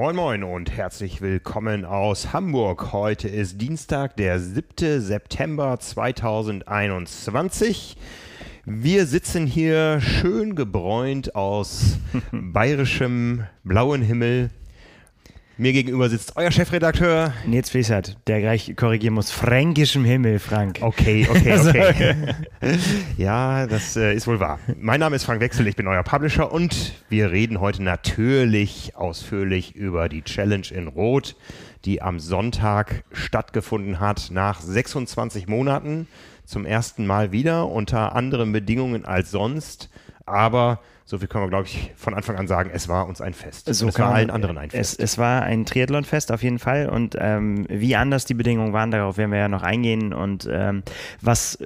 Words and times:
Moin 0.00 0.16
Moin 0.16 0.42
und 0.44 0.74
herzlich 0.74 1.20
willkommen 1.20 1.84
aus 1.84 2.32
Hamburg. 2.32 2.94
Heute 2.94 3.28
ist 3.28 3.60
Dienstag, 3.60 4.16
der 4.16 4.40
7. 4.40 4.98
September 4.98 5.78
2021. 5.78 7.98
Wir 8.64 9.04
sitzen 9.04 9.46
hier 9.46 10.00
schön 10.00 10.54
gebräunt 10.54 11.34
aus 11.34 11.98
bayerischem 12.32 13.44
blauen 13.62 14.00
Himmel 14.00 14.48
mir 15.60 15.74
gegenüber 15.74 16.08
sitzt 16.08 16.36
euer 16.36 16.50
Chefredakteur. 16.50 17.34
Nils 17.46 17.68
Fließert, 17.68 18.16
der 18.26 18.40
gleich 18.40 18.74
korrigieren 18.76 19.12
muss. 19.12 19.30
Fränkischem 19.30 20.06
Himmel, 20.06 20.38
Frank. 20.38 20.78
Okay, 20.80 21.28
okay, 21.30 21.58
okay. 21.88 22.14
ja, 23.18 23.66
das 23.66 23.94
äh, 23.94 24.14
ist 24.14 24.26
wohl 24.26 24.40
wahr. 24.40 24.58
Mein 24.80 25.00
Name 25.00 25.16
ist 25.16 25.24
Frank 25.24 25.40
Wechsel, 25.42 25.66
ich 25.66 25.76
bin 25.76 25.86
euer 25.86 26.02
Publisher 26.02 26.50
und 26.50 26.94
wir 27.10 27.30
reden 27.30 27.60
heute 27.60 27.82
natürlich 27.82 28.96
ausführlich 28.96 29.76
über 29.76 30.08
die 30.08 30.22
Challenge 30.22 30.66
in 30.70 30.88
Rot, 30.88 31.36
die 31.84 32.00
am 32.00 32.20
Sonntag 32.20 33.04
stattgefunden 33.12 34.00
hat, 34.00 34.30
nach 34.30 34.62
26 34.62 35.46
Monaten 35.46 36.08
zum 36.46 36.64
ersten 36.64 37.06
Mal 37.06 37.32
wieder 37.32 37.68
unter 37.68 38.16
anderen 38.16 38.52
Bedingungen 38.52 39.04
als 39.04 39.30
sonst. 39.30 39.90
Aber 40.24 40.80
so 41.10 41.18
viel 41.18 41.26
können 41.26 41.42
wir, 41.44 41.48
glaube 41.48 41.66
ich, 41.66 41.90
von 41.96 42.14
Anfang 42.14 42.36
an 42.36 42.46
sagen, 42.46 42.70
es 42.72 42.86
war 42.86 43.08
uns 43.08 43.20
ein 43.20 43.34
Fest. 43.34 43.66
So 43.74 43.88
es 43.88 43.98
war 43.98 44.14
allen 44.14 44.30
anderen 44.30 44.56
ein 44.56 44.70
Fest. 44.70 45.00
Es, 45.00 45.12
es 45.12 45.18
war 45.18 45.42
ein 45.42 45.66
Triathlonfest 45.66 46.30
auf 46.30 46.44
jeden 46.44 46.60
Fall 46.60 46.88
und 46.88 47.16
ähm, 47.18 47.66
wie 47.68 47.96
anders 47.96 48.26
die 48.26 48.34
Bedingungen 48.34 48.72
waren, 48.72 48.92
darauf 48.92 49.16
werden 49.16 49.32
wir 49.32 49.40
ja 49.40 49.48
noch 49.48 49.64
eingehen 49.64 50.12
und 50.12 50.48
ähm, 50.48 50.84
was, 51.20 51.58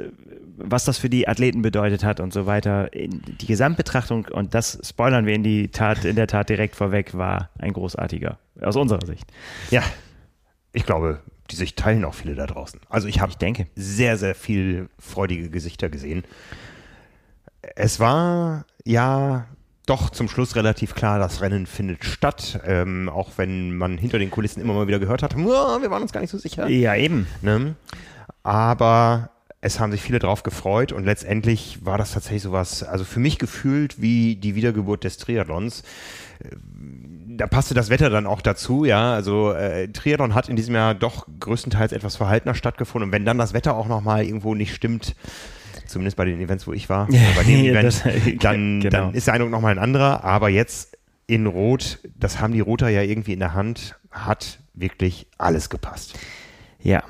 was 0.57 0.87
das 0.87 0.97
für 0.97 1.11
die 1.11 1.29
Athleten 1.29 1.61
bedeutet 1.61 2.05
hat 2.05 2.21
und 2.21 2.33
so 2.33 2.47
weiter. 2.47 2.89
Die 2.95 3.47
Gesamtbetrachtung, 3.47 4.29
und 4.33 4.55
das 4.55 4.79
spoilern 4.83 5.27
wir 5.27 5.35
in 5.35 5.43
die 5.43 5.69
Tat, 5.69 6.07
in 6.07 6.17
der 6.17 6.27
Tat 6.27 6.49
direkt 6.49 6.75
vorweg, 6.75 7.13
war 7.13 7.51
ein 7.59 7.75
großartiger, 7.75 8.39
aus 8.63 8.77
unserer 8.77 9.05
Sicht. 9.05 9.31
Ja, 9.71 9.83
ich 10.73 10.87
glaube, 10.87 11.21
die 11.51 11.57
sich 11.57 11.75
teilen 11.75 12.07
auch 12.07 12.15
viele 12.15 12.35
da 12.35 12.47
draußen. 12.47 12.81
Also 12.89 13.09
ich 13.09 13.21
habe 13.21 13.35
sehr, 13.77 14.17
sehr 14.17 14.35
viel 14.35 14.89
freudige 14.99 15.51
Gesichter 15.51 15.91
gesehen. 15.91 16.25
Es 17.77 18.01
war 18.01 18.65
ja 18.85 19.47
doch 19.87 20.11
zum 20.11 20.29
Schluss 20.29 20.57
relativ 20.57 20.95
klar, 20.95 21.19
das 21.19 21.43
Rennen 21.43 21.67
findet 21.67 22.05
statt, 22.05 22.61
ähm, 22.67 23.09
auch 23.09 23.33
wenn 23.37 23.77
man 23.77 23.99
hinter 23.99 24.19
den 24.19 24.31
Kulissen 24.31 24.63
immer 24.63 24.73
mal 24.73 24.87
wieder 24.87 24.99
gehört 24.99 25.23
hat, 25.23 25.37
wir 25.37 25.91
waren 25.91 26.03
uns 26.03 26.13
gar 26.13 26.21
nicht 26.21 26.31
so 26.31 26.39
sicher. 26.39 26.69
Ja, 26.69 26.95
eben. 26.95 27.27
Ne? 27.43 27.75
Aber 28.43 29.31
es 29.61 29.81
haben 29.81 29.93
sich 29.93 30.03
viele 30.03 30.19
drauf 30.19 30.43
gefreut 30.43 30.93
und 30.93 31.05
letztendlich 31.05 31.85
war 31.85 31.99
das 31.99 32.13
tatsächlich 32.13 32.43
sowas, 32.43 32.83
also 32.83 33.05
für 33.05 33.21
mich 33.21 33.39
gefühlt 33.39 34.01
wie 34.01 34.37
die 34.37 34.55
Wiedergeburt 34.55 35.05
des 35.05 35.17
Triathlons. 35.19 35.83
Äh, 36.41 36.57
da 37.37 37.47
passte 37.47 37.75
das 37.75 37.91
Wetter 37.91 38.11
dann 38.11 38.27
auch 38.27 38.41
dazu, 38.41 38.85
ja. 38.85 39.13
Also 39.13 39.53
äh, 39.53 39.89
Triathlon 39.89 40.35
hat 40.35 40.49
in 40.49 40.57
diesem 40.57 40.75
Jahr 40.75 40.95
doch 40.95 41.27
größtenteils 41.41 41.93
etwas 41.93 42.17
verhaltener 42.17 42.55
stattgefunden 42.55 43.09
und 43.09 43.13
wenn 43.13 43.25
dann 43.25 43.39
das 43.39 43.55
Wetter 43.55 43.75
auch 43.75 43.89
nochmal 43.89 44.25
irgendwo 44.25 44.55
nicht 44.55 44.75
stimmt, 44.75 45.17
zumindest 45.87 46.17
bei 46.17 46.25
den 46.25 46.41
Events, 46.41 46.67
wo 46.67 46.73
ich 46.73 46.89
war, 46.89 47.07
bei 47.37 47.45
dem 47.45 47.65
Event, 47.65 48.03
dann, 48.43 48.81
genau. 48.81 49.07
dann 49.07 49.15
ist 49.15 49.27
der 49.27 49.35
Eindruck 49.35 49.51
nochmal 49.51 49.73
ein 49.73 49.79
anderer. 49.79 50.25
Aber 50.25 50.49
jetzt 50.49 50.97
in 51.27 51.47
Rot, 51.47 52.01
das 52.19 52.41
haben 52.41 52.53
die 52.53 52.61
Roter 52.61 52.89
ja 52.89 53.03
irgendwie 53.03 53.33
in 53.33 53.39
der 53.39 53.55
Hand, 53.55 53.99
hat 54.11 54.59
wirklich 54.75 55.27
alles 55.39 55.71
gepasst. 55.71 56.19
Ja, 56.83 57.03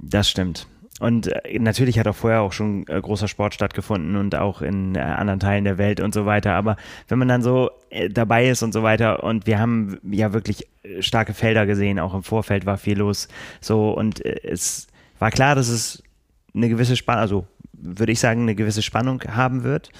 das 0.00 0.28
stimmt. 0.28 0.66
Und 1.02 1.26
äh, 1.26 1.58
natürlich 1.58 1.98
hat 1.98 2.06
auch 2.06 2.14
vorher 2.14 2.42
auch 2.42 2.52
schon 2.52 2.86
äh, 2.86 3.00
großer 3.00 3.26
Sport 3.26 3.54
stattgefunden 3.54 4.14
und 4.14 4.36
auch 4.36 4.62
in 4.62 4.94
äh, 4.94 5.00
anderen 5.00 5.40
Teilen 5.40 5.64
der 5.64 5.76
Welt 5.76 5.98
und 6.00 6.14
so 6.14 6.26
weiter. 6.26 6.54
Aber 6.54 6.76
wenn 7.08 7.18
man 7.18 7.26
dann 7.26 7.42
so 7.42 7.70
dabei 8.10 8.48
ist 8.48 8.62
und 8.62 8.72
so 8.72 8.84
weiter 8.84 9.24
und 9.24 9.46
wir 9.46 9.58
haben 9.58 9.98
ja 10.08 10.32
wirklich 10.32 10.68
starke 11.00 11.34
Felder 11.34 11.66
gesehen, 11.66 11.98
auch 11.98 12.14
im 12.14 12.22
Vorfeld 12.22 12.66
war 12.66 12.78
viel 12.78 12.98
los. 12.98 13.28
So 13.60 13.90
und 13.90 14.24
es 14.24 14.86
war 15.18 15.30
klar, 15.30 15.54
dass 15.56 15.68
es 15.68 16.02
eine 16.54 16.68
gewisse 16.68 16.96
Spannung, 16.96 17.22
also 17.22 17.46
würde 17.82 18.12
ich 18.12 18.20
sagen, 18.20 18.42
eine 18.42 18.54
gewisse 18.54 18.82
Spannung 18.82 19.22
haben 19.28 19.64
wird. 19.64 19.90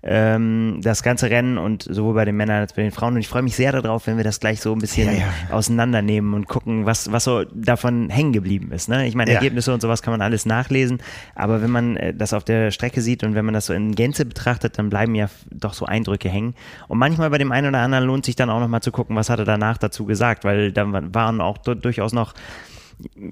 Ähm, 0.00 0.78
das 0.80 1.02
ganze 1.02 1.28
Rennen 1.28 1.58
und 1.58 1.82
sowohl 1.82 2.14
bei 2.14 2.24
den 2.24 2.36
Männern 2.36 2.60
als 2.60 2.72
bei 2.72 2.82
den 2.82 2.92
Frauen. 2.92 3.14
Und 3.14 3.20
ich 3.20 3.26
freue 3.26 3.42
mich 3.42 3.56
sehr 3.56 3.72
darauf, 3.72 4.06
wenn 4.06 4.16
wir 4.16 4.22
das 4.22 4.38
gleich 4.38 4.60
so 4.60 4.72
ein 4.72 4.78
bisschen 4.78 5.08
ja, 5.08 5.18
ja. 5.18 5.26
auseinandernehmen 5.50 6.34
und 6.34 6.46
gucken, 6.46 6.86
was, 6.86 7.10
was 7.10 7.24
so 7.24 7.42
davon 7.52 8.08
hängen 8.08 8.32
geblieben 8.32 8.70
ist. 8.70 8.88
Ne? 8.88 9.08
Ich 9.08 9.16
meine, 9.16 9.32
ja. 9.32 9.38
Ergebnisse 9.38 9.74
und 9.74 9.80
sowas 9.80 10.00
kann 10.00 10.12
man 10.12 10.22
alles 10.22 10.46
nachlesen, 10.46 11.02
aber 11.34 11.62
wenn 11.62 11.70
man 11.72 11.96
äh, 11.96 12.14
das 12.14 12.32
auf 12.32 12.44
der 12.44 12.70
Strecke 12.70 13.02
sieht 13.02 13.24
und 13.24 13.34
wenn 13.34 13.44
man 13.44 13.54
das 13.54 13.66
so 13.66 13.72
in 13.72 13.92
Gänze 13.96 14.24
betrachtet, 14.24 14.78
dann 14.78 14.88
bleiben 14.88 15.16
ja 15.16 15.28
doch 15.50 15.74
so 15.74 15.84
Eindrücke 15.84 16.28
hängen. 16.28 16.54
Und 16.86 16.98
manchmal 16.98 17.30
bei 17.30 17.38
dem 17.38 17.50
einen 17.50 17.66
oder 17.66 17.80
anderen 17.80 18.04
lohnt 18.04 18.24
sich 18.24 18.36
dann 18.36 18.50
auch 18.50 18.60
nochmal 18.60 18.82
zu 18.82 18.92
gucken, 18.92 19.16
was 19.16 19.30
hat 19.30 19.40
er 19.40 19.44
danach 19.44 19.78
dazu 19.78 20.04
gesagt, 20.04 20.44
weil 20.44 20.70
da 20.70 20.86
waren 21.12 21.40
auch 21.40 21.58
durchaus 21.58 22.12
noch 22.12 22.34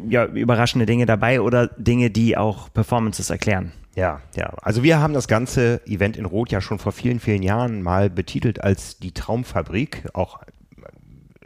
ja, 0.09 0.25
überraschende 0.27 0.87
Dinge 0.87 1.06
dabei 1.06 1.41
oder 1.41 1.69
Dinge, 1.69 2.11
die 2.11 2.37
auch 2.37 2.72
Performances 2.72 3.31
erklären. 3.31 3.72
Ja, 3.97 4.21
ja. 4.37 4.53
Also 4.61 4.83
wir 4.83 5.01
haben 5.01 5.15
das 5.15 5.27
ganze 5.27 5.81
Event 5.87 6.17
in 6.17 6.27
Rot 6.27 6.53
ja 6.53 6.61
schon 6.61 6.79
vor 6.79 6.93
vielen, 6.93 7.19
vielen 7.19 7.43
Jahren 7.43 7.83
mal 7.83 8.11
betitelt 8.11 8.62
als 8.62 8.99
die 8.99 9.12
Traumfabrik. 9.12 10.05
Auch 10.12 10.41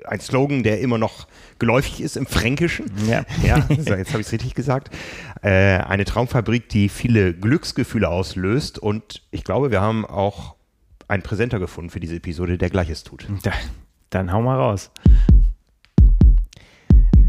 ein 0.05 0.21
Slogan, 0.21 0.65
der 0.65 0.81
immer 0.81 0.99
noch 0.99 1.29
geläufig 1.61 2.01
ist 2.01 2.17
im 2.17 2.27
Fränkischen. 2.27 2.91
Ja, 3.07 3.25
ja 3.45 3.65
so, 3.69 3.95
jetzt 3.95 4.11
habe 4.11 4.21
ich 4.21 4.27
es 4.27 4.33
richtig 4.33 4.55
gesagt. 4.55 4.91
Äh, 5.43 5.79
eine 5.79 6.05
Traumfabrik, 6.05 6.69
die 6.69 6.89
viele 6.89 7.35
Glücksgefühle 7.35 8.09
auslöst. 8.09 8.81
Und 8.81 9.23
ich 9.31 9.45
glaube, 9.45 9.71
wir 9.71 9.81
haben 9.81 10.05
auch 10.05 10.57
einen 11.07 11.23
Präsenter 11.23 11.61
gefunden 11.61 11.91
für 11.91 12.01
diese 12.01 12.17
Episode, 12.17 12.59
der 12.59 12.71
Gleiches 12.71 13.05
tut. 13.05 13.29
Da, 13.45 13.53
dann 14.11 14.33
hau 14.33 14.43
mal 14.43 14.57
raus. 14.57 14.91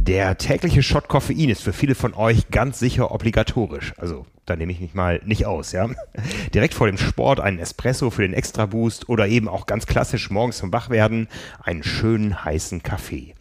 Der 0.07 0.35
tägliche 0.39 0.81
Shot 0.81 1.07
Koffein 1.07 1.49
ist 1.49 1.61
für 1.61 1.73
viele 1.73 1.93
von 1.93 2.15
euch 2.15 2.49
ganz 2.49 2.79
sicher 2.79 3.11
obligatorisch. 3.11 3.93
Also 3.97 4.25
da 4.47 4.55
nehme 4.55 4.71
ich 4.71 4.79
mich 4.79 4.95
mal 4.95 5.21
nicht 5.25 5.45
aus, 5.45 5.73
ja. 5.73 5.91
Direkt 6.55 6.73
vor 6.73 6.87
dem 6.87 6.97
Sport 6.97 7.39
einen 7.39 7.59
Espresso 7.59 8.09
für 8.09 8.23
den 8.23 8.33
Extra 8.33 8.65
Boost 8.65 9.09
oder 9.09 9.27
eben 9.27 9.47
auch 9.47 9.67
ganz 9.67 9.85
klassisch 9.85 10.31
morgens 10.31 10.57
zum 10.57 10.73
Wachwerden 10.73 11.27
einen 11.61 11.83
schönen 11.83 12.43
heißen 12.43 12.81
Kaffee. 12.81 13.35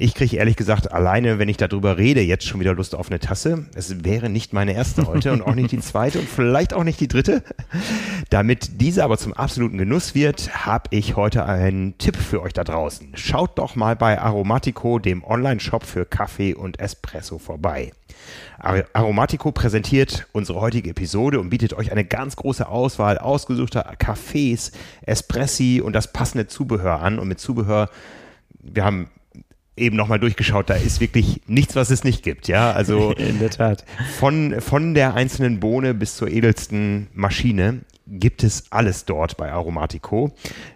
Ich 0.00 0.14
kriege 0.14 0.36
ehrlich 0.36 0.54
gesagt 0.54 0.92
alleine, 0.92 1.40
wenn 1.40 1.48
ich 1.48 1.56
darüber 1.56 1.98
rede, 1.98 2.20
jetzt 2.20 2.46
schon 2.46 2.60
wieder 2.60 2.72
Lust 2.72 2.94
auf 2.94 3.10
eine 3.10 3.18
Tasse. 3.18 3.66
Es 3.74 4.04
wäre 4.04 4.28
nicht 4.28 4.52
meine 4.52 4.72
erste 4.72 5.08
heute 5.08 5.32
und 5.32 5.42
auch 5.42 5.56
nicht 5.56 5.72
die 5.72 5.80
zweite 5.80 6.20
und 6.20 6.28
vielleicht 6.28 6.72
auch 6.72 6.84
nicht 6.84 7.00
die 7.00 7.08
dritte. 7.08 7.42
Damit 8.30 8.80
diese 8.80 9.02
aber 9.02 9.18
zum 9.18 9.32
absoluten 9.32 9.76
Genuss 9.76 10.14
wird, 10.14 10.64
habe 10.64 10.84
ich 10.90 11.16
heute 11.16 11.46
einen 11.46 11.98
Tipp 11.98 12.16
für 12.16 12.42
euch 12.42 12.52
da 12.52 12.62
draußen. 12.62 13.08
Schaut 13.16 13.58
doch 13.58 13.74
mal 13.74 13.96
bei 13.96 14.20
Aromatico, 14.20 15.00
dem 15.00 15.24
Online-Shop 15.24 15.82
für 15.82 16.06
Kaffee 16.06 16.54
und 16.54 16.78
Espresso 16.78 17.40
vorbei. 17.40 17.90
Aromatico 18.60 19.50
präsentiert 19.50 20.28
unsere 20.30 20.60
heutige 20.60 20.90
Episode 20.90 21.40
und 21.40 21.50
bietet 21.50 21.74
euch 21.74 21.90
eine 21.90 22.04
ganz 22.04 22.36
große 22.36 22.68
Auswahl 22.68 23.18
ausgesuchter 23.18 23.94
Cafés, 23.94 24.70
Espressi 25.02 25.82
und 25.84 25.92
das 25.92 26.12
passende 26.12 26.46
Zubehör 26.46 27.00
an. 27.00 27.18
Und 27.18 27.26
mit 27.26 27.40
Zubehör, 27.40 27.90
wir 28.60 28.84
haben 28.84 29.10
eben 29.78 29.96
nochmal 29.96 30.18
durchgeschaut, 30.18 30.70
da 30.70 30.74
ist 30.74 31.00
wirklich 31.00 31.40
nichts, 31.46 31.76
was 31.76 31.90
es 31.90 32.04
nicht 32.04 32.22
gibt, 32.22 32.48
ja. 32.48 32.72
Also 32.72 33.12
in 33.16 33.38
der 33.38 33.50
Tat. 33.50 33.84
Von, 34.18 34.60
von 34.60 34.94
der 34.94 35.14
einzelnen 35.14 35.60
Bohne 35.60 35.94
bis 35.94 36.16
zur 36.16 36.28
edelsten 36.28 37.08
Maschine 37.14 37.80
gibt 38.06 38.42
es 38.42 38.64
alles 38.70 39.04
dort 39.04 39.36
bei 39.36 39.52
Aromatico. 39.52 40.32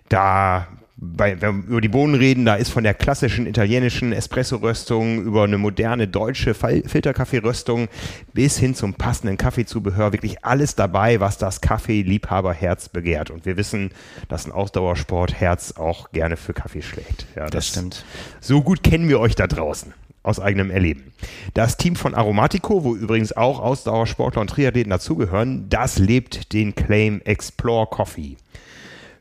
Da 0.09 0.69
bei, 1.05 1.41
wenn 1.41 1.65
wir 1.65 1.69
über 1.69 1.81
die 1.81 1.89
Bohnen 1.89 2.15
reden, 2.15 2.45
da 2.45 2.55
ist 2.55 2.71
von 2.71 2.85
der 2.85 2.95
klassischen 2.95 3.47
italienischen 3.47 4.13
Espresso-Röstung 4.13 5.21
über 5.21 5.43
eine 5.43 5.59
moderne 5.59 6.07
deutsche 6.07 6.55
Filterkaffee-Röstung 6.55 7.89
bis 8.33 8.57
hin 8.57 8.77
zum 8.77 8.95
passenden 8.95 9.37
Kaffeezubehör 9.37 10.13
wirklich 10.13 10.45
alles 10.45 10.77
dabei, 10.77 11.19
was 11.19 11.39
das 11.39 11.61
Kaffee-Liebhaberherz 11.61 12.89
begehrt. 12.89 13.31
Und 13.33 13.47
wir 13.47 13.57
wissen, 13.57 13.91
dass 14.29 14.47
ein 14.47 14.53
Ausdauersportherz 14.53 15.73
auch 15.73 16.13
gerne 16.13 16.37
für 16.37 16.55
Kaffee 16.55 16.83
schlägt. 16.83 17.27
Ja, 17.35 17.47
das, 17.47 17.51
das 17.51 17.69
stimmt. 17.69 18.05
So 18.41 18.63
gut 18.63 18.85
kennen 18.85 19.09
wir 19.09 19.19
euch 19.19 19.35
da 19.35 19.49
draußen 19.49 19.93
aus 20.23 20.39
eigenem 20.39 20.71
Erleben. 20.71 21.13
Das 21.55 21.79
Team 21.79 21.97
von 21.97 22.15
Aromatico, 22.15 22.85
wo 22.85 22.95
übrigens 22.95 23.37
auch 23.37 23.59
Ausdauersportler 23.59 24.41
und 24.41 24.51
Triathleten 24.51 24.91
dazugehören, 24.91 25.69
das 25.69 25.99
lebt 25.99 26.53
den 26.53 26.77
Claim 26.77 27.21
Explore 27.25 27.89
Coffee 27.89 28.37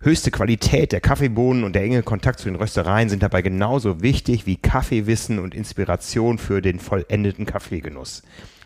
höchste 0.01 0.31
Qualität 0.31 0.91
der 0.91 0.99
Kaffeebohnen 0.99 1.63
und 1.63 1.73
der 1.73 1.83
enge 1.83 2.01
Kontakt 2.01 2.39
zu 2.39 2.45
den 2.45 2.55
Röstereien 2.55 3.09
sind 3.09 3.21
dabei 3.21 3.41
genauso 3.41 4.01
wichtig 4.01 4.45
wie 4.45 4.57
Kaffeewissen 4.57 5.39
und 5.39 5.53
Inspiration 5.53 6.37
für 6.37 6.61
den 6.61 6.79
vollendeten 6.79 7.45
Kaffeegenuss. 7.45 8.23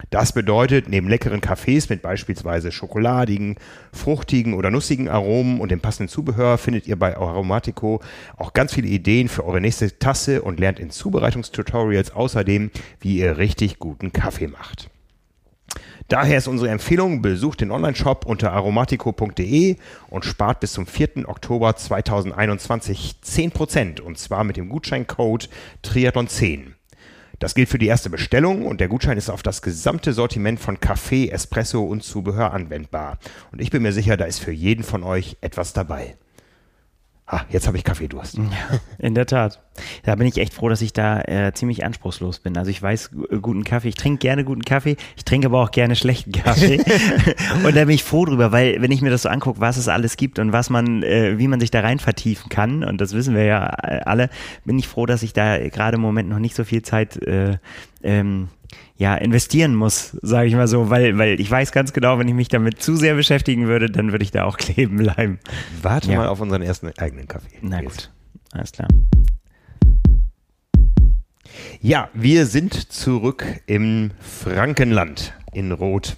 Das 0.10 0.34
bedeutet, 0.34 0.88
neben 0.88 1.10
leckeren 1.10 1.42
Kaffees 1.42 1.90
mit 1.90 2.02
beispielsweise 2.02 2.72
schokoladigen, 2.72 3.56
fruchtigen 3.92 4.54
oder 4.54 4.72
nussigen 4.72 5.10
Aromen 5.10 5.60
und 5.60 5.72
dem 5.72 5.82
passenden 5.82 6.10
Zubehör 6.10 6.58
findet 6.58 6.88
ihr 6.88 6.98
bei 6.98 7.18
Aromatico 7.18 8.02
auch 8.38 8.54
ganz 8.54 8.74
viele 8.74 8.88
Ideen 8.88 9.28
für 9.28 9.46
eure 9.46 9.62
nächste 9.62 9.98
Tasse 10.00 10.42
und 10.42 10.60
lernt 10.60 10.80
in 10.80 10.90
Zubereitungstutorials 10.90 12.12
außerdem, 12.12 12.72
wie 13.00 13.18
ihr 13.18 13.38
richtig 13.38 13.80
guten 13.80 14.14
Kaffee 14.14 14.48
macht. 14.48 14.90
Daher 16.08 16.38
ist 16.38 16.48
unsere 16.48 16.70
Empfehlung, 16.70 17.24
besucht 17.24 17.62
den 17.62 17.72
Online-Shop 17.72 18.28
unter 18.28 18.54
aromatico.de 18.54 19.78
und 20.08 20.24
spart 20.24 20.60
bis 20.60 20.74
zum 20.74 20.86
4. 20.86 21.28
Oktober 21.28 21.76
2021 21.76 23.16
10% 23.26 24.02
und 24.02 24.20
zwar 24.20 24.44
mit 24.44 24.56
dem 24.56 24.70
Gutscheincode 24.70 25.50
Triathlon10. 25.84 26.74
Das 27.40 27.56
gilt 27.56 27.70
für 27.70 27.80
die 27.80 27.88
erste 27.88 28.12
Bestellung 28.12 28.68
und 28.68 28.82
der 28.82 28.88
Gutschein 28.88 29.18
ist 29.18 29.32
auf 29.32 29.42
das 29.42 29.64
gesamte 29.64 30.14
Sortiment 30.14 30.60
von 30.60 30.80
Kaffee, 30.80 31.30
Espresso 31.30 31.84
und 31.84 32.04
Zubehör 32.04 32.54
anwendbar. 32.54 33.18
Und 33.52 33.60
ich 33.60 33.72
bin 33.72 33.82
mir 33.82 33.92
sicher, 33.92 34.16
da 34.16 34.26
ist 34.26 34.40
für 34.40 34.52
jeden 34.52 34.84
von 34.84 35.04
euch 35.04 35.38
etwas 35.42 35.74
dabei. 35.74 36.18
Ah, 37.28 37.42
jetzt 37.50 37.66
habe 37.66 37.76
ich 37.76 37.84
Kaffeedurst. 37.84 38.38
Ja, 38.38 38.44
in 39.00 39.16
der 39.16 39.26
Tat. 39.26 39.60
Da 40.04 40.14
bin 40.14 40.28
ich 40.28 40.38
echt 40.38 40.54
froh, 40.54 40.70
dass 40.70 40.84
ich 40.84 40.94
da 40.94 41.22
äh, 41.22 41.52
ziemlich 41.54 41.84
anspruchslos 41.84 42.38
bin. 42.40 42.56
Also 42.56 42.70
ich 42.70 42.80
weiß 42.80 43.10
äh, 43.32 43.38
guten 43.38 43.64
Kaffee, 43.64 43.90
ich 43.90 43.96
trinke 43.96 44.20
gerne 44.20 44.44
guten 44.44 44.62
Kaffee, 44.62 44.96
ich 45.18 45.26
trinke 45.26 45.48
aber 45.48 45.64
auch 45.64 45.72
gerne 45.72 45.96
schlechten 45.96 46.32
Kaffee. 46.32 46.78
und 47.64 47.76
da 47.76 47.86
bin 47.86 47.96
ich 47.96 48.04
froh 48.04 48.26
drüber, 48.26 48.52
weil 48.52 48.80
wenn 48.80 48.92
ich 48.92 49.02
mir 49.02 49.10
das 49.10 49.24
so 49.24 49.30
angucke, 49.30 49.60
was 49.60 49.78
es 49.78 49.88
alles 49.88 50.18
gibt 50.18 50.38
und 50.38 50.52
was 50.52 50.70
man, 50.70 51.02
äh, 51.02 51.40
wie 51.40 51.48
man 51.48 51.60
sich 51.60 51.72
da 51.72 51.80
rein 51.80 51.98
vertiefen 51.98 52.50
kann, 52.50 52.84
und 52.84 53.02
das 53.02 53.14
wissen 53.14 53.34
wir 53.34 53.46
ja 53.46 53.76
äh, 53.82 54.02
alle, 54.06 54.30
bin 54.64 54.78
ich 54.78 54.88
froh, 54.88 55.08
dass 55.08 55.24
ich 55.24 55.34
da 55.34 55.58
gerade 55.70 55.96
im 55.96 56.02
Moment 56.02 56.30
noch 56.30 56.40
nicht 56.40 56.56
so 56.56 56.64
viel 56.64 56.84
Zeit 56.84 57.18
äh, 57.24 57.58
ähm, 58.04 58.50
ja, 58.98 59.16
investieren 59.16 59.76
muss, 59.76 60.18
sage 60.22 60.48
ich 60.48 60.56
mal 60.56 60.68
so, 60.68 60.90
weil, 60.90 61.18
weil 61.18 61.40
ich 61.40 61.52
weiß 61.52 61.72
ganz 61.72 61.92
genau, 61.92 62.18
wenn 62.18 62.28
ich 62.28 62.34
mich 62.34 62.48
damit 62.48 62.82
zu 62.82 62.96
sehr 62.96 63.16
beschäftigen 63.16 63.68
würde, 63.68 63.90
dann 63.90 64.12
würde 64.12 64.24
ich 64.24 64.32
da 64.32 64.46
auch 64.46 64.58
kleben 64.58 64.98
bleiben. 64.98 65.40
Warte 65.82 66.12
ja. 66.12 66.18
mal 66.18 66.28
auf 66.28 66.40
unseren 66.40 66.62
ersten 66.62 66.92
eigenen 66.98 67.28
Kaffee. 67.28 67.58
Na 67.62 67.82
gut, 67.82 68.12
alles 68.54 68.72
klar. 68.72 68.88
Ja, 71.82 72.10
wir 72.14 72.46
sind 72.46 72.74
zurück 72.92 73.46
im 73.66 74.12
Frankenland 74.20 75.34
in 75.54 75.72
Rot. 75.72 76.18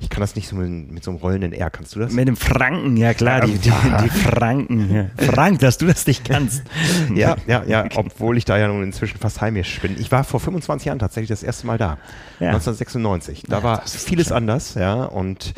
Ich 0.00 0.10
kann 0.10 0.20
das 0.20 0.36
nicht 0.36 0.48
so 0.48 0.56
mit, 0.56 0.90
mit, 0.90 1.04
so 1.04 1.10
einem 1.10 1.20
rollenden 1.20 1.52
R. 1.52 1.70
Kannst 1.70 1.94
du 1.94 2.00
das? 2.00 2.12
Mit 2.12 2.28
dem 2.28 2.36
Franken, 2.36 2.96
ja 2.96 3.14
klar, 3.14 3.40
die, 3.40 3.58
die, 3.58 3.70
die 4.02 4.08
Franken. 4.10 4.94
Ja. 4.94 5.06
Frank, 5.26 5.60
dass 5.60 5.78
du 5.78 5.86
das 5.86 6.06
nicht 6.06 6.24
kannst. 6.24 6.62
ja, 7.14 7.36
ja, 7.46 7.64
ja, 7.66 7.86
obwohl 7.94 8.36
ich 8.36 8.44
da 8.44 8.58
ja 8.58 8.68
nun 8.68 8.82
inzwischen 8.82 9.18
fast 9.18 9.40
heimisch 9.40 9.80
bin. 9.80 9.98
Ich 9.98 10.10
war 10.12 10.24
vor 10.24 10.40
25 10.40 10.86
Jahren 10.86 10.98
tatsächlich 10.98 11.28
das 11.28 11.42
erste 11.42 11.66
Mal 11.66 11.78
da. 11.78 11.98
Ja. 12.40 12.48
1996. 12.48 13.44
Da 13.48 13.58
ja, 13.58 13.62
war 13.62 13.82
vieles 13.86 14.32
anders, 14.32 14.74
ja, 14.74 15.04
und 15.04 15.54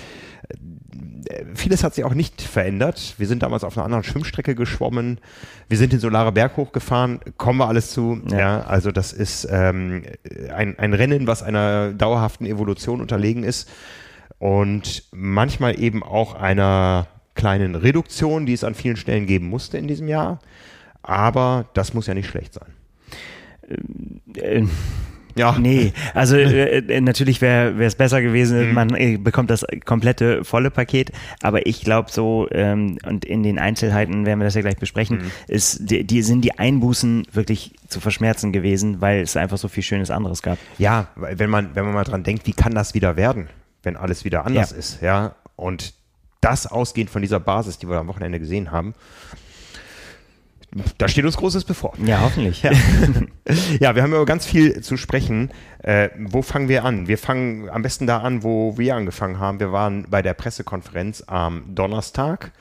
äh, 1.28 1.44
vieles 1.54 1.82
hat 1.82 1.94
sich 1.94 2.04
auch 2.04 2.14
nicht 2.14 2.42
verändert. 2.42 3.14
Wir 3.18 3.26
sind 3.26 3.42
damals 3.42 3.64
auf 3.64 3.76
einer 3.76 3.84
anderen 3.84 4.04
Schwimmstrecke 4.04 4.54
geschwommen. 4.54 5.18
Wir 5.68 5.78
sind 5.78 5.92
den 5.92 6.00
Solare 6.00 6.32
Berg 6.32 6.56
hochgefahren. 6.56 7.20
Kommen 7.36 7.58
wir 7.58 7.68
alles 7.68 7.90
zu. 7.90 8.20
Ja, 8.30 8.38
ja 8.38 8.60
also 8.62 8.92
das 8.92 9.12
ist 9.12 9.46
ähm, 9.50 10.02
ein, 10.54 10.78
ein 10.78 10.94
Rennen, 10.94 11.26
was 11.26 11.42
einer 11.42 11.92
dauerhaften 11.92 12.46
Evolution 12.46 13.00
unterlegen 13.00 13.42
ist 13.42 13.68
und 14.38 15.04
manchmal 15.12 15.80
eben 15.80 16.02
auch 16.02 16.34
einer 16.34 17.06
kleinen 17.34 17.74
Reduktion, 17.74 18.46
die 18.46 18.52
es 18.52 18.64
an 18.64 18.74
vielen 18.74 18.96
Stellen 18.96 19.26
geben 19.26 19.48
musste 19.48 19.78
in 19.78 19.88
diesem 19.88 20.08
Jahr. 20.08 20.40
Aber 21.02 21.66
das 21.74 21.94
muss 21.94 22.06
ja 22.06 22.14
nicht 22.14 22.28
schlecht 22.28 22.54
sein. 22.54 22.72
Äh, 24.34 24.58
äh, 24.58 24.66
ja. 25.36 25.56
Nee, 25.58 25.92
also 26.14 26.36
äh, 26.36 26.78
äh 26.78 27.00
natürlich 27.00 27.40
wäre 27.40 27.72
es 27.84 27.94
besser 27.94 28.22
gewesen, 28.22 28.68
mhm. 28.68 28.74
man 28.74 28.94
äh, 28.94 29.18
bekommt 29.18 29.50
das 29.50 29.64
komplette 29.84 30.44
volle 30.44 30.70
Paket, 30.70 31.12
aber 31.42 31.66
ich 31.66 31.82
glaube 31.82 32.10
so, 32.10 32.48
ähm, 32.50 32.98
und 33.06 33.24
in 33.24 33.42
den 33.42 33.58
Einzelheiten 33.58 34.24
werden 34.24 34.40
wir 34.40 34.44
das 34.44 34.54
ja 34.54 34.62
gleich 34.62 34.78
besprechen, 34.78 35.18
mhm. 35.18 35.30
ist, 35.46 35.90
die, 35.90 36.04
die, 36.04 36.22
sind 36.22 36.42
die 36.42 36.58
Einbußen 36.58 37.26
wirklich 37.32 37.72
zu 37.86 38.00
verschmerzen 38.00 38.52
gewesen, 38.52 39.00
weil 39.00 39.20
es 39.20 39.36
einfach 39.36 39.58
so 39.58 39.68
viel 39.68 39.82
Schönes 39.82 40.10
anderes 40.10 40.42
gab. 40.42 40.58
Ja, 40.78 41.08
wenn 41.16 41.50
man, 41.50 41.74
wenn 41.74 41.84
man 41.84 41.94
mal 41.94 42.04
dran 42.04 42.22
denkt, 42.22 42.46
wie 42.46 42.52
kann 42.52 42.74
das 42.74 42.94
wieder 42.94 43.16
werden? 43.16 43.48
Wenn 43.86 43.96
alles 43.96 44.24
wieder 44.24 44.44
anders 44.44 44.72
ja. 44.72 44.76
ist, 44.76 45.00
ja. 45.00 45.34
Und 45.54 45.94
das 46.42 46.66
ausgehend 46.66 47.08
von 47.08 47.22
dieser 47.22 47.40
Basis, 47.40 47.78
die 47.78 47.88
wir 47.88 47.96
am 47.96 48.08
Wochenende 48.08 48.38
gesehen 48.38 48.70
haben, 48.70 48.94
da 50.98 51.08
steht 51.08 51.24
uns 51.24 51.36
Großes 51.38 51.64
bevor. 51.64 51.94
Ja, 52.04 52.20
hoffentlich. 52.20 52.62
Ja, 52.62 52.72
ja 53.80 53.94
wir 53.94 54.02
haben 54.02 54.12
über 54.12 54.26
ganz 54.26 54.44
viel 54.44 54.82
zu 54.82 54.98
sprechen. 54.98 55.50
Äh, 55.82 56.10
wo 56.18 56.42
fangen 56.42 56.68
wir 56.68 56.84
an? 56.84 57.08
Wir 57.08 57.16
fangen 57.16 57.70
am 57.70 57.80
besten 57.82 58.06
da 58.06 58.18
an, 58.18 58.42
wo 58.42 58.76
wir 58.76 58.94
angefangen 58.94 59.38
haben. 59.38 59.60
Wir 59.60 59.72
waren 59.72 60.06
bei 60.10 60.20
der 60.20 60.34
Pressekonferenz 60.34 61.24
am 61.26 61.74
Donnerstag. 61.74 62.52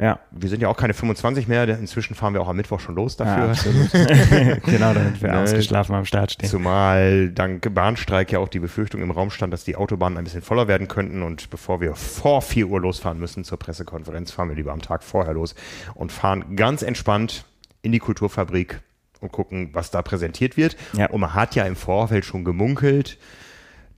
Ja. 0.00 0.18
Wir 0.30 0.48
sind 0.48 0.62
ja 0.62 0.68
auch 0.68 0.76
keine 0.76 0.94
25 0.94 1.46
mehr, 1.46 1.68
inzwischen 1.68 2.14
fahren 2.14 2.32
wir 2.32 2.40
auch 2.40 2.48
am 2.48 2.56
Mittwoch 2.56 2.80
schon 2.80 2.94
los 2.94 3.16
dafür. 3.16 3.52
Ja, 3.52 4.54
genau, 4.64 4.94
damit 4.94 5.20
wir 5.20 5.30
ne? 5.30 5.40
ausgeschlafen 5.40 5.94
am 5.94 6.06
Start 6.06 6.32
stehen. 6.32 6.48
Zumal 6.48 7.28
dank 7.28 7.74
Bahnstreik 7.74 8.32
ja 8.32 8.38
auch 8.38 8.48
die 8.48 8.60
Befürchtung 8.60 9.02
im 9.02 9.10
Raum 9.10 9.30
stand, 9.30 9.52
dass 9.52 9.64
die 9.64 9.76
Autobahnen 9.76 10.16
ein 10.16 10.24
bisschen 10.24 10.40
voller 10.40 10.68
werden 10.68 10.88
könnten 10.88 11.22
und 11.22 11.50
bevor 11.50 11.82
wir 11.82 11.94
vor 11.96 12.40
4 12.40 12.68
Uhr 12.68 12.80
losfahren 12.80 13.18
müssen 13.18 13.44
zur 13.44 13.58
Pressekonferenz, 13.58 14.30
fahren 14.30 14.48
wir 14.48 14.56
lieber 14.56 14.72
am 14.72 14.80
Tag 14.80 15.02
vorher 15.02 15.34
los 15.34 15.54
und 15.94 16.12
fahren 16.12 16.56
ganz 16.56 16.80
entspannt 16.80 17.44
in 17.82 17.92
die 17.92 17.98
Kulturfabrik 17.98 18.80
und 19.20 19.32
gucken, 19.32 19.68
was 19.74 19.90
da 19.90 20.00
präsentiert 20.00 20.56
wird. 20.56 20.76
Ja. 20.94 21.10
Und 21.10 21.20
man 21.20 21.34
hat 21.34 21.54
ja 21.54 21.64
im 21.64 21.76
Vorfeld 21.76 22.24
schon 22.24 22.44
gemunkelt, 22.44 23.18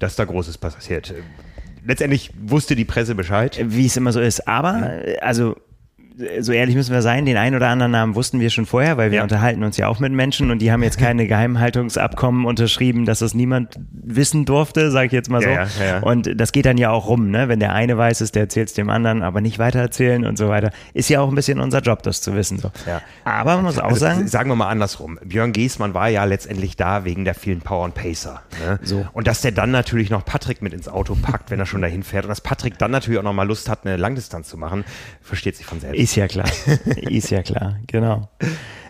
dass 0.00 0.16
da 0.16 0.24
Großes 0.24 0.58
passiert. 0.58 1.14
Letztendlich 1.84 2.32
wusste 2.40 2.74
die 2.74 2.84
Presse 2.84 3.14
Bescheid. 3.14 3.60
Wie 3.62 3.86
es 3.86 3.96
immer 3.96 4.10
so 4.10 4.20
ist. 4.20 4.48
Aber, 4.48 5.00
also 5.20 5.56
so 6.40 6.52
ehrlich 6.52 6.74
müssen 6.74 6.92
wir 6.92 7.02
sein, 7.02 7.24
den 7.26 7.36
einen 7.36 7.56
oder 7.56 7.68
anderen 7.68 7.92
Namen 7.92 8.14
wussten 8.14 8.40
wir 8.40 8.50
schon 8.50 8.66
vorher, 8.66 8.96
weil 8.96 9.10
wir 9.10 9.18
ja. 9.18 9.22
unterhalten 9.22 9.62
uns 9.64 9.76
ja 9.76 9.88
auch 9.88 10.00
mit 10.00 10.12
Menschen 10.12 10.50
und 10.50 10.60
die 10.60 10.72
haben 10.72 10.82
jetzt 10.82 10.98
keine 10.98 11.26
Geheimhaltungsabkommen 11.26 12.44
unterschrieben, 12.44 13.04
dass 13.04 13.20
das 13.20 13.34
niemand 13.34 13.78
wissen 13.92 14.44
durfte, 14.44 14.90
sage 14.90 15.06
ich 15.06 15.12
jetzt 15.12 15.30
mal 15.30 15.42
so. 15.42 15.48
Ja, 15.48 15.66
ja, 15.84 15.98
und 16.00 16.40
das 16.40 16.52
geht 16.52 16.66
dann 16.66 16.78
ja 16.78 16.90
auch 16.90 17.08
rum, 17.08 17.30
ne? 17.30 17.48
Wenn 17.48 17.60
der 17.60 17.72
eine 17.72 17.96
weiß 17.96 18.20
es, 18.20 18.32
der 18.32 18.42
erzählt 18.42 18.68
es 18.68 18.74
dem 18.74 18.90
anderen, 18.90 19.22
aber 19.22 19.40
nicht 19.40 19.58
weitererzählen 19.58 20.24
und 20.24 20.36
so 20.36 20.48
weiter. 20.48 20.70
Ist 20.94 21.08
ja 21.08 21.20
auch 21.20 21.28
ein 21.28 21.34
bisschen 21.34 21.60
unser 21.60 21.80
Job, 21.80 22.02
das 22.02 22.20
zu 22.20 22.34
wissen. 22.34 22.58
So. 22.58 22.70
Aber 23.24 23.56
man 23.56 23.64
muss 23.64 23.78
auch 23.78 23.84
also, 23.84 24.00
sagen. 24.00 24.28
Sagen 24.28 24.50
wir 24.50 24.56
mal 24.56 24.68
andersrum. 24.68 25.18
Björn 25.24 25.52
Giesmann 25.52 25.94
war 25.94 26.08
ja 26.08 26.24
letztendlich 26.24 26.76
da 26.76 27.04
wegen 27.04 27.24
der 27.24 27.34
vielen 27.34 27.60
Power 27.60 27.84
und 27.84 27.94
Pacer. 27.94 28.42
Ne? 28.64 28.78
So. 28.82 29.06
Und 29.12 29.26
dass 29.26 29.40
der 29.40 29.52
dann 29.52 29.70
natürlich 29.70 30.10
noch 30.10 30.24
Patrick 30.24 30.62
mit 30.62 30.72
ins 30.72 30.88
Auto 30.88 31.16
packt, 31.20 31.50
wenn 31.50 31.58
er 31.58 31.66
schon 31.66 31.82
dahin 31.82 32.02
fährt 32.02 32.24
und 32.24 32.28
dass 32.28 32.40
Patrick 32.40 32.78
dann 32.78 32.90
natürlich 32.90 33.18
auch 33.18 33.24
noch 33.24 33.32
mal 33.32 33.46
Lust 33.46 33.68
hat, 33.68 33.86
eine 33.86 33.96
Langdistanz 33.96 34.48
zu 34.48 34.56
machen, 34.56 34.84
versteht 35.20 35.56
sich 35.56 35.66
von 35.66 35.80
selbst. 35.80 36.01
Ist 36.02 36.16
ja 36.16 36.26
klar. 36.26 36.50
Ist 36.96 37.30
ja 37.30 37.42
klar, 37.42 37.78
genau. 37.86 38.28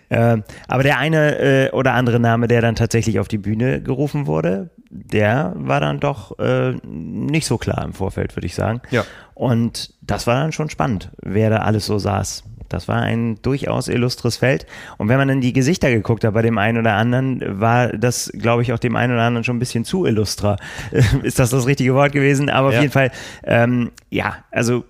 Äh, 0.08 0.38
aber 0.66 0.82
der 0.82 0.96
eine 0.96 1.38
äh, 1.38 1.70
oder 1.72 1.92
andere 1.92 2.18
Name, 2.18 2.48
der 2.48 2.62
dann 2.62 2.74
tatsächlich 2.74 3.18
auf 3.18 3.28
die 3.28 3.36
Bühne 3.36 3.82
gerufen 3.82 4.26
wurde, 4.26 4.70
der 4.88 5.52
war 5.56 5.80
dann 5.80 6.00
doch 6.00 6.38
äh, 6.38 6.72
nicht 6.84 7.46
so 7.46 7.58
klar 7.58 7.84
im 7.84 7.92
Vorfeld, 7.92 8.34
würde 8.34 8.46
ich 8.46 8.54
sagen. 8.54 8.80
Ja. 8.90 9.04
Und 9.34 9.92
das 10.00 10.26
war 10.26 10.36
dann 10.36 10.52
schon 10.52 10.70
spannend, 10.70 11.10
wer 11.22 11.50
da 11.50 11.58
alles 11.58 11.84
so 11.84 11.98
saß. 11.98 12.44
Das 12.70 12.88
war 12.88 13.02
ein 13.02 13.42
durchaus 13.42 13.88
illustres 13.88 14.38
Feld. 14.38 14.64
Und 14.96 15.10
wenn 15.10 15.18
man 15.18 15.28
in 15.28 15.42
die 15.42 15.52
Gesichter 15.52 15.90
geguckt 15.90 16.24
hat 16.24 16.32
bei 16.32 16.40
dem 16.40 16.56
einen 16.56 16.78
oder 16.78 16.94
anderen, 16.94 17.60
war 17.60 17.88
das, 17.88 18.32
glaube 18.34 18.62
ich, 18.62 18.72
auch 18.72 18.78
dem 18.78 18.96
einen 18.96 19.12
oder 19.12 19.24
anderen 19.24 19.44
schon 19.44 19.56
ein 19.56 19.58
bisschen 19.58 19.84
zu 19.84 20.06
illustra. 20.06 20.56
Ist 21.22 21.38
das 21.38 21.50
das 21.50 21.66
richtige 21.66 21.94
Wort 21.94 22.12
gewesen? 22.12 22.48
Aber 22.48 22.68
auf 22.68 22.74
ja. 22.74 22.80
jeden 22.80 22.92
Fall, 22.92 23.10
ähm, 23.44 23.90
ja, 24.08 24.36
also 24.50 24.84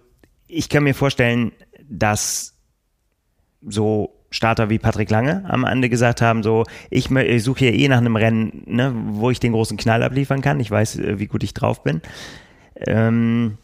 ich 0.46 0.68
kann 0.68 0.84
mir 0.84 0.94
vorstellen, 0.94 1.52
dass 1.88 2.54
so 3.66 4.14
Starter 4.30 4.70
wie 4.70 4.78
Patrick 4.78 5.10
Lange 5.10 5.44
am 5.46 5.64
Ende 5.64 5.88
gesagt 5.88 6.22
haben, 6.22 6.42
so, 6.42 6.64
ich, 6.90 7.10
ich 7.10 7.42
suche 7.42 7.60
hier 7.60 7.74
eh 7.74 7.88
nach 7.88 7.98
einem 7.98 8.16
Rennen, 8.16 8.62
ne, 8.66 8.92
wo 8.94 9.30
ich 9.30 9.40
den 9.40 9.52
großen 9.52 9.76
Knall 9.76 10.02
abliefern 10.02 10.40
kann. 10.40 10.58
Ich 10.58 10.70
weiß, 10.70 10.98
äh, 10.98 11.18
wie 11.18 11.26
gut 11.26 11.42
ich 11.42 11.54
drauf 11.54 11.82
bin. 11.82 12.00
Ähm, 12.86 13.58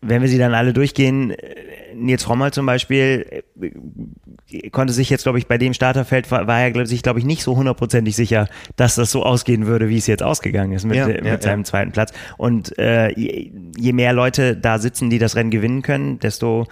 wenn 0.00 0.22
wir 0.22 0.28
sie 0.28 0.38
dann 0.38 0.54
alle 0.54 0.72
durchgehen, 0.72 1.30
äh, 1.30 1.94
Nils 1.94 2.28
Rommel 2.28 2.52
zum 2.52 2.66
Beispiel 2.66 3.42
äh, 3.60 4.70
konnte 4.70 4.92
sich 4.92 5.10
jetzt, 5.10 5.24
glaube 5.24 5.38
ich, 5.38 5.46
bei 5.46 5.58
dem 5.58 5.74
Starterfeld 5.74 6.30
war, 6.30 6.46
war 6.46 6.60
er 6.60 6.86
sich, 6.86 7.02
glaube 7.02 7.18
ich, 7.18 7.24
nicht 7.24 7.42
so 7.42 7.56
hundertprozentig 7.56 8.16
sicher, 8.16 8.48
dass 8.76 8.94
das 8.94 9.10
so 9.10 9.24
ausgehen 9.24 9.66
würde, 9.66 9.88
wie 9.88 9.98
es 9.98 10.06
jetzt 10.06 10.22
ausgegangen 10.22 10.72
ist 10.72 10.84
mit, 10.84 10.96
ja, 10.96 11.06
mit 11.06 11.24
ja, 11.24 11.40
seinem 11.40 11.60
ja. 11.60 11.64
zweiten 11.64 11.92
Platz. 11.92 12.12
Und 12.36 12.78
äh, 12.78 13.10
je, 13.10 13.52
je 13.76 13.92
mehr 13.92 14.12
Leute 14.12 14.56
da 14.56 14.78
sitzen, 14.78 15.10
die 15.10 15.18
das 15.18 15.36
Rennen 15.36 15.50
gewinnen 15.50 15.82
können, 15.82 16.18
desto 16.18 16.66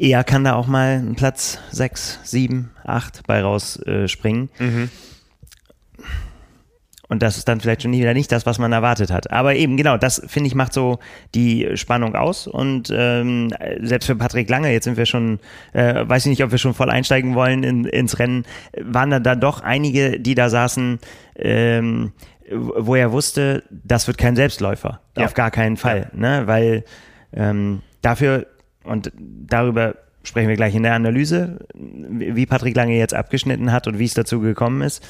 eher 0.00 0.24
kann 0.24 0.44
da 0.44 0.54
auch 0.54 0.66
mal 0.66 0.98
ein 0.98 1.14
Platz 1.14 1.58
6, 1.70 2.20
7, 2.24 2.70
8 2.84 3.26
bei 3.26 3.42
rausspringen. 3.42 4.48
Äh, 4.58 4.64
mhm. 4.64 4.90
Und 7.08 7.22
das 7.22 7.36
ist 7.36 7.48
dann 7.48 7.60
vielleicht 7.60 7.82
schon 7.82 7.92
wieder 7.92 8.14
nicht 8.14 8.30
das, 8.30 8.46
was 8.46 8.60
man 8.60 8.70
erwartet 8.70 9.10
hat. 9.10 9.32
Aber 9.32 9.56
eben, 9.56 9.76
genau, 9.76 9.96
das 9.96 10.22
finde 10.28 10.46
ich 10.46 10.54
macht 10.54 10.72
so 10.72 11.00
die 11.34 11.68
Spannung 11.74 12.14
aus. 12.14 12.46
Und 12.46 12.88
ähm, 12.94 13.52
selbst 13.80 14.06
für 14.06 14.14
Patrick 14.14 14.48
Lange, 14.48 14.72
jetzt 14.72 14.84
sind 14.84 14.96
wir 14.96 15.06
schon, 15.06 15.40
äh, 15.72 16.08
weiß 16.08 16.26
ich 16.26 16.30
nicht, 16.30 16.44
ob 16.44 16.52
wir 16.52 16.58
schon 16.58 16.72
voll 16.72 16.88
einsteigen 16.88 17.34
wollen 17.34 17.64
in, 17.64 17.84
ins 17.84 18.20
Rennen, 18.20 18.44
waren 18.80 19.10
da 19.10 19.18
dann 19.18 19.40
doch 19.40 19.60
einige, 19.60 20.20
die 20.20 20.36
da 20.36 20.48
saßen, 20.50 21.00
ähm, 21.36 22.12
wo 22.52 22.94
er 22.94 23.10
wusste, 23.10 23.64
das 23.70 24.06
wird 24.06 24.16
kein 24.16 24.36
Selbstläufer. 24.36 25.00
Ja. 25.16 25.24
Auf 25.24 25.34
gar 25.34 25.50
keinen 25.50 25.76
Fall. 25.76 26.10
Ja. 26.12 26.18
Ne? 26.18 26.46
Weil 26.46 26.84
ähm, 27.32 27.82
dafür 28.02 28.46
und 28.84 29.12
darüber 29.16 29.94
sprechen 30.22 30.48
wir 30.48 30.56
gleich 30.56 30.74
in 30.74 30.82
der 30.82 30.94
Analyse, 30.94 31.60
wie 31.74 32.46
Patrick 32.46 32.76
Lange 32.76 32.96
jetzt 32.96 33.14
abgeschnitten 33.14 33.72
hat 33.72 33.86
und 33.86 33.98
wie 33.98 34.04
es 34.04 34.14
dazu 34.14 34.40
gekommen 34.40 34.82
ist. 34.82 35.02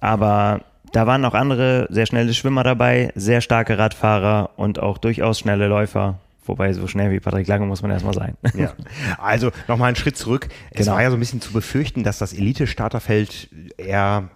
Aber 0.00 0.60
da 0.92 1.06
waren 1.06 1.24
auch 1.24 1.34
andere 1.34 1.86
sehr 1.90 2.06
schnelle 2.06 2.34
Schwimmer 2.34 2.62
dabei, 2.62 3.12
sehr 3.14 3.40
starke 3.40 3.78
Radfahrer 3.78 4.50
und 4.56 4.78
auch 4.78 4.98
durchaus 4.98 5.38
schnelle 5.38 5.68
Läufer. 5.68 6.20
Wobei 6.44 6.72
so 6.74 6.86
schnell 6.86 7.10
wie 7.10 7.18
Patrick 7.18 7.48
Lange 7.48 7.66
muss 7.66 7.82
man 7.82 7.90
erstmal 7.90 8.14
sein. 8.14 8.36
Ja. 8.54 8.72
Also 9.18 9.50
nochmal 9.66 9.88
einen 9.88 9.96
Schritt 9.96 10.16
zurück. 10.16 10.48
Es 10.70 10.80
Genau. 10.84 10.92
war 10.92 11.02
ja 11.02 11.10
so 11.10 11.16
ein 11.16 11.20
bisschen 11.20 11.40
zu 11.40 11.52
befürchten, 11.52 12.04
dass 12.04 12.18
das 12.18 12.32
Elite-Starterfeld 12.32 13.48
eher 13.78 14.28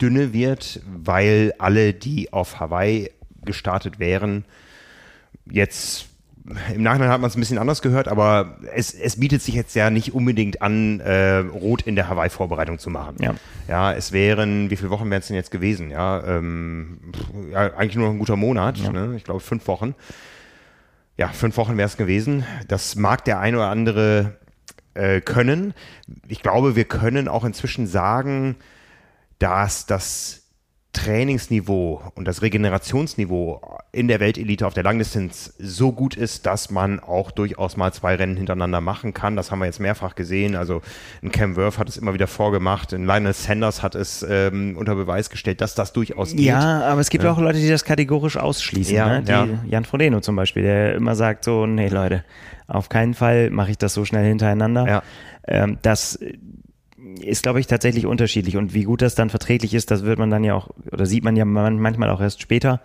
dünne 0.00 0.32
wird, 0.32 0.80
weil 0.86 1.54
alle, 1.58 1.92
die 1.92 2.32
auf 2.32 2.58
Hawaii 2.58 3.10
gestartet 3.44 3.98
wären, 4.00 4.44
jetzt 5.48 6.08
im 6.74 6.82
Nachhinein 6.82 7.08
hat 7.08 7.20
man 7.20 7.28
es 7.28 7.36
ein 7.36 7.40
bisschen 7.40 7.58
anders 7.58 7.82
gehört, 7.82 8.08
aber 8.08 8.58
es, 8.74 8.94
es 8.94 9.18
bietet 9.18 9.42
sich 9.42 9.54
jetzt 9.54 9.74
ja 9.74 9.90
nicht 9.90 10.14
unbedingt 10.14 10.62
an, 10.62 11.00
äh, 11.00 11.38
Rot 11.38 11.82
in 11.82 11.96
der 11.96 12.08
Hawaii-Vorbereitung 12.08 12.78
zu 12.78 12.90
machen. 12.90 13.16
Ja. 13.20 13.34
ja, 13.68 13.92
es 13.92 14.12
wären, 14.12 14.70
wie 14.70 14.76
viele 14.76 14.90
Wochen 14.90 15.10
wären 15.10 15.20
es 15.20 15.26
denn 15.26 15.36
jetzt 15.36 15.50
gewesen? 15.50 15.90
Ja, 15.90 16.22
ähm, 16.24 16.98
ja 17.50 17.74
eigentlich 17.74 17.96
nur 17.96 18.06
noch 18.06 18.14
ein 18.14 18.18
guter 18.18 18.36
Monat, 18.36 18.78
ne? 18.92 19.14
ich 19.16 19.24
glaube 19.24 19.40
fünf 19.40 19.66
Wochen. 19.66 19.94
Ja, 21.16 21.28
fünf 21.28 21.56
Wochen 21.56 21.76
wäre 21.76 21.86
es 21.86 21.96
gewesen. 21.96 22.44
Das 22.68 22.94
mag 22.94 23.24
der 23.24 23.40
ein 23.40 23.54
oder 23.54 23.68
andere 23.68 24.36
äh, 24.94 25.20
können. 25.20 25.74
Ich 26.28 26.42
glaube, 26.42 26.76
wir 26.76 26.84
können 26.84 27.26
auch 27.26 27.44
inzwischen 27.44 27.86
sagen, 27.86 28.56
dass 29.38 29.86
das 29.86 30.45
Trainingsniveau 30.96 32.00
und 32.14 32.26
das 32.26 32.40
Regenerationsniveau 32.40 33.60
in 33.92 34.08
der 34.08 34.18
Weltelite 34.18 34.66
auf 34.66 34.72
der 34.72 34.82
Langdistanz 34.82 35.52
so 35.58 35.92
gut 35.92 36.16
ist, 36.16 36.46
dass 36.46 36.70
man 36.70 37.00
auch 37.00 37.30
durchaus 37.30 37.76
mal 37.76 37.92
zwei 37.92 38.14
Rennen 38.14 38.38
hintereinander 38.38 38.80
machen 38.80 39.12
kann. 39.12 39.36
Das 39.36 39.50
haben 39.50 39.58
wir 39.58 39.66
jetzt 39.66 39.78
mehrfach 39.78 40.14
gesehen. 40.14 40.56
Also 40.56 40.80
ein 41.22 41.30
Cam 41.30 41.54
Worth 41.54 41.76
hat 41.76 41.90
es 41.90 41.98
immer 41.98 42.14
wieder 42.14 42.26
vorgemacht, 42.26 42.94
ein 42.94 43.04
Lionel 43.04 43.34
Sanders 43.34 43.82
hat 43.82 43.94
es 43.94 44.24
ähm, 44.26 44.74
unter 44.78 44.94
Beweis 44.94 45.28
gestellt, 45.28 45.60
dass 45.60 45.74
das 45.74 45.92
durchaus 45.92 46.30
geht. 46.30 46.40
Ja, 46.40 46.80
aber 46.86 47.02
es 47.02 47.10
gibt 47.10 47.26
auch 47.26 47.38
Leute, 47.38 47.58
die 47.58 47.68
das 47.68 47.84
kategorisch 47.84 48.38
ausschließen. 48.38 48.96
Ja, 48.96 49.20
ne? 49.20 49.22
die, 49.22 49.30
ja. 49.30 49.46
Jan 49.66 49.84
Frodeno 49.84 50.20
zum 50.20 50.34
Beispiel, 50.34 50.62
der 50.62 50.94
immer 50.94 51.14
sagt 51.14 51.44
so, 51.44 51.66
nee 51.66 51.88
Leute, 51.88 52.24
auf 52.68 52.88
keinen 52.88 53.12
Fall 53.12 53.50
mache 53.50 53.70
ich 53.70 53.78
das 53.78 53.92
so 53.92 54.06
schnell 54.06 54.26
hintereinander. 54.26 54.88
Ja. 54.88 55.02
Ähm, 55.46 55.76
das 55.82 56.18
ist, 57.16 57.42
glaube 57.42 57.60
ich, 57.60 57.66
tatsächlich 57.66 58.06
unterschiedlich. 58.06 58.56
Und 58.56 58.74
wie 58.74 58.84
gut 58.84 59.02
das 59.02 59.14
dann 59.14 59.30
verträglich 59.30 59.74
ist, 59.74 59.90
das 59.90 60.04
wird 60.04 60.18
man 60.18 60.30
dann 60.30 60.44
ja 60.44 60.54
auch, 60.54 60.70
oder 60.92 61.06
sieht 61.06 61.24
man 61.24 61.36
ja 61.36 61.44
man- 61.44 61.78
manchmal 61.78 62.10
auch 62.10 62.20
erst 62.20 62.40
später, 62.42 62.80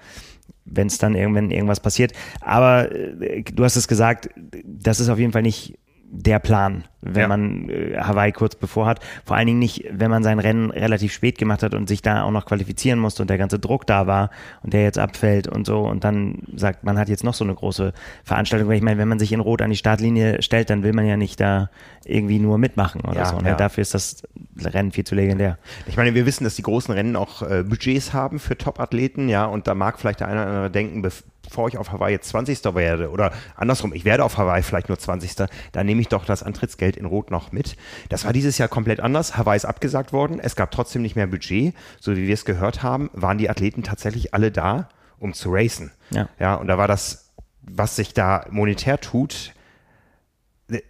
wenn 0.65 0.87
es 0.87 0.97
dann 0.97 1.15
irgendwann 1.15 1.51
irgendwas 1.51 1.79
passiert. 1.79 2.13
Aber 2.39 2.91
äh, 2.91 3.43
du 3.43 3.63
hast 3.63 3.75
es 3.75 3.87
gesagt, 3.87 4.29
das 4.63 4.99
ist 4.99 5.09
auf 5.09 5.19
jeden 5.19 5.31
Fall 5.31 5.41
nicht 5.41 5.77
der 6.09 6.39
Plan, 6.39 6.83
wenn 7.01 7.21
Ja. 7.21 7.27
man 7.27 7.69
äh, 7.69 7.97
Hawaii 7.99 8.31
kurz 8.31 8.55
bevor 8.55 8.85
hat. 8.85 8.99
Vor 9.25 9.35
allen 9.35 9.47
Dingen 9.47 9.59
nicht, 9.59 9.85
wenn 9.91 10.09
man 10.11 10.23
sein 10.23 10.39
Rennen 10.39 10.71
relativ 10.71 11.13
spät 11.13 11.37
gemacht 11.37 11.63
hat 11.63 11.73
und 11.73 11.87
sich 11.87 12.01
da 12.01 12.23
auch 12.23 12.31
noch 12.31 12.45
qualifizieren 12.45 12.99
musste 12.99 13.23
und 13.23 13.29
der 13.29 13.37
ganze 13.37 13.59
Druck 13.59 13.87
da 13.87 14.07
war 14.07 14.29
und 14.63 14.73
der 14.73 14.83
jetzt 14.83 14.99
abfällt 14.99 15.47
und 15.47 15.65
so 15.65 15.81
und 15.81 16.03
dann 16.03 16.39
sagt, 16.55 16.83
man 16.83 16.97
hat 16.99 17.09
jetzt 17.09 17.23
noch 17.23 17.33
so 17.33 17.43
eine 17.43 17.55
große 17.55 17.93
Veranstaltung. 18.23 18.69
Weil 18.69 18.75
ich 18.77 18.83
meine, 18.83 18.97
wenn 18.99 19.07
man 19.07 19.19
sich 19.19 19.31
in 19.31 19.39
Rot 19.39 19.61
an 19.61 19.69
die 19.69 19.75
Startlinie 19.75 20.41
stellt, 20.41 20.69
dann 20.69 20.83
will 20.83 20.93
man 20.93 21.05
ja 21.05 21.17
nicht 21.17 21.39
da 21.39 21.69
irgendwie 22.05 22.39
nur 22.39 22.57
mitmachen 22.57 23.01
oder 23.01 23.15
Ja, 23.19 23.25
so. 23.25 23.37
Ne? 23.39 23.49
ja. 23.49 23.55
Dafür 23.55 23.81
ist 23.81 23.93
das 23.93 24.23
Rennen 24.63 24.91
viel 24.91 25.03
zu 25.03 25.15
legendär. 25.15 25.57
Ich 25.87 25.97
meine, 25.97 26.13
wir 26.15 26.25
wissen, 26.25 26.43
dass 26.43 26.55
die 26.55 26.61
großen 26.63 26.93
Rennen 26.93 27.15
auch 27.15 27.41
äh, 27.41 27.63
Budgets 27.63 28.13
haben 28.13 28.39
für 28.39 28.57
Top-Athleten, 28.57 29.29
ja, 29.29 29.45
und 29.45 29.67
da 29.67 29.75
mag 29.75 29.99
vielleicht 29.99 30.19
der 30.19 30.27
eine 30.27 30.41
oder 30.41 30.47
andere 30.49 30.71
denken, 30.71 31.01
bevor 31.01 31.67
ich 31.67 31.77
auf 31.77 31.91
Hawaii 31.91 32.13
jetzt 32.13 32.29
20. 32.29 32.63
werde 32.75 33.09
oder 33.11 33.31
andersrum, 33.55 33.93
ich 33.93 34.05
werde 34.05 34.23
auf 34.23 34.37
Hawaii 34.37 34.63
vielleicht 34.63 34.89
nur 34.89 34.97
20. 34.97 35.35
Da 35.71 35.83
nehme 35.83 36.01
ich 36.01 36.07
doch 36.07 36.25
das 36.25 36.43
Antrittsgeld 36.43 36.90
in 36.97 37.05
Rot 37.05 37.31
noch 37.31 37.51
mit. 37.51 37.75
Das 38.09 38.25
war 38.25 38.33
dieses 38.33 38.57
Jahr 38.57 38.67
komplett 38.67 38.99
anders. 38.99 39.37
Hawaii 39.37 39.57
ist 39.57 39.65
abgesagt 39.65 40.13
worden. 40.13 40.39
Es 40.39 40.55
gab 40.55 40.71
trotzdem 40.71 41.01
nicht 41.01 41.15
mehr 41.15 41.27
Budget. 41.27 41.73
So 41.99 42.15
wie 42.15 42.27
wir 42.27 42.33
es 42.33 42.45
gehört 42.45 42.83
haben, 42.83 43.09
waren 43.13 43.37
die 43.37 43.49
Athleten 43.49 43.83
tatsächlich 43.83 44.33
alle 44.33 44.51
da, 44.51 44.89
um 45.19 45.33
zu 45.33 45.49
racen. 45.51 45.91
Ja. 46.11 46.29
Ja, 46.39 46.55
und 46.55 46.67
da 46.67 46.77
war 46.77 46.87
das, 46.87 47.31
was 47.61 47.95
sich 47.95 48.13
da 48.13 48.45
monetär 48.49 48.99
tut, 48.99 49.53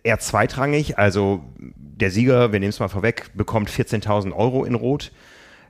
eher 0.03 0.19
zweitrangig. 0.19 0.97
Also 0.97 1.43
der 1.57 2.11
Sieger, 2.11 2.51
wir 2.51 2.59
nehmen 2.59 2.69
es 2.69 2.79
mal 2.79 2.87
vorweg, 2.87 3.31
bekommt 3.35 3.69
14.000 3.69 4.33
Euro 4.33 4.63
in 4.63 4.75
Rot. 4.75 5.11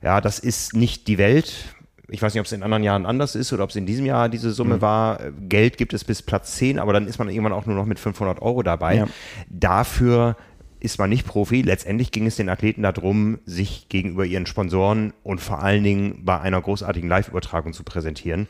Ja, 0.02 0.20
das 0.20 0.38
ist 0.38 0.74
nicht 0.74 1.08
die 1.08 1.18
Welt. 1.18 1.74
Ich 2.12 2.20
weiß 2.20 2.34
nicht, 2.34 2.40
ob 2.40 2.46
es 2.46 2.52
in 2.52 2.62
anderen 2.62 2.82
Jahren 2.82 3.06
anders 3.06 3.34
ist 3.34 3.52
oder 3.54 3.64
ob 3.64 3.70
es 3.70 3.76
in 3.76 3.86
diesem 3.86 4.04
Jahr 4.04 4.28
diese 4.28 4.50
Summe 4.50 4.82
war. 4.82 5.18
Geld 5.48 5.78
gibt 5.78 5.94
es 5.94 6.04
bis 6.04 6.20
Platz 6.20 6.56
10, 6.56 6.78
aber 6.78 6.92
dann 6.92 7.06
ist 7.06 7.18
man 7.18 7.30
irgendwann 7.30 7.54
auch 7.54 7.64
nur 7.64 7.74
noch 7.74 7.86
mit 7.86 7.98
500 7.98 8.42
Euro 8.42 8.62
dabei. 8.62 8.96
Ja. 8.96 9.06
Dafür 9.48 10.36
ist 10.78 10.98
man 10.98 11.08
nicht 11.08 11.26
Profi. 11.26 11.62
Letztendlich 11.62 12.10
ging 12.10 12.26
es 12.26 12.36
den 12.36 12.50
Athleten 12.50 12.82
darum, 12.82 13.38
sich 13.46 13.88
gegenüber 13.88 14.26
ihren 14.26 14.44
Sponsoren 14.44 15.14
und 15.22 15.40
vor 15.40 15.62
allen 15.62 15.84
Dingen 15.84 16.22
bei 16.24 16.38
einer 16.38 16.60
großartigen 16.60 17.08
Live-Übertragung 17.08 17.72
zu 17.72 17.82
präsentieren. 17.82 18.46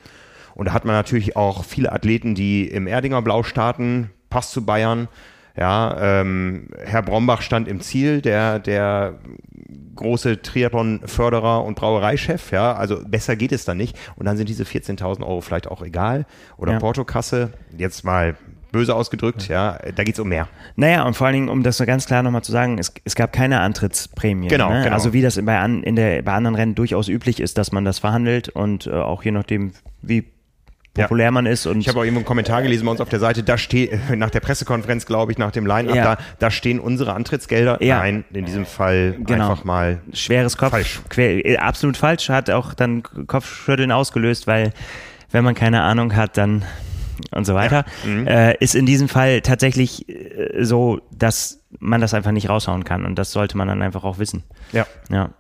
Und 0.55 0.67
da 0.67 0.73
hat 0.73 0.85
man 0.85 0.97
natürlich 0.97 1.37
auch 1.37 1.65
viele 1.65 1.93
Athleten, 1.93 2.35
die 2.35 2.67
im 2.67 2.89
Erdinger 2.89 3.23
Blau 3.23 3.45
starten, 3.45 4.11
Pass 4.29 4.51
zu 4.51 4.67
Bayern. 4.67 5.09
Ja, 5.57 6.21
ähm, 6.21 6.69
Herr 6.85 7.03
Brombach 7.03 7.43
stand 7.43 7.69
im 7.69 7.81
Ziel, 7.81 8.23
der, 8.23 8.59
der 8.59 9.19
große 9.95 10.41
Triathlon-Förderer 10.43 11.65
und 11.65 11.75
Brauereichef. 11.75 12.51
Ja, 12.53 12.75
also 12.75 12.99
besser 13.07 13.37
geht 13.37 13.53
es 13.53 13.65
dann 13.65 13.77
nicht. 13.77 13.99
Und 14.17 14.27
dann 14.27 14.37
sind 14.37 14.49
diese 14.49 14.65
14.000 14.65 15.21
Euro 15.21 15.41
vielleicht 15.41 15.69
auch 15.69 15.83
egal. 15.83 16.27
Oder 16.57 16.73
Ja. 16.73 16.79
Portokasse, 16.79 17.53
jetzt 17.77 18.05
mal 18.05 18.37
böse 18.73 18.95
ausgedrückt, 18.95 19.49
ja, 19.49 19.79
da 19.95 20.03
geht 20.03 20.15
es 20.15 20.19
um 20.19 20.29
mehr. 20.31 20.49
Naja, 20.77 21.03
und 21.05 21.15
vor 21.15 21.27
allen 21.27 21.35
Dingen, 21.35 21.49
um 21.51 21.63
das 21.63 21.77
so 21.77 21.85
ganz 21.85 22.07
klar 22.07 22.23
nochmal 22.23 22.43
zu 22.43 22.53
sagen, 22.53 22.79
es, 22.79 22.93
es 23.05 23.15
gab 23.15 23.33
keine 23.35 23.61
Antrittsprämie. 23.61 24.49
Genau, 24.49 24.71
ne? 24.71 24.83
genau. 24.85 24.95
Also 24.95 25.13
wie 25.13 25.21
das 25.21 25.39
bei, 25.45 25.59
an, 25.59 25.83
in 25.83 25.95
der, 25.95 26.23
bei 26.23 26.33
anderen 26.33 26.55
Rennen 26.57 26.75
durchaus 26.75 27.09
üblich 27.09 27.41
ist, 27.41 27.59
dass 27.59 27.71
man 27.71 27.85
das 27.85 27.99
verhandelt 27.99 28.49
und 28.49 28.87
äh, 28.87 28.93
auch 28.93 29.23
je 29.25 29.31
nachdem, 29.31 29.73
wie 30.01 30.25
Ja. 30.97 31.05
populär 31.05 31.31
man 31.31 31.47
ist. 31.47 31.67
Und 31.67 31.81
Ich 31.81 31.89
habe 31.89 32.01
auch 32.01 32.03
irgendwo 32.05 32.19
einen 32.21 32.27
Kommentar 32.27 32.63
gelesen 32.63 32.85
bei 32.85 32.91
uns 32.91 33.01
auf 33.01 33.09
der 33.09 33.19
Seite, 33.19 33.43
da 33.43 33.57
steht, 33.57 33.93
nach 34.17 34.29
der 34.31 34.41
Pressekonferenz, 34.41 35.07
glaube 35.07 35.33
ich, 35.33 35.39
nach 35.39 35.51
dem 35.51 35.65
Line-Up, 35.67 35.97
Ja. 35.97 36.05
da, 36.17 36.19
da 36.39 36.51
stehen 36.51 36.79
unsere 36.81 37.15
Antrittsgelder. 37.15 37.83
Ja. 37.83 37.99
Nein, 38.01 38.25
in 38.33 38.45
diesem 38.45 38.67
Fall 38.67 39.17
Genau. 39.25 39.51
einfach 39.51 39.65
mal. 39.65 40.01
schweres 40.13 40.57
Kopf, 40.59 40.71
Falsch. 40.73 41.01
Quer, 41.09 41.47
äh, 41.47 41.57
absolut 41.57 41.97
falsch, 41.97 42.29
hat 42.29 42.51
auch 42.51 42.75
dann 42.75 43.03
Kopfschütteln 43.03 43.91
ausgelöst, 43.91 44.47
weil 44.47 44.73
wenn 45.31 45.45
man 45.45 45.55
keine 45.55 45.83
Ahnung 45.83 46.15
hat, 46.15 46.37
dann 46.37 46.63
und 47.31 47.45
so 47.47 47.55
weiter, 47.55 47.85
Mhm. 48.05 48.27
äh, 48.27 48.55
ist 48.59 48.75
in 48.75 48.85
diesem 48.85 49.09
Fall 49.09 49.41
tatsächlich 49.43 50.09
äh, 50.11 50.63
so, 50.65 51.01
dass 51.11 51.61
man 51.79 52.01
das 52.03 52.13
einfach 52.15 52.33
nicht 52.33 52.49
raushauen 52.51 52.85
kann 52.85 53.05
und 53.07 53.17
das 53.19 53.33
sollte 53.33 53.57
man 53.57 53.69
dann 53.69 53.81
einfach 53.81 54.05
auch 54.05 54.19
wissen. 54.19 54.43
Ja. 54.73 54.87
Ja. 55.09 55.31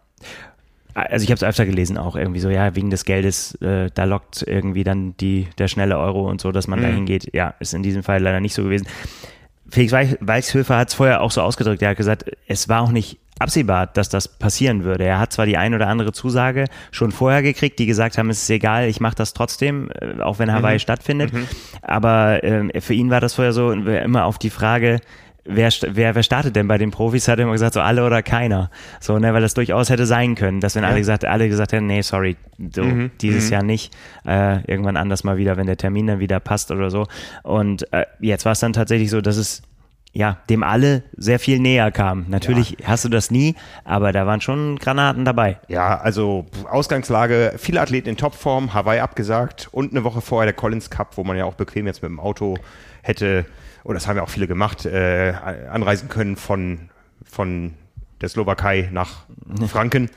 Also 0.94 1.24
ich 1.24 1.30
habe 1.30 1.36
es 1.36 1.44
öfter 1.44 1.64
gelesen 1.66 1.96
auch 1.98 2.16
irgendwie 2.16 2.40
so, 2.40 2.50
ja, 2.50 2.74
wegen 2.76 2.90
des 2.90 3.04
Geldes, 3.04 3.54
äh, 3.62 3.90
da 3.94 4.04
lockt 4.04 4.44
irgendwie 4.46 4.84
dann 4.84 5.16
die, 5.16 5.48
der 5.58 5.68
schnelle 5.68 5.98
Euro 5.98 6.28
und 6.28 6.40
so, 6.40 6.52
dass 6.52 6.68
man 6.68 6.82
da 6.82 6.88
hingeht. 6.88 7.34
Ja, 7.34 7.54
ist 7.60 7.72
in 7.74 7.82
diesem 7.82 8.02
Fall 8.02 8.20
leider 8.22 8.40
nicht 8.40 8.54
so 8.54 8.62
gewesen. 8.64 8.86
Felix 9.70 9.92
Weich- 9.92 10.18
Weichshöfer 10.20 10.76
hat 10.76 10.88
es 10.88 10.94
vorher 10.94 11.22
auch 11.22 11.30
so 11.30 11.40
ausgedrückt, 11.40 11.80
er 11.82 11.90
hat 11.90 11.96
gesagt, 11.96 12.24
es 12.46 12.68
war 12.68 12.82
auch 12.82 12.90
nicht 12.90 13.18
absehbar, 13.38 13.86
dass 13.86 14.10
das 14.10 14.28
passieren 14.28 14.84
würde. 14.84 15.04
Er 15.04 15.18
hat 15.18 15.32
zwar 15.32 15.46
die 15.46 15.56
ein 15.56 15.72
oder 15.74 15.88
andere 15.88 16.12
Zusage 16.12 16.66
schon 16.90 17.10
vorher 17.10 17.42
gekriegt, 17.42 17.78
die 17.78 17.86
gesagt 17.86 18.18
haben, 18.18 18.28
es 18.28 18.42
ist 18.42 18.50
egal, 18.50 18.86
ich 18.86 19.00
mache 19.00 19.14
das 19.16 19.32
trotzdem, 19.32 19.90
äh, 20.00 20.20
auch 20.20 20.38
wenn 20.38 20.52
Hawaii 20.52 20.78
stattfindet. 20.78 21.32
Aber 21.80 22.44
ähm, 22.44 22.70
für 22.80 22.92
ihn 22.94 23.08
war 23.10 23.20
das 23.20 23.34
vorher 23.34 23.52
so 23.54 23.72
immer 23.72 24.26
auf 24.26 24.38
die 24.38 24.50
Frage, 24.50 25.00
wer, 25.44 25.70
wer, 25.88 26.14
wer 26.14 26.22
startet 26.22 26.56
denn 26.56 26.68
bei 26.68 26.78
den 26.78 26.90
Profis, 26.90 27.28
hat 27.28 27.38
er 27.38 27.44
immer 27.44 27.52
gesagt, 27.52 27.74
so 27.74 27.80
alle 27.80 28.04
oder 28.04 28.22
keiner. 28.22 28.70
So, 29.00 29.18
ne, 29.18 29.32
weil 29.34 29.42
das 29.42 29.54
durchaus 29.54 29.90
hätte 29.90 30.06
sein 30.06 30.34
können, 30.34 30.60
dass 30.60 30.76
wenn 30.76 30.84
alle 30.84 30.98
gesagt, 30.98 31.24
alle 31.24 31.48
gesagt 31.48 31.72
hätten, 31.72 31.86
nee, 31.86 32.02
sorry, 32.02 32.36
so, 32.74 32.84
dieses 33.20 33.50
Jahr 33.50 33.62
nicht, 33.62 33.94
äh, 34.26 34.64
irgendwann 34.70 34.96
anders 34.96 35.24
mal 35.24 35.36
wieder, 35.36 35.56
wenn 35.56 35.66
der 35.66 35.76
Termin 35.76 36.06
dann 36.06 36.18
wieder 36.20 36.40
passt 36.40 36.70
oder 36.70 36.90
so. 36.90 37.06
Und 37.42 37.92
äh, 37.92 38.06
jetzt 38.20 38.44
war 38.44 38.52
es 38.52 38.60
dann 38.60 38.72
tatsächlich 38.72 39.10
so, 39.10 39.20
dass 39.20 39.36
es 39.36 39.62
ja, 40.14 40.38
dem 40.50 40.62
alle 40.62 41.04
sehr 41.16 41.38
viel 41.38 41.58
näher 41.58 41.90
kam. 41.90 42.26
Natürlich 42.28 42.76
hast 42.84 43.04
du 43.04 43.08
das 43.08 43.30
nie, 43.30 43.54
aber 43.84 44.12
da 44.12 44.26
waren 44.26 44.42
schon 44.42 44.78
Granaten 44.78 45.24
dabei. 45.24 45.58
Ja, 45.68 45.98
also 45.98 46.46
Ausgangslage, 46.68 47.54
viele 47.56 47.80
Athleten 47.80 48.10
in 48.10 48.16
Topform, 48.18 48.74
Hawaii 48.74 49.00
abgesagt 49.00 49.68
und 49.72 49.92
eine 49.92 50.04
Woche 50.04 50.20
vorher 50.20 50.46
der 50.46 50.54
Collins 50.54 50.90
Cup, 50.90 51.16
wo 51.16 51.24
man 51.24 51.38
ja 51.38 51.46
auch 51.46 51.54
bequem 51.54 51.86
jetzt 51.86 52.02
mit 52.02 52.10
dem 52.10 52.20
Auto 52.20 52.58
hätte, 53.02 53.46
oder 53.84 53.94
das 53.94 54.06
haben 54.06 54.16
ja 54.16 54.22
auch 54.22 54.30
viele 54.30 54.46
gemacht, 54.46 54.86
äh, 54.86 55.32
anreisen 55.70 56.08
können 56.08 56.36
von, 56.36 56.90
von 57.24 57.74
der 58.20 58.28
Slowakei 58.28 58.88
nach 58.92 59.24
Franken. 59.68 60.10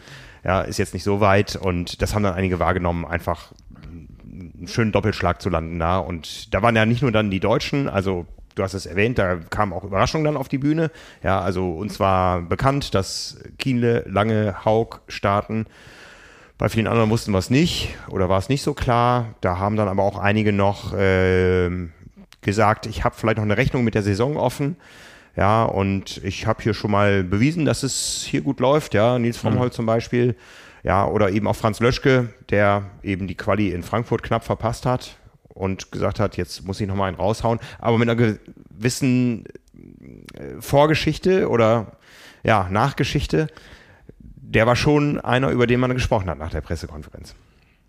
Ja, 0.43 0.61
ist 0.61 0.77
jetzt 0.77 0.93
nicht 0.93 1.03
so 1.03 1.21
weit 1.21 1.55
und 1.55 2.01
das 2.01 2.13
haben 2.13 2.23
dann 2.23 2.35
einige 2.35 2.59
wahrgenommen, 2.59 3.05
einfach 3.05 3.51
einen 4.25 4.67
schönen 4.67 4.91
Doppelschlag 4.91 5.41
zu 5.41 5.49
landen 5.49 5.79
da. 5.79 5.97
Und 5.97 6.53
da 6.53 6.61
waren 6.61 6.75
ja 6.75 6.85
nicht 6.85 7.01
nur 7.01 7.11
dann 7.11 7.31
die 7.31 7.39
Deutschen, 7.39 7.89
also 7.89 8.27
du 8.53 8.63
hast 8.63 8.73
es 8.73 8.85
erwähnt, 8.85 9.17
da 9.17 9.35
kamen 9.35 9.73
auch 9.73 9.83
Überraschungen 9.83 10.25
dann 10.25 10.37
auf 10.37 10.47
die 10.47 10.57
Bühne. 10.57 10.91
Ja, 11.23 11.41
also 11.41 11.71
uns 11.71 11.99
war 11.99 12.41
bekannt, 12.41 12.93
dass 12.93 13.39
Kienle, 13.57 14.05
Lange, 14.07 14.63
Haug 14.65 15.01
starten. 15.07 15.65
Bei 16.57 16.69
vielen 16.69 16.87
anderen 16.87 17.09
wussten 17.09 17.31
wir 17.31 17.39
es 17.39 17.49
nicht 17.49 17.95
oder 18.09 18.29
war 18.29 18.39
es 18.39 18.47
nicht 18.47 18.61
so 18.61 18.73
klar. 18.73 19.35
Da 19.41 19.57
haben 19.57 19.75
dann 19.75 19.89
aber 19.89 20.03
auch 20.03 20.17
einige 20.17 20.53
noch 20.53 20.93
ähm, 20.97 21.91
gesagt, 22.45 22.85
ich 22.85 23.03
habe 23.03 23.15
vielleicht 23.15 23.37
noch 23.37 23.43
eine 23.43 23.57
Rechnung 23.57 23.83
mit 23.83 23.95
der 23.95 24.03
Saison 24.03 24.37
offen. 24.37 24.77
Ja, 25.35 25.65
und 25.65 26.23
ich 26.23 26.47
habe 26.47 26.63
hier 26.63 26.73
schon 26.73 26.91
mal 26.91 27.23
bewiesen, 27.23 27.65
dass 27.65 27.83
es 27.83 28.25
hier 28.25 28.41
gut 28.41 28.61
läuft. 28.61 28.93
Ja, 28.93 29.19
Nils 29.19 29.35
Frommholt 29.35 29.73
zum 29.73 29.85
Beispiel. 29.85 30.35
Ja, 30.83 31.05
oder 31.05 31.31
eben 31.31 31.47
auch 31.47 31.55
Franz 31.55 31.81
Löschke, 31.81 32.29
der 32.49 32.83
eben 33.03 33.27
die 33.27 33.35
Quali 33.35 33.71
in 33.71 33.83
Frankfurt 33.83 34.23
knapp 34.23 34.45
verpasst 34.45 34.85
hat 34.85 35.17
und 35.49 35.91
gesagt 35.91 36.19
hat, 36.19 36.37
jetzt 36.37 36.65
muss 36.65 36.79
ich 36.79 36.87
nochmal 36.87 37.09
einen 37.09 37.17
raushauen, 37.17 37.59
aber 37.79 37.97
mit 37.97 38.07
einer 38.07 38.15
gewissen 38.15 39.45
äh, 39.45 40.61
Vorgeschichte 40.61 41.49
oder 41.49 41.97
ja, 42.43 42.69
Nachgeschichte, 42.69 43.47
der 44.19 44.67
war 44.67 44.75
schon 44.75 45.19
einer, 45.19 45.49
über 45.49 45.65
den 45.65 45.79
man 45.79 45.93
gesprochen 45.93 46.29
hat 46.29 46.37
nach 46.37 46.51
der 46.51 46.61
Pressekonferenz. 46.61 47.35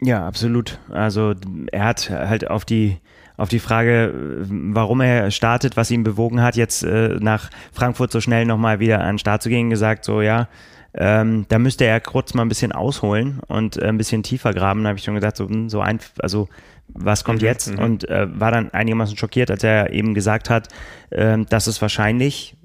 Ja, 0.00 0.26
absolut. 0.26 0.78
Also 0.90 1.34
er 1.72 1.84
hat 1.84 2.10
halt 2.10 2.50
auf 2.50 2.64
die 2.64 2.98
auf 3.37 3.49
die 3.49 3.59
Frage, 3.59 4.12
warum 4.49 5.00
er 5.00 5.31
startet, 5.31 5.76
was 5.76 5.90
ihn 5.90 6.05
bewogen 6.05 6.43
hat, 6.43 6.57
jetzt 6.57 6.83
äh, 6.83 7.16
nach 7.21 7.50
Frankfurt 7.73 8.11
so 8.11 8.21
schnell 8.21 8.47
nochmal 8.47 8.81
wieder 8.81 9.00
an 9.00 9.14
den 9.14 9.19
Start 9.19 9.43
zu 9.43 9.49
gehen, 9.49 9.71
gesagt, 9.71 10.05
so 10.05 10.23
ja, 10.23 10.49
ähm, 10.95 11.45
da 11.49 11.59
müsste 11.59 11.85
er 11.85 12.00
kurz 12.00 12.33
mal 12.33 12.43
ein 12.43 12.49
bisschen 12.49 12.73
ausholen 12.73 13.40
und 13.49 13.76
äh, 13.76 13.87
ein 13.87 13.99
bisschen 13.99 14.23
tiefer 14.23 14.55
graben. 14.55 14.83
Da 14.83 14.88
habe 14.88 14.99
ich 14.99 15.05
schon 15.05 15.14
gesagt, 15.14 15.37
so, 15.37 15.49
hm, 15.49 15.69
so 15.69 15.81
ein, 15.81 16.00
also 16.21 16.49
was 16.88 17.25
kommt 17.25 17.43
mhm, 17.43 17.47
jetzt? 17.47 17.73
Mhm. 17.73 17.78
Und 17.78 18.09
äh, 18.09 18.26
war 18.40 18.50
dann 18.50 18.71
einigermaßen 18.71 19.16
schockiert, 19.16 19.50
als 19.50 19.62
er 19.62 19.93
eben 19.93 20.14
gesagt 20.14 20.49
hat, 20.49 20.69
äh, 21.11 21.37
dass 21.49 21.66
es 21.66 21.83
wahrscheinlich, 21.83 22.57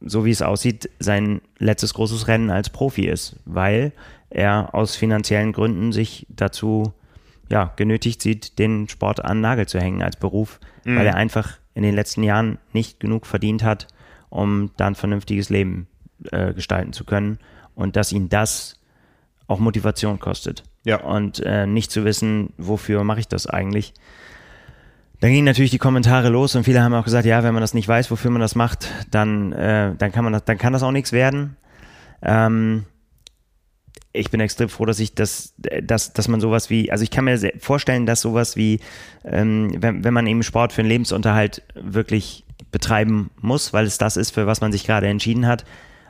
so 0.00 0.24
wie 0.24 0.30
es 0.32 0.42
aussieht, 0.42 0.90
sein 0.98 1.40
letztes 1.58 1.94
großes 1.94 2.26
Rennen 2.26 2.50
als 2.50 2.70
Profi 2.70 3.06
ist, 3.06 3.36
weil 3.44 3.92
er 4.30 4.74
aus 4.74 4.96
finanziellen 4.96 5.52
Gründen 5.52 5.92
sich 5.92 6.26
dazu 6.28 6.92
ja, 7.50 7.72
genötigt 7.76 8.22
sieht, 8.22 8.58
den 8.58 8.88
Sport 8.88 9.24
an 9.24 9.38
den 9.38 9.42
Nagel 9.42 9.66
zu 9.66 9.80
hängen 9.80 10.02
als 10.02 10.16
Beruf, 10.16 10.60
mhm. 10.84 10.96
weil 10.96 11.06
er 11.06 11.16
einfach 11.16 11.58
in 11.74 11.82
den 11.82 11.94
letzten 11.94 12.22
Jahren 12.22 12.58
nicht 12.72 13.00
genug 13.00 13.26
verdient 13.26 13.64
hat, 13.64 13.88
um 14.28 14.70
da 14.76 14.86
ein 14.86 14.94
vernünftiges 14.94 15.50
Leben 15.50 15.88
äh, 16.30 16.52
gestalten 16.54 16.92
zu 16.92 17.04
können 17.04 17.38
und 17.74 17.96
dass 17.96 18.12
ihn 18.12 18.28
das 18.28 18.76
auch 19.46 19.58
Motivation 19.58 20.20
kostet. 20.20 20.62
Ja. 20.84 21.00
Und 21.00 21.40
äh, 21.40 21.66
nicht 21.66 21.90
zu 21.90 22.04
wissen, 22.04 22.52
wofür 22.56 23.04
mache 23.04 23.20
ich 23.20 23.28
das 23.28 23.46
eigentlich. 23.46 23.92
Dann 25.20 25.32
gingen 25.32 25.44
natürlich 25.44 25.70
die 25.70 25.78
Kommentare 25.78 26.30
los 26.30 26.54
und 26.54 26.64
viele 26.64 26.82
haben 26.82 26.94
auch 26.94 27.04
gesagt, 27.04 27.26
ja, 27.26 27.42
wenn 27.42 27.52
man 27.52 27.60
das 27.60 27.74
nicht 27.74 27.86
weiß, 27.86 28.10
wofür 28.10 28.30
man 28.30 28.40
das 28.40 28.54
macht, 28.54 28.88
dann, 29.10 29.52
äh, 29.52 29.94
dann 29.96 30.12
kann 30.12 30.24
man 30.24 30.32
das, 30.32 30.44
dann 30.44 30.56
kann 30.56 30.72
das 30.72 30.82
auch 30.82 30.92
nichts 30.92 31.12
werden. 31.12 31.56
Ähm, 32.22 32.86
ich 34.12 34.30
bin 34.30 34.40
extrem 34.40 34.68
froh, 34.68 34.86
dass 34.86 34.98
ich 34.98 35.14
das, 35.14 35.54
dass, 35.56 36.12
dass 36.12 36.28
man 36.28 36.40
sowas 36.40 36.68
wie, 36.68 36.90
also 36.90 37.04
ich 37.04 37.10
kann 37.10 37.26
mir 37.26 37.38
vorstellen, 37.60 38.06
dass 38.06 38.20
sowas 38.20 38.56
wie, 38.56 38.80
ähm, 39.24 39.70
wenn, 39.76 40.02
wenn 40.02 40.14
man 40.14 40.26
eben 40.26 40.42
Sport 40.42 40.72
für 40.72 40.82
den 40.82 40.88
Lebensunterhalt 40.88 41.62
wirklich 41.74 42.44
betreiben 42.72 43.30
muss, 43.40 43.72
weil 43.72 43.86
es 43.86 43.98
das 43.98 44.16
ist, 44.16 44.32
für 44.32 44.46
was 44.46 44.60
man 44.60 44.72
sich 44.72 44.84
gerade 44.84 45.06
entschieden 45.06 45.46
hat 45.46 45.64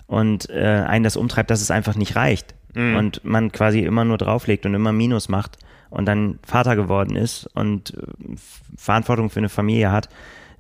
und 0.07 0.49
äh, 0.51 0.85
einen 0.87 1.05
das 1.05 1.17
umtreibt, 1.17 1.51
dass 1.51 1.61
es 1.61 1.71
einfach 1.71 1.95
nicht 1.95 2.17
reicht 2.17 2.55
mhm. 2.75 2.97
und 2.97 3.25
man 3.25 3.53
quasi 3.53 3.81
immer 3.81 4.05
nur 4.05 4.19
drauflegt 4.19 4.65
und 4.65 4.75
immer 4.75 4.93
Minus 4.93 5.29
macht 5.29 5.59
und 5.91 6.07
dann 6.07 6.39
Vater 6.47 6.77
geworden 6.77 7.17
ist 7.17 7.47
und 7.55 7.95
äh, 7.95 8.37
Verantwortung 8.77 9.29
für 9.29 9.41
eine 9.41 9.51
Familie 9.51 9.93
hat, 9.93 10.09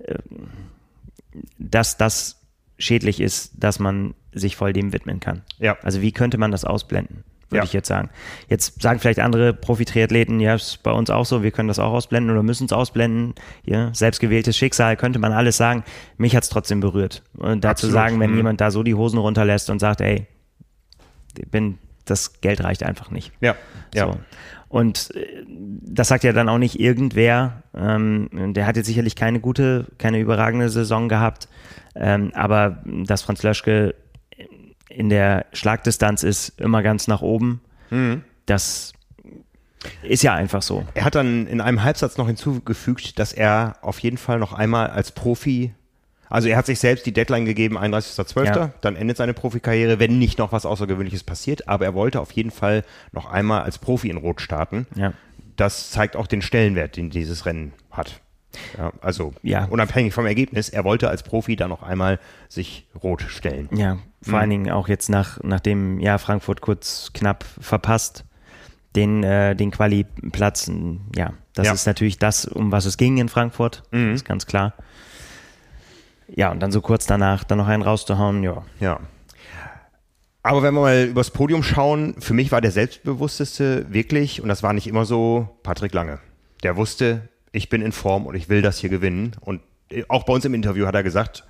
äh, 0.04 0.18
dass 1.58 1.96
das 1.96 2.40
schädlich 2.78 3.20
ist, 3.20 3.52
dass 3.56 3.78
man 3.78 4.14
sich 4.32 4.56
voll 4.56 4.72
dem 4.72 4.92
widmen 4.92 5.20
kann. 5.20 5.42
Ja. 5.58 5.78
Also 5.82 6.02
wie 6.02 6.12
könnte 6.12 6.38
man 6.38 6.50
das 6.50 6.64
ausblenden? 6.64 7.24
Würde 7.50 7.58
ja. 7.58 7.64
ich 7.64 7.72
jetzt 7.72 7.88
sagen. 7.88 8.10
Jetzt 8.48 8.80
sagen 8.80 9.00
vielleicht 9.00 9.18
andere 9.20 9.52
Profi-Triathleten, 9.52 10.40
ja, 10.40 10.54
ist 10.54 10.82
bei 10.82 10.92
uns 10.92 11.10
auch 11.10 11.26
so, 11.26 11.42
wir 11.42 11.50
können 11.50 11.68
das 11.68 11.78
auch 11.78 11.92
ausblenden 11.92 12.30
oder 12.30 12.42
müssen 12.42 12.66
es 12.66 12.72
ausblenden. 12.72 13.34
Ja, 13.64 13.92
selbstgewähltes 13.92 14.56
Schicksal, 14.56 14.96
könnte 14.96 15.18
man 15.18 15.32
alles 15.32 15.56
sagen. 15.56 15.84
Mich 16.16 16.36
hat 16.36 16.44
es 16.44 16.48
trotzdem 16.48 16.80
berührt. 16.80 17.22
Und 17.36 17.64
dazu 17.64 17.86
Absolut. 17.86 17.94
sagen, 17.94 18.20
wenn 18.20 18.30
mhm. 18.30 18.36
jemand 18.36 18.60
da 18.60 18.70
so 18.70 18.82
die 18.82 18.94
Hosen 18.94 19.18
runterlässt 19.18 19.68
und 19.70 19.80
sagt, 19.80 20.00
ey, 20.00 20.26
bin, 21.50 21.78
das 22.04 22.40
Geld 22.40 22.62
reicht 22.62 22.82
einfach 22.82 23.10
nicht. 23.10 23.32
Ja, 23.40 23.54
ja. 23.94 24.06
So. 24.06 24.18
Und 24.68 25.10
äh, 25.16 25.44
das 25.48 26.08
sagt 26.08 26.22
ja 26.22 26.32
dann 26.32 26.48
auch 26.48 26.58
nicht 26.58 26.78
irgendwer. 26.78 27.64
Ähm, 27.74 28.28
der 28.54 28.66
hat 28.66 28.76
jetzt 28.76 28.86
sicherlich 28.86 29.16
keine 29.16 29.40
gute, 29.40 29.86
keine 29.98 30.20
überragende 30.20 30.68
Saison 30.68 31.08
gehabt. 31.08 31.48
Ähm, 31.96 32.30
aber 32.34 32.78
dass 32.84 33.22
Franz 33.22 33.42
Löschke 33.42 33.96
in 34.90 35.08
der 35.08 35.46
Schlagdistanz 35.52 36.22
ist 36.22 36.60
immer 36.60 36.82
ganz 36.82 37.08
nach 37.08 37.22
oben, 37.22 37.60
mhm. 37.90 38.22
das 38.46 38.92
ist 40.02 40.22
ja 40.22 40.34
einfach 40.34 40.62
so. 40.62 40.84
Er 40.94 41.04
hat 41.04 41.14
dann 41.14 41.46
in 41.46 41.60
einem 41.60 41.82
Halbsatz 41.82 42.18
noch 42.18 42.26
hinzugefügt, 42.26 43.18
dass 43.18 43.32
er 43.32 43.76
auf 43.80 43.98
jeden 44.00 44.18
Fall 44.18 44.38
noch 44.38 44.52
einmal 44.52 44.90
als 44.90 45.12
Profi 45.12 45.72
also 46.30 46.48
er 46.48 46.56
hat 46.56 46.66
sich 46.66 46.78
selbst 46.78 47.04
die 47.04 47.12
Deadline 47.12 47.44
gegeben, 47.44 47.76
31.12., 47.76 48.44
ja. 48.44 48.70
dann 48.80 48.94
endet 48.94 49.16
seine 49.16 49.34
Profikarriere, 49.34 49.98
wenn 49.98 50.18
nicht 50.18 50.38
noch 50.38 50.52
was 50.52 50.64
Außergewöhnliches 50.64 51.24
passiert. 51.24 51.68
Aber 51.68 51.84
er 51.84 51.94
wollte 51.94 52.20
auf 52.20 52.30
jeden 52.30 52.52
Fall 52.52 52.84
noch 53.10 53.26
einmal 53.26 53.62
als 53.62 53.78
Profi 53.78 54.08
in 54.08 54.16
Rot 54.16 54.40
starten. 54.40 54.86
Ja. 54.94 55.12
Das 55.56 55.90
zeigt 55.90 56.14
auch 56.14 56.28
den 56.28 56.40
Stellenwert, 56.40 56.96
den 56.96 57.10
dieses 57.10 57.46
Rennen 57.46 57.72
hat. 57.90 58.20
Ja, 58.76 58.92
also 59.00 59.32
ja. 59.42 59.66
unabhängig 59.66 60.12
vom 60.12 60.26
Ergebnis, 60.26 60.68
er 60.68 60.84
wollte 60.84 61.08
als 61.08 61.22
Profi 61.22 61.56
dann 61.56 61.70
noch 61.70 61.82
einmal 61.82 62.18
sich 62.48 62.88
rot 63.02 63.22
stellen. 63.22 63.68
Ja, 63.72 63.98
vor 64.22 64.34
mhm. 64.34 64.38
allen 64.40 64.50
Dingen 64.50 64.70
auch 64.70 64.88
jetzt 64.88 65.08
nach, 65.08 65.38
nachdem 65.42 66.00
ja 66.00 66.18
Frankfurt 66.18 66.60
kurz 66.60 67.10
knapp 67.14 67.44
verpasst, 67.60 68.24
den, 68.96 69.22
äh, 69.22 69.54
den 69.54 69.70
Quali-Platz. 69.70 70.70
Ja, 71.14 71.32
das 71.54 71.66
ja. 71.66 71.72
ist 71.72 71.86
natürlich 71.86 72.18
das, 72.18 72.44
um 72.44 72.72
was 72.72 72.86
es 72.86 72.96
ging 72.96 73.18
in 73.18 73.28
Frankfurt, 73.28 73.84
mhm. 73.92 74.14
ist 74.14 74.24
ganz 74.24 74.46
klar. 74.46 74.74
Ja, 76.28 76.50
und 76.50 76.60
dann 76.60 76.72
so 76.72 76.80
kurz 76.80 77.06
danach 77.06 77.44
dann 77.44 77.58
noch 77.58 77.66
einen 77.66 77.82
rauszuhauen, 77.82 78.42
ja. 78.42 78.62
Ja. 78.78 79.00
Aber 80.42 80.62
wenn 80.62 80.74
wir 80.74 80.80
mal 80.80 81.04
übers 81.04 81.30
Podium 81.30 81.62
schauen, 81.62 82.14
für 82.18 82.34
mich 82.34 82.50
war 82.50 82.60
der 82.60 82.70
selbstbewussteste 82.70 83.92
wirklich, 83.92 84.40
und 84.40 84.48
das 84.48 84.62
war 84.62 84.72
nicht 84.72 84.86
immer 84.86 85.04
so, 85.04 85.48
Patrick 85.62 85.92
Lange. 85.92 86.18
Der 86.62 86.76
wusste, 86.76 87.28
ich 87.52 87.68
bin 87.68 87.82
in 87.82 87.92
Form 87.92 88.26
und 88.26 88.34
ich 88.34 88.48
will 88.48 88.62
das 88.62 88.78
hier 88.78 88.90
gewinnen. 88.90 89.32
Und 89.40 89.60
auch 90.08 90.24
bei 90.24 90.32
uns 90.32 90.44
im 90.44 90.54
Interview 90.54 90.86
hat 90.86 90.94
er 90.94 91.02
gesagt, 91.02 91.44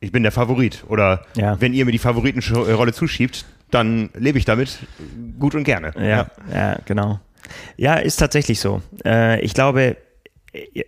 ich 0.00 0.12
bin 0.12 0.22
der 0.22 0.32
Favorit. 0.32 0.84
Oder 0.88 1.24
ja. 1.36 1.60
wenn 1.60 1.72
ihr 1.74 1.84
mir 1.84 1.92
die 1.92 1.98
Favoritenrolle 1.98 2.92
zuschiebt, 2.92 3.44
dann 3.70 4.10
lebe 4.14 4.38
ich 4.38 4.44
damit 4.44 4.78
gut 5.38 5.54
und 5.54 5.64
gerne. 5.64 5.92
Ja, 5.96 6.06
ja, 6.06 6.28
ja 6.52 6.78
genau. 6.84 7.20
Ja, 7.76 7.94
ist 7.94 8.16
tatsächlich 8.16 8.60
so. 8.60 8.82
Äh, 9.04 9.40
ich 9.40 9.54
glaube, 9.54 9.96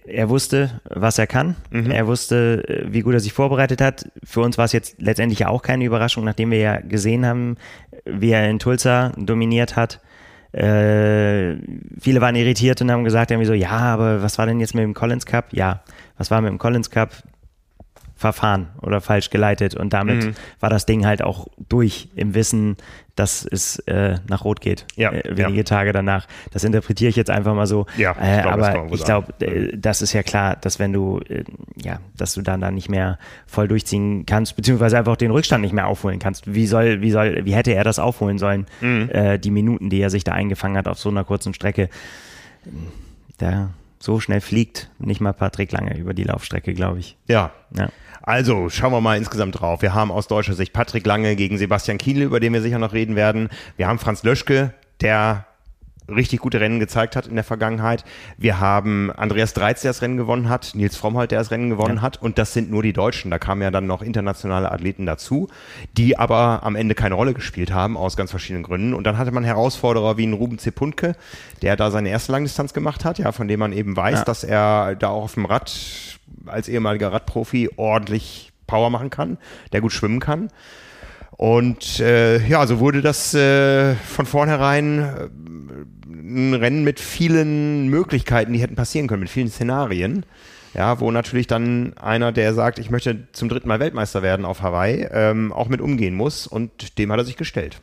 er 0.06 0.28
wusste, 0.28 0.80
was 0.84 1.18
er 1.18 1.26
kann. 1.26 1.56
Mhm. 1.70 1.90
Er 1.90 2.06
wusste, 2.06 2.84
wie 2.88 3.00
gut 3.00 3.14
er 3.14 3.20
sich 3.20 3.32
vorbereitet 3.32 3.80
hat. 3.80 4.10
Für 4.24 4.40
uns 4.40 4.58
war 4.58 4.64
es 4.64 4.72
jetzt 4.72 4.96
letztendlich 4.98 5.46
auch 5.46 5.62
keine 5.62 5.84
Überraschung, 5.84 6.24
nachdem 6.24 6.50
wir 6.50 6.58
ja 6.58 6.80
gesehen 6.80 7.26
haben, 7.26 7.56
wie 8.04 8.30
er 8.30 8.48
in 8.48 8.58
Tulsa 8.58 9.12
dominiert 9.16 9.76
hat. 9.76 10.00
Äh, 10.52 11.56
viele 12.00 12.20
waren 12.20 12.34
irritiert 12.34 12.80
und 12.80 12.90
haben 12.90 13.04
gesagt, 13.04 13.30
irgendwie 13.30 13.46
so, 13.46 13.52
ja, 13.52 13.70
aber 13.70 14.22
was 14.22 14.38
war 14.38 14.46
denn 14.46 14.60
jetzt 14.60 14.74
mit 14.74 14.82
dem 14.82 14.94
Collins 14.94 15.26
Cup? 15.26 15.46
Ja, 15.52 15.82
was 16.16 16.30
war 16.30 16.40
mit 16.40 16.50
dem 16.50 16.58
Collins 16.58 16.90
Cup? 16.90 17.10
verfahren 18.18 18.70
oder 18.82 19.00
falsch 19.00 19.30
geleitet 19.30 19.76
und 19.76 19.92
damit 19.92 20.24
mhm. 20.24 20.34
war 20.58 20.68
das 20.68 20.86
Ding 20.86 21.06
halt 21.06 21.22
auch 21.22 21.46
durch 21.68 22.08
im 22.16 22.34
Wissen, 22.34 22.76
dass 23.18 23.44
es 23.44 23.80
äh, 23.80 24.16
nach 24.28 24.44
Rot 24.44 24.60
geht, 24.60 24.86
ja, 24.94 25.10
äh, 25.10 25.36
wenige 25.36 25.58
ja. 25.58 25.64
Tage 25.64 25.92
danach. 25.92 26.28
Das 26.52 26.62
interpretiere 26.62 27.08
ich 27.08 27.16
jetzt 27.16 27.30
einfach 27.30 27.54
mal 27.54 27.66
so. 27.66 27.86
Ja, 27.96 28.12
äh, 28.20 28.42
glaub, 28.42 28.52
aber 28.54 28.92
ich 28.92 29.04
glaube, 29.04 29.32
äh, 29.40 29.76
das 29.76 30.02
ist 30.02 30.12
ja 30.12 30.22
klar, 30.22 30.56
dass 30.56 30.78
wenn 30.78 30.92
du, 30.92 31.18
äh, 31.28 31.42
ja, 31.82 31.98
dass 32.16 32.34
du 32.34 32.42
dann 32.42 32.60
da 32.60 32.70
nicht 32.70 32.88
mehr 32.88 33.18
voll 33.46 33.66
durchziehen 33.66 34.24
kannst, 34.24 34.54
beziehungsweise 34.54 34.98
einfach 34.98 35.16
den 35.16 35.32
Rückstand 35.32 35.62
nicht 35.62 35.72
mehr 35.72 35.88
aufholen 35.88 36.20
kannst. 36.20 36.54
Wie 36.54 36.66
soll, 36.68 37.00
wie 37.00 37.10
soll, 37.10 37.44
wie 37.44 37.54
hätte 37.54 37.74
er 37.74 37.82
das 37.82 37.98
aufholen 37.98 38.38
sollen? 38.38 38.66
Mhm. 38.80 39.40
Die 39.40 39.50
Minuten, 39.50 39.90
die 39.90 40.00
er 40.00 40.10
sich 40.10 40.24
da 40.24 40.32
eingefangen 40.32 40.76
hat 40.76 40.86
auf 40.86 40.98
so 40.98 41.08
einer 41.08 41.24
kurzen 41.24 41.54
Strecke. 41.54 41.88
Da 43.38 43.70
so 43.98 44.20
schnell 44.20 44.40
fliegt 44.40 44.90
nicht 44.98 45.20
mal 45.20 45.32
Patrick 45.32 45.72
Lange 45.72 45.96
über 45.96 46.14
die 46.14 46.24
Laufstrecke, 46.24 46.74
glaube 46.74 47.00
ich. 47.00 47.16
Ja. 47.26 47.52
ja. 47.76 47.88
Also 48.28 48.68
schauen 48.68 48.92
wir 48.92 49.00
mal 49.00 49.16
insgesamt 49.16 49.58
drauf. 49.58 49.80
Wir 49.80 49.94
haben 49.94 50.12
aus 50.12 50.26
deutscher 50.26 50.52
Sicht 50.52 50.74
Patrick 50.74 51.06
Lange 51.06 51.34
gegen 51.34 51.56
Sebastian 51.56 51.96
Kienle, 51.96 52.26
über 52.26 52.40
den 52.40 52.52
wir 52.52 52.60
sicher 52.60 52.78
noch 52.78 52.92
reden 52.92 53.16
werden. 53.16 53.48
Wir 53.78 53.88
haben 53.88 53.98
Franz 53.98 54.22
Löschke, 54.22 54.74
der 55.00 55.46
richtig 56.08 56.40
gute 56.40 56.60
Rennen 56.60 56.80
gezeigt 56.80 57.16
hat 57.16 57.26
in 57.26 57.34
der 57.34 57.44
Vergangenheit. 57.44 58.04
Wir 58.36 58.60
haben 58.60 59.10
Andreas 59.12 59.52
Dreiz, 59.54 59.82
der 59.82 59.90
das 59.90 60.02
Rennen 60.02 60.16
gewonnen 60.16 60.48
hat, 60.48 60.72
Nils 60.74 60.96
Frommholt, 60.96 61.30
der 61.30 61.38
das 61.38 61.50
Rennen 61.50 61.70
gewonnen 61.70 61.96
ja. 61.96 62.02
hat. 62.02 62.20
Und 62.20 62.38
das 62.38 62.52
sind 62.52 62.70
nur 62.70 62.82
die 62.82 62.92
Deutschen. 62.92 63.30
Da 63.30 63.38
kamen 63.38 63.62
ja 63.62 63.70
dann 63.70 63.86
noch 63.86 64.02
internationale 64.02 64.72
Athleten 64.72 65.06
dazu, 65.06 65.48
die 65.96 66.18
aber 66.18 66.60
am 66.62 66.76
Ende 66.76 66.94
keine 66.94 67.14
Rolle 67.14 67.34
gespielt 67.34 67.72
haben, 67.72 67.96
aus 67.96 68.16
ganz 68.16 68.30
verschiedenen 68.30 68.62
Gründen. 68.62 68.94
Und 68.94 69.04
dann 69.04 69.18
hatte 69.18 69.30
man 69.30 69.44
Herausforderer 69.44 70.16
wie 70.16 70.24
einen 70.24 70.34
Ruben 70.34 70.58
Zepunke, 70.58 71.14
der 71.62 71.76
da 71.76 71.90
seine 71.90 72.08
erste 72.08 72.32
Langdistanz 72.32 72.72
gemacht 72.72 73.04
hat, 73.04 73.18
ja, 73.18 73.32
von 73.32 73.48
dem 73.48 73.60
man 73.60 73.72
eben 73.72 73.96
weiß, 73.96 74.20
ja. 74.20 74.24
dass 74.24 74.44
er 74.44 74.96
da 74.96 75.08
auch 75.08 75.24
auf 75.24 75.34
dem 75.34 75.44
Rad 75.44 76.18
als 76.46 76.68
ehemaliger 76.68 77.12
Radprofi 77.12 77.70
ordentlich 77.76 78.52
Power 78.66 78.90
machen 78.90 79.10
kann, 79.10 79.38
der 79.72 79.80
gut 79.80 79.92
schwimmen 79.92 80.20
kann. 80.20 80.48
Und 81.38 82.00
äh, 82.00 82.44
ja, 82.48 82.66
so 82.66 82.80
wurde 82.80 83.00
das 83.00 83.32
äh, 83.32 83.94
von 83.94 84.26
vornherein 84.26 84.98
äh, 84.98 85.28
ein 86.28 86.54
Rennen 86.54 86.84
mit 86.84 87.00
vielen 87.00 87.88
Möglichkeiten, 87.88 88.52
die 88.52 88.60
hätten 88.60 88.76
passieren 88.76 89.08
können, 89.08 89.20
mit 89.20 89.30
vielen 89.30 89.48
Szenarien. 89.48 90.24
ja, 90.74 91.00
wo 91.00 91.10
natürlich 91.10 91.46
dann 91.46 91.96
einer, 91.96 92.30
der 92.30 92.54
sagt, 92.54 92.78
ich 92.78 92.90
möchte 92.90 93.26
zum 93.32 93.48
dritten 93.48 93.68
Mal 93.68 93.80
Weltmeister 93.80 94.22
werden 94.22 94.44
auf 94.44 94.62
Hawaii, 94.62 95.08
ähm, 95.10 95.52
auch 95.52 95.68
mit 95.68 95.80
umgehen 95.80 96.14
muss 96.14 96.46
und 96.46 96.98
dem 96.98 97.10
hat 97.10 97.18
er 97.18 97.24
sich 97.24 97.36
gestellt. 97.36 97.80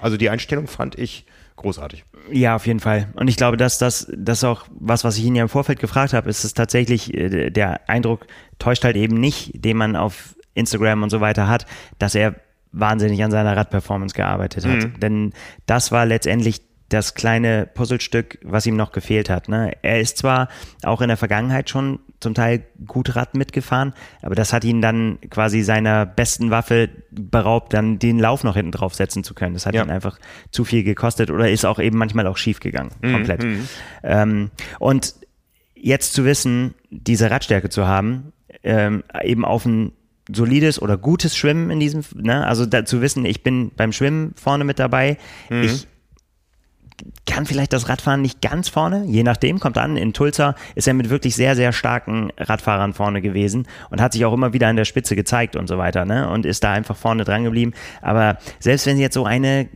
Also 0.00 0.16
die 0.16 0.30
Einstellung 0.30 0.66
fand 0.66 0.98
ich 0.98 1.26
großartig. 1.56 2.04
Ja, 2.30 2.56
auf 2.56 2.66
jeden 2.66 2.80
Fall. 2.80 3.08
Und 3.14 3.28
ich 3.28 3.36
glaube, 3.36 3.56
dass 3.56 3.78
das, 3.78 4.10
das 4.16 4.44
auch 4.44 4.64
was, 4.70 5.04
was 5.04 5.18
ich 5.18 5.24
ihn 5.24 5.34
ja 5.34 5.42
im 5.42 5.48
Vorfeld 5.48 5.78
gefragt 5.78 6.12
habe, 6.12 6.30
ist 6.30 6.44
es 6.44 6.54
tatsächlich, 6.54 7.14
äh, 7.14 7.50
der 7.50 7.88
Eindruck 7.88 8.26
täuscht 8.58 8.84
halt 8.84 8.96
eben 8.96 9.18
nicht, 9.18 9.64
den 9.64 9.76
man 9.76 9.96
auf 9.96 10.34
Instagram 10.54 11.02
und 11.02 11.10
so 11.10 11.20
weiter 11.20 11.48
hat, 11.48 11.66
dass 11.98 12.14
er 12.14 12.36
wahnsinnig 12.72 13.22
an 13.22 13.30
seiner 13.30 13.56
Radperformance 13.56 14.14
gearbeitet 14.14 14.64
hat. 14.64 14.84
Mhm. 14.84 15.00
Denn 15.00 15.32
das 15.66 15.92
war 15.92 16.06
letztendlich 16.06 16.62
das 16.90 17.14
kleine 17.14 17.66
Puzzlestück, 17.72 18.38
was 18.42 18.66
ihm 18.66 18.76
noch 18.76 18.92
gefehlt 18.92 19.30
hat. 19.30 19.48
Ne? 19.48 19.72
Er 19.82 20.00
ist 20.00 20.18
zwar 20.18 20.48
auch 20.82 21.00
in 21.00 21.08
der 21.08 21.16
Vergangenheit 21.16 21.70
schon 21.70 22.00
zum 22.18 22.34
Teil 22.34 22.64
gut 22.86 23.16
Rad 23.16 23.34
mitgefahren, 23.34 23.94
aber 24.22 24.34
das 24.34 24.52
hat 24.52 24.64
ihn 24.64 24.82
dann 24.82 25.18
quasi 25.30 25.62
seiner 25.62 26.04
besten 26.04 26.50
Waffe 26.50 26.90
beraubt, 27.10 27.72
dann 27.72 27.98
den 27.98 28.18
Lauf 28.18 28.44
noch 28.44 28.56
hinten 28.56 28.72
drauf 28.72 28.94
setzen 28.94 29.24
zu 29.24 29.34
können. 29.34 29.54
Das 29.54 29.66
hat 29.66 29.74
ja. 29.74 29.82
ihn 29.82 29.90
einfach 29.90 30.18
zu 30.50 30.64
viel 30.64 30.82
gekostet 30.82 31.30
oder 31.30 31.50
ist 31.50 31.64
auch 31.64 31.78
eben 31.78 31.96
manchmal 31.96 32.26
auch 32.26 32.36
schief 32.36 32.60
gegangen, 32.60 32.90
mhm. 33.00 33.12
komplett. 33.12 33.44
Mhm. 33.44 33.68
Ähm, 34.02 34.50
und 34.80 35.14
jetzt 35.74 36.12
zu 36.12 36.24
wissen, 36.24 36.74
diese 36.90 37.30
Radstärke 37.30 37.70
zu 37.70 37.86
haben, 37.86 38.32
ähm, 38.64 39.04
eben 39.22 39.44
auf 39.44 39.64
ein 39.64 39.92
solides 40.28 40.82
oder 40.82 40.98
gutes 40.98 41.36
Schwimmen 41.36 41.70
in 41.70 41.80
diesem, 41.80 42.02
ne? 42.14 42.46
also 42.46 42.66
da, 42.66 42.84
zu 42.84 43.00
wissen, 43.00 43.24
ich 43.24 43.42
bin 43.42 43.70
beim 43.76 43.92
Schwimmen 43.92 44.32
vorne 44.36 44.64
mit 44.64 44.78
dabei, 44.78 45.16
mhm. 45.48 45.62
ich 45.62 45.86
kann 47.26 47.46
vielleicht 47.46 47.72
das 47.72 47.88
Radfahren 47.88 48.22
nicht 48.22 48.40
ganz 48.40 48.68
vorne, 48.68 49.04
je 49.06 49.22
nachdem, 49.22 49.60
kommt 49.60 49.78
an. 49.78 49.96
In 49.96 50.12
Tulsa 50.12 50.54
ist 50.74 50.88
er 50.88 50.94
mit 50.94 51.10
wirklich 51.10 51.34
sehr, 51.34 51.56
sehr 51.56 51.72
starken 51.72 52.30
Radfahrern 52.36 52.92
vorne 52.92 53.20
gewesen 53.20 53.66
und 53.90 54.00
hat 54.00 54.12
sich 54.12 54.24
auch 54.24 54.32
immer 54.32 54.52
wieder 54.52 54.68
an 54.68 54.76
der 54.76 54.84
Spitze 54.84 55.16
gezeigt 55.16 55.56
und 55.56 55.68
so 55.68 55.78
weiter, 55.78 56.04
ne? 56.04 56.28
Und 56.30 56.46
ist 56.46 56.64
da 56.64 56.72
einfach 56.72 56.96
vorne 56.96 57.24
dran 57.24 57.44
geblieben. 57.44 57.72
Aber 58.02 58.38
selbst 58.58 58.86
wenn 58.86 58.98
jetzt 58.98 59.14
so 59.14 59.24
eine, 59.24 59.68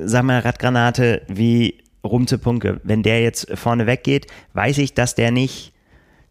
sag 0.00 0.24
mal, 0.24 0.40
Radgranate 0.40 1.22
wie 1.28 1.78
Rumze 2.04 2.38
Punke, 2.38 2.80
wenn 2.82 3.02
der 3.02 3.22
jetzt 3.22 3.46
vorne 3.58 3.86
weggeht, 3.86 4.26
weiß 4.54 4.78
ich, 4.78 4.94
dass 4.94 5.14
der 5.14 5.30
nicht 5.30 5.72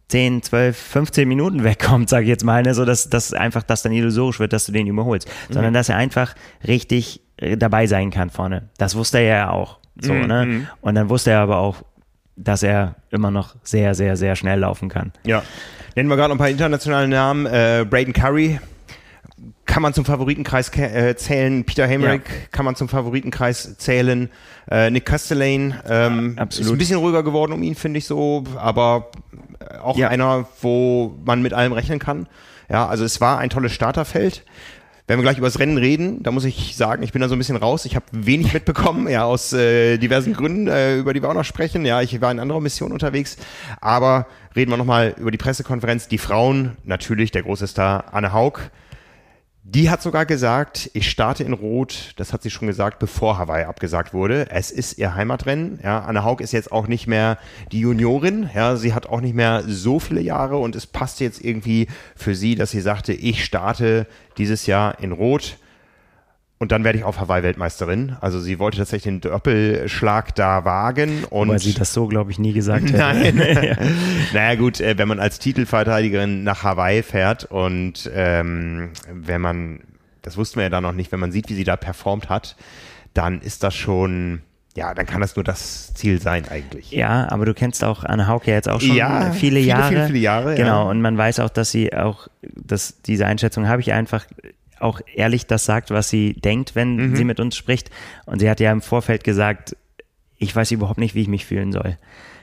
10, 0.10 0.42
12, 0.42 0.76
15 0.76 1.28
Minuten 1.28 1.64
wegkommt, 1.64 2.10
sage 2.10 2.24
ich 2.24 2.30
jetzt 2.30 2.44
mal, 2.44 2.64
ne? 2.64 2.74
so 2.74 2.84
dass, 2.86 3.10
dass 3.10 3.34
einfach 3.34 3.64
das 3.64 3.84
dann 3.84 3.92
illusorisch 3.92 4.40
wird, 4.40 4.54
dass 4.54 4.66
du 4.66 4.72
den 4.72 4.88
überholst, 4.88 5.28
mhm. 5.28 5.54
sondern 5.54 5.74
dass 5.74 5.90
er 5.90 5.98
einfach 5.98 6.36
richtig 6.68 7.22
äh, 7.38 7.58
dabei 7.58 7.88
sein 7.88 8.10
kann 8.10 8.30
vorne. 8.30 8.70
Das 8.78 8.96
wusste 8.96 9.20
er 9.20 9.38
ja 9.38 9.50
auch. 9.52 9.79
So, 10.02 10.14
mhm. 10.14 10.28
ne? 10.28 10.46
Mhm. 10.46 10.68
Und 10.82 10.96
dann 10.96 11.10
wusste 11.10 11.32
er 11.32 11.40
aber 11.40 11.58
auch, 11.58 11.78
dass 12.36 12.64
er 12.64 12.96
immer 13.10 13.32
noch 13.32 13.56
sehr, 13.64 13.96
sehr, 13.96 14.16
sehr 14.16 14.36
schnell 14.36 14.60
laufen 14.60 14.90
kann. 14.90 15.12
Ja. 15.26 15.44
Nennen 15.96 16.10
wir 16.10 16.16
gerade 16.16 16.30
noch 16.30 16.36
ein 16.36 16.40
paar 16.40 16.50
internationale 16.50 17.08
Namen. 17.08 17.46
Äh, 17.46 17.86
Braden 17.90 18.14
Curry 18.14 18.60
kann 19.66 19.84
man 19.84 19.94
zum 19.94 20.06
Favoritenkreis 20.06 20.76
äh, 20.78 21.16
zählen. 21.16 21.64
Peter 21.64 21.86
Hemrick 21.86 22.24
ja. 22.28 22.48
kann 22.52 22.66
man 22.66 22.76
zum 22.76 22.90
Favoritenkreis 22.90 23.78
zählen. 23.78 24.30
Äh, 24.70 24.90
Nick 24.90 25.06
Castellane 25.06 25.84
ähm, 25.88 26.36
ja, 26.38 26.44
ist 26.46 26.70
ein 26.70 26.78
bisschen 26.78 26.98
ruhiger 26.98 27.24
geworden 27.24 27.54
um 27.54 27.62
ihn, 27.62 27.76
finde 27.76 28.00
ich 28.00 28.06
so, 28.06 28.44
aber 28.58 29.12
auch 29.82 29.98
ja. 29.98 30.08
einer, 30.10 30.48
wo 30.62 31.16
man 31.24 31.42
mit 31.42 31.54
allem 31.54 31.74
rechnen 31.74 32.00
kann. 32.00 32.28
Ja, 32.70 32.88
also 32.88 33.04
es 33.04 33.20
war 33.22 33.40
ein 33.40 33.50
tolles 33.50 33.74
Starterfeld. 33.74 34.44
Wenn 35.10 35.18
wir 35.18 35.24
gleich 35.24 35.40
über 35.40 35.48
das 35.48 35.58
Rennen 35.58 35.80
reden, 35.80 36.22
da 36.22 36.30
muss 36.30 36.46
ich 36.46 36.76
sagen, 36.76 37.02
ich 37.02 37.14
bin 37.14 37.22
da 37.24 37.28
so 37.28 37.34
ein 37.34 37.40
bisschen 37.40 37.56
raus. 37.56 37.86
Ich 37.86 37.96
habe 37.96 38.06
wenig 38.12 38.54
mitbekommen, 38.54 39.10
ja, 39.10 39.24
aus 39.24 39.52
äh, 39.54 39.98
diversen 39.98 40.34
Gründen, 40.34 40.68
äh, 40.68 40.98
über 40.98 41.16
die 41.16 41.24
wir 41.24 41.30
auch 41.30 41.34
noch 41.34 41.46
sprechen. 41.46 41.84
Ja, 41.84 42.04
ich 42.04 42.22
war 42.22 42.32
in 42.32 42.40
anderer 42.40 42.62
Mission 42.62 42.92
unterwegs. 42.92 43.36
Aber 43.82 44.28
reden 44.56 44.70
wir 44.70 44.78
nochmal 44.78 45.16
über 45.18 45.32
die 45.32 45.40
Pressekonferenz. 45.40 46.10
Die 46.10 46.20
Frauen, 46.20 46.78
natürlich 46.84 47.32
der 47.32 47.42
große 47.42 47.66
Star 47.66 48.14
Anne 48.14 48.34
Haug, 48.34 48.60
die 49.72 49.92
hat 49.92 50.02
sogar 50.02 50.26
gesagt, 50.26 50.90
ich 50.94 51.12
starte 51.12 51.44
in 51.44 51.54
Rot, 51.54 52.14
das 52.16 52.34
hat 52.34 52.42
sie 52.42 52.50
schon 52.50 52.68
gesagt, 52.68 52.98
bevor 52.98 53.38
Hawaii 53.38 53.66
abgesagt 53.66 54.16
wurde. 54.16 54.50
Es 54.50 54.72
ist 54.72 54.98
ihr 54.98 55.14
Heimatrennen. 55.14 55.80
Ja, 55.84 56.00
Anne 56.00 56.24
Haug 56.24 56.42
ist 56.42 56.54
jetzt 56.54 56.72
auch 56.72 56.88
nicht 56.88 57.06
mehr 57.06 57.38
die 57.72 57.82
Juniorin. 57.82 58.50
Ja, 58.56 58.78
sie 58.78 58.96
hat 58.96 59.08
auch 59.08 59.22
nicht 59.22 59.36
mehr 59.36 59.64
so 59.68 60.00
viele 60.00 60.22
Jahre 60.22 60.58
und 60.58 60.76
es 60.76 60.88
passt 60.88 61.20
jetzt 61.20 61.44
irgendwie 61.44 61.88
für 62.16 62.34
sie, 62.34 62.56
dass 62.56 62.72
sie 62.72 62.82
sagte, 62.82 63.14
ich 63.14 63.46
starte 63.46 64.08
dieses 64.40 64.66
Jahr 64.66 65.00
in 65.02 65.12
Rot. 65.12 65.58
Und 66.62 66.74
dann 66.74 66.84
werde 66.84 66.98
ich 66.98 67.06
auf 67.06 67.22
Hawaii 67.22 67.42
Weltmeisterin. 67.42 68.18
Also 68.20 68.42
sie 68.42 68.60
wollte 68.60 68.78
tatsächlich 68.78 69.04
den 69.04 69.22
Doppelschlag 69.22 70.36
da 70.36 70.66
wagen. 70.66 71.24
Und 71.24 71.48
Weil 71.48 71.60
sie 71.60 71.74
das 71.74 71.94
so, 71.94 72.08
glaube 72.08 72.32
ich, 72.32 72.40
nie 72.40 72.52
gesagt 72.52 72.92
hätte. 72.92 72.98
Nein. 72.98 73.36
naja 74.34 74.56
gut, 74.56 74.82
äh, 74.82 74.98
wenn 74.98 75.08
man 75.08 75.22
als 75.22 75.40
Titelverteidigerin 75.40 76.44
nach 76.44 76.64
Hawaii 76.64 77.02
fährt 77.02 77.46
und 77.46 78.12
ähm, 78.14 78.90
wenn 79.10 79.40
man, 79.40 79.80
das 80.22 80.36
wussten 80.36 80.58
wir 80.58 80.64
ja 80.64 80.70
da 80.70 80.82
noch 80.82 80.92
nicht, 80.92 81.14
wenn 81.14 81.22
man 81.22 81.32
sieht, 81.32 81.48
wie 81.48 81.56
sie 81.56 81.64
da 81.64 81.78
performt 81.78 82.28
hat, 82.28 82.58
dann 83.14 83.40
ist 83.40 83.64
das 83.64 83.74
schon 83.74 84.42
ja, 84.76 84.94
dann 84.94 85.06
kann 85.06 85.20
das 85.20 85.36
nur 85.36 85.44
das 85.44 85.94
Ziel 85.96 86.22
sein 86.22 86.48
eigentlich. 86.48 86.92
Ja, 86.92 87.28
aber 87.30 87.46
du 87.46 87.54
kennst 87.54 87.84
auch 87.84 88.04
Anne 88.04 88.28
Hauke 88.28 88.52
jetzt 88.52 88.70
auch 88.70 88.80
schon 88.80 88.96
ja, 88.96 89.32
viele, 89.32 89.60
Jahre. 89.60 89.90
Viele, 89.90 90.06
viele 90.06 90.20
Jahre. 90.20 90.56
Genau, 90.56 90.84
ja. 90.84 90.90
und 90.90 91.02
man 91.02 91.18
weiß 91.18 91.40
auch, 91.40 91.50
dass 91.50 91.72
sie 91.72 91.94
auch, 91.94 92.28
dass 92.42 93.02
diese 93.02 93.26
Einschätzung 93.26 93.68
habe 93.68 93.82
ich 93.82 93.92
einfach 93.92 94.26
auch 94.80 95.02
ehrlich 95.14 95.48
das 95.48 95.66
sagt, 95.66 95.92
was 95.92 96.10
sie 96.10 96.34
denkt, 96.34 96.76
wenn 96.76 96.96
mhm. 96.96 97.16
sie 97.16 97.24
mit 97.24 97.40
uns 97.40 97.56
spricht. 97.56 97.90
Und 98.26 98.40
sie 98.40 98.50
hat 98.50 98.60
ja 98.60 98.72
im 98.72 98.82
Vorfeld 98.82 99.24
gesagt, 99.24 99.76
ich 100.38 100.56
weiß 100.56 100.72
überhaupt 100.72 101.00
nicht, 101.00 101.16
wie 101.16 101.22
ich 101.22 101.28
mich 101.28 101.46
fühlen 101.46 101.72
soll. 101.72 101.98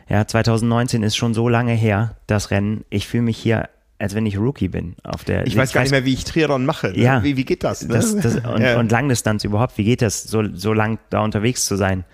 Ja, 0.09 0.27
2019 0.27 1.03
ist 1.03 1.17
schon 1.17 1.35
so 1.35 1.49
lange 1.49 1.73
her, 1.73 2.17
das 2.27 2.51
Rennen. 2.51 2.85
Ich 2.91 3.07
fühle 3.09 3.25
mich 3.25 3.39
hier 3.39 3.69
als 3.99 4.15
wenn 4.15 4.27
ich 4.27 4.39
Rookie 4.39 4.69
bin 4.69 4.95
auf 5.03 5.25
der. 5.25 5.47
Ich 5.47 5.57
weiß 5.57 5.73
gar 5.73 5.83
nicht 5.83 5.91
mehr, 5.91 6.05
wie 6.05 6.13
ich 6.13 6.25
Triathlon 6.25 6.67
mache. 6.67 6.89
Ne? 6.89 6.99
Ja, 6.99 7.23
wie, 7.25 7.37
wie 7.37 7.45
geht 7.45 7.65
das, 7.65 7.83
ne? 7.83 7.95
das, 7.95 8.15
das 8.15 8.37
und, 8.37 8.61
ja. 8.61 8.79
und, 8.79 8.91
Langdistanz 8.93 9.45
überhaupt. 9.45 9.79
Wie 9.79 9.85
geht 9.85 10.03
das, 10.03 10.23
so, 10.25 10.43
so 10.55 10.73
lang 10.73 10.99
da 11.11 11.21
unterwegs 11.21 11.65
zu 11.65 11.77
sein? 11.77 12.05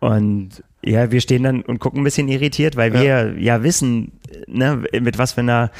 Und 0.00 0.62
ja, 0.82 1.10
wir 1.10 1.20
stehen 1.20 1.42
dann 1.42 1.62
und 1.62 1.80
gucken 1.80 2.00
ein 2.00 2.04
bisschen 2.04 2.28
irritiert, 2.28 2.76
weil 2.76 2.92
wir 2.92 3.02
ja, 3.02 3.26
ja 3.26 3.62
wissen, 3.64 4.12
ne, 4.46 4.84
mit 5.00 5.18
was 5.18 5.32
für 5.32 5.40
einer, 5.40 5.72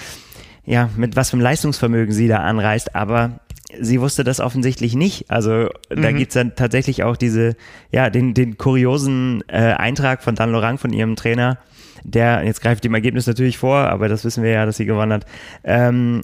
ja, 0.64 0.90
mit 0.96 1.14
was 1.14 1.30
für 1.30 1.34
einem 1.34 1.42
Leistungsvermögen 1.42 2.12
sie 2.12 2.26
da 2.26 2.38
anreist. 2.38 2.96
Aber 2.96 3.38
sie 3.80 4.00
wusste 4.00 4.24
das 4.24 4.40
offensichtlich 4.40 4.94
nicht. 4.94 5.30
Also 5.30 5.68
da 5.88 6.10
mhm. 6.10 6.16
gibt's 6.16 6.34
dann 6.34 6.54
tatsächlich 6.54 7.04
auch 7.04 7.16
diese, 7.16 7.56
ja, 7.90 8.10
den, 8.10 8.34
den 8.34 8.56
kuriosen 8.56 9.42
äh, 9.48 9.74
Eintrag 9.74 10.22
von 10.22 10.34
Dan 10.34 10.52
Lorang, 10.52 10.78
von 10.78 10.92
ihrem 10.92 11.16
Trainer, 11.16 11.58
der, 12.04 12.44
jetzt 12.44 12.60
greife 12.60 12.76
ich 12.76 12.80
dem 12.80 12.94
Ergebnis 12.94 13.26
natürlich 13.26 13.58
vor, 13.58 13.76
aber 13.76 14.08
das 14.08 14.24
wissen 14.24 14.42
wir 14.42 14.50
ja, 14.50 14.66
dass 14.66 14.76
sie 14.76 14.86
gewonnen 14.86 15.12
hat, 15.12 15.26
ähm, 15.64 16.22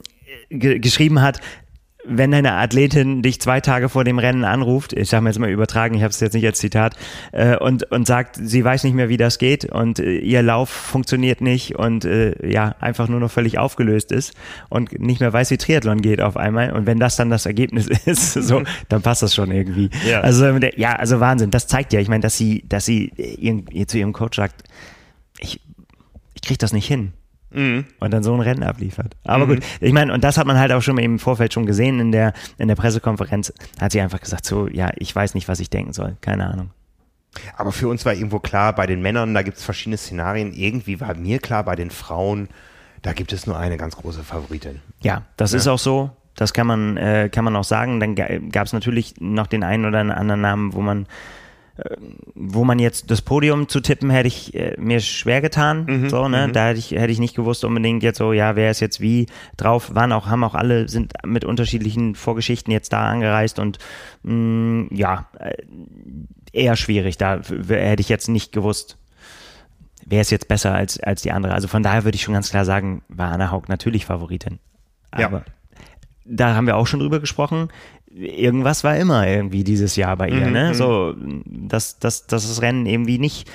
geschrieben 0.49 1.21
hat, 1.21 1.41
wenn 2.07 2.31
deine 2.31 2.53
Athletin 2.53 3.23
dich 3.23 3.41
zwei 3.41 3.61
Tage 3.61 3.89
vor 3.89 4.05
dem 4.05 4.19
Rennen 4.19 4.45
anruft, 4.45 4.93
ich 4.93 5.09
sage 5.09 5.23
mir 5.23 5.31
jetzt 5.31 5.39
mal 5.39 5.51
übertragen, 5.51 5.95
ich 5.95 6.03
habe 6.03 6.11
es 6.11 6.21
jetzt 6.21 6.35
nicht 6.35 6.47
als 6.47 6.59
Zitat, 6.59 6.97
äh, 7.33 7.57
und, 7.57 7.91
und 7.91 8.07
sagt, 8.07 8.37
sie 8.41 8.65
weiß 8.65 8.85
nicht 8.85 8.95
mehr, 8.95 9.09
wie 9.09 9.17
das 9.17 9.39
geht 9.39 9.65
und 9.65 9.99
äh, 9.99 10.19
ihr 10.19 10.43
Lauf 10.43 10.69
funktioniert 10.69 11.41
nicht 11.41 11.77
und 11.77 12.05
äh, 12.05 12.35
ja, 12.47 12.75
einfach 12.81 13.09
nur 13.09 13.21
noch 13.21 13.31
völlig 13.31 13.59
aufgelöst 13.59 14.13
ist 14.13 14.35
und 14.69 14.99
nicht 15.01 15.21
mehr 15.21 15.33
weiß, 15.33 15.51
wie 15.51 15.57
Triathlon 15.57 16.03
geht 16.03 16.21
auf 16.21 16.37
einmal. 16.37 16.73
Und 16.73 16.87
wenn 16.87 16.99
das 16.99 17.17
dann 17.17 17.31
das 17.31 17.47
Ergebnis 17.47 17.87
ist, 18.05 18.35
so, 18.35 18.63
dann 18.89 19.03
passt 19.03 19.23
das 19.23 19.35
schon 19.35 19.51
irgendwie. 19.51 19.91
Ja. 20.09 20.21
Also 20.21 20.45
ja, 20.77 20.95
also 20.97 21.21
Wahnsinn. 21.21 21.51
Das 21.51 21.67
zeigt 21.67 21.93
ja, 21.93 22.01
ich 22.01 22.09
meine, 22.09 22.21
dass 22.21 22.37
sie, 22.37 22.65
dass 22.69 22.85
sie 22.85 23.13
ihr, 23.17 23.63
ihr 23.71 23.89
zu 23.89 23.99
ihrem 23.99 24.13
Coach 24.13 24.37
sagt, 24.37 24.65
ich, 25.39 25.61
ich 26.35 26.43
kriege 26.43 26.59
das 26.59 26.73
nicht 26.73 26.87
hin 26.87 27.13
mhm. 27.55 27.85
und 28.01 28.13
dann 28.13 28.23
so 28.23 28.35
ein 28.35 28.41
Rennen 28.41 28.63
abliefert. 28.63 29.17
Aber 29.25 29.47
mhm. 29.47 29.55
gut, 29.55 29.65
ich 29.81 29.93
meine, 29.93 30.13
und 30.13 30.25
das 30.25 30.39
hat 30.39 30.47
man 30.47 30.59
halt 30.59 30.73
auch 30.73 30.83
schon 30.83 30.99
im 30.99 31.19
Vorfeld 31.19 31.53
schon 31.53 31.67
gesehen 31.67 32.01
in 32.01 32.13
der, 32.13 32.33
in 32.59 32.69
der 32.69 32.75
Pressekonferenz, 32.75 33.53
hat 33.81 33.93
sie 33.93 34.01
einfach 34.01 34.21
gesagt, 34.21 34.45
so, 34.45 34.69
ja, 34.69 34.91
ich 34.97 35.15
weiß 35.15 35.35
nicht, 35.35 35.49
was 35.49 35.61
ich 35.61 35.71
denken 35.71 35.93
soll, 35.93 36.17
keine 36.21 36.47
Ahnung. 36.47 36.71
Aber 37.57 37.73
für 37.73 37.89
uns 37.89 38.05
war 38.05 38.15
irgendwo 38.15 38.39
klar, 38.39 38.75
bei 38.75 38.87
den 38.87 39.03
Männern, 39.03 39.35
da 39.35 39.43
gibt 39.43 39.59
es 39.59 39.65
verschiedene 39.65 39.97
Szenarien. 39.97 40.53
Irgendwie 40.53 41.01
war 41.01 41.15
mir 41.15 41.39
klar, 41.39 41.65
bei 41.65 41.75
den 41.75 41.91
Frauen, 41.91 42.49
da 43.03 43.13
gibt 43.13 43.33
es 43.33 43.47
nur 43.47 43.59
eine 43.59 43.77
ganz 43.77 43.97
große 43.97 44.23
Favoritin. 44.23 44.81
Ja, 45.03 45.23
das 45.37 45.53
ja. 45.53 45.59
ist 45.59 45.69
auch 45.69 45.79
so. 45.79 46.11
Das 46.37 46.53
kann 46.53 46.67
man, 46.67 46.97
äh, 46.97 47.29
kann 47.31 47.45
man 47.45 47.55
auch 47.55 47.65
sagen. 47.65 48.01
Dann 48.01 48.15
gab 48.15 48.67
es 48.67 48.73
natürlich 48.73 49.15
noch 49.21 49.47
den 49.47 49.63
einen 49.63 49.85
oder 49.85 50.01
anderen 50.01 50.41
Namen, 50.41 50.73
wo 50.75 50.81
man 50.81 51.07
wo 52.35 52.65
man 52.65 52.79
jetzt 52.79 53.11
das 53.11 53.21
Podium 53.21 53.69
zu 53.69 53.81
tippen, 53.81 54.09
hätte 54.11 54.29
ich 54.29 54.55
äh, 54.55 54.77
mir 54.79 55.01
schwer 55.01 55.41
getan. 55.41 55.87
Mhm, 55.87 56.09
so, 56.09 56.29
ne? 56.29 56.47
Mhm. 56.47 56.53
Da 56.53 56.69
hätte 56.69 56.79
ich, 56.79 56.93
hätte 56.93 57.13
ich 57.13 57.19
nicht 57.19 57.35
gewusst 57.35 57.65
unbedingt 57.65 58.03
jetzt 58.05 58.19
so, 58.19 58.33
ja, 58.33 58.55
wer 58.55 58.71
ist 58.71 58.81
jetzt 58.81 59.01
wie 59.01 59.27
drauf, 59.57 59.93
waren 59.95 60.13
auch, 60.13 60.27
haben 60.27 60.45
auch 60.45 60.55
alle, 60.55 60.89
sind 60.89 61.15
mit 61.25 61.45
unterschiedlichen 61.45 62.15
Vorgeschichten 62.15 62.73
jetzt 62.73 62.93
da 62.93 63.09
angereist 63.09 63.59
und 63.59 63.79
mh, 64.23 64.33
mm, 64.35 64.89
ja, 64.95 65.27
äh, 65.39 65.55
eher 66.53 66.77
schwierig. 66.77 67.19
Da 67.19 67.41
hätte 67.43 68.01
ich 68.01 68.09
jetzt 68.09 68.29
nicht 68.29 68.53
gewusst, 68.53 68.97
wer 70.07 70.21
ist 70.21 70.31
jetzt 70.31 70.47
besser 70.47 70.73
als, 70.75 71.01
als 71.01 71.23
die 71.23 71.33
andere. 71.33 71.55
Also 71.55 71.67
von 71.67 71.83
daher 71.83 72.05
würde 72.05 72.15
ich 72.15 72.23
schon 72.23 72.35
ganz 72.35 72.51
klar 72.51 72.65
sagen, 72.65 73.03
war 73.09 73.33
Anna 73.33 73.51
Haug 73.51 73.65
natürlich 73.69 74.07
Favoritin. 74.07 74.61
Aber 75.11 75.39
ja. 75.39 75.45
da 76.25 76.55
haben 76.55 76.69
wir 76.69 76.77
auch 76.77 76.87
schon 76.87 77.01
drüber 77.01 77.19
gesprochen 77.19 77.69
irgendwas 78.15 78.85
war 78.85 78.97
immer 78.97 79.27
irgendwie 79.27 79.65
dieses 79.65 79.97
Jahr 79.97 80.17
bei 80.17 80.29
ihr, 80.29 80.47
mhm, 80.47 80.53
ne? 80.53 80.69
Mhm. 80.69 80.75
So, 80.75 81.15
dass, 81.47 81.99
dass, 81.99 82.27
dass 82.27 82.49
das 82.49 82.63
Rennen 82.63 82.87
irgendwie 82.87 83.19
nicht 83.19 83.51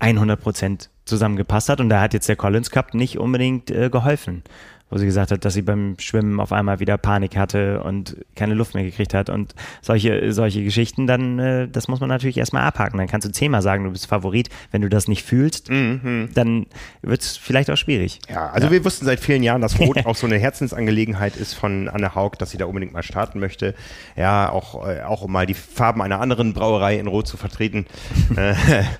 100 0.00 0.40
Prozent 0.40 0.90
zusammengepasst 1.04 1.68
hat. 1.68 1.80
Und 1.80 1.88
da 1.90 2.00
hat 2.00 2.14
jetzt 2.14 2.28
der 2.28 2.36
Collins 2.36 2.70
Cup 2.70 2.94
nicht 2.94 3.18
unbedingt 3.18 3.70
äh, 3.70 3.90
geholfen 3.90 4.42
wo 4.90 4.98
sie 4.98 5.06
gesagt 5.06 5.30
hat, 5.30 5.44
dass 5.44 5.54
sie 5.54 5.62
beim 5.62 5.96
Schwimmen 5.98 6.38
auf 6.40 6.52
einmal 6.52 6.78
wieder 6.78 6.98
Panik 6.98 7.36
hatte 7.36 7.82
und 7.82 8.16
keine 8.36 8.54
Luft 8.54 8.74
mehr 8.74 8.84
gekriegt 8.84 9.14
hat 9.14 9.30
und 9.30 9.54
solche, 9.82 10.32
solche 10.32 10.62
Geschichten, 10.62 11.06
dann, 11.06 11.38
äh, 11.38 11.68
das 11.68 11.88
muss 11.88 12.00
man 12.00 12.08
natürlich 12.08 12.36
erstmal 12.36 12.62
abhaken. 12.62 12.98
Dann 12.98 13.08
kannst 13.08 13.26
du 13.26 13.32
zehnmal 13.32 13.62
sagen, 13.62 13.84
du 13.84 13.90
bist 13.90 14.06
Favorit. 14.06 14.50
Wenn 14.70 14.82
du 14.82 14.88
das 14.88 15.08
nicht 15.08 15.24
fühlst, 15.24 15.70
mhm. 15.70 16.28
dann 16.34 16.66
wird 17.02 17.22
es 17.22 17.36
vielleicht 17.36 17.70
auch 17.70 17.76
schwierig. 17.76 18.20
Ja, 18.28 18.50
also 18.50 18.66
ja. 18.66 18.72
wir 18.72 18.84
wussten 18.84 19.04
seit 19.04 19.20
vielen 19.20 19.42
Jahren, 19.42 19.62
dass 19.62 19.80
Rot 19.80 19.98
auch 20.06 20.16
so 20.16 20.26
eine 20.26 20.38
Herzensangelegenheit 20.38 21.36
ist 21.36 21.54
von 21.54 21.88
Anne 21.88 22.14
Haug, 22.14 22.32
dass 22.38 22.50
sie 22.50 22.58
da 22.58 22.66
unbedingt 22.66 22.92
mal 22.92 23.02
starten 23.02 23.40
möchte. 23.40 23.74
Ja, 24.16 24.50
auch, 24.50 24.86
äh, 24.86 25.02
auch 25.02 25.22
um 25.22 25.32
mal 25.32 25.46
die 25.46 25.54
Farben 25.54 26.02
einer 26.02 26.20
anderen 26.20 26.52
Brauerei 26.52 26.98
in 26.98 27.06
Rot 27.06 27.26
zu 27.26 27.36
vertreten. 27.36 27.86
Äh, 28.36 28.54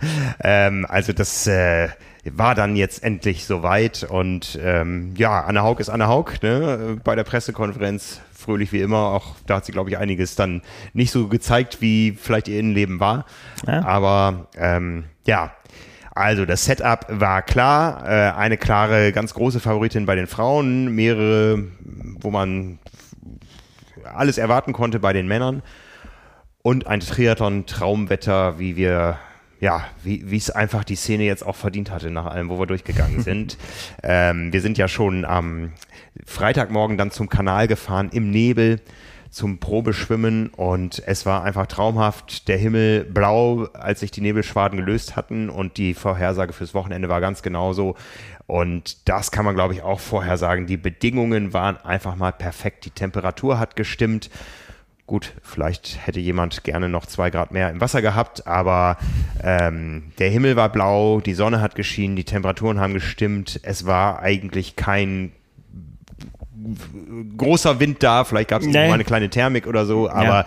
ähm, 0.45 0.87
also 0.89 1.13
das 1.13 1.47
äh, 1.47 1.89
war 2.33 2.55
dann 2.55 2.77
jetzt 2.77 3.03
endlich 3.03 3.45
soweit 3.45 4.05
und 4.05 4.59
ähm, 4.63 5.15
ja, 5.17 5.43
Anne 5.43 5.63
Haug 5.63 5.81
ist 5.81 5.91
Anne 5.91 6.09
Haug, 6.09 6.43
ne? 6.43 6.99
bei 7.05 7.15
der 7.15 7.25
Pressekonferenz 7.25 8.21
fröhlich 8.33 8.73
wie 8.73 8.81
immer, 8.81 8.99
auch 8.99 9.37
da 9.47 9.57
hat 9.57 9.67
sie, 9.67 9.73
glaube 9.73 9.91
ich, 9.91 9.99
einiges 9.99 10.35
dann 10.35 10.63
nicht 10.93 11.11
so 11.11 11.29
gezeigt, 11.29 11.81
wie 11.81 12.13
vielleicht 12.13 12.49
ihr 12.49 12.59
Innenleben 12.59 13.01
war, 13.01 13.27
ja. 13.67 13.85
aber 13.85 14.49
ähm, 14.57 15.05
ja, 15.27 15.53
also 16.15 16.45
das 16.45 16.65
Setup 16.65 17.07
war 17.09 17.43
klar, 17.43 18.05
äh, 18.07 18.33
eine 18.33 18.57
klare, 18.57 19.13
ganz 19.13 19.35
große 19.35 19.61
Favoritin 19.61 20.07
bei 20.07 20.15
den 20.15 20.27
Frauen, 20.27 20.95
mehrere, 20.95 21.65
wo 22.21 22.31
man 22.31 22.79
alles 24.15 24.39
erwarten 24.39 24.73
konnte 24.73 25.01
bei 25.01 25.13
den 25.13 25.27
Männern 25.27 25.63
und 26.63 26.87
ein 26.87 27.01
Triathlon-Traumwetter, 27.01 28.59
wie 28.59 28.77
wir 28.77 29.19
ja, 29.65 29.83
wie 30.03 30.37
es 30.37 30.51
einfach 30.51 30.85
die 30.85 30.95
Szene 30.95 31.25
jetzt 31.25 31.45
auch 31.45 31.57
verdient 31.57 31.91
hatte, 31.91 32.11
nach 32.11 32.27
allem, 32.27 32.51
wo 32.51 32.59
wir 32.59 32.67
durchgegangen 32.67 33.21
sind. 33.23 33.57
ähm, 34.03 34.53
wir 34.53 34.61
sind 34.61 34.77
ja 34.77 34.89
schon 34.89 35.25
am 35.25 35.73
Freitagmorgen 36.27 36.99
dann 36.99 37.11
zum 37.11 37.31
Kanal 37.31 37.67
gefahren 37.67 38.11
im 38.13 38.31
Nebel 38.31 38.83
zum 39.31 39.59
Probeschwimmen 39.59 40.49
und 40.49 41.03
es 41.07 41.25
war 41.25 41.45
einfach 41.45 41.67
traumhaft. 41.67 42.47
Der 42.47 42.59
Himmel 42.59 43.05
blau, 43.05 43.65
als 43.73 44.01
sich 44.01 44.11
die 44.11 44.21
Nebelschwaden 44.21 44.79
gelöst 44.79 45.17
hatten 45.17 45.49
und 45.49 45.79
die 45.79 45.95
Vorhersage 45.95 46.53
fürs 46.53 46.75
Wochenende 46.75 47.09
war 47.09 47.23
ganz 47.23 47.41
genauso. 47.41 47.97
Und 48.47 49.09
das 49.09 49.31
kann 49.31 49.47
man, 49.47 49.55
glaube 49.55 49.73
ich, 49.73 49.83
auch 49.83 49.99
vorhersagen. 49.99 50.67
Die 50.67 50.77
Bedingungen 50.77 51.55
waren 51.55 51.79
einfach 51.79 52.17
mal 52.17 52.33
perfekt. 52.33 52.85
Die 52.85 52.91
Temperatur 52.91 53.59
hat 53.59 53.77
gestimmt. 53.77 54.29
Gut, 55.07 55.35
vielleicht 55.43 56.07
hätte 56.07 56.19
jemand 56.19 56.65
gerne 56.65 56.89
noch 56.89 57.05
zwei 57.05 57.29
Grad 57.29 57.53
mehr 57.53 57.69
im 57.69 57.81
Wasser 57.83 58.01
gehabt, 58.01 58.47
aber 58.47 58.97
ähm, 59.43 60.13
der 60.19 60.31
Himmel 60.31 60.57
war 60.57 60.71
blau, 60.71 61.21
die 61.21 61.35
Sonne 61.35 61.61
hat 61.61 61.75
geschienen, 61.75 62.17
die 62.17 62.25
Temperaturen 62.25 62.81
haben 62.81 62.95
gestimmt. 62.95 63.61
Es 63.65 63.85
war 63.85 64.21
eigentlich 64.21 64.77
kein 64.77 65.33
großer 67.37 67.81
Wind 67.81 68.03
da, 68.03 68.25
vielleicht 68.25 68.49
gab 68.49 68.63
es 68.63 68.69
nee. 68.69 68.89
mal 68.89 68.95
eine 68.95 69.05
kleine 69.05 69.29
Thermik 69.29 69.67
oder 69.67 69.85
so, 69.85 70.09
aber 70.09 70.47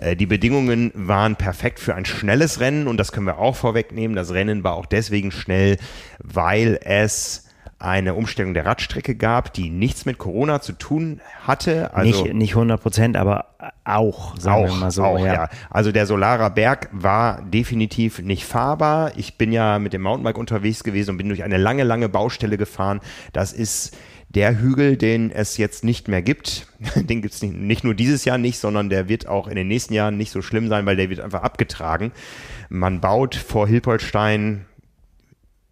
ja. 0.00 0.06
äh, 0.06 0.16
die 0.16 0.26
Bedingungen 0.26 0.92
waren 0.94 1.34
perfekt 1.34 1.80
für 1.80 1.96
ein 1.96 2.04
schnelles 2.04 2.60
Rennen 2.60 2.86
und 2.86 2.98
das 2.98 3.10
können 3.10 3.26
wir 3.26 3.38
auch 3.38 3.56
vorwegnehmen. 3.56 4.14
Das 4.14 4.32
Rennen 4.32 4.62
war 4.62 4.74
auch 4.74 4.86
deswegen 4.86 5.32
schnell, 5.32 5.78
weil 6.20 6.78
es 6.84 7.45
eine 7.78 8.14
Umstellung 8.14 8.54
der 8.54 8.64
Radstrecke 8.64 9.14
gab, 9.14 9.52
die 9.52 9.68
nichts 9.68 10.06
mit 10.06 10.16
Corona 10.16 10.60
zu 10.62 10.72
tun 10.72 11.20
hatte. 11.42 11.92
Also 11.94 12.24
nicht, 12.24 12.34
nicht 12.34 12.50
100 12.52 12.80
Prozent, 12.80 13.16
aber 13.16 13.46
auch, 13.84 14.36
sagen 14.38 14.64
auch, 14.64 14.68
wir 14.68 14.80
mal 14.80 14.90
so. 14.90 15.04
Auch, 15.04 15.18
ja. 15.18 15.34
ja. 15.34 15.48
Also 15.68 15.92
der 15.92 16.06
Solarer 16.06 16.50
Berg 16.50 16.88
war 16.92 17.42
definitiv 17.42 18.20
nicht 18.20 18.46
fahrbar. 18.46 19.12
Ich 19.16 19.36
bin 19.36 19.52
ja 19.52 19.78
mit 19.78 19.92
dem 19.92 20.02
Mountainbike 20.02 20.38
unterwegs 20.38 20.84
gewesen 20.84 21.10
und 21.10 21.16
bin 21.18 21.28
durch 21.28 21.42
eine 21.42 21.58
lange, 21.58 21.84
lange 21.84 22.08
Baustelle 22.08 22.56
gefahren. 22.56 23.00
Das 23.34 23.52
ist 23.52 23.94
der 24.30 24.58
Hügel, 24.58 24.96
den 24.96 25.30
es 25.30 25.58
jetzt 25.58 25.84
nicht 25.84 26.08
mehr 26.08 26.22
gibt. 26.22 26.66
Den 26.96 27.22
gibt 27.22 27.34
es 27.34 27.42
nicht, 27.42 27.54
nicht 27.54 27.84
nur 27.84 27.94
dieses 27.94 28.24
Jahr 28.24 28.38
nicht, 28.38 28.58
sondern 28.58 28.90
der 28.90 29.08
wird 29.08 29.28
auch 29.28 29.48
in 29.48 29.56
den 29.56 29.68
nächsten 29.68 29.94
Jahren 29.94 30.16
nicht 30.16 30.30
so 30.30 30.42
schlimm 30.42 30.68
sein, 30.68 30.84
weil 30.84 30.96
der 30.96 31.08
wird 31.08 31.20
einfach 31.20 31.42
abgetragen. 31.42 32.12
Man 32.68 33.00
baut 33.00 33.34
vor 33.34 33.68
Hilpoltstein 33.68 34.66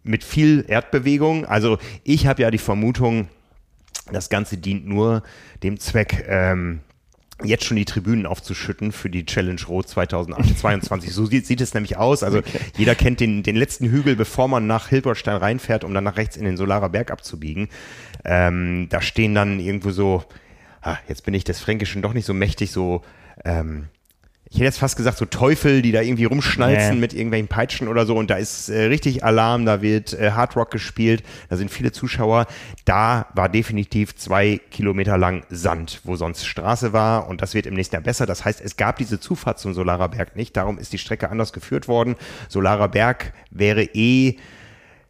mit 0.05 0.23
viel 0.23 0.65
Erdbewegung. 0.67 1.45
Also 1.45 1.77
ich 2.03 2.27
habe 2.27 2.43
ja 2.43 2.51
die 2.51 2.57
Vermutung, 2.57 3.27
das 4.11 4.29
Ganze 4.29 4.57
dient 4.57 4.87
nur 4.87 5.23
dem 5.63 5.79
Zweck, 5.79 6.25
ähm, 6.27 6.81
jetzt 7.43 7.65
schon 7.65 7.75
die 7.75 7.85
Tribünen 7.85 8.25
aufzuschütten 8.25 8.91
für 8.91 9.09
die 9.09 9.25
Challenge 9.25 9.61
Rot 9.67 9.89
2022. 9.89 11.11
so 11.11 11.25
sieht, 11.25 11.45
sieht, 11.45 11.59
es 11.59 11.73
nämlich 11.73 11.97
aus. 11.97 12.23
Also 12.23 12.39
okay. 12.39 12.59
jeder 12.77 12.95
kennt 12.95 13.19
den, 13.19 13.43
den 13.43 13.57
letzten 13.57 13.89
Hügel, 13.89 14.15
bevor 14.15 14.47
man 14.47 14.67
nach 14.67 14.87
Hilbertstein 14.87 15.35
reinfährt, 15.35 15.83
um 15.83 15.93
dann 15.93 16.05
nach 16.05 16.17
rechts 16.17 16.37
in 16.37 16.45
den 16.45 16.55
Solarer 16.55 16.89
Berg 16.89 17.11
abzubiegen. 17.11 17.67
Ähm, 18.23 18.87
da 18.89 19.01
stehen 19.01 19.35
dann 19.35 19.59
irgendwo 19.59 19.91
so, 19.91 20.23
ah, 20.81 20.97
jetzt 21.09 21.25
bin 21.25 21.33
ich 21.33 21.43
des 21.43 21.59
Fränkischen 21.59 22.01
doch 22.01 22.13
nicht 22.13 22.25
so 22.25 22.33
mächtig, 22.33 22.71
so 22.71 23.01
ähm, 23.43 23.89
ich 24.55 24.59
hätte 24.61 24.67
jetzt 24.67 24.79
fast 24.79 24.95
gesagt, 24.95 25.17
so 25.17 25.25
Teufel, 25.25 25.81
die 25.81 25.91
da 25.91 25.99
irgendwie 25.99 26.23
rumschnalzen 26.23 26.91
yeah. 26.91 26.93
mit 26.93 27.13
irgendwelchen 27.13 27.49
Peitschen 27.49 27.89
oder 27.89 28.05
so 28.05 28.15
und 28.15 28.29
da 28.29 28.37
ist 28.37 28.69
äh, 28.69 28.83
richtig 28.85 29.21
Alarm, 29.21 29.65
da 29.65 29.81
wird 29.81 30.13
äh, 30.13 30.31
Hard 30.31 30.55
Rock 30.55 30.71
gespielt, 30.71 31.23
da 31.49 31.57
sind 31.57 31.69
viele 31.69 31.91
Zuschauer. 31.91 32.45
Da 32.85 33.27
war 33.33 33.49
definitiv 33.49 34.15
zwei 34.15 34.61
Kilometer 34.71 35.17
lang 35.17 35.43
Sand, 35.49 35.99
wo 36.05 36.15
sonst 36.15 36.45
Straße 36.45 36.93
war 36.93 37.27
und 37.27 37.41
das 37.41 37.53
wird 37.53 37.65
im 37.65 37.73
nächsten 37.73 37.95
Jahr 37.97 38.03
besser. 38.03 38.25
Das 38.25 38.45
heißt, 38.45 38.61
es 38.61 38.77
gab 38.77 38.95
diese 38.95 39.19
Zufahrt 39.19 39.59
zum 39.59 39.73
Solarer 39.73 40.07
Berg 40.07 40.37
nicht, 40.37 40.55
darum 40.55 40.79
ist 40.79 40.93
die 40.93 40.99
Strecke 40.99 41.29
anders 41.29 41.51
geführt 41.51 41.89
worden. 41.89 42.15
Solarer 42.47 42.87
Berg 42.87 43.33
wäre 43.51 43.83
eh 43.83 44.37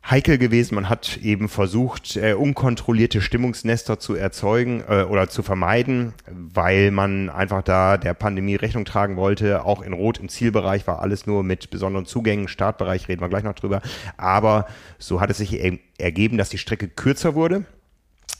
heikel 0.09 0.37
gewesen. 0.37 0.75
Man 0.75 0.89
hat 0.89 1.17
eben 1.17 1.49
versucht, 1.49 2.15
äh, 2.15 2.33
unkontrollierte 2.33 3.21
Stimmungsnester 3.21 3.99
zu 3.99 4.15
erzeugen 4.15 4.83
äh, 4.87 5.03
oder 5.03 5.29
zu 5.29 5.43
vermeiden, 5.43 6.13
weil 6.27 6.91
man 6.91 7.29
einfach 7.29 7.63
da 7.63 7.97
der 7.97 8.13
Pandemie 8.13 8.55
Rechnung 8.55 8.85
tragen 8.85 9.15
wollte. 9.15 9.65
Auch 9.65 9.81
in 9.81 9.93
Rot 9.93 10.19
im 10.19 10.29
Zielbereich 10.29 10.85
war 10.87 10.99
alles 10.99 11.25
nur 11.25 11.43
mit 11.43 11.69
besonderen 11.69 12.05
Zugängen. 12.05 12.47
Startbereich 12.47 13.07
reden 13.07 13.21
wir 13.21 13.29
gleich 13.29 13.43
noch 13.43 13.55
drüber. 13.55 13.81
Aber 14.17 14.67
so 14.99 15.21
hat 15.21 15.29
es 15.31 15.37
sich 15.37 15.79
ergeben, 15.97 16.37
dass 16.37 16.49
die 16.49 16.57
Strecke 16.57 16.87
kürzer 16.87 17.35
wurde 17.35 17.65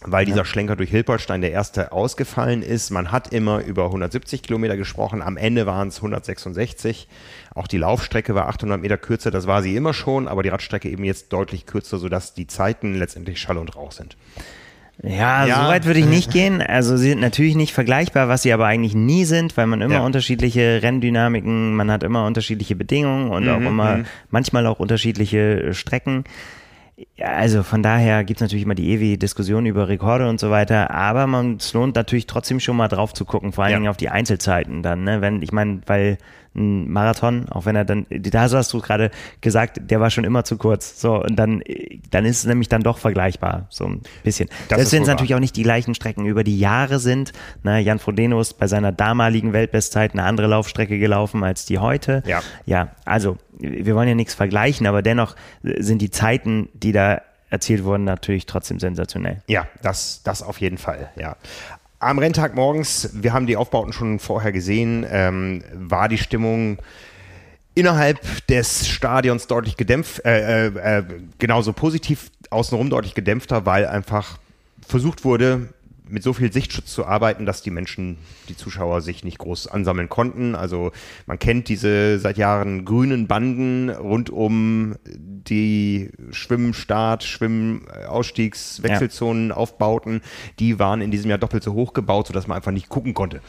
weil 0.02 0.26
dieser 0.26 0.46
Schlenker 0.46 0.76
durch 0.76 0.90
Hilperstein 0.90 1.42
der 1.42 1.52
erste 1.52 1.92
ausgefallen 1.92 2.62
ist. 2.62 2.92
Man 2.92 3.12
hat 3.12 3.34
immer 3.34 3.64
über 3.64 3.86
170 3.86 4.44
Kilometer 4.44 4.78
gesprochen, 4.78 5.22
am 5.22 5.38
Ende 5.38 5.66
waren 5.66 5.88
es 5.88 5.98
166. 5.98 7.08
Auch 7.54 7.68
die 7.68 7.78
Laufstrecke 7.78 8.36
war 8.36 8.48
800 8.48 8.82
Meter 8.82 8.98
kürzer, 8.98 9.32
das 9.32 9.48
war 9.48 9.62
sie 9.62 9.76
immer 9.76 9.94
schon, 9.94 10.28
aber 10.28 10.44
die 10.44 10.50
Radstrecke 10.50 10.90
eben 10.90 11.04
jetzt 11.04 11.34
deutlich 11.34 11.66
kürzer, 11.66 11.98
sodass 11.98 12.34
die 12.34 12.48
Zeiten 12.48 12.96
letztendlich 12.96 13.40
Schall 13.40 13.58
und 13.58 13.76
Rauch 13.76 13.92
sind. 13.92 14.16
Ja, 15.04 15.46
ja, 15.46 15.64
so 15.64 15.70
weit 15.70 15.86
würde 15.86 16.00
ich 16.00 16.06
nicht 16.06 16.32
gehen. 16.32 16.62
Also 16.62 16.96
sie 16.96 17.10
sind 17.10 17.20
natürlich 17.20 17.56
nicht 17.56 17.74
vergleichbar, 17.74 18.30
was 18.30 18.44
sie 18.44 18.54
aber 18.54 18.66
eigentlich 18.66 18.96
nie 18.96 19.26
sind, 19.26 19.58
weil 19.58 19.68
man 19.68 19.82
immer 19.82 19.96
ja. 19.96 20.06
unterschiedliche 20.06 20.82
Renndynamiken, 20.82 21.76
man 21.76 21.92
hat 21.92 22.04
immer 22.04 22.26
unterschiedliche 22.26 22.76
Bedingungen 22.76 23.30
und 23.30 23.44
mhm, 23.44 23.50
auch 23.50 23.62
immer 23.62 23.98
mhm. 23.98 24.06
manchmal 24.30 24.66
auch 24.68 24.80
unterschiedliche 24.80 25.74
Strecken. 25.74 26.24
Ja, 27.18 27.28
also 27.28 27.64
von 27.64 27.84
daher 27.84 28.24
gibt 28.24 28.40
es 28.40 28.42
natürlich 28.42 28.64
immer 28.64 28.76
die 28.76 28.90
ewige 28.90 29.18
Diskussion 29.18 29.66
über 29.66 29.90
Rekorde 29.90 30.30
und 30.30 30.40
so 30.40 30.50
weiter, 30.50 30.92
aber 30.92 31.28
man, 31.28 31.58
es 31.58 31.74
lohnt 31.74 31.96
natürlich 31.96 32.26
trotzdem 32.26 32.62
schon 32.62 32.78
mal 32.78 32.88
drauf 32.88 33.14
zu 33.14 33.26
gucken, 33.26 33.52
vor 33.52 33.66
allen 33.66 33.72
ja. 33.72 33.78
Dingen 33.80 33.90
auf 33.90 33.98
die 33.98 34.10
Einzelzeiten 34.10 34.82
dann, 34.82 35.04
ne? 35.04 35.20
Wenn, 35.20 35.42
ich 35.42 35.52
meine, 35.52 35.82
weil 35.88 36.18
ein 36.56 36.90
Marathon, 36.90 37.48
auch 37.50 37.66
wenn 37.66 37.76
er 37.76 37.86
dann, 37.86 38.06
da 38.10 38.42
hast 38.50 38.74
du 38.74 38.80
gerade 38.80 39.12
gesagt, 39.42 39.80
der 39.82 40.00
war 40.00 40.10
schon 40.10 40.24
immer 40.24 40.44
zu 40.44 40.58
kurz. 40.58 41.00
So, 41.00 41.22
und 41.24 41.36
dann, 41.36 41.62
dann 42.12 42.26
ist 42.26 42.40
es 42.40 42.46
nämlich 42.46 42.70
dann 42.70 42.82
doch 42.82 42.98
vergleichbar, 42.98 43.68
so 43.70 43.86
ein 43.86 44.02
bisschen. 44.24 44.50
Das 44.70 44.78
Selbst 44.78 44.94
wenn 44.94 45.02
es 45.04 45.08
natürlich 45.08 45.36
auch 45.36 45.40
nicht 45.40 45.56
die 45.56 45.64
gleichen 45.64 45.96
Strecken 45.96 46.26
über 46.26 46.44
die 46.44 46.58
Jahre 46.58 47.00
sind. 47.00 47.34
Ne, 47.64 47.80
Jan 47.80 48.00
Frodeno 48.00 48.40
ist 48.40 48.54
bei 48.54 48.68
seiner 48.68 48.92
damaligen 48.92 49.54
Weltbestzeit 49.54 50.14
eine 50.14 50.24
andere 50.24 50.48
Laufstrecke 50.48 50.98
gelaufen 50.98 51.44
als 51.44 51.66
die 51.66 51.80
heute. 51.80 52.24
Ja. 52.26 52.42
Ja, 52.66 52.90
also 53.06 53.38
wir 53.58 53.96
wollen 53.96 54.08
ja 54.08 54.16
nichts 54.16 54.34
vergleichen, 54.34 54.88
aber 54.88 55.02
dennoch 55.02 55.36
sind 55.64 56.02
die 56.02 56.12
Zeiten, 56.12 56.70
die 56.74 56.92
da 56.92 57.22
erzielt 57.50 57.84
wurden, 57.84 58.04
natürlich 58.04 58.46
trotzdem 58.46 58.80
sensationell. 58.80 59.42
Ja, 59.48 59.68
das, 59.82 60.22
das 60.24 60.42
auf 60.42 60.60
jeden 60.60 60.78
Fall, 60.78 61.10
ja. 61.16 61.36
Am 62.06 62.20
Renntag 62.20 62.54
morgens, 62.54 63.10
wir 63.14 63.34
haben 63.34 63.48
die 63.48 63.58
Aufbauten 63.58 63.92
schon 63.92 64.20
vorher 64.20 64.52
gesehen, 64.52 65.08
ähm, 65.10 65.64
war 65.74 66.08
die 66.08 66.20
Stimmung 66.20 66.78
innerhalb 67.74 68.46
des 68.46 68.88
Stadions 68.88 69.48
deutlich 69.48 69.76
gedämpft, 69.76 70.24
äh, 70.24 70.68
äh, 70.68 71.00
äh, 71.00 71.04
genauso 71.40 71.74
positiv, 71.74 72.30
außenrum 72.52 72.92
deutlich 72.92 73.16
gedämpfter, 73.16 73.66
weil 73.66 73.88
einfach 73.88 74.38
versucht 74.88 75.26
wurde, 75.26 75.70
mit 76.10 76.24
so 76.24 76.34
viel 76.34 76.52
Sichtschutz 76.52 76.94
zu 76.94 77.06
arbeiten, 77.06 77.46
dass 77.46 77.62
die 77.62 77.72
Menschen, 77.72 78.18
die 78.50 78.56
Zuschauer 78.56 79.02
sich 79.02 79.24
nicht 79.24 79.38
groß 79.38 79.68
ansammeln 79.68 80.10
konnten. 80.10 80.56
Also 80.56 80.92
man 81.26 81.40
kennt 81.40 81.68
diese 81.70 82.20
seit 82.20 82.38
Jahren 82.38 82.86
grünen 82.86 83.28
Banden 83.28 83.90
rund 83.90 84.30
um 84.30 84.96
die 85.06 86.12
Schwimmstart, 86.32 87.24
Schwimmausstiegs, 87.24 88.84
Wechselzonen, 88.84 89.50
ja. 89.50 89.56
Aufbauten, 89.56 90.22
die 90.60 90.80
waren 90.80 91.02
in 91.02 91.12
diesem 91.12 91.30
Jahr 91.30 91.40
doppelt 91.40 91.64
so 91.64 91.74
hoch 91.74 91.94
gebaut, 91.94 92.28
sodass 92.28 92.48
man 92.48 92.58
einfach 92.58 92.72
nicht 92.72 92.90
gucken 92.90 93.14
konnte. 93.14 93.42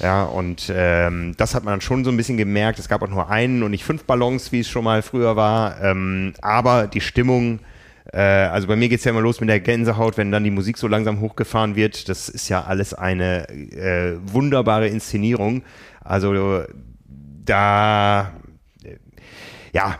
Ja, 0.00 0.24
und 0.24 0.72
ähm, 0.74 1.34
das 1.36 1.54
hat 1.54 1.64
man 1.64 1.74
dann 1.74 1.80
schon 1.80 2.04
so 2.04 2.10
ein 2.10 2.16
bisschen 2.16 2.36
gemerkt. 2.36 2.78
Es 2.78 2.88
gab 2.88 3.02
auch 3.02 3.08
nur 3.08 3.30
einen 3.30 3.62
und 3.62 3.70
nicht 3.70 3.84
fünf 3.84 4.04
Ballons, 4.04 4.50
wie 4.50 4.60
es 4.60 4.68
schon 4.68 4.84
mal 4.84 5.02
früher 5.02 5.36
war. 5.36 5.80
Ähm, 5.82 6.34
aber 6.42 6.88
die 6.88 7.00
Stimmung, 7.00 7.60
äh, 8.12 8.18
also 8.18 8.66
bei 8.66 8.76
mir 8.76 8.88
geht 8.88 8.98
es 8.98 9.04
ja 9.04 9.10
immer 9.10 9.20
los 9.20 9.40
mit 9.40 9.48
der 9.48 9.60
Gänsehaut, 9.60 10.16
wenn 10.16 10.30
dann 10.30 10.44
die 10.44 10.50
Musik 10.50 10.78
so 10.78 10.88
langsam 10.88 11.20
hochgefahren 11.20 11.76
wird. 11.76 12.08
Das 12.08 12.28
ist 12.28 12.48
ja 12.48 12.64
alles 12.64 12.94
eine 12.94 13.48
äh, 13.48 14.16
wunderbare 14.24 14.88
Inszenierung. 14.88 15.62
Also 16.00 16.64
da, 17.44 18.32
äh, 18.84 18.96
ja, 19.72 19.98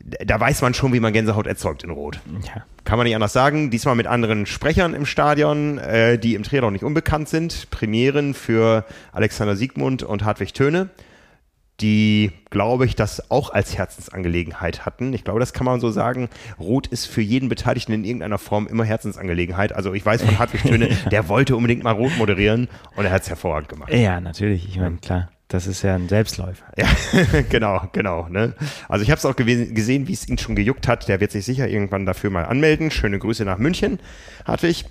da 0.00 0.38
weiß 0.38 0.62
man 0.62 0.74
schon, 0.74 0.92
wie 0.92 1.00
man 1.00 1.12
Gänsehaut 1.12 1.46
erzeugt 1.46 1.84
in 1.84 1.90
Rot. 1.90 2.20
Ja. 2.54 2.64
Kann 2.84 2.98
man 2.98 3.06
nicht 3.06 3.14
anders 3.14 3.32
sagen. 3.32 3.70
Diesmal 3.70 3.94
mit 3.94 4.06
anderen 4.06 4.44
Sprechern 4.44 4.92
im 4.92 5.06
Stadion, 5.06 5.78
äh, 5.78 6.18
die 6.18 6.34
im 6.34 6.42
Triathlon 6.42 6.74
nicht 6.74 6.84
unbekannt 6.84 7.28
sind. 7.28 7.70
Premieren 7.70 8.34
für 8.34 8.84
Alexander 9.12 9.56
Siegmund 9.56 10.02
und 10.02 10.24
Hartwig 10.24 10.52
Töne, 10.52 10.90
die, 11.80 12.30
glaube 12.50 12.86
ich, 12.86 12.94
das 12.94 13.30
auch 13.30 13.50
als 13.50 13.76
Herzensangelegenheit 13.76 14.86
hatten. 14.86 15.12
Ich 15.12 15.24
glaube, 15.24 15.40
das 15.40 15.52
kann 15.52 15.64
man 15.64 15.80
so 15.80 15.90
sagen. 15.90 16.28
Rot 16.58 16.86
ist 16.86 17.06
für 17.06 17.20
jeden 17.20 17.48
Beteiligten 17.48 17.92
in 17.92 18.04
irgendeiner 18.04 18.38
Form 18.38 18.66
immer 18.66 18.84
Herzensangelegenheit. 18.84 19.72
Also 19.72 19.92
ich 19.92 20.06
weiß 20.06 20.22
von 20.22 20.38
Hartwig 20.38 20.62
Töne, 20.62 20.88
der 21.10 21.28
wollte 21.28 21.56
unbedingt 21.56 21.82
mal 21.82 21.92
Rot 21.92 22.16
moderieren 22.16 22.68
und 22.96 23.04
er 23.04 23.10
hat 23.10 23.22
es 23.22 23.28
hervorragend 23.28 23.68
gemacht. 23.68 23.92
Ja, 23.92 24.20
natürlich. 24.20 24.68
Ich 24.68 24.78
meine, 24.78 24.98
klar. 24.98 25.30
Das 25.48 25.66
ist 25.66 25.82
ja 25.82 25.94
ein 25.94 26.08
Selbstläufer. 26.08 26.64
Ja, 26.76 26.88
genau, 27.50 27.82
genau. 27.92 28.28
Ne? 28.28 28.54
Also 28.88 29.02
ich 29.02 29.10
habe 29.10 29.18
es 29.18 29.26
auch 29.26 29.36
gesehen, 29.36 30.08
wie 30.08 30.12
es 30.12 30.28
ihn 30.28 30.38
schon 30.38 30.56
gejuckt 30.56 30.88
hat. 30.88 31.06
Der 31.06 31.20
wird 31.20 31.32
sich 31.32 31.44
sicher 31.44 31.68
irgendwann 31.68 32.06
dafür 32.06 32.30
mal 32.30 32.44
anmelden. 32.44 32.90
Schöne 32.90 33.18
Grüße 33.18 33.44
nach 33.44 33.58
München, 33.58 34.00
Hartwig. 34.46 34.86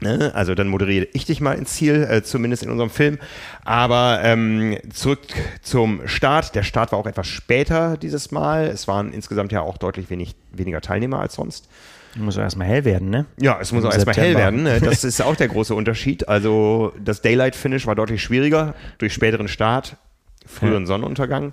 Ne? 0.00 0.32
Also 0.34 0.54
dann 0.54 0.68
moderiere 0.68 1.08
ich 1.12 1.24
dich 1.24 1.40
mal 1.40 1.52
ins 1.52 1.74
Ziel, 1.74 2.06
äh, 2.10 2.22
zumindest 2.22 2.62
in 2.62 2.70
unserem 2.70 2.90
Film. 2.90 3.18
Aber 3.64 4.20
ähm, 4.22 4.76
zurück 4.92 5.20
zum 5.62 6.06
Start. 6.06 6.54
Der 6.54 6.62
Start 6.62 6.92
war 6.92 6.98
auch 6.98 7.06
etwas 7.06 7.26
später 7.26 7.96
dieses 7.96 8.30
Mal. 8.30 8.66
Es 8.66 8.88
waren 8.88 9.12
insgesamt 9.12 9.52
ja 9.52 9.62
auch 9.62 9.78
deutlich 9.78 10.10
wenig, 10.10 10.34
weniger 10.52 10.80
Teilnehmer 10.80 11.20
als 11.20 11.34
sonst. 11.34 11.68
Muss 12.16 12.38
auch 12.38 12.42
erstmal 12.42 12.66
hell 12.66 12.84
werden, 12.84 13.10
ne? 13.10 13.26
Ja, 13.38 13.58
es 13.60 13.72
muss 13.72 13.84
auch 13.84 13.92
erstmal 13.92 14.16
hell 14.16 14.34
werden. 14.36 14.62
Ne? 14.62 14.80
Das 14.84 15.04
ist 15.04 15.20
auch 15.20 15.36
der 15.36 15.48
große 15.48 15.74
Unterschied. 15.74 16.28
Also 16.28 16.92
das 17.02 17.20
Daylight-Finish 17.20 17.86
war 17.86 17.94
deutlich 17.94 18.22
schwieriger 18.22 18.74
durch 18.98 19.12
späteren 19.12 19.48
Start, 19.48 19.96
früheren 20.46 20.84
ja. 20.84 20.86
Sonnenuntergang. 20.86 21.52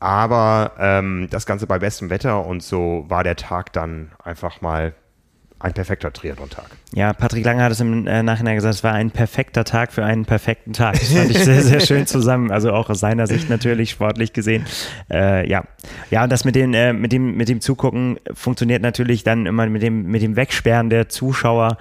Aber 0.00 0.72
ähm, 0.78 1.28
das 1.30 1.46
Ganze 1.46 1.66
bei 1.66 1.78
bestem 1.78 2.10
Wetter 2.10 2.44
und 2.46 2.62
so 2.62 3.04
war 3.08 3.22
der 3.22 3.36
Tag 3.36 3.72
dann 3.72 4.10
einfach 4.22 4.60
mal 4.62 4.94
ein 5.58 5.74
perfekter 5.74 6.12
Triathlon-Tag. 6.12 6.70
Ja, 6.92 7.12
Patrick 7.12 7.44
Lange 7.44 7.62
hat 7.62 7.70
es 7.70 7.78
im 7.80 8.08
äh, 8.08 8.22
Nachhinein 8.24 8.56
gesagt, 8.56 8.74
es 8.74 8.82
war 8.82 8.92
ein 8.92 9.12
perfekter 9.12 9.62
Tag 9.62 9.92
für 9.92 10.04
einen 10.04 10.24
perfekten 10.24 10.72
Tag. 10.72 10.98
Das 10.98 11.12
fand 11.12 11.30
ich 11.30 11.38
sehr, 11.38 11.62
sehr 11.62 11.78
schön 11.78 12.06
zusammen. 12.06 12.50
Also 12.50 12.72
auch 12.72 12.90
aus 12.90 12.98
seiner 12.98 13.28
Sicht 13.28 13.48
natürlich, 13.48 13.90
sportlich 13.90 14.32
gesehen. 14.32 14.64
Äh, 15.08 15.48
ja. 15.48 15.62
Ja, 16.10 16.24
und 16.24 16.32
das 16.32 16.44
mit, 16.44 16.56
den, 16.56 16.74
äh, 16.74 16.92
mit, 16.92 17.12
dem, 17.12 17.36
mit 17.36 17.48
dem 17.48 17.60
Zugucken 17.60 18.18
funktioniert 18.34 18.82
natürlich 18.82 19.22
dann 19.22 19.46
immer 19.46 19.66
mit 19.66 19.82
dem, 19.82 20.06
mit 20.06 20.20
dem 20.22 20.34
Wegsperren 20.34 20.90
der 20.90 21.08
Zuschauer, 21.08 21.76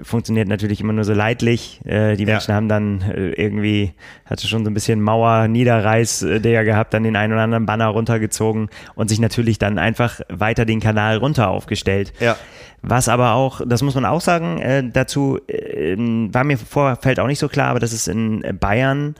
funktioniert 0.00 0.46
natürlich 0.46 0.80
immer 0.80 0.92
nur 0.92 1.04
so 1.04 1.12
leidlich. 1.12 1.80
Äh, 1.84 2.16
die 2.16 2.24
Menschen 2.24 2.52
ja. 2.52 2.54
haben 2.54 2.68
dann 2.68 3.02
äh, 3.02 3.30
irgendwie, 3.30 3.94
hatte 4.26 4.46
schon 4.46 4.64
so 4.64 4.70
ein 4.70 4.74
bisschen 4.74 5.02
Mauer, 5.02 5.48
Niederreiß, 5.48 6.22
äh, 6.22 6.40
der 6.40 6.64
gehabt, 6.64 6.94
dann 6.94 7.02
den 7.02 7.16
einen 7.16 7.32
oder 7.32 7.42
anderen 7.42 7.66
Banner 7.66 7.88
runtergezogen 7.88 8.68
und 8.94 9.08
sich 9.08 9.18
natürlich 9.18 9.58
dann 9.58 9.78
einfach 9.78 10.20
weiter 10.28 10.64
den 10.64 10.78
Kanal 10.78 11.16
runter 11.16 11.48
aufgestellt. 11.48 12.12
Ja. 12.20 12.36
Was 12.84 13.08
aber 13.08 13.34
auch, 13.34 13.60
das 13.64 13.82
muss 13.82 13.94
man 13.94 14.04
auch 14.04 14.20
sagen, 14.20 14.51
äh, 14.58 14.82
dazu 14.90 15.38
äh, 15.46 15.96
war 15.96 16.44
mir 16.44 16.58
Vorfeld 16.58 17.20
auch 17.20 17.26
nicht 17.26 17.38
so 17.38 17.48
klar, 17.48 17.68
aber 17.68 17.80
dass 17.80 17.92
es 17.92 18.08
in 18.08 18.42
Bayern 18.60 19.14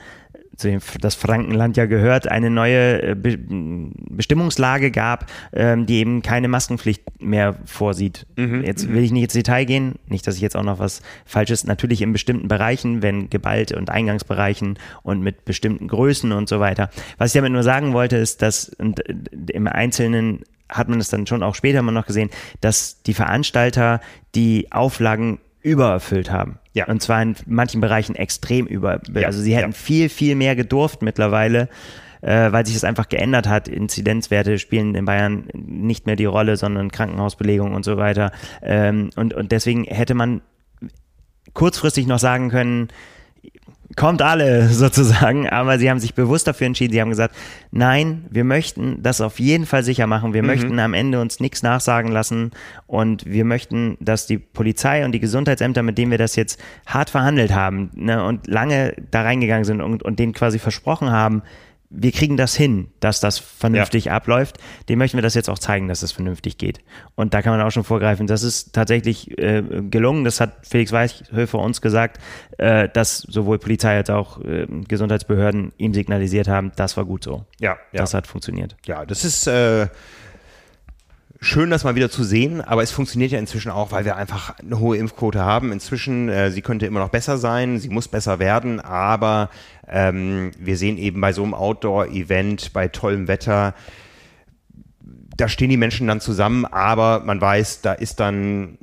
zu 0.55 0.67
dem 0.67 0.79
das 1.01 1.15
Frankenland 1.15 1.77
ja 1.77 1.85
gehört, 1.85 2.27
eine 2.27 2.49
neue 2.49 3.01
äh, 3.01 3.15
Be 3.15 3.37
Bestimmungslage 4.09 4.91
gab, 4.91 5.25
ähm, 5.51 5.85
die 5.85 5.95
eben 5.95 6.21
keine 6.21 6.47
Maskenpflicht 6.47 7.21
mehr 7.21 7.55
vorsieht. 7.65 8.25
Mhm. 8.35 8.63
Jetzt 8.63 8.87
will 8.87 9.03
ich 9.03 9.11
nicht 9.11 9.23
ins 9.23 9.33
Detail 9.33 9.65
gehen, 9.65 9.95
nicht, 10.07 10.27
dass 10.27 10.35
ich 10.35 10.41
jetzt 10.41 10.55
auch 10.55 10.63
noch 10.63 10.79
was 10.79 11.01
Falsches, 11.25 11.65
natürlich 11.65 12.01
in 12.01 12.13
bestimmten 12.13 12.47
Bereichen, 12.47 13.01
wenn 13.01 13.29
geballt 13.29 13.71
und 13.71 13.89
Eingangsbereichen 13.89 14.77
und 15.01 15.21
mit 15.21 15.45
bestimmten 15.45 15.87
Größen 15.87 16.31
und 16.31 16.47
so 16.47 16.59
weiter. 16.59 16.89
Was 17.17 17.31
ich 17.31 17.33
damit 17.33 17.51
nur 17.51 17.63
sagen 17.63 17.93
wollte, 17.93 18.17
ist, 18.17 18.41
dass 18.41 18.71
im 19.51 19.67
Einzelnen 19.67 20.43
hat 20.69 20.89
man 20.89 20.99
es 20.99 21.09
dann 21.09 21.27
schon 21.27 21.43
auch 21.43 21.55
später 21.55 21.81
mal 21.81 21.91
noch 21.91 22.05
gesehen, 22.05 22.29
dass 22.61 23.01
die 23.03 23.13
Veranstalter 23.13 24.01
die 24.35 24.71
Auflagen 24.71 25.39
übererfüllt 25.61 26.31
haben. 26.31 26.59
Ja. 26.73 26.87
Und 26.87 27.01
zwar 27.01 27.21
in 27.21 27.35
manchen 27.45 27.81
Bereichen 27.81 28.15
extrem 28.15 28.65
über. 28.65 28.99
Ja. 29.13 29.27
Also 29.27 29.41
sie 29.41 29.55
hätten 29.55 29.71
ja. 29.71 29.77
viel, 29.77 30.09
viel 30.09 30.35
mehr 30.35 30.55
gedurft 30.55 31.01
mittlerweile, 31.01 31.69
äh, 32.21 32.51
weil 32.51 32.65
sich 32.65 32.75
das 32.75 32.83
einfach 32.83 33.09
geändert 33.09 33.47
hat. 33.47 33.67
Inzidenzwerte 33.67 34.59
spielen 34.59 34.95
in 34.95 35.05
Bayern 35.05 35.47
nicht 35.53 36.05
mehr 36.05 36.15
die 36.15 36.25
Rolle, 36.25 36.57
sondern 36.57 36.91
Krankenhausbelegung 36.91 37.73
und 37.73 37.85
so 37.85 37.97
weiter. 37.97 38.31
Ähm, 38.61 39.09
und, 39.15 39.33
und 39.33 39.51
deswegen 39.51 39.85
hätte 39.85 40.15
man 40.15 40.41
kurzfristig 41.53 42.07
noch 42.07 42.19
sagen 42.19 42.49
können, 42.49 42.89
kommt 43.95 44.21
alle 44.21 44.67
sozusagen, 44.69 45.49
aber 45.49 45.79
sie 45.79 45.89
haben 45.89 45.99
sich 45.99 46.13
bewusst 46.13 46.47
dafür 46.47 46.67
entschieden, 46.67 46.93
sie 46.93 47.01
haben 47.01 47.09
gesagt, 47.09 47.35
nein, 47.71 48.25
wir 48.29 48.43
möchten 48.43 49.01
das 49.01 49.21
auf 49.21 49.39
jeden 49.39 49.65
Fall 49.65 49.83
sicher 49.83 50.07
machen, 50.07 50.33
wir 50.33 50.41
mhm. 50.41 50.47
möchten 50.47 50.79
am 50.79 50.93
Ende 50.93 51.19
uns 51.19 51.39
nichts 51.39 51.63
nachsagen 51.63 52.11
lassen. 52.11 52.51
Und 52.87 53.25
wir 53.25 53.45
möchten, 53.45 53.97
dass 53.99 54.27
die 54.27 54.37
Polizei 54.37 55.05
und 55.05 55.11
die 55.13 55.19
Gesundheitsämter, 55.19 55.83
mit 55.83 55.97
denen 55.97 56.11
wir 56.11 56.17
das 56.17 56.35
jetzt 56.35 56.59
hart 56.85 57.09
verhandelt 57.09 57.53
haben 57.53 57.89
ne, 57.95 58.23
und 58.23 58.47
lange 58.47 58.93
da 59.11 59.23
reingegangen 59.23 59.65
sind 59.65 59.81
und, 59.81 60.03
und 60.03 60.19
denen 60.19 60.33
quasi 60.33 60.59
versprochen 60.59 61.11
haben, 61.11 61.41
wir 61.95 62.11
kriegen 62.11 62.37
das 62.37 62.55
hin, 62.55 62.87
dass 62.99 63.19
das 63.19 63.37
vernünftig 63.37 64.05
ja. 64.05 64.13
abläuft. 64.13 64.57
Dem 64.89 64.97
möchten 64.97 65.15
wir 65.17 65.21
das 65.21 65.35
jetzt 65.35 65.49
auch 65.49 65.59
zeigen, 65.59 65.87
dass 65.87 65.99
es 65.99 66.09
das 66.09 66.11
vernünftig 66.11 66.57
geht. 66.57 66.79
Und 67.15 67.33
da 67.35 67.41
kann 67.43 67.55
man 67.55 67.65
auch 67.65 67.71
schon 67.71 67.83
vorgreifen. 67.83 68.25
Das 68.25 68.41
ist 68.41 68.73
tatsächlich 68.73 69.37
äh, 69.37 69.61
gelungen. 69.61 70.23
Das 70.23 70.41
hat 70.41 70.65
Felix 70.67 70.91
Weichhöfer 70.91 71.59
uns 71.59 71.81
gesagt, 71.81 72.19
äh, 72.57 72.89
dass 72.89 73.19
sowohl 73.19 73.59
Polizei 73.59 73.95
als 73.95 74.09
auch 74.09 74.41
äh, 74.41 74.65
Gesundheitsbehörden 74.87 75.71
ihm 75.77 75.93
signalisiert 75.93 76.47
haben, 76.47 76.71
das 76.75 76.97
war 76.97 77.05
gut 77.05 77.23
so. 77.23 77.45
Ja, 77.59 77.77
ja. 77.91 77.99
das 77.99 78.15
hat 78.15 78.25
funktioniert. 78.25 78.75
Ja, 78.85 79.05
das 79.05 79.23
ist 79.23 79.47
äh, 79.47 79.87
schön, 81.43 81.69
das 81.69 81.83
mal 81.83 81.95
wieder 81.95 82.09
zu 82.09 82.23
sehen, 82.23 82.61
aber 82.61 82.83
es 82.83 82.91
funktioniert 82.91 83.31
ja 83.31 83.39
inzwischen 83.39 83.69
auch, 83.69 83.91
weil 83.91 84.05
wir 84.05 84.15
einfach 84.15 84.57
eine 84.59 84.79
hohe 84.79 84.97
Impfquote 84.97 85.43
haben. 85.43 85.71
Inzwischen, 85.71 86.29
äh, 86.29 86.51
sie 86.51 86.61
könnte 86.61 86.85
immer 86.85 86.99
noch 86.99 87.09
besser 87.09 87.37
sein, 87.37 87.79
sie 87.79 87.89
muss 87.89 88.07
besser 88.07 88.39
werden, 88.39 88.79
aber 88.79 89.49
ähm, 89.87 90.51
wir 90.57 90.77
sehen 90.77 90.97
eben 90.97 91.19
bei 91.19 91.33
so 91.33 91.43
einem 91.43 91.53
Outdoor-Event, 91.53 92.73
bei 92.73 92.87
tollem 92.87 93.27
Wetter, 93.27 93.75
da 95.35 95.49
stehen 95.49 95.69
die 95.69 95.77
Menschen 95.77 96.07
dann 96.07 96.21
zusammen, 96.21 96.65
aber 96.65 97.21
man 97.25 97.41
weiß, 97.41 97.81
da 97.81 97.93
ist 97.93 98.19
dann 98.19 98.77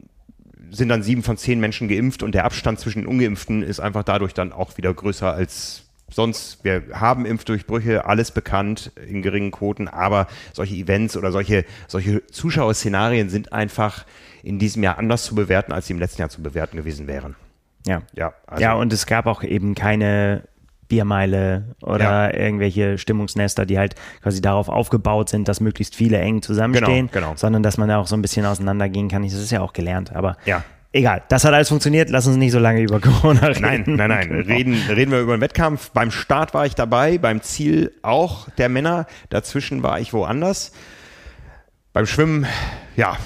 sind 0.72 0.88
dann 0.88 1.02
sieben 1.02 1.24
von 1.24 1.36
zehn 1.36 1.58
Menschen 1.58 1.88
geimpft 1.88 2.22
und 2.22 2.32
der 2.32 2.44
Abstand 2.44 2.78
zwischen 2.78 3.00
den 3.00 3.08
Ungeimpften 3.08 3.62
ist 3.64 3.80
einfach 3.80 4.04
dadurch 4.04 4.34
dann 4.34 4.52
auch 4.52 4.76
wieder 4.76 4.94
größer 4.94 5.32
als 5.32 5.89
sonst, 6.10 6.64
wir 6.64 6.82
haben 6.92 7.26
Impfdurchbrüche, 7.26 8.04
alles 8.04 8.30
bekannt 8.30 8.92
in 9.08 9.22
geringen 9.22 9.50
Quoten, 9.50 9.88
aber 9.88 10.26
solche 10.52 10.74
Events 10.74 11.16
oder 11.16 11.32
solche, 11.32 11.64
solche 11.88 12.26
Zuschauerszenarien 12.26 13.30
sind 13.30 13.52
einfach 13.52 14.04
in 14.42 14.58
diesem 14.58 14.82
Jahr 14.82 14.98
anders 14.98 15.24
zu 15.24 15.34
bewerten, 15.34 15.72
als 15.72 15.86
sie 15.86 15.92
im 15.92 15.98
letzten 15.98 16.22
Jahr 16.22 16.30
zu 16.30 16.42
bewerten 16.42 16.76
gewesen 16.76 17.06
wären. 17.06 17.36
Ja. 17.86 18.02
Ja, 18.14 18.34
also 18.46 18.62
ja 18.62 18.74
und 18.74 18.92
es 18.92 19.06
gab 19.06 19.26
auch 19.26 19.42
eben 19.42 19.74
keine 19.74 20.42
Biermeile 20.90 21.76
oder 21.80 22.30
ja. 22.32 22.34
irgendwelche 22.34 22.98
Stimmungsnester, 22.98 23.64
die 23.64 23.78
halt 23.78 23.94
quasi 24.22 24.42
darauf 24.42 24.68
aufgebaut 24.68 25.28
sind, 25.28 25.48
dass 25.48 25.60
möglichst 25.60 25.94
viele 25.94 26.18
eng 26.18 26.42
zusammenstehen, 26.42 27.08
genau, 27.10 27.28
genau. 27.28 27.36
sondern 27.36 27.62
dass 27.62 27.78
man 27.78 27.88
da 27.88 27.98
auch 27.98 28.06
so 28.06 28.16
ein 28.16 28.22
bisschen 28.22 28.44
auseinandergehen 28.44 29.08
kann. 29.08 29.22
Das 29.22 29.32
ist 29.32 29.52
ja 29.52 29.60
auch 29.60 29.72
gelernt, 29.72 30.14
aber 30.14 30.36
ja. 30.44 30.64
Egal, 30.92 31.22
das 31.28 31.44
hat 31.44 31.54
alles 31.54 31.68
funktioniert. 31.68 32.10
Lass 32.10 32.26
uns 32.26 32.36
nicht 32.36 32.50
so 32.52 32.58
lange 32.58 32.80
über 32.80 33.00
Corona 33.00 33.46
reden. 33.46 33.62
Nein, 33.62 33.84
nein, 33.86 34.08
nein. 34.08 34.28
Genau. 34.28 34.54
Reden, 34.54 34.74
reden 34.88 35.12
wir 35.12 35.20
über 35.20 35.36
den 35.36 35.40
Wettkampf. 35.40 35.90
Beim 35.90 36.10
Start 36.10 36.52
war 36.52 36.66
ich 36.66 36.74
dabei, 36.74 37.18
beim 37.18 37.42
Ziel 37.42 37.92
auch 38.02 38.48
der 38.50 38.68
Männer. 38.68 39.06
Dazwischen 39.28 39.82
war 39.82 40.00
ich 40.00 40.12
woanders. 40.12 40.72
Beim 41.92 42.06
Schwimmen, 42.06 42.46
ja, 42.96 43.16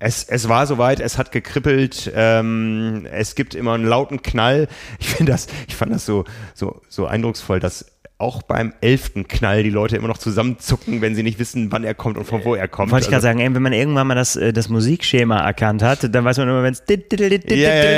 es, 0.00 0.24
es 0.24 0.48
war 0.48 0.66
soweit, 0.66 0.98
es 0.98 1.16
hat 1.16 1.30
gekribbelt, 1.30 2.10
ähm, 2.14 3.06
es 3.12 3.36
gibt 3.36 3.54
immer 3.54 3.74
einen 3.74 3.86
lauten 3.86 4.22
Knall. 4.22 4.66
Ich 4.98 5.10
finde 5.10 5.30
das, 5.30 5.46
ich 5.68 5.76
fand 5.76 5.92
das 5.92 6.04
so, 6.04 6.24
so, 6.54 6.82
so 6.88 7.06
eindrucksvoll, 7.06 7.60
dass 7.60 7.91
auch 8.22 8.42
beim 8.42 8.72
elften 8.80 9.26
Knall 9.26 9.64
die 9.64 9.70
Leute 9.70 9.96
immer 9.96 10.08
noch 10.08 10.18
zusammenzucken, 10.18 11.00
wenn 11.00 11.14
sie 11.14 11.22
nicht 11.22 11.38
wissen, 11.38 11.72
wann 11.72 11.82
er 11.82 11.94
kommt 11.94 12.16
und 12.16 12.24
von 12.24 12.44
wo 12.44 12.54
er 12.54 12.68
kommt. 12.68 12.92
Wollte 12.92 13.04
ich 13.04 13.10
gerade 13.10 13.26
also, 13.26 13.38
sagen, 13.38 13.54
wenn 13.54 13.62
man 13.62 13.72
irgendwann 13.72 14.06
mal 14.06 14.14
das, 14.14 14.36
äh, 14.36 14.52
das 14.52 14.68
Musikschema 14.68 15.38
erkannt 15.38 15.82
hat, 15.82 16.14
dann 16.14 16.24
weiß 16.24 16.38
man 16.38 16.48
immer, 16.48 16.62
wenn 16.62 16.72
es 16.72 16.84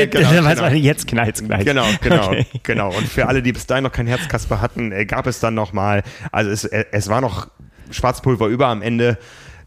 genau, 0.07 0.33
dann 0.33 0.45
weiß 0.45 0.61
man, 0.61 0.73
genau. 0.73 0.85
jetzt 0.85 1.07
knallt 1.07 1.37
es 1.37 1.45
gleich. 1.45 1.65
Genau, 1.65 1.85
genau, 2.01 2.35
genau. 2.63 2.89
Und 2.89 3.07
für 3.07 3.29
alle, 3.29 3.43
die 3.43 3.53
bis 3.53 3.67
dahin 3.67 3.85
noch 3.85 3.93
kein 3.93 4.07
Herzkasper 4.07 4.61
hatten, 4.61 4.93
äh, 4.93 5.05
gab 5.05 5.27
es 5.27 5.41
dann 5.41 5.55
nochmal, 5.55 6.03
also 6.33 6.51
es, 6.51 6.65
äh, 6.65 6.87
es 6.91 7.09
war 7.09 7.21
noch 7.21 7.49
Schwarzpulver 7.91 8.47
über 8.47 8.69
am 8.69 8.83
Ende 8.83 9.19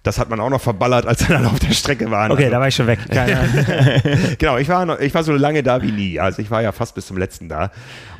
Das 0.03 0.19
hat 0.19 0.29
man 0.29 0.39
auch 0.39 0.49
noch 0.49 0.61
verballert, 0.61 1.05
als 1.05 1.27
wir 1.27 1.35
dann 1.35 1.45
auf 1.45 1.59
der 1.59 1.73
Strecke 1.73 2.09
waren. 2.11 2.31
Okay, 2.31 2.45
also, 2.45 2.51
da 2.51 2.59
war 2.59 2.67
ich 2.67 2.75
schon 2.75 2.87
weg. 2.87 2.99
genau, 4.37 4.57
ich 4.57 4.69
war, 4.69 4.85
noch, 4.85 4.99
ich 4.99 5.13
war 5.13 5.23
so 5.23 5.33
lange 5.33 5.63
da 5.63 5.81
wie 5.81 5.91
nie. 5.91 6.19
Also 6.19 6.41
ich 6.41 6.49
war 6.49 6.61
ja 6.61 6.71
fast 6.71 6.95
bis 6.95 7.07
zum 7.07 7.17
letzten 7.17 7.49
da. 7.49 7.71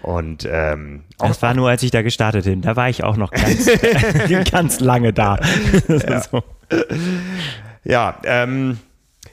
Und 0.02 0.48
ähm, 0.50 1.04
das 1.18 1.42
war 1.42 1.54
nur, 1.54 1.70
als 1.70 1.84
ich 1.84 1.92
da 1.92 2.02
gestartet 2.02 2.46
bin. 2.46 2.62
Da 2.62 2.76
war 2.76 2.90
ich 2.90 3.04
auch 3.04 3.18
noch 3.18 3.32
ganz, 3.32 3.70
ganz 4.52 4.80
lange 4.80 5.14
da. 5.14 5.40
ja, 5.88 6.22
so. 6.22 6.44
ja, 7.84 8.20
ähm, 8.24 8.80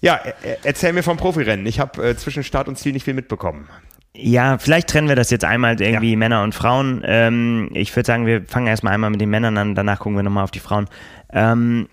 ja, 0.01 0.21
erzähl 0.63 0.93
mir 0.93 1.03
vom 1.03 1.17
Profirennen. 1.17 1.65
Ich 1.67 1.81
habe 1.81 2.11
äh, 2.11 2.17
zwischen 2.17 2.45
Start 2.45 2.69
und 2.69 2.77
Ziel 2.79 2.93
nicht 2.93 3.05
viel 3.05 3.15
mitbekommen. 3.15 3.69
Ja, 4.17 4.59
vielleicht 4.59 4.89
trennen 4.89 5.09
wir 5.09 5.17
das 5.17 5.31
jetzt 5.31 5.45
einmal 5.45 5.81
irgendwie 5.81 6.13
ja. 6.13 6.17
Männer 6.17 6.43
und 6.45 6.55
Frauen. 6.55 7.03
Ähm, 7.05 7.71
ich 7.75 7.95
würde 7.97 8.07
sagen, 8.07 8.27
wir 8.27 8.45
fangen 8.45 8.69
erstmal 8.69 8.95
einmal 8.95 9.11
mit 9.11 9.21
den 9.21 9.31
Männern 9.31 9.59
an, 9.59 9.75
danach 9.75 9.99
gucken 9.99 10.17
wir 10.17 10.23
nochmal 10.23 10.45
auf 10.45 10.53
die 10.53 10.61
Frauen. 10.61 10.87
Ähm, 11.33 11.89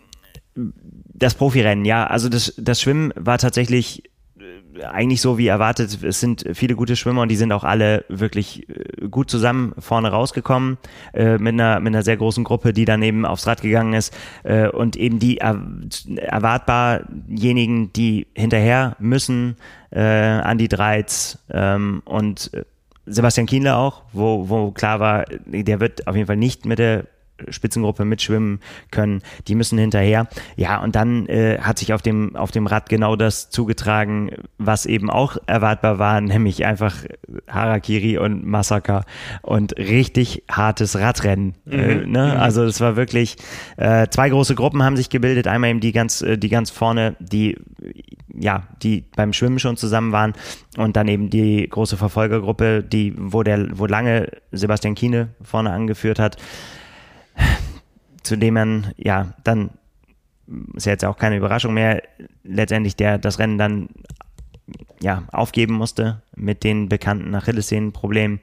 das 0.55 1.35
Profirennen, 1.35 1.85
ja, 1.85 2.05
also 2.05 2.29
das, 2.29 2.53
das 2.57 2.81
Schwimmen 2.81 3.13
war 3.15 3.37
tatsächlich 3.37 4.03
äh, 4.39 4.83
eigentlich 4.83 5.21
so 5.21 5.37
wie 5.37 5.47
erwartet. 5.47 6.03
Es 6.03 6.19
sind 6.19 6.45
viele 6.53 6.75
gute 6.75 6.95
Schwimmer 6.95 7.21
und 7.21 7.29
die 7.29 7.35
sind 7.35 7.51
auch 7.51 7.63
alle 7.63 8.05
wirklich 8.09 8.67
äh, 8.69 9.07
gut 9.07 9.29
zusammen 9.29 9.73
vorne 9.79 10.09
rausgekommen 10.09 10.77
äh, 11.13 11.37
mit, 11.37 11.53
einer, 11.53 11.79
mit 11.79 11.93
einer 11.93 12.03
sehr 12.03 12.17
großen 12.17 12.43
Gruppe, 12.43 12.73
die 12.73 12.85
dann 12.85 13.01
eben 13.01 13.25
aufs 13.25 13.47
Rad 13.47 13.61
gegangen 13.61 13.93
ist 13.93 14.13
äh, 14.43 14.67
und 14.67 14.95
eben 14.95 15.19
die 15.19 15.37
er, 15.37 15.61
erwartbarjenigen, 16.17 17.93
die 17.93 18.27
hinterher 18.35 18.95
müssen, 18.99 19.55
äh, 19.91 20.01
Andi 20.01 20.67
Dreiz 20.67 21.37
ähm, 21.49 22.01
und 22.05 22.53
äh, 22.53 22.63
Sebastian 23.05 23.47
Kienle 23.47 23.75
auch, 23.75 24.03
wo, 24.13 24.47
wo 24.49 24.71
klar 24.71 24.99
war, 24.99 25.25
der 25.45 25.79
wird 25.79 26.07
auf 26.07 26.15
jeden 26.15 26.27
Fall 26.27 26.37
nicht 26.37 26.65
mit 26.65 26.79
der 26.79 27.05
Spitzengruppe 27.49 28.05
mitschwimmen 28.05 28.59
können, 28.91 29.21
die 29.47 29.55
müssen 29.55 29.77
hinterher. 29.77 30.27
Ja, 30.55 30.81
und 30.81 30.95
dann 30.95 31.27
äh, 31.27 31.59
hat 31.59 31.79
sich 31.79 31.93
auf 31.93 32.01
dem, 32.01 32.35
auf 32.35 32.51
dem 32.51 32.67
Rad 32.67 32.89
genau 32.89 33.15
das 33.15 33.49
zugetragen, 33.49 34.31
was 34.57 34.85
eben 34.85 35.09
auch 35.09 35.37
erwartbar 35.47 35.99
war, 35.99 36.21
nämlich 36.21 36.65
einfach 36.65 36.95
Harakiri 37.47 38.17
und 38.17 38.45
Massaker 38.45 39.05
und 39.41 39.77
richtig 39.77 40.43
hartes 40.49 40.97
Radrennen. 40.97 41.55
Äh, 41.69 41.77
mhm. 41.77 41.83
Äh, 41.83 42.05
ne? 42.05 42.31
Mhm. 42.33 42.39
Also 42.39 42.63
es 42.63 42.81
war 42.81 42.95
wirklich, 42.95 43.37
äh, 43.77 44.07
zwei 44.09 44.29
große 44.29 44.55
Gruppen 44.55 44.83
haben 44.83 44.97
sich 44.97 45.09
gebildet, 45.09 45.47
einmal 45.47 45.69
eben 45.69 45.79
die 45.79 45.91
ganz, 45.91 46.21
äh, 46.21 46.37
die 46.37 46.49
ganz 46.49 46.69
vorne, 46.69 47.15
die 47.19 47.57
ja, 48.33 48.63
die 48.81 49.03
beim 49.15 49.33
Schwimmen 49.33 49.59
schon 49.59 49.77
zusammen 49.77 50.11
waren 50.11 50.33
und 50.77 50.95
dann 50.95 51.07
eben 51.07 51.29
die 51.29 51.67
große 51.67 51.97
Verfolgergruppe, 51.97 52.83
die, 52.83 53.13
wo 53.17 53.43
der, 53.43 53.77
wo 53.77 53.85
lange 53.85 54.29
Sebastian 54.51 54.95
Kiene 54.95 55.29
vorne 55.41 55.71
angeführt 55.71 56.19
hat, 56.19 56.37
zu 58.23 58.35
dem 58.35 58.53
man 58.53 58.93
ja 58.97 59.33
dann 59.43 59.71
ist 60.73 60.85
ja 60.85 60.91
jetzt 60.91 61.05
auch 61.05 61.17
keine 61.17 61.37
Überraschung 61.37 61.73
mehr, 61.73 62.01
letztendlich 62.43 62.95
der 62.95 63.17
das 63.17 63.39
Rennen 63.39 63.57
dann 63.57 63.89
ja 65.01 65.23
aufgeben 65.31 65.75
musste 65.75 66.21
mit 66.35 66.63
den 66.63 66.89
bekannten 66.89 67.33
Achillessehnenproblemen. 67.33 68.39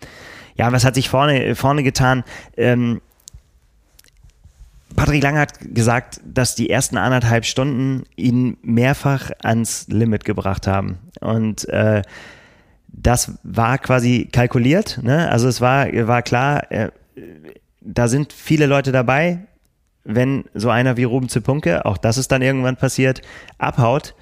Ja, 0.57 0.73
was 0.73 0.85
hat 0.85 0.95
sich 0.95 1.09
vorne 1.09 1.55
vorne 1.55 1.83
getan? 1.83 2.25
Ähm, 2.57 3.01
Patrick 4.97 5.23
Lang 5.23 5.39
hat 5.39 5.53
gesagt, 5.61 6.21
dass 6.25 6.55
die 6.55 6.71
ersten 6.71 6.97
anderthalb 6.97 7.45
Stunden 7.45 8.05
ihn 8.17 8.57
mehrfach 8.63 9.31
ans 9.43 9.87
Limit 9.89 10.25
gebracht 10.25 10.67
haben. 10.67 10.99
Und 11.21 11.69
äh, 11.69 12.03
das 12.89 13.39
war 13.45 13.79
quasi 13.79 14.29
kalkuliert. 14.33 14.99
Ne? 15.03 15.31
Also 15.31 15.47
es 15.47 15.61
war, 15.61 15.87
war 16.09 16.23
klar, 16.23 16.73
äh, 16.73 16.91
da 17.89 18.07
sind 18.07 18.33
viele 18.33 18.67
Leute 18.67 18.93
dabei. 18.93 19.41
Wenn 20.05 20.45
so 20.55 20.71
einer 20.71 20.97
wie 20.97 21.05
Ruben 21.05 21.29
Zipunke, 21.29 21.85
auch 21.85 21.99
das 21.99 22.19
ist 22.19 22.31
dann 22.33 22.43
irgendwann 22.43 22.77
passiert, 22.77 23.23
abhaut, 23.59 24.15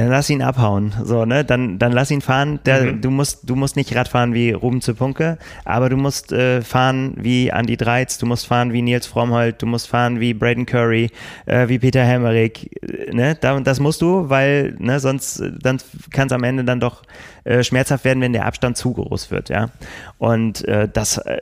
dann 0.00 0.08
lass 0.08 0.28
ihn 0.28 0.42
abhauen. 0.42 0.92
So, 1.04 1.24
ne? 1.24 1.44
Dann, 1.44 1.78
dann 1.78 1.92
lass 1.92 2.10
ihn 2.10 2.20
fahren. 2.20 2.58
Der, 2.66 2.82
mhm. 2.82 3.00
du, 3.00 3.10
musst, 3.10 3.48
du 3.48 3.54
musst 3.54 3.76
nicht 3.76 3.94
Radfahren 3.94 4.34
wie 4.34 4.50
Ruben 4.50 4.80
Zipunke, 4.80 5.38
aber 5.64 5.88
du 5.88 5.96
musst 5.96 6.32
äh, 6.32 6.62
fahren 6.62 7.14
wie 7.16 7.48
Andy 7.48 7.76
Dreiz, 7.76 8.18
du 8.18 8.26
musst 8.26 8.46
fahren 8.46 8.72
wie 8.72 8.82
Nils 8.82 9.06
Frommholt, 9.06 9.62
du 9.62 9.66
musst 9.66 9.88
fahren 9.88 10.18
wie 10.18 10.34
Braden 10.34 10.66
Curry, 10.66 11.10
äh, 11.46 11.68
wie 11.68 11.78
Peter 11.78 12.04
Hemmerich. 12.04 12.70
Äh, 12.82 13.14
ne? 13.14 13.36
Das 13.36 13.78
musst 13.78 14.02
du, 14.02 14.28
weil 14.28 14.74
ne, 14.78 14.98
sonst 14.98 15.40
dann 15.62 15.78
kann 16.10 16.26
es 16.26 16.32
am 16.32 16.42
Ende 16.42 16.64
dann 16.64 16.80
doch 16.80 17.02
äh, 17.44 17.62
schmerzhaft 17.62 18.04
werden, 18.04 18.20
wenn 18.20 18.32
der 18.32 18.46
Abstand 18.46 18.76
zu 18.76 18.94
groß 18.94 19.30
wird. 19.30 19.48
Ja? 19.48 19.70
Und 20.18 20.66
äh, 20.66 20.88
das 20.92 21.18
äh, 21.18 21.40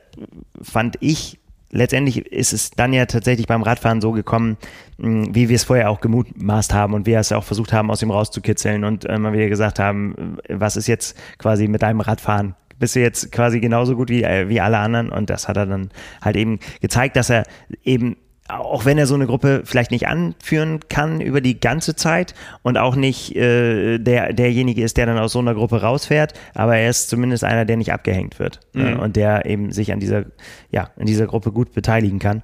fand 0.61 0.97
ich 1.01 1.39
letztendlich 1.73 2.27
ist 2.27 2.53
es 2.53 2.71
dann 2.71 2.93
ja 2.93 3.07
tatsächlich 3.07 3.47
beim 3.47 3.63
Radfahren 3.63 4.01
so 4.01 4.13
gekommen, 4.13 4.57
wie 4.99 5.49
wir 5.49 5.57
es 5.57 5.65
vorher 5.65 5.91
auch 5.91 6.01
gemutmaßt 6.01 6.73
haben 6.73 6.95
und 6.95 7.07
wir 7.07 7.19
es 7.19 7.33
auch 7.33 7.43
versucht 7.43 7.73
haben, 7.73 7.91
aus 7.91 8.03
ihm 8.03 8.11
rauszukitzeln 8.11 8.85
und 8.85 9.05
immer 9.07 9.31
äh, 9.31 9.33
wieder 9.33 9.49
gesagt 9.49 9.81
haben, 9.81 10.37
was 10.49 10.77
ist 10.77 10.87
jetzt 10.87 11.17
quasi 11.39 11.67
mit 11.67 11.83
deinem 11.83 12.01
Radfahren? 12.01 12.55
Bist 12.79 12.95
du 12.95 13.01
jetzt 13.01 13.33
quasi 13.33 13.59
genauso 13.61 13.97
gut 13.97 14.11
wie, 14.11 14.23
äh, 14.23 14.49
wie 14.49 14.61
alle 14.61 14.79
anderen? 14.79 15.11
Und 15.11 15.31
das 15.31 15.49
hat 15.49 15.57
er 15.57 15.67
dann 15.67 15.91
halt 16.21 16.37
eben 16.37 16.61
gezeigt, 16.81 17.17
dass 17.17 17.31
er 17.31 17.45
eben 17.83 18.17
auch 18.59 18.85
wenn 18.85 18.99
er 18.99 19.07
so 19.07 19.15
eine 19.15 19.27
Gruppe 19.27 19.63
vielleicht 19.65 19.91
nicht 19.91 20.07
anführen 20.09 20.81
kann 20.89 21.21
über 21.21 21.41
die 21.41 21.59
ganze 21.59 21.97
Zeit 21.97 22.35
und 22.63 22.79
auch 22.79 22.97
nicht 22.97 23.35
äh, 23.37 23.99
der, 23.99 24.33
derjenige 24.33 24.83
ist, 24.83 24.97
der 24.97 25.07
dann 25.07 25.19
aus 25.19 25.33
so 25.33 25.39
einer 25.39 25.55
Gruppe 25.55 25.81
rausfährt, 25.81 26.35
aber 26.55 26.77
er 26.77 26.91
ist 26.91 27.09
zumindest 27.09 27.45
einer, 27.45 27.65
der 27.65 27.77
nicht 27.77 27.93
abgehängt 27.93 28.39
wird 28.39 28.61
ne? 28.73 28.85
mhm. 28.85 28.89
äh, 28.89 29.03
und 29.03 29.17
der 29.17 29.47
eben 29.47 29.73
sich 29.73 29.93
an 29.93 30.01
dieser, 30.01 30.25
ja, 30.71 30.91
in 30.97 31.07
dieser 31.07 31.27
Gruppe 31.27 31.53
gut 31.53 31.73
beteiligen 31.73 32.19
kann. 32.19 32.43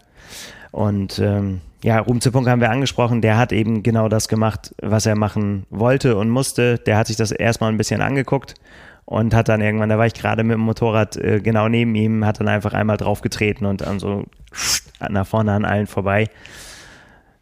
Und 0.70 1.18
ähm, 1.18 1.60
ja, 1.82 1.98
Ruben 2.00 2.20
Zippunk 2.20 2.48
haben 2.48 2.60
wir 2.60 2.70
angesprochen, 2.70 3.20
der 3.20 3.38
hat 3.38 3.52
eben 3.52 3.82
genau 3.82 4.08
das 4.08 4.28
gemacht, 4.28 4.74
was 4.82 5.06
er 5.06 5.16
machen 5.16 5.64
wollte 5.70 6.16
und 6.16 6.28
musste. 6.28 6.78
Der 6.78 6.96
hat 6.96 7.06
sich 7.06 7.16
das 7.16 7.30
erstmal 7.30 7.70
ein 7.70 7.78
bisschen 7.78 8.00
angeguckt 8.00 8.54
und 9.04 9.34
hat 9.34 9.48
dann 9.48 9.60
irgendwann, 9.60 9.88
da 9.88 9.96
war 9.96 10.06
ich 10.06 10.14
gerade 10.14 10.44
mit 10.44 10.54
dem 10.54 10.60
Motorrad 10.60 11.16
äh, 11.16 11.40
genau 11.40 11.68
neben 11.68 11.94
ihm, 11.94 12.26
hat 12.26 12.40
dann 12.40 12.48
einfach 12.48 12.74
einmal 12.74 12.96
draufgetreten 12.96 13.66
und 13.66 13.80
dann 13.80 13.98
so 13.98 14.24
nach 15.08 15.26
vorne 15.26 15.52
an 15.52 15.64
allen 15.64 15.86
vorbei. 15.86 16.28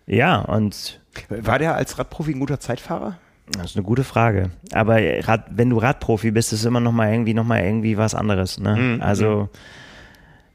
Ja, 0.06 0.40
und. 0.40 1.00
War 1.28 1.58
der 1.58 1.74
als 1.74 1.98
Radprofi 1.98 2.32
ein 2.32 2.40
guter 2.40 2.60
Zeitfahrer? 2.60 3.18
Das 3.52 3.70
ist 3.70 3.76
eine 3.76 3.84
gute 3.84 4.04
Frage. 4.04 4.50
Aber 4.72 4.98
Rad, 5.26 5.46
wenn 5.50 5.70
du 5.70 5.78
Radprofi 5.78 6.30
bist, 6.30 6.52
ist 6.52 6.64
immer 6.64 6.80
noch 6.80 6.92
mal 6.92 7.12
irgendwie 7.12 7.34
noch 7.34 7.44
mal 7.44 7.62
irgendwie 7.62 7.96
was 7.96 8.14
anderes. 8.14 8.58
Ne? 8.58 8.76
Mhm. 8.76 9.02
Also 9.02 9.42
mhm. 9.42 9.48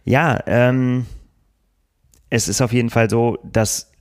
ja, 0.03 0.39
ähm, 0.45 1.05
es 2.29 2.47
ist 2.47 2.61
auf 2.61 2.73
jeden 2.73 2.89
Fall 2.89 3.09
so, 3.09 3.37
dass 3.43 3.91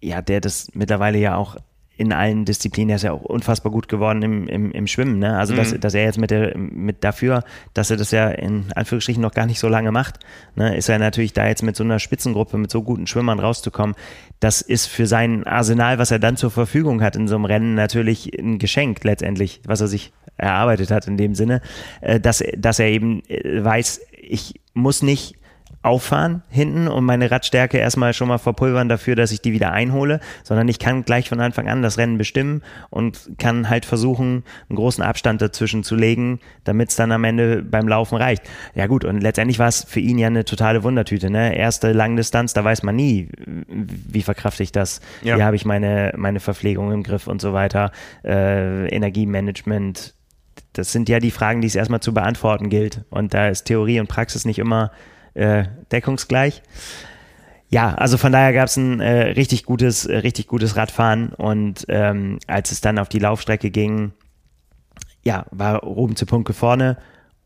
ja 0.00 0.22
der 0.22 0.40
das 0.40 0.68
mittlerweile 0.74 1.18
ja 1.18 1.36
auch 1.36 1.56
in 1.98 2.12
allen 2.12 2.44
Disziplinen. 2.44 2.90
Er 2.90 2.96
ist 2.96 3.02
ja 3.02 3.12
auch 3.12 3.22
unfassbar 3.22 3.72
gut 3.72 3.88
geworden 3.88 4.22
im, 4.22 4.46
im, 4.46 4.70
im 4.70 4.86
Schwimmen. 4.86 5.18
Ne? 5.18 5.36
Also, 5.36 5.54
dass, 5.54 5.72
mhm. 5.72 5.80
dass 5.80 5.94
er 5.94 6.04
jetzt 6.04 6.16
mit, 6.16 6.30
der, 6.30 6.56
mit 6.56 7.02
dafür, 7.02 7.42
dass 7.74 7.90
er 7.90 7.96
das 7.96 8.12
ja 8.12 8.28
in 8.28 8.66
Anführungsstrichen 8.74 9.20
noch 9.20 9.34
gar 9.34 9.46
nicht 9.46 9.58
so 9.58 9.68
lange 9.68 9.90
macht, 9.90 10.20
ne? 10.54 10.76
ist 10.76 10.88
er 10.88 11.00
natürlich 11.00 11.32
da 11.32 11.48
jetzt 11.48 11.62
mit 11.62 11.74
so 11.74 11.82
einer 11.82 11.98
Spitzengruppe, 11.98 12.56
mit 12.56 12.70
so 12.70 12.82
guten 12.84 13.08
Schwimmern 13.08 13.40
rauszukommen. 13.40 13.96
Das 14.38 14.62
ist 14.62 14.86
für 14.86 15.06
sein 15.06 15.44
Arsenal, 15.44 15.98
was 15.98 16.12
er 16.12 16.20
dann 16.20 16.36
zur 16.36 16.52
Verfügung 16.52 17.02
hat 17.02 17.16
in 17.16 17.26
so 17.26 17.34
einem 17.34 17.44
Rennen, 17.44 17.74
natürlich 17.74 18.32
ein 18.38 18.58
Geschenk 18.58 19.02
letztendlich, 19.02 19.60
was 19.66 19.80
er 19.80 19.88
sich 19.88 20.12
erarbeitet 20.36 20.92
hat 20.92 21.08
in 21.08 21.16
dem 21.16 21.34
Sinne, 21.34 21.60
äh, 22.00 22.20
dass, 22.20 22.44
dass 22.56 22.78
er 22.78 22.86
eben 22.86 23.24
äh, 23.28 23.64
weiß, 23.64 24.02
ich 24.16 24.60
muss 24.72 25.02
nicht 25.02 25.34
auffahren 25.82 26.42
hinten 26.48 26.88
und 26.88 27.04
meine 27.04 27.30
Radstärke 27.30 27.78
erstmal 27.78 28.12
schon 28.12 28.28
mal 28.28 28.38
verpulvern 28.38 28.88
dafür, 28.88 29.14
dass 29.14 29.30
ich 29.30 29.40
die 29.40 29.52
wieder 29.52 29.72
einhole, 29.72 30.20
sondern 30.42 30.68
ich 30.68 30.78
kann 30.78 31.04
gleich 31.04 31.28
von 31.28 31.40
Anfang 31.40 31.68
an 31.68 31.82
das 31.82 31.98
Rennen 31.98 32.18
bestimmen 32.18 32.62
und 32.90 33.30
kann 33.38 33.70
halt 33.70 33.84
versuchen, 33.84 34.44
einen 34.68 34.76
großen 34.76 35.04
Abstand 35.04 35.40
dazwischen 35.40 35.84
zu 35.84 35.94
legen, 35.94 36.40
damit 36.64 36.90
es 36.90 36.96
dann 36.96 37.12
am 37.12 37.24
Ende 37.24 37.62
beim 37.62 37.86
Laufen 37.86 38.16
reicht. 38.16 38.42
Ja 38.74 38.86
gut, 38.86 39.04
und 39.04 39.20
letztendlich 39.20 39.58
war 39.58 39.68
es 39.68 39.84
für 39.84 40.00
ihn 40.00 40.18
ja 40.18 40.26
eine 40.26 40.44
totale 40.44 40.82
Wundertüte. 40.82 41.30
Ne? 41.30 41.56
Erste 41.56 41.92
Langdistanz, 41.92 42.54
da 42.54 42.64
weiß 42.64 42.82
man 42.82 42.96
nie, 42.96 43.28
wie 43.68 44.22
verkrafte 44.22 44.62
ich 44.62 44.72
das, 44.72 45.00
ja. 45.22 45.36
wie 45.36 45.42
habe 45.42 45.56
ich 45.56 45.64
meine, 45.64 46.12
meine 46.16 46.40
Verpflegung 46.40 46.92
im 46.92 47.02
Griff 47.02 47.28
und 47.28 47.40
so 47.40 47.52
weiter, 47.52 47.92
äh, 48.24 48.88
Energiemanagement, 48.88 50.14
das 50.72 50.92
sind 50.92 51.08
ja 51.08 51.20
die 51.20 51.30
Fragen, 51.30 51.60
die 51.60 51.66
es 51.66 51.74
erstmal 51.74 52.00
zu 52.00 52.12
beantworten 52.12 52.68
gilt. 52.68 53.04
Und 53.10 53.34
da 53.34 53.48
ist 53.48 53.64
Theorie 53.64 54.00
und 54.00 54.08
Praxis 54.08 54.44
nicht 54.44 54.58
immer 54.58 54.90
äh, 55.34 55.64
deckungsgleich. 55.92 56.62
Ja, 57.70 57.94
also 57.94 58.16
von 58.16 58.32
daher 58.32 58.52
gab 58.52 58.68
es 58.68 58.76
ein 58.76 59.00
äh, 59.00 59.32
richtig 59.32 59.64
gutes, 59.64 60.06
äh, 60.06 60.18
richtig 60.18 60.46
gutes 60.46 60.76
Radfahren 60.76 61.30
und 61.34 61.84
ähm, 61.88 62.38
als 62.46 62.72
es 62.72 62.80
dann 62.80 62.98
auf 62.98 63.10
die 63.10 63.18
Laufstrecke 63.18 63.70
ging, 63.70 64.12
ja, 65.22 65.44
war 65.50 65.80
Ruben 65.80 66.16
zu 66.16 66.24
Punkte 66.24 66.54
vorne 66.54 66.96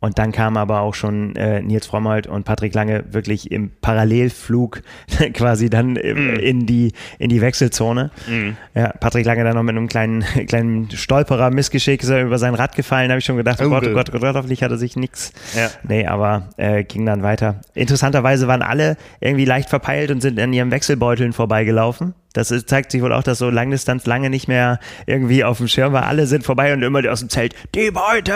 und 0.02 0.18
dann 0.18 0.32
kamen 0.32 0.56
aber 0.56 0.80
auch 0.80 0.94
schon 0.94 1.36
äh, 1.36 1.62
Nils 1.62 1.86
Frommold 1.86 2.26
und 2.26 2.42
Patrick 2.44 2.74
Lange 2.74 3.04
wirklich 3.12 3.52
im 3.52 3.70
Parallelflug 3.80 4.82
quasi 5.32 5.70
dann 5.70 5.92
mm. 5.92 6.40
in 6.40 6.66
die 6.66 6.92
in 7.20 7.28
die 7.28 7.40
Wechselzone. 7.40 8.10
Mm. 8.26 8.50
Ja, 8.74 8.88
Patrick 8.88 9.24
Lange 9.24 9.44
dann 9.44 9.54
noch 9.54 9.62
mit 9.62 9.76
einem 9.76 9.86
kleinen 9.86 10.24
kleinen 10.48 10.90
Stolperer 10.90 11.50
Missgeschick 11.50 12.02
ist 12.02 12.08
er 12.08 12.24
über 12.24 12.38
sein 12.38 12.56
Rad 12.56 12.74
gefallen. 12.74 13.10
Habe 13.10 13.20
ich 13.20 13.24
schon 13.24 13.36
gedacht, 13.36 13.60
oh, 13.62 13.68
Gott, 13.68 13.86
oh 13.86 13.92
Gott, 13.92 14.10
oh 14.12 14.18
Gott, 14.18 14.34
hoffentlich 14.34 14.64
hat 14.64 14.72
er 14.72 14.76
sich 14.76 14.96
nichts. 14.96 15.32
Ja. 15.54 15.70
Nee, 15.84 16.06
aber 16.06 16.48
äh, 16.56 16.82
ging 16.82 17.06
dann 17.06 17.22
weiter. 17.22 17.60
Interessanterweise 17.74 18.48
waren 18.48 18.62
alle 18.62 18.96
irgendwie 19.20 19.44
leicht 19.44 19.70
verpeilt 19.70 20.10
und 20.10 20.20
sind 20.20 20.40
an 20.40 20.52
ihren 20.52 20.72
Wechselbeuteln 20.72 21.32
vorbeigelaufen. 21.32 22.14
Das 22.32 22.50
ist, 22.50 22.68
zeigt 22.68 22.92
sich 22.92 23.02
wohl 23.02 23.12
auch, 23.12 23.22
dass 23.22 23.38
so 23.38 23.50
Langdistanz 23.50 24.06
lange 24.06 24.30
nicht 24.30 24.48
mehr 24.48 24.80
irgendwie 25.06 25.44
auf 25.44 25.58
dem 25.58 25.68
Schirm 25.68 25.92
war. 25.92 26.06
Alle 26.06 26.26
sind 26.26 26.44
vorbei 26.44 26.72
und 26.72 26.82
immer 26.82 27.08
aus 27.10 27.20
dem 27.20 27.28
Zelt, 27.28 27.54
die 27.74 27.90
Beutel, 27.90 28.34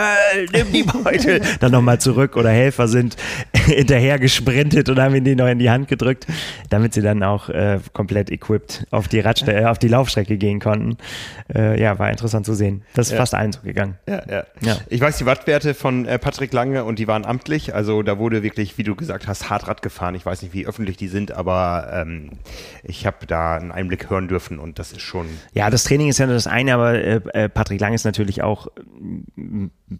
nimm 0.51 0.71
die 0.71 0.83
Beutel. 0.83 1.41
Dann 1.59 1.71
nochmal 1.71 1.99
zurück 1.99 2.35
oder 2.37 2.49
Helfer 2.49 2.87
sind 2.87 3.15
hinterher 3.65 4.19
gesprintet 4.19 4.89
und 4.89 4.99
haben 4.99 5.15
ihn 5.15 5.23
die 5.23 5.35
noch 5.35 5.47
in 5.47 5.59
die 5.59 5.69
Hand 5.69 5.87
gedrückt, 5.87 6.27
damit 6.69 6.93
sie 6.93 7.01
dann 7.01 7.23
auch 7.23 7.49
äh, 7.49 7.79
komplett 7.93 8.29
equipped 8.29 8.85
auf 8.91 9.07
die 9.07 9.19
Radste 9.19 9.53
äh, 9.53 9.65
auf 9.65 9.79
die 9.79 9.87
Laufstrecke 9.87 10.37
gehen 10.37 10.59
konnten. 10.59 10.97
Äh, 11.53 11.79
ja, 11.79 11.97
war 11.99 12.09
interessant 12.09 12.45
zu 12.45 12.53
sehen. 12.53 12.83
Das 12.93 13.07
ist 13.07 13.13
ja. 13.13 13.17
fast 13.17 13.33
allen 13.33 13.51
so 13.51 13.61
gegangen. 13.61 13.97
Ja, 14.07 14.21
ja, 14.29 14.43
ja. 14.61 14.77
Ich 14.89 15.01
weiß 15.01 15.17
die 15.17 15.25
Wattwerte 15.25 15.73
von 15.73 16.05
äh, 16.05 16.19
Patrick 16.19 16.53
Lange 16.53 16.83
und 16.83 16.99
die 16.99 17.07
waren 17.07 17.25
amtlich. 17.25 17.73
Also 17.73 18.03
da 18.03 18.17
wurde 18.17 18.43
wirklich, 18.43 18.77
wie 18.77 18.83
du 18.83 18.95
gesagt 18.95 19.27
hast, 19.27 19.49
hart 19.49 19.67
Rad 19.67 19.81
gefahren. 19.81 20.15
Ich 20.15 20.25
weiß 20.25 20.41
nicht, 20.41 20.53
wie 20.53 20.65
öffentlich 20.65 20.97
die 20.97 21.07
sind, 21.07 21.31
aber 21.31 21.89
ähm, 21.93 22.31
ich 22.83 23.05
habe 23.05 23.25
da 23.25 23.55
einen 23.55 23.71
Einblick 23.87 24.09
hören 24.09 24.27
dürfen 24.27 24.59
und 24.59 24.79
das 24.79 24.91
ist 24.91 25.01
schon. 25.01 25.27
Ja, 25.53 25.69
das 25.69 25.85
Training 25.85 26.09
ist 26.09 26.17
ja 26.17 26.25
nur 26.25 26.35
das 26.35 26.47
eine, 26.47 26.73
aber 26.73 26.93
äh, 26.95 27.21
äh 27.33 27.49
Patrick 27.49 27.79
Lang 27.79 27.93
ist 27.93 28.03
natürlich 28.03 28.43
auch 28.43 28.67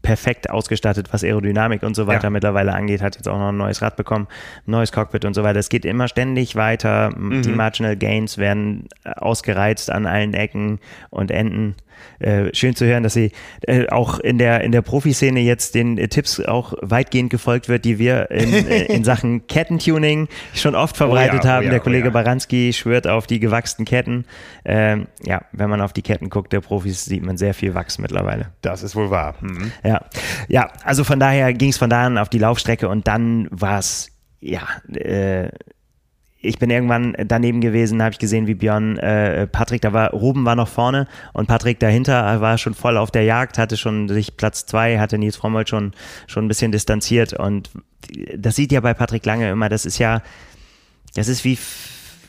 perfekt 0.01 0.49
ausgestattet, 0.49 1.09
was 1.11 1.23
Aerodynamik 1.23 1.83
und 1.83 1.95
so 1.95 2.07
weiter 2.07 2.25
ja. 2.25 2.29
mittlerweile 2.29 2.73
angeht. 2.73 3.01
Hat 3.01 3.15
jetzt 3.15 3.27
auch 3.27 3.37
noch 3.37 3.49
ein 3.49 3.57
neues 3.57 3.81
Rad 3.81 3.95
bekommen, 3.95 4.27
ein 4.67 4.71
neues 4.71 4.91
Cockpit 4.91 5.25
und 5.25 5.33
so 5.33 5.43
weiter. 5.43 5.59
Es 5.59 5.69
geht 5.69 5.85
immer 5.85 6.07
ständig 6.07 6.55
weiter. 6.55 7.11
Mhm. 7.15 7.41
Die 7.41 7.51
Marginal 7.51 7.95
Gains 7.95 8.37
werden 8.37 8.87
ausgereizt 9.03 9.89
an 9.89 10.05
allen 10.05 10.33
Ecken 10.33 10.79
und 11.09 11.31
Enden. 11.31 11.75
Äh, 12.19 12.53
schön 12.53 12.75
zu 12.75 12.85
hören, 12.85 13.03
dass 13.03 13.13
sie 13.13 13.31
äh, 13.61 13.87
auch 13.89 14.19
in 14.19 14.37
der 14.37 14.61
in 14.61 14.71
der 14.71 14.81
Profiszene 14.81 15.39
jetzt 15.39 15.75
den 15.75 15.97
äh, 15.97 16.07
Tipps 16.07 16.39
auch 16.39 16.73
weitgehend 16.81 17.29
gefolgt 17.29 17.69
wird, 17.69 17.85
die 17.85 17.99
wir 17.99 18.31
in, 18.31 18.53
äh, 18.53 18.85
in 18.85 19.03
Sachen 19.05 19.45
Kettentuning 19.47 20.27
schon 20.53 20.75
oft 20.75 20.97
verbreitet 20.97 21.41
oh 21.43 21.45
ja, 21.45 21.53
haben. 21.53 21.61
Oh 21.61 21.65
ja, 21.65 21.69
der 21.71 21.79
Kollege 21.79 22.05
oh 22.05 22.07
ja. 22.07 22.23
Baranski 22.23 22.73
schwört 22.73 23.07
auf 23.07 23.27
die 23.27 23.39
gewachsenen 23.39 23.85
Ketten. 23.85 24.25
Ähm, 24.65 25.07
ja, 25.23 25.41
wenn 25.51 25.69
man 25.69 25.81
auf 25.81 25.93
die 25.93 26.01
Ketten 26.01 26.29
guckt 26.29 26.53
der 26.53 26.61
Profis, 26.61 27.05
sieht 27.05 27.23
man 27.23 27.37
sehr 27.37 27.53
viel 27.53 27.75
Wachs 27.75 27.99
mittlerweile. 27.99 28.51
Das 28.61 28.83
ist 28.83 28.95
wohl 28.95 29.11
wahr. 29.11 29.35
Mhm. 29.41 29.71
Ja, 29.83 30.05
ja, 30.47 30.71
also 30.83 31.03
von 31.03 31.19
daher 31.19 31.53
ging 31.53 31.69
es 31.69 31.77
von 31.77 31.89
da 31.89 32.05
an 32.05 32.17
auf 32.17 32.29
die 32.29 32.39
Laufstrecke 32.39 32.89
und 32.89 33.07
dann 33.07 33.47
war 33.51 33.79
es 33.79 34.09
ja 34.39 34.61
äh, 34.93 35.49
ich 36.47 36.59
bin 36.59 36.69
irgendwann 36.69 37.15
daneben 37.27 37.61
gewesen, 37.61 38.01
habe 38.01 38.13
ich 38.13 38.19
gesehen, 38.19 38.47
wie 38.47 38.55
Björn, 38.55 38.97
äh, 38.97 39.47
Patrick, 39.47 39.81
da 39.81 39.93
war, 39.93 40.11
Ruben 40.11 40.45
war 40.45 40.55
noch 40.55 40.67
vorne 40.67 41.07
und 41.33 41.47
Patrick 41.47 41.79
dahinter 41.79 42.41
war 42.41 42.57
schon 42.57 42.73
voll 42.73 42.97
auf 42.97 43.11
der 43.11 43.23
Jagd, 43.23 43.57
hatte 43.57 43.77
schon 43.77 44.07
sich 44.07 44.37
Platz 44.37 44.65
zwei, 44.65 44.99
hatte 44.99 45.17
Nils 45.17 45.35
Frommold 45.35 45.69
schon, 45.69 45.91
schon 46.27 46.45
ein 46.45 46.47
bisschen 46.47 46.71
distanziert 46.71 47.33
und 47.33 47.69
das 48.35 48.55
sieht 48.55 48.71
ja 48.71 48.79
bei 48.79 48.93
Patrick 48.93 49.25
Lange 49.25 49.49
immer, 49.49 49.69
das 49.69 49.85
ist 49.85 49.97
ja, 49.97 50.21
das 51.15 51.27
ist 51.27 51.43
wie 51.43 51.57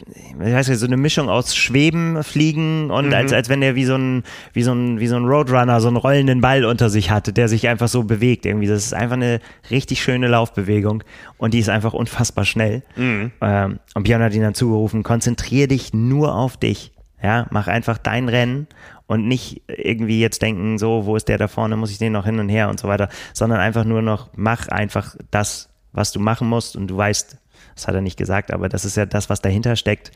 ich 0.06 0.52
weiß 0.52 0.68
nicht, 0.68 0.78
so 0.78 0.86
eine 0.86 0.96
Mischung 0.96 1.28
aus 1.28 1.54
Schweben, 1.54 2.22
Fliegen 2.22 2.90
und 2.90 3.08
mhm. 3.08 3.14
als, 3.14 3.32
als 3.32 3.48
wenn 3.48 3.62
er 3.62 3.74
wie 3.74 3.84
so 3.84 3.94
ein, 3.94 4.22
wie 4.52 4.62
so 4.62 4.72
ein, 4.72 5.00
wie 5.00 5.06
so 5.06 5.16
ein 5.16 5.24
Roadrunner 5.24 5.80
so 5.80 5.88
einen 5.88 5.96
rollenden 5.96 6.40
Ball 6.40 6.64
unter 6.64 6.90
sich 6.90 7.10
hatte, 7.10 7.32
der 7.32 7.48
sich 7.48 7.68
einfach 7.68 7.88
so 7.88 8.04
bewegt 8.04 8.46
irgendwie. 8.46 8.66
Das 8.66 8.84
ist 8.84 8.94
einfach 8.94 9.16
eine 9.16 9.40
richtig 9.70 10.02
schöne 10.02 10.28
Laufbewegung 10.28 11.02
und 11.36 11.54
die 11.54 11.58
ist 11.58 11.68
einfach 11.68 11.92
unfassbar 11.92 12.44
schnell. 12.44 12.82
Mhm. 12.96 13.32
Ähm, 13.40 13.78
und 13.94 14.02
Björn 14.04 14.22
hat 14.22 14.34
ihn 14.34 14.42
dann 14.42 14.54
zugerufen, 14.54 15.02
konzentriere 15.02 15.68
dich 15.68 15.92
nur 15.92 16.34
auf 16.34 16.56
dich. 16.56 16.92
Ja, 17.22 17.48
mach 17.50 17.66
einfach 17.66 17.98
dein 17.98 18.28
Rennen 18.28 18.68
und 19.08 19.26
nicht 19.26 19.62
irgendwie 19.66 20.20
jetzt 20.20 20.42
denken, 20.42 20.78
so, 20.78 21.06
wo 21.06 21.16
ist 21.16 21.28
der 21.28 21.38
da 21.38 21.48
vorne, 21.48 21.76
muss 21.76 21.90
ich 21.90 21.98
den 21.98 22.12
noch 22.12 22.26
hin 22.26 22.38
und 22.38 22.48
her 22.48 22.68
und 22.68 22.78
so 22.78 22.86
weiter, 22.86 23.08
sondern 23.32 23.58
einfach 23.58 23.84
nur 23.84 24.02
noch, 24.02 24.28
mach 24.36 24.68
einfach 24.68 25.16
das, 25.32 25.70
was 25.92 26.12
du 26.12 26.20
machen 26.20 26.48
musst 26.48 26.76
und 26.76 26.88
du 26.88 26.96
weißt, 26.96 27.38
das 27.78 27.86
hat 27.86 27.94
er 27.94 28.00
nicht 28.00 28.16
gesagt, 28.16 28.52
aber 28.52 28.68
das 28.68 28.84
ist 28.84 28.96
ja 28.96 29.06
das, 29.06 29.30
was 29.30 29.40
dahinter 29.40 29.76
steckt. 29.76 30.10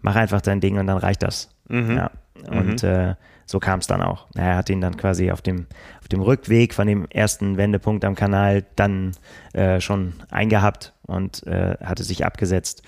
Mach 0.00 0.16
einfach 0.16 0.40
dein 0.40 0.60
Ding 0.60 0.78
und 0.78 0.86
dann 0.86 0.96
reicht 0.96 1.22
das. 1.22 1.50
Mhm. 1.68 1.96
Ja. 1.96 2.10
Und 2.48 2.82
mhm. 2.82 2.88
äh, 2.88 3.14
so 3.44 3.60
kam 3.60 3.80
es 3.80 3.86
dann 3.86 4.00
auch. 4.00 4.28
Er 4.34 4.56
hat 4.56 4.70
ihn 4.70 4.80
dann 4.80 4.96
quasi 4.96 5.30
auf 5.30 5.42
dem, 5.42 5.66
auf 6.00 6.08
dem 6.08 6.22
Rückweg 6.22 6.72
von 6.72 6.86
dem 6.86 7.06
ersten 7.10 7.58
Wendepunkt 7.58 8.04
am 8.06 8.14
Kanal 8.14 8.64
dann 8.76 9.12
äh, 9.52 9.80
schon 9.80 10.14
eingehabt 10.30 10.94
und 11.02 11.46
äh, 11.46 11.76
hatte 11.84 12.02
sich 12.02 12.24
abgesetzt 12.24 12.82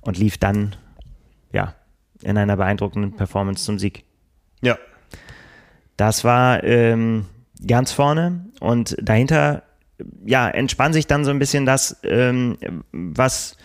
und 0.00 0.18
lief 0.18 0.36
dann 0.36 0.74
ja 1.52 1.74
in 2.22 2.36
einer 2.36 2.56
beeindruckenden 2.56 3.14
Performance 3.14 3.64
zum 3.64 3.78
Sieg. 3.78 4.04
Ja. 4.62 4.78
Das 5.96 6.24
war 6.24 6.64
ähm, 6.64 7.26
ganz 7.64 7.92
vorne 7.92 8.46
und 8.58 8.96
dahinter 9.00 9.62
ja, 10.24 10.48
entspann 10.48 10.92
sich 10.92 11.06
dann 11.06 11.24
so 11.24 11.30
ein 11.30 11.38
bisschen 11.38 11.66
das, 11.66 11.96
ähm, 12.02 12.56
was 12.92 13.56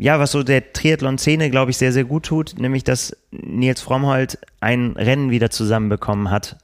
ja, 0.00 0.18
was 0.18 0.32
so 0.32 0.42
der 0.42 0.72
Triathlon-Szene, 0.72 1.50
glaube 1.50 1.70
ich, 1.70 1.76
sehr, 1.76 1.92
sehr 1.92 2.04
gut 2.04 2.24
tut, 2.24 2.58
nämlich 2.58 2.84
dass 2.84 3.14
Nils 3.30 3.82
Frommholt 3.82 4.38
ein 4.60 4.92
Rennen 4.96 5.30
wieder 5.30 5.50
zusammenbekommen 5.50 6.30
hat. 6.30 6.56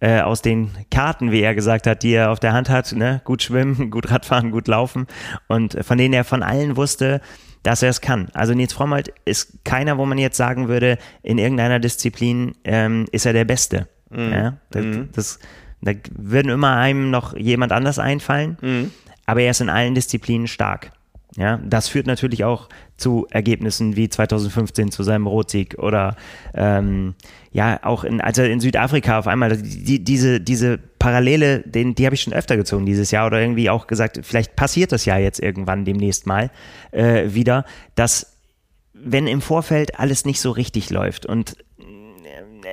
Äh, 0.00 0.22
aus 0.22 0.40
den 0.40 0.70
Karten, 0.90 1.30
wie 1.30 1.42
er 1.42 1.54
gesagt 1.54 1.86
hat, 1.86 2.02
die 2.02 2.12
er 2.12 2.30
auf 2.30 2.40
der 2.40 2.54
Hand 2.54 2.70
hat, 2.70 2.90
ne? 2.92 3.20
gut 3.24 3.42
schwimmen, 3.42 3.90
gut 3.92 4.10
Radfahren, 4.10 4.50
gut 4.50 4.66
laufen 4.66 5.06
und 5.46 5.76
von 5.84 5.98
denen 5.98 6.14
er 6.14 6.24
von 6.24 6.42
allen 6.42 6.76
wusste, 6.76 7.20
dass 7.62 7.82
er 7.82 7.90
es 7.90 8.00
kann. 8.00 8.28
Also 8.32 8.54
Nils 8.54 8.72
Frommholt 8.72 9.12
ist 9.26 9.62
keiner, 9.62 9.98
wo 9.98 10.06
man 10.06 10.16
jetzt 10.16 10.38
sagen 10.38 10.68
würde, 10.68 10.96
in 11.22 11.36
irgendeiner 11.36 11.78
Disziplin 11.80 12.54
ähm, 12.64 13.04
ist 13.12 13.26
er 13.26 13.34
der 13.34 13.44
Beste. 13.44 13.88
Mhm. 14.08 14.32
Ja? 14.32 14.56
Das, 14.70 14.84
mhm. 14.84 15.08
das 15.12 15.38
da 15.82 15.92
würden 16.10 16.50
immer 16.50 16.76
einem 16.76 17.10
noch 17.10 17.36
jemand 17.36 17.72
anders 17.72 17.98
einfallen, 17.98 18.58
mhm. 18.60 18.90
aber 19.26 19.42
er 19.42 19.52
ist 19.52 19.60
in 19.60 19.70
allen 19.70 19.94
Disziplinen 19.94 20.46
stark. 20.46 20.92
Ja, 21.36 21.60
das 21.64 21.88
führt 21.88 22.08
natürlich 22.08 22.42
auch 22.42 22.68
zu 22.96 23.26
Ergebnissen 23.30 23.94
wie 23.94 24.08
2015 24.08 24.90
zu 24.90 25.04
seinem 25.04 25.28
Rotsieg 25.28 25.78
oder 25.78 26.16
ähm, 26.54 27.14
ja 27.52 27.78
auch 27.84 28.02
in, 28.02 28.20
also 28.20 28.42
in 28.42 28.58
Südafrika 28.58 29.20
auf 29.20 29.28
einmal 29.28 29.56
die, 29.56 30.02
diese 30.02 30.40
diese 30.40 30.78
Parallele, 30.98 31.60
den, 31.60 31.94
die 31.94 32.04
habe 32.04 32.16
ich 32.16 32.22
schon 32.22 32.32
öfter 32.32 32.56
gezogen 32.56 32.84
dieses 32.84 33.12
Jahr 33.12 33.28
oder 33.28 33.40
irgendwie 33.40 33.70
auch 33.70 33.86
gesagt, 33.86 34.20
vielleicht 34.24 34.56
passiert 34.56 34.90
das 34.90 35.04
ja 35.04 35.18
jetzt 35.18 35.40
irgendwann 35.40 35.84
demnächst 35.84 36.26
mal 36.26 36.50
äh, 36.90 37.32
wieder, 37.32 37.64
dass 37.94 38.36
wenn 38.92 39.28
im 39.28 39.40
Vorfeld 39.40 40.00
alles 40.00 40.24
nicht 40.24 40.40
so 40.40 40.50
richtig 40.50 40.90
läuft 40.90 41.26
und 41.26 41.56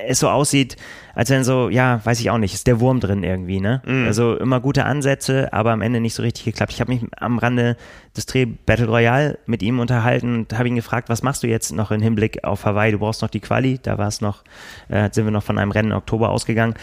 es 0.07 0.19
so 0.19 0.29
aussieht, 0.29 0.77
als 1.15 1.29
wenn 1.29 1.43
so, 1.43 1.69
ja, 1.69 1.99
weiß 2.03 2.19
ich 2.19 2.29
auch 2.29 2.37
nicht, 2.37 2.53
ist 2.53 2.67
der 2.67 2.79
Wurm 2.79 2.99
drin 2.99 3.23
irgendwie, 3.23 3.59
ne? 3.59 3.81
Mm. 3.85 4.05
Also 4.05 4.37
immer 4.37 4.59
gute 4.59 4.85
Ansätze, 4.85 5.51
aber 5.51 5.71
am 5.71 5.81
Ende 5.81 5.99
nicht 5.99 6.13
so 6.13 6.21
richtig 6.23 6.45
geklappt. 6.45 6.73
Ich 6.73 6.79
habe 6.79 6.93
mich 6.93 7.03
am 7.17 7.39
Rande 7.39 7.75
des 8.15 8.25
Dreh 8.25 8.45
Battle 8.45 8.87
Royale 8.87 9.39
mit 9.45 9.63
ihm 9.63 9.79
unterhalten 9.79 10.35
und 10.35 10.57
habe 10.57 10.67
ihn 10.67 10.75
gefragt, 10.75 11.09
was 11.09 11.23
machst 11.23 11.43
du 11.43 11.47
jetzt 11.47 11.71
noch 11.71 11.91
im 11.91 12.01
Hinblick 12.01 12.43
auf 12.43 12.65
Hawaii? 12.65 12.91
Du 12.91 12.99
brauchst 12.99 13.21
noch 13.21 13.29
die 13.29 13.39
Quali, 13.39 13.79
da 13.81 13.97
war 13.97 14.07
es 14.07 14.21
noch, 14.21 14.43
äh, 14.89 15.09
sind 15.11 15.25
wir 15.25 15.31
noch 15.31 15.43
von 15.43 15.57
einem 15.57 15.71
Rennen 15.71 15.91
im 15.91 15.97
Oktober 15.97 16.29
ausgegangen. 16.29 16.75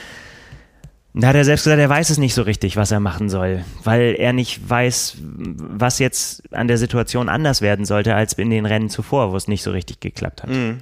Da 1.17 1.29
hat 1.29 1.37
er 1.37 1.45
selbst 1.45 1.63
gesagt, 1.63 1.81
er 1.81 1.89
weiß 1.89 2.11
es 2.11 2.19
nicht 2.19 2.35
so 2.35 2.43
richtig, 2.43 2.77
was 2.77 2.91
er 2.91 2.99
machen 2.99 3.29
soll, 3.29 3.65
weil 3.85 4.17
er 4.19 4.33
nicht 4.33 4.69
weiß, 4.69 5.19
was 5.21 6.01
jetzt 6.01 6.53
an 6.53 6.67
der 6.67 6.77
Situation 6.77 7.29
anders 7.29 7.63
werden 7.63 7.85
sollte 7.85 8.17
als 8.17 8.33
in 8.33 8.51
den 8.51 8.67
Rennen 8.67 8.91
zuvor, 8.91 9.31
wo 9.31 9.37
es 9.37 9.47
nicht 9.47 9.63
so 9.63 9.71
richtig 9.71 10.01
geklappt 10.01 10.43
hat. 10.43 10.51
Mhm. 10.51 10.79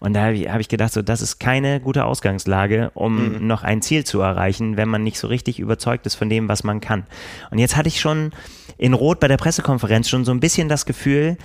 Und 0.00 0.14
da 0.14 0.24
habe 0.24 0.60
ich 0.60 0.68
gedacht, 0.68 0.92
so, 0.92 1.02
das 1.02 1.22
ist 1.22 1.38
keine 1.38 1.78
gute 1.78 2.04
Ausgangslage, 2.04 2.90
um 2.94 3.34
mhm. 3.34 3.46
noch 3.46 3.62
ein 3.62 3.80
Ziel 3.80 4.02
zu 4.02 4.20
erreichen, 4.20 4.76
wenn 4.76 4.88
man 4.88 5.04
nicht 5.04 5.20
so 5.20 5.28
richtig 5.28 5.60
überzeugt 5.60 6.04
ist 6.06 6.16
von 6.16 6.28
dem, 6.28 6.48
was 6.48 6.64
man 6.64 6.80
kann. 6.80 7.04
Und 7.52 7.58
jetzt 7.58 7.76
hatte 7.76 7.88
ich 7.88 8.00
schon 8.00 8.32
in 8.78 8.94
Rot 8.94 9.20
bei 9.20 9.28
der 9.28 9.36
Pressekonferenz 9.36 10.08
schon 10.08 10.24
so 10.24 10.32
ein 10.32 10.40
bisschen 10.40 10.68
das 10.68 10.86
Gefühl, 10.86 11.36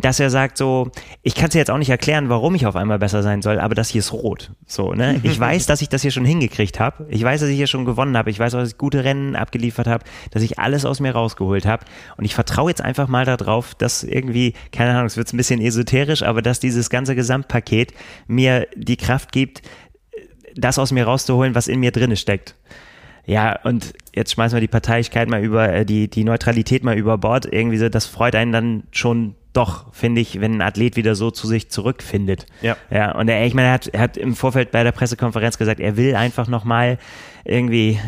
dass 0.00 0.18
er 0.18 0.30
sagt 0.30 0.56
so, 0.56 0.90
ich 1.22 1.34
kann 1.34 1.46
es 1.46 1.52
dir 1.52 1.58
jetzt 1.58 1.70
auch 1.70 1.78
nicht 1.78 1.90
erklären, 1.90 2.30
warum 2.30 2.54
ich 2.54 2.64
auf 2.64 2.74
einmal 2.74 2.98
besser 2.98 3.22
sein 3.22 3.42
soll, 3.42 3.60
aber 3.60 3.74
das 3.74 3.90
hier 3.90 3.98
ist 3.98 4.12
rot. 4.12 4.50
So, 4.66 4.94
ne? 4.94 5.20
Ich 5.22 5.38
weiß, 5.40 5.66
dass 5.66 5.82
ich 5.82 5.90
das 5.90 6.02
hier 6.02 6.10
schon 6.10 6.24
hingekriegt 6.24 6.80
habe. 6.80 7.06
Ich 7.10 7.22
weiß, 7.22 7.40
dass 7.40 7.50
ich 7.50 7.56
hier 7.56 7.66
schon 7.66 7.84
gewonnen 7.84 8.16
habe. 8.16 8.30
Ich 8.30 8.38
weiß 8.38 8.52
dass 8.52 8.70
ich 8.70 8.78
gute 8.78 9.04
Rennen 9.04 9.36
abgeliefert 9.36 9.86
habe, 9.86 10.04
dass 10.30 10.42
ich 10.42 10.58
alles 10.58 10.84
aus 10.86 11.00
mir 11.00 11.12
rausgeholt 11.12 11.66
habe. 11.66 11.84
Und 12.16 12.24
ich 12.24 12.34
vertraue 12.34 12.70
jetzt 12.70 12.80
einfach 12.80 13.08
mal 13.08 13.26
darauf, 13.26 13.74
dass 13.74 14.04
irgendwie, 14.04 14.54
keine 14.72 14.92
Ahnung, 14.92 15.06
es 15.06 15.18
wird 15.18 15.32
ein 15.32 15.36
bisschen 15.36 15.60
esoterisch, 15.60 16.22
aber 16.22 16.40
dass 16.40 16.60
dieses 16.60 16.88
ganze 16.88 17.14
Gesamtpaket 17.14 17.92
mir 18.26 18.66
die 18.74 18.96
Kraft 18.96 19.32
gibt, 19.32 19.62
das 20.56 20.78
aus 20.78 20.92
mir 20.92 21.04
rauszuholen, 21.04 21.54
was 21.54 21.68
in 21.68 21.80
mir 21.80 21.92
drinne 21.92 22.16
steckt. 22.16 22.54
Ja, 23.28 23.60
und 23.62 23.92
jetzt 24.14 24.32
schmeißen 24.32 24.56
wir 24.56 24.62
die 24.62 24.68
Parteiischkeit 24.68 25.28
mal 25.28 25.44
über, 25.44 25.68
äh, 25.70 25.84
die, 25.84 26.08
die 26.08 26.24
Neutralität 26.24 26.82
mal 26.82 26.96
über 26.96 27.18
Bord. 27.18 27.44
Irgendwie 27.44 27.76
so, 27.76 27.90
das 27.90 28.06
freut 28.06 28.34
einen 28.34 28.52
dann 28.52 28.82
schon 28.90 29.34
doch, 29.52 29.92
finde 29.92 30.22
ich, 30.22 30.40
wenn 30.40 30.54
ein 30.54 30.62
Athlet 30.62 30.96
wieder 30.96 31.14
so 31.14 31.30
zu 31.30 31.46
sich 31.46 31.68
zurückfindet. 31.70 32.46
Ja. 32.62 32.78
Ja, 32.90 33.12
und 33.12 33.28
er, 33.28 33.44
ich 33.44 33.52
meine, 33.52 33.68
er 33.68 33.74
hat, 33.74 33.86
er 33.88 34.00
hat 34.00 34.16
im 34.16 34.34
Vorfeld 34.34 34.70
bei 34.70 34.82
der 34.82 34.92
Pressekonferenz 34.92 35.58
gesagt, 35.58 35.78
er 35.78 35.98
will 35.98 36.14
einfach 36.14 36.48
nochmal 36.48 36.96
irgendwie 37.44 37.98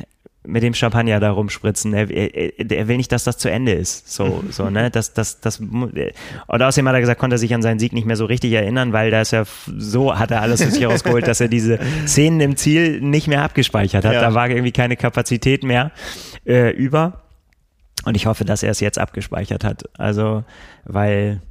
mit 0.47 0.63
dem 0.63 0.73
Champagner 0.73 1.21
da 1.21 1.31
rumspritzen. 1.31 1.93
Er, 1.93 2.11
er, 2.11 2.71
er, 2.71 2.89
will 2.89 2.97
nicht, 2.97 3.13
dass 3.13 3.25
das 3.25 3.37
zu 3.37 3.51
Ende 3.51 3.73
ist. 3.73 4.11
So, 4.11 4.43
so, 4.51 4.71
ne? 4.71 4.91
Das, 4.91 5.13
das, 5.13 5.41
das, 5.41 5.61
und 5.61 6.03
außerdem 6.49 6.89
hat 6.89 6.95
er 6.95 7.01
gesagt, 7.01 7.21
konnte 7.21 7.37
er 7.37 7.39
sich 7.39 7.55
an 7.55 7.63
seinen 7.63 7.79
Sieg 7.79 7.93
nicht 7.93 8.07
mehr 8.07 8.17
so 8.17 8.25
richtig 8.25 8.53
erinnern, 8.53 8.93
weil 8.93 9.11
da 9.11 9.21
ist 9.21 9.33
ja 9.33 9.45
so, 9.67 10.19
hat 10.19 10.31
er 10.31 10.41
alles 10.41 10.63
aus 10.63 10.73
sich 10.73 10.87
rausgeholt, 10.87 11.27
dass 11.27 11.41
er 11.41 11.49
diese 11.49 11.79
Szenen 12.07 12.41
im 12.41 12.57
Ziel 12.57 13.01
nicht 13.01 13.29
mehr 13.29 13.43
abgespeichert 13.43 14.05
hat. 14.05 14.15
Ja. 14.15 14.21
Da 14.23 14.35
war 14.35 14.49
irgendwie 14.49 14.73
keine 14.73 14.97
Kapazität 14.97 15.63
mehr 15.63 15.93
äh, 16.47 16.71
über. 16.71 17.23
Und 18.05 18.17
ich 18.17 18.25
hoffe, 18.25 18.47
dass 18.47 18.63
er 18.63 18.71
es 18.71 18.81
jetzt 18.81 18.99
abgespeichert 18.99 19.63
hat. 19.63 19.85
Also, 19.99 20.45
weil, 20.85 21.43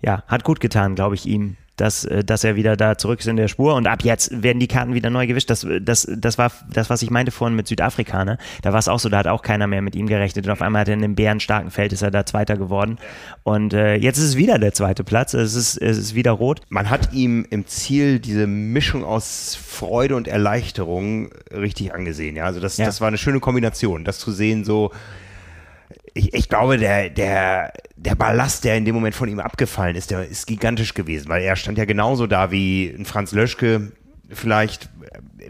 ja, 0.00 0.22
hat 0.26 0.42
gut 0.42 0.60
getan, 0.60 0.94
glaube 0.94 1.16
ich, 1.16 1.26
ihm 1.26 1.56
dass, 1.76 2.04
äh, 2.04 2.24
dass 2.24 2.44
er 2.44 2.56
wieder 2.56 2.76
da 2.76 2.98
zurück 2.98 3.20
ist 3.20 3.26
in 3.26 3.36
der 3.36 3.48
Spur 3.48 3.74
und 3.74 3.86
ab 3.86 4.02
jetzt 4.02 4.42
werden 4.42 4.60
die 4.60 4.68
Karten 4.68 4.94
wieder 4.94 5.10
neu 5.10 5.26
gewischt. 5.26 5.50
Das, 5.50 5.66
das, 5.80 6.06
das 6.10 6.38
war 6.38 6.52
das, 6.72 6.90
was 6.90 7.02
ich 7.02 7.10
meinte 7.10 7.32
vorhin 7.32 7.56
mit 7.56 7.66
Südafrika. 7.66 8.24
Ne? 8.24 8.38
Da 8.62 8.72
war 8.72 8.78
es 8.78 8.88
auch 8.88 8.98
so, 8.98 9.08
da 9.08 9.18
hat 9.18 9.26
auch 9.26 9.42
keiner 9.42 9.66
mehr 9.66 9.82
mit 9.82 9.94
ihm 9.94 10.06
gerechnet 10.06 10.46
und 10.46 10.52
auf 10.52 10.62
einmal 10.62 10.82
hat 10.82 10.88
er 10.88 10.94
in 10.94 11.04
einem 11.04 11.14
bärenstarken 11.14 11.70
Feld 11.70 11.92
ist 11.92 12.02
er 12.02 12.10
da 12.10 12.26
Zweiter 12.26 12.56
geworden 12.56 12.98
und 13.42 13.74
äh, 13.74 13.96
jetzt 13.96 14.18
ist 14.18 14.24
es 14.24 14.36
wieder 14.36 14.58
der 14.58 14.72
zweite 14.72 15.04
Platz. 15.04 15.34
Es 15.34 15.54
ist, 15.54 15.76
es 15.76 15.98
ist 15.98 16.14
wieder 16.14 16.32
rot. 16.32 16.60
Man 16.68 16.90
hat 16.90 17.12
ihm 17.12 17.46
im 17.50 17.66
Ziel 17.66 18.20
diese 18.20 18.46
Mischung 18.46 19.04
aus 19.04 19.56
Freude 19.56 20.16
und 20.16 20.28
Erleichterung 20.28 21.30
richtig 21.52 21.94
angesehen. 21.94 22.36
Ja, 22.36 22.44
also 22.44 22.60
das, 22.60 22.76
ja. 22.76 22.86
das 22.86 23.00
war 23.00 23.08
eine 23.08 23.18
schöne 23.18 23.40
Kombination, 23.40 24.04
das 24.04 24.18
zu 24.18 24.32
sehen 24.32 24.64
so 24.64 24.92
ich, 26.14 26.34
ich 26.34 26.48
glaube, 26.48 26.78
der, 26.78 27.10
der, 27.10 27.72
der 27.96 28.14
Ballast, 28.14 28.64
der 28.64 28.76
in 28.76 28.84
dem 28.84 28.94
Moment 28.94 29.14
von 29.14 29.28
ihm 29.28 29.40
abgefallen 29.40 29.96
ist, 29.96 30.10
der 30.10 30.26
ist 30.26 30.46
gigantisch 30.46 30.94
gewesen, 30.94 31.28
weil 31.28 31.42
er 31.42 31.56
stand 31.56 31.78
ja 31.78 31.84
genauso 31.84 32.26
da 32.26 32.50
wie 32.50 32.94
ein 32.96 33.04
Franz 33.04 33.32
Löschke. 33.32 33.92
Vielleicht, 34.30 34.88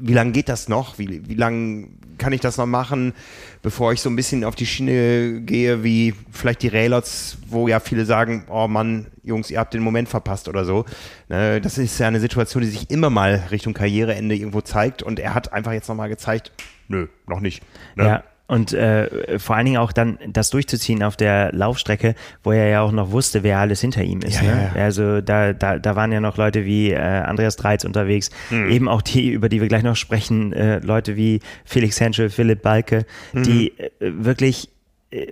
wie 0.00 0.14
lange 0.14 0.32
geht 0.32 0.48
das 0.48 0.68
noch? 0.68 0.98
Wie, 0.98 1.28
wie 1.28 1.34
lange 1.34 1.88
kann 2.18 2.32
ich 2.32 2.40
das 2.40 2.56
noch 2.56 2.66
machen, 2.66 3.14
bevor 3.62 3.92
ich 3.92 4.00
so 4.00 4.08
ein 4.08 4.16
bisschen 4.16 4.44
auf 4.44 4.54
die 4.54 4.66
Schiene 4.66 5.40
gehe, 5.40 5.82
wie 5.82 6.14
vielleicht 6.30 6.62
die 6.62 6.68
Raylots, 6.68 7.38
wo 7.48 7.66
ja 7.66 7.80
viele 7.80 8.04
sagen, 8.04 8.44
oh 8.48 8.68
Mann, 8.68 9.08
Jungs, 9.24 9.50
ihr 9.50 9.58
habt 9.58 9.74
den 9.74 9.82
Moment 9.82 10.08
verpasst 10.08 10.48
oder 10.48 10.64
so. 10.64 10.84
Ne, 11.28 11.60
das 11.60 11.78
ist 11.78 11.98
ja 11.98 12.06
eine 12.06 12.20
Situation, 12.20 12.62
die 12.62 12.68
sich 12.68 12.90
immer 12.90 13.10
mal 13.10 13.42
Richtung 13.50 13.74
Karriereende 13.74 14.36
irgendwo 14.36 14.60
zeigt 14.60 15.02
und 15.02 15.18
er 15.18 15.34
hat 15.34 15.52
einfach 15.52 15.72
jetzt 15.72 15.88
nochmal 15.88 16.08
gezeigt, 16.08 16.52
nö, 16.88 17.08
noch 17.26 17.40
nicht. 17.40 17.62
Ne? 17.96 18.04
Ja, 18.04 18.24
und 18.52 18.74
äh, 18.74 19.38
vor 19.38 19.56
allen 19.56 19.64
Dingen 19.64 19.78
auch 19.78 19.92
dann 19.92 20.18
das 20.28 20.50
durchzuziehen 20.50 21.02
auf 21.02 21.16
der 21.16 21.52
Laufstrecke, 21.54 22.14
wo 22.44 22.52
er 22.52 22.68
ja 22.68 22.82
auch 22.82 22.92
noch 22.92 23.10
wusste, 23.10 23.42
wer 23.42 23.58
alles 23.58 23.80
hinter 23.80 24.02
ihm 24.02 24.20
ist. 24.20 24.42
Ja, 24.42 24.42
ne? 24.42 24.70
ja, 24.74 24.78
ja. 24.78 24.84
Also 24.84 25.22
da, 25.22 25.54
da, 25.54 25.78
da 25.78 25.96
waren 25.96 26.12
ja 26.12 26.20
noch 26.20 26.36
Leute 26.36 26.66
wie 26.66 26.90
äh, 26.90 26.98
Andreas 26.98 27.56
Dreiz 27.56 27.84
unterwegs, 27.84 28.28
mhm. 28.50 28.68
eben 28.68 28.88
auch 28.88 29.00
die, 29.00 29.30
über 29.30 29.48
die 29.48 29.62
wir 29.62 29.68
gleich 29.68 29.84
noch 29.84 29.96
sprechen, 29.96 30.52
äh, 30.52 30.80
Leute 30.80 31.16
wie 31.16 31.40
Felix 31.64 31.98
Henschel, 31.98 32.28
Philipp 32.28 32.60
Balke, 32.60 33.06
mhm. 33.32 33.42
die 33.44 33.68
äh, 33.78 33.90
wirklich 34.00 34.68
äh, 35.12 35.28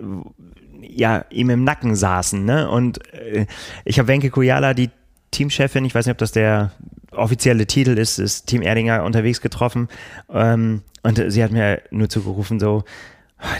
ja, 0.81 1.27
ihm 1.29 1.51
im 1.51 1.62
Nacken 1.62 1.95
saßen. 1.95 2.43
Ne? 2.43 2.71
Und 2.71 3.05
äh, 3.12 3.45
ich 3.85 3.99
habe 3.99 4.09
Wenke 4.09 4.31
Kujala, 4.31 4.73
die 4.73 4.89
Teamchefin, 5.31 5.85
ich 5.85 5.95
weiß 5.95 6.07
nicht, 6.07 6.14
ob 6.14 6.18
das 6.18 6.33
der 6.33 6.73
offizielle 7.11 7.66
Titel 7.66 7.99
ist, 7.99 8.18
ist 8.18 8.47
Team 8.47 8.62
Erdinger 8.62 9.05
unterwegs 9.05 9.43
getroffen. 9.43 9.89
Ähm, 10.33 10.81
und 11.03 11.23
sie 11.29 11.43
hat 11.43 11.51
mir 11.51 11.83
nur 11.91 12.09
zugerufen, 12.09 12.61
so, 12.61 12.85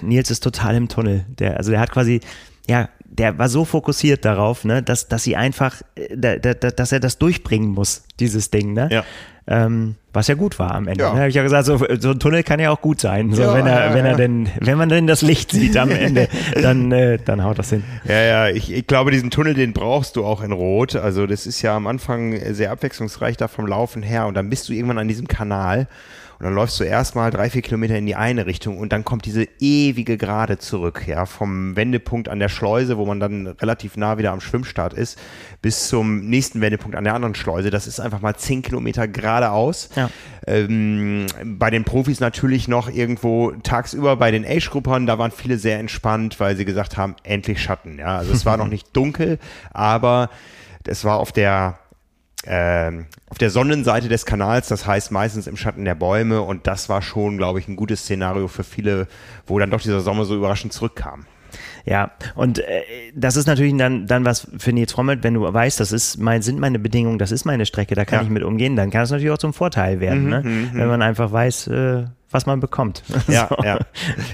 Nils 0.03 0.31
ist 0.31 0.43
total 0.43 0.77
im 0.77 0.89
Tunnel. 0.89 1.25
Der, 1.39 1.57
also 1.57 1.71
der 1.71 1.81
hat 1.81 1.91
quasi, 1.91 2.21
ja, 2.69 2.89
der 3.05 3.39
war 3.39 3.49
so 3.49 3.65
fokussiert 3.65 4.25
darauf, 4.25 4.65
ne, 4.65 4.83
dass, 4.83 5.09
dass 5.09 5.25
sie 5.25 5.37
einfach, 5.37 5.83
äh, 5.97 6.17
da, 6.17 6.37
da, 6.37 6.55
dass 6.55 6.93
er 6.93 7.01
das 7.01 7.19
durchbringen 7.19 7.71
muss, 7.71 8.05
dieses 8.19 8.51
Ding, 8.51 8.73
ne? 8.73 8.89
Ja. 8.91 9.05
Ähm, 9.47 9.97
was 10.13 10.29
ja 10.29 10.35
gut 10.35 10.61
war 10.61 10.75
am 10.75 10.87
Ende. 10.87 11.03
Ja. 11.03 11.13
Ne? 11.13 11.21
Habe 11.21 11.29
ich 11.29 11.35
ja 11.35 11.43
gesagt, 11.43 11.67
so, 11.67 11.79
so, 11.99 12.11
ein 12.11 12.21
Tunnel 12.21 12.45
kann 12.45 12.61
ja 12.61 12.71
auch 12.71 12.81
gut 12.81 13.01
sein. 13.01 13.33
So, 13.33 13.43
ja, 13.43 13.55
wenn 13.55 13.67
er, 13.67 13.87
ja, 13.87 13.95
wenn 13.95 14.07
er 14.07 14.17
denn, 14.17 14.49
wenn 14.61 14.79
man 14.79 14.89
denn 14.89 15.09
das 15.09 15.23
Licht 15.23 15.51
sieht 15.51 15.77
am 15.77 15.91
Ende, 15.91 16.29
dann, 16.61 16.93
äh, 16.93 17.19
dann 17.19 17.43
haut 17.43 17.59
das 17.59 17.71
hin. 17.71 17.83
Ja, 18.05 18.21
ja, 18.21 18.49
ich, 18.49 18.73
ich 18.73 18.87
glaube, 18.87 19.11
diesen 19.11 19.31
Tunnel, 19.31 19.55
den 19.55 19.73
brauchst 19.73 20.15
du 20.15 20.25
auch 20.25 20.43
in 20.43 20.53
Rot. 20.53 20.95
Also 20.95 21.27
das 21.27 21.47
ist 21.47 21.63
ja 21.63 21.75
am 21.75 21.89
Anfang 21.89 22.39
sehr 22.55 22.71
abwechslungsreich 22.71 23.37
da 23.37 23.49
vom 23.49 23.67
Laufen 23.67 24.03
her 24.03 24.27
und 24.27 24.35
dann 24.35 24.51
bist 24.51 24.69
du 24.69 24.73
irgendwann 24.73 24.99
an 24.99 25.09
diesem 25.09 25.27
Kanal 25.27 25.89
und 26.41 26.45
dann 26.45 26.55
läufst 26.55 26.81
du 26.81 26.85
erstmal 26.85 27.31
drei, 27.31 27.51
vier 27.51 27.61
Kilometer 27.61 27.97
in 27.97 28.07
die 28.07 28.17
eine 28.17 28.47
Richtung 28.47 28.79
und 28.79 28.95
dann 28.95 29.05
kommt 29.05 29.27
diese 29.27 29.47
ewige 29.59 30.17
Gerade 30.17 30.57
zurück, 30.57 31.07
ja, 31.07 31.27
vom 31.27 31.77
Wendepunkt 31.77 32.31
an 32.31 32.39
der 32.39 32.49
Schleuse, 32.49 32.97
wo 32.97 33.05
man 33.05 33.21
dann 33.21 33.47
relativ 33.47 33.99
nah 33.99 34.17
wieder 34.17 34.33
am 34.33 34.41
Schwimmstart 34.41 34.95
ist, 34.95 35.19
bis 35.61 35.89
zum 35.89 36.21
nächsten 36.21 36.63
Wendepunkt 36.63 36.97
an 36.97 37.05
der 37.05 37.13
anderen 37.13 37.35
Schleuse. 37.35 37.69
Das 37.69 37.87
ist 37.87 38.01
einfach 38.01 38.23
mal 38.23 38.35
zehn 38.37 38.63
Kilometer 38.63 39.07
geradeaus. 39.07 39.91
Ja. 39.97 40.09
Ähm, 40.47 41.27
bei 41.45 41.69
den 41.69 41.85
Profis 41.85 42.21
natürlich 42.21 42.69
noch 42.69 42.89
irgendwo 42.89 43.51
tagsüber 43.63 44.17
bei 44.17 44.31
den 44.31 44.47
Age-Gruppern, 44.47 45.07
da 45.07 45.19
waren 45.19 45.33
viele 45.33 45.59
sehr 45.59 45.79
entspannt, 45.79 46.41
weil 46.41 46.57
sie 46.57 46.65
gesagt 46.65 46.97
haben, 46.97 47.17
endlich 47.23 47.63
Schatten, 47.63 47.99
ja. 47.99 48.17
Also 48.17 48.33
es 48.33 48.47
war 48.47 48.57
noch 48.57 48.69
nicht 48.69 48.97
dunkel, 48.97 49.39
aber 49.75 50.31
es 50.87 51.05
war 51.05 51.19
auf 51.19 51.33
der 51.33 51.79
ähm, 52.47 53.07
auf 53.29 53.39
der 53.39 53.51
Sonnenseite 53.51 54.09
des 54.09 54.25
Kanals, 54.25 54.69
das 54.69 54.87
heißt 54.87 55.11
meistens 55.11 55.47
im 55.47 55.57
Schatten 55.57 55.85
der 55.85 55.95
Bäume. 55.95 56.43
Und 56.43 56.67
das 56.67 56.89
war 56.89 57.03
schon, 57.03 57.37
glaube 57.37 57.59
ich, 57.59 57.69
ein 57.69 57.77
gutes 57.77 58.01
Szenario 58.01 58.49
für 58.49 58.65
viele, 58.65 59.07
wo 59.47 59.59
dann 59.59 59.71
doch 59.71 59.81
dieser 59.81 60.01
Sommer 60.01 60.25
so 60.25 60.35
überraschend 60.35 60.73
zurückkam. 60.73 61.27
Ja, 61.85 62.13
und 62.35 62.59
äh, 62.61 62.83
das 63.15 63.37
ist 63.37 63.47
natürlich 63.47 63.77
dann, 63.77 64.07
dann 64.07 64.25
was 64.25 64.47
für 64.59 64.73
Nils 64.73 64.97
Rommelt, 64.97 65.25
wenn 65.25 65.35
du 65.35 65.53
weißt, 65.53 65.81
das 65.81 65.93
ist 65.93 66.19
mein, 66.19 66.43
sind 66.43 66.61
meine 66.61 66.79
Bedingungen, 66.79 67.19
das 67.19 67.33
ist 67.33 67.45
meine 67.45 67.67
Strecke, 67.67 67.95
da 67.95 68.05
kann 68.05 68.21
ja. 68.21 68.25
ich 68.25 68.31
mit 68.31 68.43
umgehen, 68.43 68.77
dann 68.77 68.91
kann 68.91 69.03
es 69.03 69.11
natürlich 69.11 69.33
auch 69.33 69.39
zum 69.39 69.53
Vorteil 69.53 69.99
werden, 69.99 70.25
mhm, 70.25 70.31
ne? 70.31 70.43
Mhm, 70.45 70.71
wenn 70.75 70.89
man 70.89 71.03
einfach 71.03 71.33
weiß, 71.33 71.67
äh, 71.69 72.05
was 72.31 72.47
man 72.47 72.61
bekommt. 72.61 73.03
Ja, 73.29 73.49
so. 73.49 73.57
ja. 73.63 73.79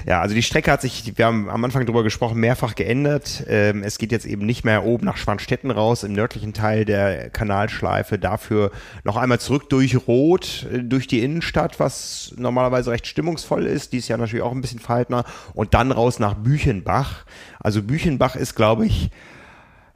ja, 0.07 0.21
also 0.21 0.33
die 0.33 0.41
Strecke 0.41 0.71
hat 0.71 0.81
sich, 0.81 1.17
wir 1.17 1.25
haben 1.25 1.49
am 1.49 1.63
Anfang 1.63 1.85
drüber 1.85 2.03
gesprochen, 2.03 2.39
mehrfach 2.39 2.73
geändert. 2.73 3.43
Ähm, 3.47 3.83
es 3.83 3.97
geht 3.97 4.11
jetzt 4.11 4.25
eben 4.25 4.45
nicht 4.45 4.63
mehr 4.63 4.85
oben 4.85 5.05
nach 5.05 5.17
Schwanstetten 5.17 5.69
raus, 5.69 6.03
im 6.03 6.13
nördlichen 6.13 6.53
Teil 6.53 6.85
der 6.85 7.29
Kanalschleife, 7.29 8.17
dafür 8.17 8.71
noch 9.03 9.17
einmal 9.17 9.39
zurück 9.39 9.69
durch 9.69 10.07
Rot, 10.07 10.65
äh, 10.73 10.83
durch 10.83 11.07
die 11.07 11.21
Innenstadt, 11.23 11.79
was 11.79 12.33
normalerweise 12.37 12.91
recht 12.91 13.05
stimmungsvoll 13.05 13.65
ist, 13.65 13.93
dies 13.93 14.07
Jahr 14.07 14.17
natürlich 14.17 14.43
auch 14.43 14.51
ein 14.51 14.61
bisschen 14.61 14.79
verhaltener, 14.79 15.23
und 15.53 15.73
dann 15.73 15.91
raus 15.91 16.19
nach 16.19 16.33
Büchenbach. 16.33 17.25
Also 17.59 17.83
Büchenbach 17.83 18.35
ist, 18.35 18.55
glaube 18.55 18.85
ich, 18.85 19.11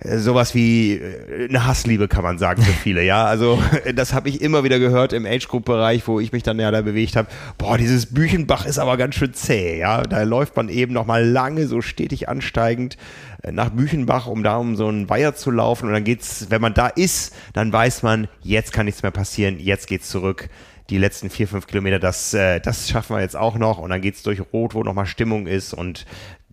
sowas 0.04 0.56
wie 0.56 0.94
äh, 0.94 1.48
eine 1.48 1.66
Hassliebe 1.66 2.08
kann 2.08 2.24
man 2.24 2.38
sagen 2.38 2.62
für 2.64 2.72
viele, 2.72 3.04
ja. 3.04 3.26
Also 3.26 3.62
das 3.96 4.14
habe 4.14 4.30
ich 4.30 4.42
immer 4.42 4.64
wieder 4.64 4.80
gehört 4.80 5.14
im 5.14 5.26
Age-Group-Bereich, 5.26 6.08
wo 6.08 6.20
ich 6.20 6.32
mich 6.32 6.44
dann 6.44 6.60
ja 6.60 6.72
da 6.72 6.82
bewegt 6.82 7.16
habe. 7.16 7.28
Boah, 7.58 7.78
dieses 7.78 8.08
Büchenbach 8.08 8.66
ist 8.66 8.80
aber 8.80 8.98
ganz 8.98 9.16
schön 9.16 9.34
zäh, 9.34 9.80
ja. 9.80 10.02
Da 10.02 10.24
läuft 10.24 10.56
man 10.56 10.70
eben 10.70 10.94
noch 10.94 11.06
mal 11.06 11.24
lange 11.26 11.68
so 11.68 11.82
stetig 11.82 12.30
ansteigend 12.30 12.98
äh, 13.44 13.52
nach 13.52 13.70
Büchenbach, 13.70 14.28
um 14.28 14.44
da 14.44 14.58
um 14.58 14.76
so 14.76 14.88
einen 14.88 15.10
Weiher 15.10 15.36
zu 15.36 15.52
laufen. 15.52 15.88
Und 15.88 15.94
dann 15.94 16.04
geht's, 16.04 16.48
wenn 16.50 16.62
man 16.62 16.74
da 16.74 16.88
ist, 16.88 17.36
dann 17.54 17.72
weiß 17.72 18.02
man, 18.04 18.28
jetzt 18.42 18.74
kann 18.74 18.88
nichts 18.88 19.04
mehr 19.04 19.12
passieren, 19.12 19.60
jetzt 19.60 19.88
geht's 19.88 20.10
zurück 20.10 20.50
die 20.90 20.98
letzten 20.98 21.30
vier, 21.30 21.48
fünf 21.48 21.68
Kilometer, 21.68 22.00
das, 22.00 22.32
das 22.32 22.90
schaffen 22.90 23.16
wir 23.16 23.22
jetzt 23.22 23.38
auch 23.38 23.58
noch. 23.58 23.78
Und 23.78 23.92
dann 23.92 24.02
geht's 24.02 24.24
durch 24.24 24.42
Rot, 24.52 24.76
wo 24.76 24.84
nochmal 24.84 25.06
Stimmung 25.06 25.48
ist. 25.48 25.74
Und 25.74 26.06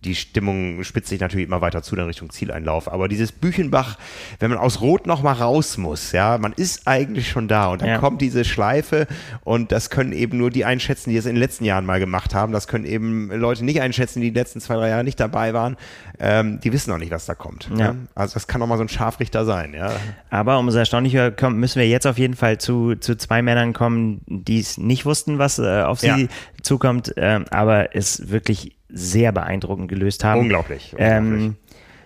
die 0.03 0.15
Stimmung 0.15 0.83
spitzt 0.83 1.09
sich 1.09 1.19
natürlich 1.19 1.47
immer 1.47 1.61
weiter 1.61 1.83
zu 1.83 1.95
dann 1.95 2.05
Richtung 2.05 2.29
Zieleinlauf. 2.29 2.91
Aber 2.91 3.07
dieses 3.07 3.31
Büchenbach, 3.31 3.97
wenn 4.39 4.49
man 4.49 4.59
aus 4.59 4.81
Rot 4.81 5.07
noch 5.07 5.21
mal 5.23 5.33
raus 5.33 5.77
muss, 5.77 6.11
ja, 6.11 6.37
man 6.37 6.53
ist 6.53 6.87
eigentlich 6.87 7.29
schon 7.29 7.47
da 7.47 7.67
und 7.67 7.81
dann 7.81 7.89
ja. 7.89 7.97
kommt 7.97 8.21
diese 8.21 8.45
Schleife 8.45 9.07
und 9.43 9.71
das 9.71 9.89
können 9.89 10.13
eben 10.13 10.37
nur 10.37 10.51
die 10.51 10.65
einschätzen, 10.65 11.09
die 11.09 11.17
es 11.17 11.25
in 11.25 11.35
den 11.35 11.41
letzten 11.41 11.65
Jahren 11.65 11.85
mal 11.85 11.99
gemacht 11.99 12.33
haben. 12.33 12.53
Das 12.53 12.67
können 12.67 12.85
eben 12.85 13.29
Leute 13.31 13.65
nicht 13.65 13.81
einschätzen, 13.81 14.21
die 14.21 14.31
die 14.31 14.39
letzten 14.39 14.61
zwei, 14.61 14.75
drei 14.75 14.89
Jahre 14.89 15.03
nicht 15.03 15.19
dabei 15.19 15.53
waren. 15.53 15.75
Ähm, 16.19 16.59
die 16.61 16.71
wissen 16.71 16.89
noch 16.91 16.97
nicht, 16.97 17.11
was 17.11 17.25
da 17.25 17.35
kommt. 17.35 17.69
Ja. 17.75 17.93
Ne? 17.93 18.07
Also 18.15 18.35
das 18.35 18.47
kann 18.47 18.61
auch 18.61 18.67
mal 18.67 18.77
so 18.77 18.83
ein 18.83 18.89
Scharfrichter 18.89 19.45
sein, 19.45 19.73
ja. 19.73 19.91
Aber 20.29 20.59
umso 20.59 20.77
erstaunlicher 20.77 21.31
kommt, 21.31 21.57
müssen 21.57 21.79
wir 21.79 21.87
jetzt 21.87 22.07
auf 22.07 22.17
jeden 22.17 22.35
Fall 22.35 22.57
zu, 22.57 22.95
zu 22.95 23.17
zwei 23.17 23.41
Männern 23.41 23.73
kommen, 23.73 24.21
die 24.27 24.59
es 24.59 24.77
nicht 24.77 25.05
wussten, 25.05 25.39
was 25.39 25.59
äh, 25.59 25.81
auf 25.81 25.99
sie 25.99 26.07
ja. 26.07 26.17
zukommt, 26.61 27.17
äh, 27.17 27.39
aber 27.49 27.95
es 27.95 28.29
wirklich 28.29 28.78
sehr 28.89 29.31
beeindruckend 29.31 29.87
gelöst 29.87 30.23
haben. 30.23 30.41
Unglaublich. 30.41 30.93
Unglaublich. 30.93 31.39
Ähm, 31.41 31.55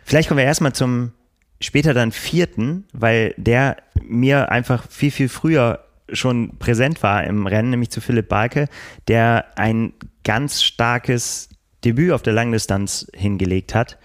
vielleicht 0.04 0.28
kommen 0.28 0.38
wir 0.38 0.46
erstmal 0.46 0.74
zum 0.74 1.14
später 1.60 1.94
dann 1.94 2.12
vierten, 2.12 2.86
weil 2.94 3.34
der 3.38 3.78
mir 4.02 4.52
einfach 4.52 4.86
viel, 4.90 5.12
viel 5.12 5.30
früher 5.30 5.86
schon 6.12 6.58
präsent 6.60 7.02
war 7.02 7.24
im 7.24 7.48
Rennen, 7.48 7.70
nämlich 7.70 7.90
zu 7.90 8.02
Philipp 8.02 8.28
Balke, 8.28 8.68
der 9.08 9.46
ein 9.56 9.94
ganz 10.24 10.62
starkes 10.62 11.50
Debüt 11.84 12.12
auf 12.12 12.22
der 12.22 12.34
Langdistanz 12.34 13.08
hingelegt 13.14 13.74
hat. 13.74 13.98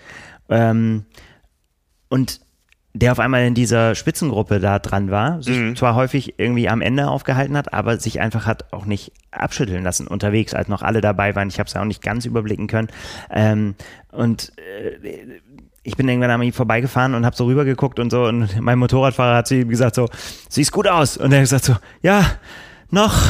Ähm, 0.48 1.04
und 2.08 2.40
der 2.98 3.12
auf 3.12 3.20
einmal 3.20 3.46
in 3.46 3.54
dieser 3.54 3.94
Spitzengruppe 3.94 4.58
da 4.58 4.78
dran 4.78 5.10
war, 5.10 5.42
sich 5.42 5.56
mhm. 5.56 5.76
zwar 5.76 5.94
häufig 5.94 6.38
irgendwie 6.38 6.68
am 6.68 6.80
Ende 6.80 7.08
aufgehalten 7.08 7.56
hat, 7.56 7.72
aber 7.72 7.98
sich 7.98 8.20
einfach 8.20 8.46
hat 8.46 8.72
auch 8.72 8.86
nicht 8.86 9.12
abschütteln 9.30 9.84
lassen 9.84 10.06
unterwegs, 10.06 10.52
als 10.52 10.68
noch 10.68 10.82
alle 10.82 11.00
dabei 11.00 11.36
waren. 11.36 11.48
Ich 11.48 11.58
habe 11.58 11.68
es 11.68 11.74
ja 11.74 11.80
auch 11.80 11.86
nicht 11.86 12.02
ganz 12.02 12.24
überblicken 12.24 12.66
können. 12.66 12.88
Ähm, 13.30 13.76
und 14.10 14.52
äh, 14.56 15.38
ich 15.84 15.96
bin 15.96 16.08
irgendwann 16.08 16.30
an 16.30 16.42
ihm 16.42 16.52
vorbeigefahren 16.52 17.14
und 17.14 17.24
habe 17.24 17.36
so 17.36 17.46
rübergeguckt 17.46 18.00
und 18.00 18.10
so 18.10 18.24
und 18.24 18.60
mein 18.60 18.78
Motorradfahrer 18.78 19.36
hat 19.36 19.46
zu 19.46 19.54
ihm 19.54 19.68
gesagt 19.68 19.94
so, 19.94 20.08
siehst 20.48 20.72
gut 20.72 20.88
aus. 20.88 21.16
Und 21.16 21.32
er 21.32 21.38
hat 21.38 21.44
gesagt 21.44 21.64
so, 21.64 21.76
ja, 22.02 22.24
noch 22.90 23.22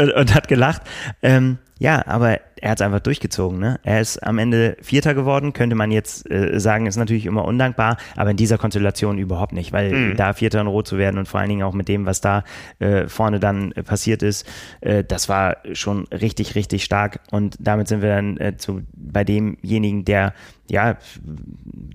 und, 0.00 0.12
und 0.16 0.34
hat 0.34 0.48
gelacht. 0.48 0.82
Ähm, 1.22 1.58
ja, 1.78 2.04
aber 2.06 2.40
er 2.60 2.70
hat 2.70 2.80
es 2.80 2.84
einfach 2.84 3.00
durchgezogen. 3.00 3.58
Ne? 3.58 3.78
Er 3.84 4.00
ist 4.00 4.18
am 4.18 4.38
Ende 4.38 4.76
Vierter 4.82 5.14
geworden, 5.14 5.52
könnte 5.52 5.76
man 5.76 5.90
jetzt 5.90 6.28
äh, 6.30 6.58
sagen, 6.58 6.86
ist 6.86 6.96
natürlich 6.96 7.26
immer 7.26 7.44
undankbar, 7.44 7.96
aber 8.16 8.30
in 8.30 8.36
dieser 8.36 8.58
Konstellation 8.58 9.18
überhaupt 9.18 9.52
nicht, 9.52 9.72
weil 9.72 9.92
mhm. 9.92 10.16
da 10.16 10.32
Vierter 10.32 10.60
in 10.60 10.66
Rot 10.66 10.88
zu 10.88 10.98
werden 10.98 11.18
und 11.18 11.28
vor 11.28 11.40
allen 11.40 11.48
Dingen 11.48 11.62
auch 11.62 11.74
mit 11.74 11.88
dem, 11.88 12.04
was 12.04 12.20
da 12.20 12.42
äh, 12.80 13.06
vorne 13.06 13.38
dann 13.38 13.72
äh, 13.72 13.82
passiert 13.82 14.22
ist, 14.22 14.46
äh, 14.80 15.04
das 15.04 15.28
war 15.28 15.58
schon 15.72 16.06
richtig, 16.08 16.56
richtig 16.56 16.82
stark. 16.82 17.20
Und 17.30 17.56
damit 17.60 17.86
sind 17.88 18.02
wir 18.02 18.08
dann 18.08 18.36
äh, 18.38 18.56
zu, 18.56 18.82
bei 18.92 19.22
demjenigen, 19.24 20.04
der 20.04 20.34
ja, 20.70 20.98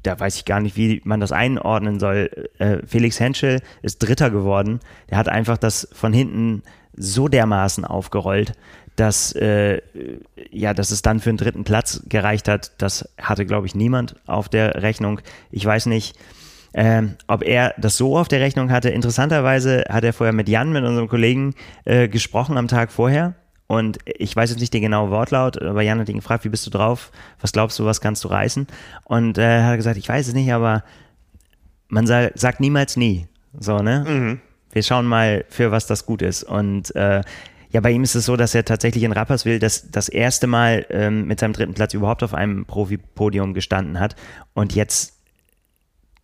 da 0.02 0.20
weiß 0.20 0.36
ich 0.36 0.46
gar 0.46 0.60
nicht, 0.60 0.76
wie 0.76 1.00
man 1.04 1.20
das 1.20 1.32
einordnen 1.32 2.00
soll. 2.00 2.32
Felix 2.88 3.20
Henschel 3.20 3.60
ist 3.84 4.00
Dritter 4.00 4.32
geworden. 4.32 4.80
Der 5.12 5.20
hat 5.20 5.30
einfach 5.30 5.60
das 5.60 5.88
von 5.92 6.12
hinten 6.12 6.64
so 6.96 7.28
dermaßen 7.28 7.86
aufgerollt, 7.86 8.54
dass, 8.96 9.34
äh, 9.34 9.82
ja, 10.52 10.74
dass 10.74 10.92
es 10.92 11.02
dann 11.02 11.20
für 11.20 11.30
den 11.30 11.38
dritten 11.38 11.64
Platz 11.64 12.04
gereicht 12.08 12.48
hat. 12.48 12.72
Das 12.78 13.10
hatte, 13.20 13.46
glaube 13.46 13.68
ich, 13.68 13.76
niemand 13.76 14.16
auf 14.28 14.50
der 14.50 14.82
Rechnung. 14.84 15.20
Ich 15.52 15.66
weiß 15.66 15.88
nicht, 15.88 16.18
ähm, 16.74 17.16
ob 17.28 17.44
er 17.44 17.74
das 17.78 17.98
so 17.98 18.18
auf 18.18 18.28
der 18.28 18.42
Rechnung 18.42 18.72
hatte. 18.72 18.90
Interessanterweise 18.90 19.86
hat 19.90 20.04
er 20.04 20.14
vorher 20.14 20.34
mit 20.34 20.50
Jan, 20.50 20.72
mit 20.72 20.84
unserem 20.84 21.08
Kollegen, 21.08 21.56
äh, 21.86 22.08
gesprochen 22.08 22.58
am 22.58 22.68
Tag 22.68 22.92
vorher. 22.92 23.36
Und 23.68 23.98
ich 24.06 24.36
weiß 24.36 24.52
jetzt 24.52 24.60
nicht 24.60 24.74
den 24.74 24.82
genauen 24.82 25.10
Wortlaut, 25.10 25.62
aber 25.62 25.82
Jan 25.82 26.00
hat 26.00 26.10
ihn 26.10 26.18
gefragt, 26.18 26.44
wie 26.44 26.50
bist 26.50 26.66
du 26.66 26.70
drauf? 26.70 27.12
Was 27.40 27.52
glaubst 27.52 27.80
du, 27.80 27.86
was 27.86 28.02
kannst 28.02 28.24
du 28.24 28.28
reißen? 28.28 28.68
Und 29.06 29.38
äh, 29.38 29.60
er 29.60 29.68
hat 29.68 29.78
gesagt, 29.78 29.98
ich 29.98 30.10
weiß 30.10 30.28
es 30.28 30.34
nicht, 30.34 30.52
aber 30.52 30.84
man 31.88 32.06
sagt 32.08 32.60
niemals 32.60 32.98
nie. 32.98 33.28
So, 33.60 33.80
ne? 33.80 34.04
Mhm. 34.08 34.42
Wir 34.72 34.84
schauen 34.84 35.06
mal, 35.06 35.46
für 35.50 35.72
was 35.72 35.86
das 35.86 36.06
gut 36.06 36.22
ist. 36.22 36.44
Und 36.44 36.96
äh, 36.96 37.22
ja, 37.74 37.82
bei 37.82 37.92
ihm 37.92 38.04
ist 38.04 38.14
es 38.14 38.26
so, 38.26 38.38
dass 38.38 38.54
er 38.54 38.66
tatsächlich 38.66 39.04
in 39.04 39.12
Rapperswil 39.12 39.58
das, 39.58 39.90
das 39.90 40.08
erste 40.08 40.46
Mal 40.46 40.86
ähm, 40.92 41.26
mit 41.26 41.40
seinem 41.40 41.54
dritten 41.54 41.74
Platz 41.74 41.96
überhaupt 41.96 42.22
auf 42.22 42.36
einem 42.36 42.66
Profi-Podium 42.66 43.56
gestanden 43.56 44.00
hat 44.00 44.16
und 44.54 44.76
jetzt 44.76 45.20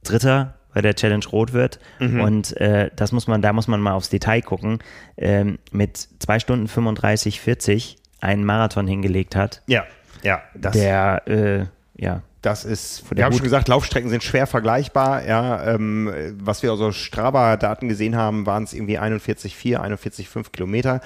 Dritter 0.03 0.59
bei 0.73 0.81
der 0.81 0.93
Challenge 0.93 1.25
Rot 1.31 1.51
wird. 1.51 1.79
Mhm. 1.97 2.21
Und 2.21 2.57
äh, 2.57 2.91
das 2.95 3.11
muss 3.11 3.27
man, 3.27 3.41
da 3.41 3.51
muss 3.51 3.67
man 3.67 3.81
mal 3.81 3.93
aufs 3.93 4.09
Detail 4.09 4.41
gucken, 4.41 4.77
ähm, 5.17 5.57
mit 5.71 5.97
zwei 6.19 6.39
Stunden 6.39 6.67
35, 6.67 7.41
40 7.41 7.97
einen 8.21 8.45
Marathon 8.45 8.85
hingelegt 8.85 9.35
hat. 9.35 9.63
Ja, 9.65 9.85
ja. 10.21 10.43
Das 10.53 10.73
der, 10.73 11.27
äh, 11.27 11.65
ja, 11.95 12.21
das 12.41 12.63
ist, 12.63 13.03
wir 13.13 13.25
haben 13.25 13.33
schon 13.33 13.43
gesagt, 13.43 13.67
Laufstrecken 13.67 14.09
sind 14.09 14.23
schwer 14.23 14.47
vergleichbar. 14.47 15.25
Ja, 15.25 15.73
ähm, 15.73 16.11
was 16.39 16.63
wir 16.63 16.71
also 16.71 16.91
Strava-Daten 16.91 17.89
gesehen 17.89 18.15
haben, 18.15 18.45
waren 18.45 18.63
es 18.63 18.73
irgendwie 18.73 18.97
41,4, 18.97 19.77
41,5 19.77 20.51
Kilometer. 20.51 21.01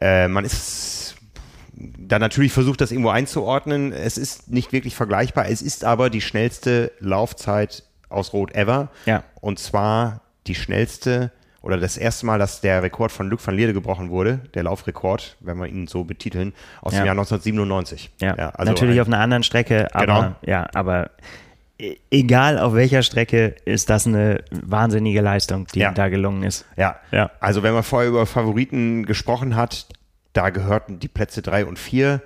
Äh, 0.00 0.28
man 0.28 0.44
ist 0.44 1.16
da 1.74 2.18
natürlich 2.18 2.52
versucht, 2.52 2.80
das 2.80 2.92
irgendwo 2.92 3.10
einzuordnen. 3.10 3.92
Es 3.92 4.18
ist 4.18 4.50
nicht 4.50 4.72
wirklich 4.72 4.94
vergleichbar. 4.94 5.48
Es 5.48 5.62
ist 5.62 5.84
aber 5.84 6.10
die 6.10 6.20
schnellste 6.20 6.92
Laufzeit 7.00 7.84
aus 8.08 8.32
Rot 8.32 8.54
ever. 8.54 8.90
Ja. 9.06 9.24
Und 9.40 9.58
zwar 9.58 10.22
die 10.46 10.54
schnellste 10.54 11.32
oder 11.62 11.76
das 11.76 11.96
erste 11.96 12.26
Mal, 12.26 12.38
dass 12.38 12.60
der 12.60 12.82
Rekord 12.82 13.10
von 13.10 13.28
Luc 13.28 13.44
van 13.44 13.54
Lierde 13.54 13.72
gebrochen 13.72 14.10
wurde, 14.10 14.40
der 14.54 14.62
Laufrekord, 14.62 15.36
wenn 15.40 15.58
wir 15.58 15.66
ihn 15.66 15.86
so 15.86 16.04
betiteln, 16.04 16.52
aus 16.82 16.92
ja. 16.92 17.00
dem 17.00 17.06
Jahr 17.06 17.12
1997. 17.12 18.10
Ja, 18.20 18.36
ja 18.36 18.48
also 18.50 18.72
natürlich 18.72 18.96
ein, 18.96 19.00
auf 19.00 19.06
einer 19.08 19.20
anderen 19.20 19.42
Strecke, 19.42 19.94
aber 19.94 20.06
genau. 20.06 20.34
ja, 20.46 20.68
aber 20.74 21.10
e-, 21.78 21.96
egal 22.10 22.58
auf 22.58 22.74
welcher 22.74 23.02
Strecke 23.02 23.56
ist 23.64 23.90
das 23.90 24.06
eine 24.06 24.44
wahnsinnige 24.50 25.20
Leistung, 25.20 25.66
die 25.74 25.80
ja. 25.80 25.92
da 25.92 26.08
gelungen 26.08 26.44
ist. 26.44 26.64
Ja. 26.76 26.96
ja, 27.10 27.30
also 27.40 27.62
wenn 27.62 27.74
man 27.74 27.82
vorher 27.82 28.08
über 28.08 28.24
Favoriten 28.26 29.04
gesprochen 29.04 29.56
hat, 29.56 29.86
da 30.32 30.50
gehörten 30.50 31.00
die 31.00 31.08
Plätze 31.08 31.42
drei 31.42 31.66
und 31.66 31.78
vier. 31.78 32.22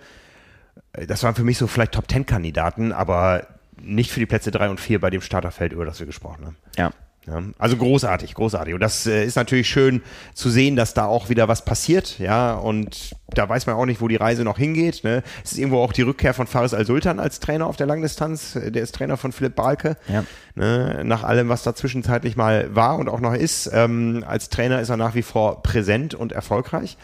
Das 0.92 1.22
waren 1.22 1.34
für 1.34 1.44
mich 1.44 1.56
so 1.56 1.66
vielleicht 1.66 1.92
Top 1.92 2.06
Ten 2.06 2.26
Kandidaten, 2.26 2.92
aber 2.92 3.46
nicht 3.80 4.10
für 4.10 4.20
die 4.20 4.26
Plätze 4.26 4.50
drei 4.50 4.68
und 4.68 4.78
vier 4.78 5.00
bei 5.00 5.08
dem 5.08 5.22
Starterfeld, 5.22 5.72
über 5.72 5.86
das 5.86 5.98
wir 5.98 6.06
gesprochen 6.06 6.44
haben. 6.44 6.56
Ja. 6.76 6.90
Ja, 7.26 7.40
also 7.58 7.76
großartig, 7.76 8.34
großartig. 8.34 8.74
Und 8.74 8.80
das 8.80 9.06
äh, 9.06 9.24
ist 9.24 9.36
natürlich 9.36 9.68
schön 9.68 10.02
zu 10.34 10.50
sehen, 10.50 10.74
dass 10.74 10.92
da 10.92 11.06
auch 11.06 11.28
wieder 11.28 11.46
was 11.46 11.64
passiert. 11.64 12.18
Ja, 12.18 12.54
und 12.54 13.14
da 13.28 13.48
weiß 13.48 13.66
man 13.66 13.76
auch 13.76 13.86
nicht, 13.86 14.00
wo 14.00 14.08
die 14.08 14.16
Reise 14.16 14.42
noch 14.42 14.58
hingeht. 14.58 15.04
Ne? 15.04 15.22
Es 15.44 15.52
ist 15.52 15.58
irgendwo 15.58 15.78
auch 15.78 15.92
die 15.92 16.02
Rückkehr 16.02 16.34
von 16.34 16.48
Faris 16.48 16.74
Al-Sultan 16.74 17.20
als 17.20 17.38
Trainer 17.38 17.66
auf 17.66 17.76
der 17.76 17.86
Langdistanz. 17.86 18.54
Der 18.54 18.82
ist 18.82 18.94
Trainer 18.94 19.16
von 19.16 19.30
Philipp 19.30 19.54
Balke. 19.54 19.96
Ja. 20.08 20.24
Ne? 20.56 21.02
Nach 21.04 21.22
allem, 21.22 21.48
was 21.48 21.62
da 21.62 21.76
zwischenzeitlich 21.76 22.36
mal 22.36 22.74
war 22.74 22.98
und 22.98 23.08
auch 23.08 23.20
noch 23.20 23.34
ist. 23.34 23.70
Ähm, 23.72 24.24
als 24.26 24.48
Trainer 24.48 24.80
ist 24.80 24.88
er 24.88 24.96
nach 24.96 25.14
wie 25.14 25.22
vor 25.22 25.62
präsent 25.62 26.14
und 26.14 26.32
erfolgreich. 26.32 26.96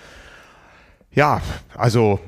Ja, 1.12 1.40
also 1.76 2.18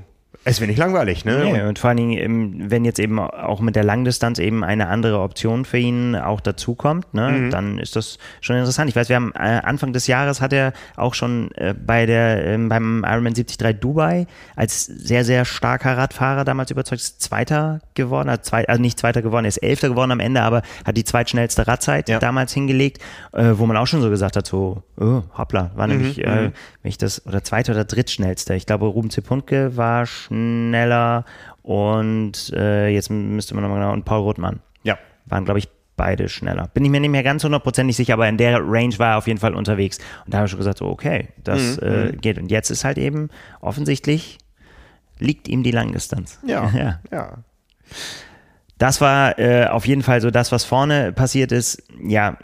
es 0.43 0.59
wird 0.59 0.69
nicht 0.69 0.79
langweilig, 0.79 1.27
ne? 1.27 1.45
Nee, 1.45 1.63
und 1.63 1.79
vor 1.79 1.89
allen 1.89 1.99
Dingen, 1.99 2.71
wenn 2.71 2.87
jetzt 2.87 2.99
eben 2.99 3.19
auch 3.19 3.61
mit 3.61 3.77
der 3.77 3.85
Langdistanz 3.85 4.39
eben 4.39 4.65
eine 4.65 4.89
andere 4.89 5.21
Option 5.21 5.67
für 5.67 5.77
ihn 5.77 6.17
auch 6.17 6.41
dazukommt, 6.41 7.13
ne, 7.13 7.29
mhm. 7.31 7.51
dann 7.51 7.79
ist 7.79 7.95
das 7.95 8.17
schon 8.41 8.57
interessant. 8.57 8.89
Ich 8.89 8.97
weiß, 8.97 9.11
wir 9.11 9.17
haben 9.17 9.33
äh, 9.35 9.61
Anfang 9.63 9.93
des 9.93 10.07
Jahres 10.07 10.41
hat 10.41 10.55
er 10.55 10.73
auch 10.97 11.13
schon 11.13 11.51
äh, 11.57 11.75
bei 11.75 12.07
der 12.07 12.47
ähm, 12.47 12.71
beim 12.71 13.05
Ironman 13.07 13.35
73 13.35 13.81
Dubai 13.81 14.27
als 14.57 14.87
sehr 14.87 15.25
sehr 15.25 15.45
starker 15.45 15.99
Radfahrer 15.99 16.45
damals 16.47 16.71
überzeugt, 16.71 17.03
ist 17.03 17.21
Zweiter 17.21 17.81
geworden, 17.93 18.31
also, 18.31 18.41
zwei, 18.41 18.67
also 18.67 18.81
nicht 18.81 18.99
Zweiter 18.99 19.21
geworden, 19.21 19.45
er 19.45 19.51
ist 19.51 19.59
Elfter 19.59 19.91
geworden 19.91 20.11
am 20.11 20.21
Ende, 20.21 20.41
aber 20.41 20.63
hat 20.87 20.97
die 20.97 21.05
zweitschnellste 21.05 21.69
Radzeit 21.69 22.09
ja. 22.09 22.19
damals 22.19 22.55
hingelegt, 22.55 22.99
wo 23.33 23.67
man 23.67 23.77
auch 23.77 23.87
schon 23.87 24.01
so 24.01 24.09
gesagt 24.09 24.37
hat, 24.37 24.47
so 24.47 24.83
oh, 24.99 25.23
hoppla, 25.37 25.71
war 25.75 25.87
mhm. 25.87 25.93
nämlich, 25.93 26.25
äh, 26.25 26.47
mhm. 26.47 26.53
Wenn 26.83 26.89
ich 26.89 26.99
das 26.99 27.27
oder 27.27 27.45
Zweiter 27.45 27.73
oder 27.73 27.85
Drittschnellster. 27.85 28.55
Ich 28.55 28.67
glaube, 28.67 28.87
Ruben 28.87 29.11
Zepunke 29.11 29.77
war 29.77 30.07
schneller 30.07 31.25
und 31.63 32.53
äh, 32.55 32.89
jetzt 32.89 33.11
müsste 33.11 33.55
man 33.55 33.63
nochmal 33.63 33.81
genau, 33.81 33.93
und 33.93 34.05
Paul 34.05 34.21
Rothmann. 34.21 34.61
Ja. 34.83 34.99
Waren, 35.27 35.45
glaube 35.45 35.59
ich, 35.59 35.69
beide 35.97 36.31
schneller. 36.31 36.69
Bin 36.69 36.85
ich 36.85 36.91
mir 36.91 37.01
nicht 37.01 37.11
mehr 37.11 37.23
ganz 37.23 37.45
hundertprozentig 37.45 37.95
sicher, 37.95 38.15
aber 38.15 38.29
in 38.29 38.39
der 38.39 38.61
Range 38.63 38.99
war 38.99 39.11
er 39.11 39.19
auf 39.19 39.27
jeden 39.27 39.39
Fall 39.39 39.55
unterwegs. 39.55 39.99
Und 40.25 40.33
da 40.33 40.39
habe 40.39 40.47
ich 40.47 40.51
schon 40.51 40.59
gesagt, 40.59 40.79
so, 40.79 40.87
okay, 40.87 41.29
das 41.45 41.77
mhm. 41.77 41.87
äh, 41.87 42.05
mhm. 42.07 42.21
geht. 42.23 42.39
Und 42.39 42.51
jetzt 42.51 42.71
ist 42.71 42.85
halt 42.85 42.97
eben 42.97 43.29
offensichtlich 43.61 44.39
liegt 45.19 45.49
ihm 45.49 45.63
die 45.63 45.71
Langdistanz. 45.71 46.39
Ja, 46.47 46.71
ja. 46.75 47.01
ja. 47.13 47.39
Das 48.79 49.03
war 49.03 49.39
äh, 49.39 49.67
auf 49.67 49.87
jeden 49.87 50.03
Fall 50.03 50.23
so 50.23 50.31
das, 50.31 50.53
was 50.53 50.65
vorne 50.65 51.13
passiert 51.13 51.53
ist. 51.53 51.83
Ja, 52.03 52.39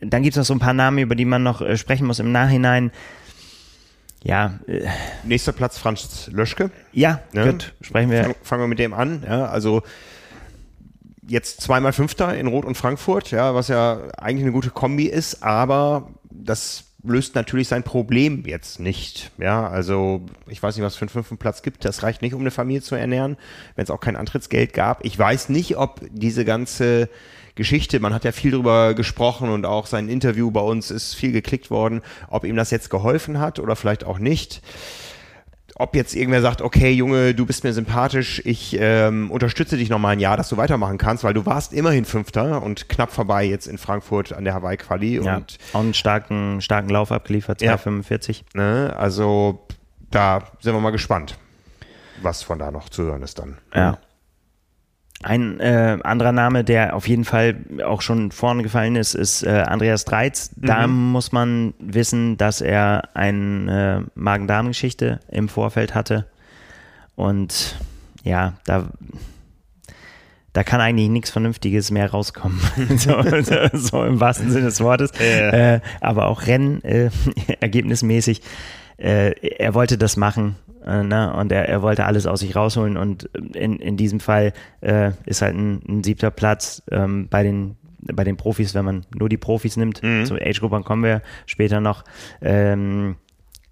dann 0.00 0.24
gibt 0.24 0.34
es 0.34 0.36
noch 0.36 0.44
so 0.44 0.52
ein 0.52 0.58
paar 0.58 0.72
Namen, 0.72 0.98
über 0.98 1.14
die 1.14 1.24
man 1.24 1.44
noch 1.44 1.60
äh, 1.60 1.76
sprechen 1.76 2.08
muss 2.08 2.18
im 2.18 2.32
Nachhinein 2.32 2.90
ja. 4.24 4.58
Äh, 4.66 4.88
Nächster 5.22 5.52
Platz 5.52 5.78
Franz 5.78 6.28
Löschke. 6.32 6.70
Ja, 6.92 7.20
ne? 7.32 7.52
gut, 7.52 7.74
sprechen 7.80 8.10
wir. 8.10 8.24
Fang, 8.24 8.34
fangen 8.42 8.62
wir 8.62 8.68
mit 8.68 8.78
dem 8.78 8.92
an. 8.92 9.22
Ja, 9.24 9.46
also 9.46 9.82
jetzt 11.26 11.60
zweimal 11.60 11.92
Fünfter 11.92 12.36
in 12.36 12.46
Rot 12.46 12.64
und 12.64 12.76
Frankfurt, 12.76 13.30
ja, 13.30 13.54
was 13.54 13.68
ja 13.68 14.08
eigentlich 14.18 14.44
eine 14.44 14.52
gute 14.52 14.70
Kombi 14.70 15.04
ist, 15.04 15.42
aber 15.42 16.10
das 16.30 16.84
löst 17.02 17.34
natürlich 17.34 17.68
sein 17.68 17.82
Problem 17.82 18.44
jetzt 18.46 18.80
nicht. 18.80 19.30
Ja, 19.38 19.68
also 19.68 20.22
ich 20.46 20.62
weiß 20.62 20.74
nicht, 20.76 20.84
was 20.84 20.94
es 20.94 20.98
für 20.98 21.02
einen 21.02 21.10
fünften 21.10 21.36
Platz 21.36 21.62
gibt. 21.62 21.84
Das 21.84 22.02
reicht 22.02 22.22
nicht, 22.22 22.34
um 22.34 22.40
eine 22.40 22.50
Familie 22.50 22.82
zu 22.82 22.94
ernähren, 22.94 23.36
wenn 23.76 23.84
es 23.84 23.90
auch 23.90 24.00
kein 24.00 24.16
Antrittsgeld 24.16 24.72
gab. 24.72 25.04
Ich 25.04 25.18
weiß 25.18 25.50
nicht, 25.50 25.76
ob 25.76 26.00
diese 26.10 26.44
ganze 26.44 27.10
Geschichte. 27.54 28.00
Man 28.00 28.12
hat 28.12 28.24
ja 28.24 28.32
viel 28.32 28.50
drüber 28.50 28.94
gesprochen 28.94 29.48
und 29.50 29.64
auch 29.66 29.86
sein 29.86 30.08
Interview 30.08 30.50
bei 30.50 30.60
uns 30.60 30.90
ist 30.90 31.14
viel 31.14 31.32
geklickt 31.32 31.70
worden, 31.70 32.02
ob 32.28 32.44
ihm 32.44 32.56
das 32.56 32.70
jetzt 32.70 32.90
geholfen 32.90 33.38
hat 33.38 33.58
oder 33.58 33.76
vielleicht 33.76 34.04
auch 34.04 34.18
nicht. 34.18 34.62
Ob 35.76 35.96
jetzt 35.96 36.14
irgendwer 36.14 36.40
sagt, 36.40 36.62
okay, 36.62 36.92
Junge, 36.92 37.34
du 37.34 37.46
bist 37.46 37.64
mir 37.64 37.72
sympathisch, 37.72 38.40
ich 38.44 38.76
ähm, 38.78 39.28
unterstütze 39.32 39.76
dich 39.76 39.88
nochmal 39.88 40.12
ein 40.12 40.20
Jahr, 40.20 40.36
dass 40.36 40.48
du 40.48 40.56
weitermachen 40.56 40.98
kannst, 40.98 41.24
weil 41.24 41.34
du 41.34 41.46
warst 41.46 41.72
immerhin 41.72 42.04
Fünfter 42.04 42.62
und 42.62 42.88
knapp 42.88 43.10
vorbei 43.10 43.44
jetzt 43.44 43.66
in 43.66 43.76
Frankfurt 43.76 44.32
an 44.32 44.44
der 44.44 44.54
Hawaii-Quali. 44.54 45.24
Ja, 45.24 45.36
und 45.36 45.58
auch 45.72 45.80
einen 45.80 45.94
starken, 45.94 46.60
starken 46.60 46.90
Lauf 46.90 47.10
abgeliefert, 47.10 47.60
2,45. 47.60 48.42
Ja, 48.54 48.60
ne, 48.60 48.96
also 48.96 49.66
da 50.12 50.44
sind 50.60 50.74
wir 50.74 50.80
mal 50.80 50.90
gespannt, 50.90 51.38
was 52.22 52.44
von 52.44 52.60
da 52.60 52.70
noch 52.70 52.88
zu 52.88 53.02
hören 53.02 53.22
ist 53.22 53.40
dann. 53.40 53.58
Ja. 53.74 53.98
Ein 55.22 55.58
äh, 55.60 55.98
anderer 56.02 56.32
Name, 56.32 56.64
der 56.64 56.94
auf 56.94 57.08
jeden 57.08 57.24
Fall 57.24 57.56
auch 57.84 58.02
schon 58.02 58.30
vorne 58.30 58.62
gefallen 58.62 58.96
ist, 58.96 59.14
ist 59.14 59.42
äh, 59.42 59.64
Andreas 59.66 60.04
Dreiz. 60.04 60.50
Da 60.56 60.86
mhm. 60.86 61.12
muss 61.12 61.32
man 61.32 61.72
wissen, 61.78 62.36
dass 62.36 62.60
er 62.60 63.08
eine 63.14 64.04
äh, 64.04 64.10
Magen-Darm-Geschichte 64.14 65.20
im 65.28 65.48
Vorfeld 65.48 65.94
hatte. 65.94 66.26
Und 67.14 67.78
ja, 68.22 68.54
da, 68.66 68.90
da 70.52 70.62
kann 70.62 70.82
eigentlich 70.82 71.08
nichts 71.08 71.30
Vernünftiges 71.30 71.90
mehr 71.90 72.10
rauskommen. 72.10 72.60
so, 72.96 73.22
so, 73.22 73.56
so, 73.72 74.04
im 74.04 74.20
wahrsten 74.20 74.50
Sinne 74.50 74.66
des 74.66 74.80
Wortes. 74.80 75.12
Äh, 75.12 75.80
aber 76.00 76.26
auch 76.26 76.46
Rennen, 76.46 76.82
äh, 76.84 77.10
ergebnismäßig. 77.60 78.42
Äh, 78.98 79.32
er 79.56 79.74
wollte 79.74 79.96
das 79.96 80.16
machen 80.16 80.56
äh, 80.86 81.02
ne? 81.02 81.34
Und 81.34 81.52
er, 81.52 81.68
er 81.68 81.82
wollte 81.82 82.04
alles 82.04 82.26
aus 82.26 82.40
sich 82.40 82.56
rausholen 82.56 82.96
und 82.96 83.24
in, 83.54 83.76
in 83.78 83.96
diesem 83.96 84.20
Fall 84.20 84.52
äh, 84.80 85.12
ist 85.26 85.42
halt 85.42 85.54
ein, 85.54 85.82
ein 85.88 86.04
siebter 86.04 86.30
Platz 86.30 86.82
ähm, 86.90 87.28
bei 87.28 87.42
den 87.42 87.76
bei 88.12 88.24
den 88.24 88.36
Profis, 88.36 88.74
wenn 88.74 88.84
man 88.84 89.06
nur 89.14 89.30
die 89.30 89.38
Profis 89.38 89.78
nimmt, 89.78 90.02
mhm. 90.02 90.26
zu 90.26 90.34
Age-Gruppern 90.34 90.84
kommen 90.84 91.02
wir 91.02 91.22
später 91.46 91.80
noch, 91.80 92.04
ähm, 92.42 93.16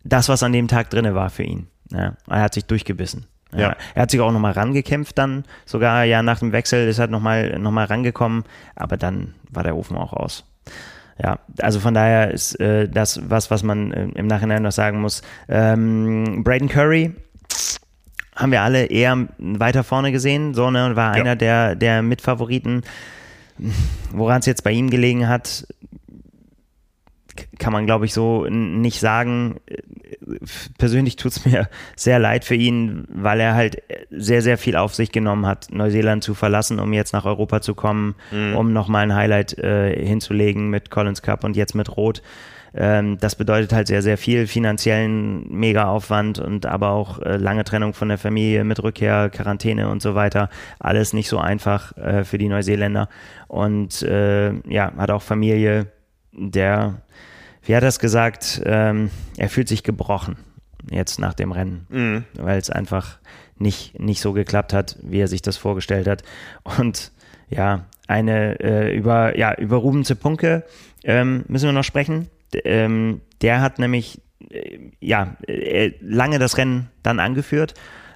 das, 0.04 0.30
was 0.30 0.42
an 0.42 0.52
dem 0.52 0.68
Tag 0.68 0.88
drinne 0.88 1.14
war 1.14 1.28
für 1.28 1.42
ihn. 1.42 1.66
Ja, 1.90 2.16
er 2.28 2.40
hat 2.40 2.54
sich 2.54 2.64
durchgebissen. 2.64 3.26
Ja. 3.52 3.60
ja. 3.60 3.76
Er 3.94 4.02
hat 4.02 4.10
sich 4.10 4.20
auch 4.20 4.32
nochmal 4.32 4.52
rangekämpft 4.52 5.18
dann, 5.18 5.44
sogar 5.66 6.04
ja 6.04 6.22
nach 6.22 6.38
dem 6.38 6.52
Wechsel 6.52 6.88
ist 6.88 6.98
er 6.98 7.08
nochmal 7.08 7.58
noch 7.58 7.70
mal 7.70 7.84
rangekommen, 7.84 8.44
aber 8.74 8.96
dann 8.96 9.34
war 9.50 9.62
der 9.62 9.76
Ofen 9.76 9.96
auch 9.96 10.14
aus. 10.14 10.44
Ja, 11.22 11.38
also 11.58 11.80
von 11.80 11.94
daher 11.94 12.30
ist 12.30 12.58
äh, 12.60 12.88
das 12.88 13.20
was, 13.28 13.50
was 13.50 13.62
man 13.62 13.92
äh, 13.92 14.08
im 14.14 14.26
Nachhinein 14.26 14.62
noch 14.62 14.72
sagen 14.72 15.00
muss. 15.00 15.22
Ähm, 15.48 16.42
Braden 16.44 16.68
Curry 16.68 17.12
haben 18.34 18.52
wir 18.52 18.62
alle 18.62 18.86
eher 18.86 19.28
weiter 19.38 19.84
vorne 19.84 20.10
gesehen, 20.10 20.54
so 20.54 20.70
ne, 20.70 20.96
war 20.96 21.14
ja. 21.14 21.22
einer 21.22 21.36
der, 21.36 21.74
der 21.74 22.02
Mitfavoriten. 22.02 22.82
Woran 24.10 24.40
es 24.40 24.46
jetzt 24.46 24.64
bei 24.64 24.72
ihm 24.72 24.90
gelegen 24.90 25.28
hat, 25.28 25.66
kann 27.62 27.72
man, 27.72 27.86
glaube 27.86 28.06
ich, 28.06 28.12
so 28.12 28.44
nicht 28.48 28.98
sagen. 28.98 29.60
Persönlich 30.78 31.14
tut 31.14 31.30
es 31.30 31.46
mir 31.46 31.68
sehr 31.96 32.18
leid 32.18 32.44
für 32.44 32.56
ihn, 32.56 33.04
weil 33.08 33.38
er 33.38 33.54
halt 33.54 33.80
sehr, 34.10 34.42
sehr 34.42 34.58
viel 34.58 34.76
auf 34.76 34.96
sich 34.96 35.12
genommen 35.12 35.46
hat, 35.46 35.68
Neuseeland 35.70 36.24
zu 36.24 36.34
verlassen, 36.34 36.80
um 36.80 36.92
jetzt 36.92 37.12
nach 37.12 37.24
Europa 37.24 37.60
zu 37.60 37.76
kommen, 37.76 38.16
mhm. 38.32 38.56
um 38.56 38.72
nochmal 38.72 39.04
ein 39.04 39.14
Highlight 39.14 39.56
äh, 39.58 40.04
hinzulegen 40.04 40.70
mit 40.70 40.90
Collins 40.90 41.22
Cup 41.22 41.44
und 41.44 41.56
jetzt 41.56 41.76
mit 41.76 41.96
Rot. 41.96 42.20
Ähm, 42.74 43.18
das 43.18 43.36
bedeutet 43.36 43.72
halt 43.72 43.86
sehr, 43.86 44.02
sehr 44.02 44.18
viel 44.18 44.48
finanziellen 44.48 45.48
Mega-Aufwand 45.48 46.40
und 46.40 46.66
aber 46.66 46.90
auch 46.90 47.20
äh, 47.20 47.36
lange 47.36 47.62
Trennung 47.62 47.94
von 47.94 48.08
der 48.08 48.18
Familie 48.18 48.64
mit 48.64 48.82
Rückkehr, 48.82 49.30
Quarantäne 49.30 49.88
und 49.88 50.02
so 50.02 50.16
weiter. 50.16 50.48
Alles 50.80 51.12
nicht 51.12 51.28
so 51.28 51.38
einfach 51.38 51.96
äh, 51.96 52.24
für 52.24 52.38
die 52.38 52.48
Neuseeländer. 52.48 53.08
Und 53.46 54.02
äh, 54.02 54.52
ja, 54.68 54.92
hat 54.96 55.12
auch 55.12 55.22
Familie, 55.22 55.86
der, 56.32 57.02
wie 57.62 57.76
hat 57.76 57.82
er 57.82 57.88
es 57.88 57.98
gesagt, 57.98 58.62
ähm, 58.64 59.10
er 59.36 59.48
fühlt 59.48 59.68
sich 59.68 59.82
gebrochen 59.82 60.36
jetzt 60.90 61.20
nach 61.20 61.34
dem 61.34 61.52
Rennen, 61.52 61.86
mhm. 61.90 62.24
weil 62.34 62.58
es 62.58 62.70
einfach 62.70 63.18
nicht, 63.56 64.00
nicht 64.00 64.20
so 64.20 64.32
geklappt 64.32 64.72
hat, 64.72 64.98
wie 65.02 65.20
er 65.20 65.28
sich 65.28 65.42
das 65.42 65.56
vorgestellt 65.56 66.08
hat. 66.08 66.24
Und 66.78 67.12
ja, 67.48 67.86
eine 68.08 68.58
äh, 68.60 68.96
über, 68.96 69.38
ja, 69.38 69.54
über 69.54 69.76
Ruben 69.76 70.04
Zepunke 70.04 70.64
ähm, 71.04 71.44
müssen 71.46 71.66
wir 71.66 71.72
noch 71.72 71.84
sprechen 71.84 72.28
ähm, 72.64 73.20
der 73.40 73.60
hat 73.60 73.78
nämlich 73.78 74.20
äh, 74.50 74.78
ja 75.00 75.36
äh, 75.46 75.92
lange 76.00 76.38
das 76.38 76.56
Rennen 76.58 76.90
dann 77.02 77.20
angeführt 77.20 77.74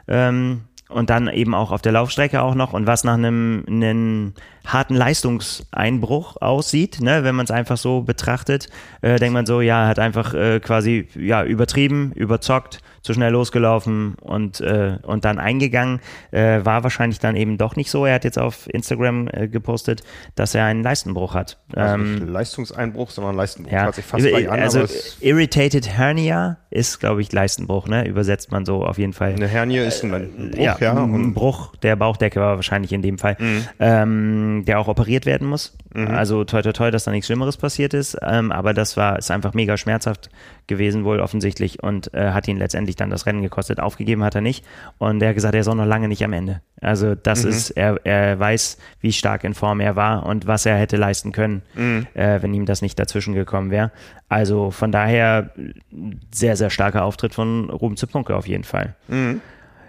ähm, 0.09 0.63
und 0.89 1.11
dann 1.11 1.29
eben 1.29 1.55
auch 1.55 1.73
auf 1.73 1.83
der 1.83 1.93
Laufstrecke 1.93 2.43
auch 2.43 2.55
noch. 2.55 2.73
Und 2.73 2.87
was 2.87 3.05
nach 3.05 3.15
einem, 3.15 3.65
einem 3.67 4.35
harten 4.65 4.95
Leistungseinbruch 4.95 6.41
aussieht, 6.41 7.01
ne, 7.01 7.25
wenn 7.25 7.35
man 7.35 7.45
es 7.45 7.51
einfach 7.51 7.77
so 7.77 8.03
betrachtet, 8.03 8.69
äh, 9.03 9.19
denkt 9.19 9.35
man 9.35 9.47
so, 9.47 9.61
ja, 9.61 9.87
hat 9.87 9.99
einfach 9.99 10.35
äh, 10.35 10.61
quasi 10.61 11.09
ja 11.15 11.45
übertrieben, 11.45 12.13
überzockt, 12.13 12.81
zu 13.07 13.15
schnell 13.15 13.33
losgelaufen 13.33 14.17
und, 14.21 14.61
äh, 14.61 14.99
und 15.03 15.25
dann 15.25 15.39
eingegangen. 15.39 16.01
Äh, 16.33 16.65
war 16.65 16.83
wahrscheinlich 16.83 17.19
dann 17.19 17.37
eben 17.37 17.57
doch 17.57 17.77
nicht 17.77 17.91
so. 17.91 18.05
Er 18.05 18.15
hat 18.15 18.25
jetzt 18.25 18.39
auf 18.39 18.69
Instagram 18.73 19.29
äh, 19.33 19.49
gepostet, 19.49 20.03
dass 20.35 20.55
er 20.55 20.65
einen 20.65 20.83
Leistenbruch 20.83 21.35
hat. 21.35 21.59
Also 21.73 21.95
ähm, 21.95 22.29
Leistungseinbruch, 22.29 23.11
sondern 23.11 23.37
Leistenbruch. 23.37 23.73
Ja, 23.73 23.93
fast 23.93 24.27
an, 24.27 24.47
also 24.49 24.85
Irritated 25.21 25.89
Hernia 25.89 26.59
ist, 26.71 26.99
glaube 26.99 27.23
ich, 27.23 27.33
Leistenbruch, 27.33 27.89
ne? 27.89 28.07
Übersetzt 28.07 28.53
man 28.53 28.67
so 28.67 28.85
auf 28.85 28.99
jeden 28.99 29.13
Fall. 29.13 29.33
Eine 29.33 29.49
Hernie 29.49 29.79
ist 29.79 30.03
ein 30.05 30.51
Bruch, 30.51 30.59
ja. 30.59 30.77
ja 30.81 30.93
ein 30.93 31.33
Bruch 31.33 31.75
der 31.77 31.97
Bauchdecke 31.97 32.41
war 32.41 32.57
wahrscheinlich 32.57 32.93
in 32.93 33.03
dem 33.03 33.19
Fall, 33.19 33.37
mhm. 33.39 33.65
ähm, 33.79 34.65
der 34.67 34.81
auch 34.81 34.89
operiert 34.89 35.27
werden 35.27 35.49
muss. 35.49 35.77
Mhm. 35.95 36.09
Also 36.09 36.45
toi 36.45 36.63
toi 36.63 36.73
toi, 36.73 36.91
dass 36.91 37.05
da 37.05 37.11
nichts 37.11 37.27
Schlimmeres 37.27 37.57
passiert 37.57 37.95
ist. 37.95 38.19
Ähm, 38.23 38.53
aber 38.53 38.75
das 38.75 38.97
war, 38.97 39.19
ist 39.19 39.31
einfach 39.31 39.55
mega 39.55 39.77
schmerzhaft 39.77 40.29
gewesen 40.67 41.05
wohl 41.05 41.21
offensichtlich 41.21 41.83
und 41.83 42.13
äh, 42.15 42.33
hat 42.33 42.49
ihn 42.49 42.57
letztendlich 42.57 42.97
dann 42.97 43.11
das 43.11 43.27
Rennen 43.27 43.43
gekostet. 43.43 43.81
Aufgegeben 43.81 44.25
hat 44.25 44.35
er 44.35 44.41
nicht 44.41 44.65
und 44.99 45.23
er 45.23 45.29
hat 45.29 45.35
gesagt, 45.35 45.55
er 45.55 45.61
ist 45.61 45.69
auch 45.69 45.75
noch 45.75 45.87
lange 45.87 46.09
nicht 46.09 46.25
am 46.25 46.33
Ende. 46.33 46.61
Also 46.81 47.15
das 47.15 47.45
mhm. 47.45 47.51
ist, 47.51 47.71
er, 47.71 48.01
er 48.05 48.39
weiß, 48.39 48.79
wie 49.01 49.13
stark 49.13 49.45
in 49.45 49.55
Form 49.55 49.81
er 49.81 49.97
war 49.97 50.27
und 50.27 50.47
was 50.47 50.67
er 50.67 50.77
hätte 50.77 50.97
leisten 50.97 51.33
können, 51.33 51.63
mhm. 51.75 52.07
äh, 52.15 52.43
wenn 52.43 52.53
ihm 52.55 52.67
das 52.67 52.83
nicht 52.83 52.99
dazwischen 52.99 53.35
gekommen 53.35 53.71
wäre. 53.71 53.93
Also 54.29 54.71
von 54.71 54.93
daher 54.93 55.51
sehr, 56.33 56.57
sehr 56.57 56.71
starker 56.71 57.05
Auftritt 57.05 57.35
von 57.35 57.71
Ruben 57.71 57.97
Zipunke 57.97 58.35
auf 58.35 58.47
jeden 58.47 58.65
Fall. 58.65 58.95
Mhm. 59.09 59.41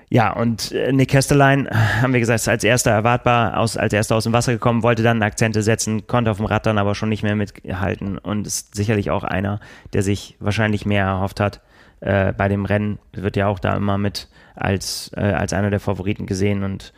Ja, 0.10 0.32
und 0.32 0.72
äh, 0.72 0.93
Nick 0.93 1.10
Kestelein, 1.10 1.68
haben 2.01 2.14
wir 2.14 2.22
gesagt, 2.22 2.39
ist 2.39 2.47
als 2.47 2.64
erster 2.64 2.91
erwartbar, 2.91 3.58
aus, 3.58 3.76
als 3.76 3.91
erster 3.91 4.16
aus 4.16 4.24
dem 4.24 4.32
Wasser 4.32 4.53
gekommen, 4.53 4.84
wollte 4.84 5.03
dann 5.03 5.22
Akzente 5.22 5.62
setzen, 5.62 6.08
konnte 6.08 6.32
auf 6.32 6.38
dem 6.38 6.45
Rad 6.45 6.66
dann 6.66 6.78
aber 6.78 6.95
schon 6.95 7.10
nicht 7.10 7.24
mehr 7.24 7.36
mithalten 7.36 8.18
und 8.18 8.47
ist 8.47 8.74
sicherlich 8.74 9.12
auch 9.12 9.26
einer, 9.26 9.60
der 9.91 10.03
sich 10.03 10.38
wahrscheinlich 10.39 10.86
mehr 10.86 11.05
erhofft 11.05 11.41
hat. 11.41 11.62
Äh, 11.99 12.32
bei 12.32 12.47
dem 12.47 12.64
Rennen 12.64 12.99
wird 13.12 13.36
ja 13.36 13.47
auch 13.47 13.60
da 13.60 13.76
immer 13.76 13.97
mit 13.97 14.30
als, 14.55 15.12
äh, 15.16 15.22
als 15.22 15.51
einer 15.51 15.72
der 15.72 15.82
Favoriten 15.82 16.26
gesehen 16.26 16.64
und 16.64 16.93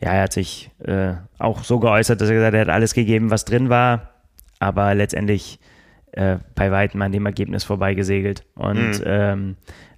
ja, 0.00 0.12
er 0.12 0.22
hat 0.22 0.32
sich 0.32 0.70
äh, 0.84 1.14
auch 1.38 1.64
so 1.64 1.78
geäußert, 1.80 2.20
dass 2.20 2.28
er 2.28 2.34
gesagt 2.34 2.54
hat, 2.54 2.58
er 2.58 2.66
hat 2.66 2.74
alles 2.74 2.94
gegeben, 2.94 3.30
was 3.30 3.44
drin 3.44 3.70
war, 3.70 4.10
aber 4.60 4.94
letztendlich 4.94 5.58
äh, 6.12 6.36
bei 6.54 6.70
weitem 6.70 7.00
an 7.02 7.10
dem 7.12 7.26
Ergebnis 7.26 7.64
vorbeigesegelt. 7.64 8.44
Und 8.54 8.98
mhm. 8.98 9.04
ähm, 9.06 9.56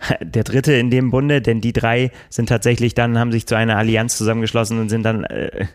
der 0.20 0.44
dritte 0.44 0.72
in 0.72 0.90
dem 0.90 1.10
Bunde, 1.10 1.42
denn 1.42 1.60
die 1.60 1.72
drei 1.72 2.10
sind 2.30 2.48
tatsächlich 2.48 2.94
dann, 2.94 3.18
haben 3.18 3.32
sich 3.32 3.46
zu 3.46 3.56
einer 3.56 3.76
Allianz 3.76 4.16
zusammengeschlossen 4.16 4.78
und 4.78 4.88
sind 4.88 5.02
dann 5.02 5.24
äh, 5.24 5.66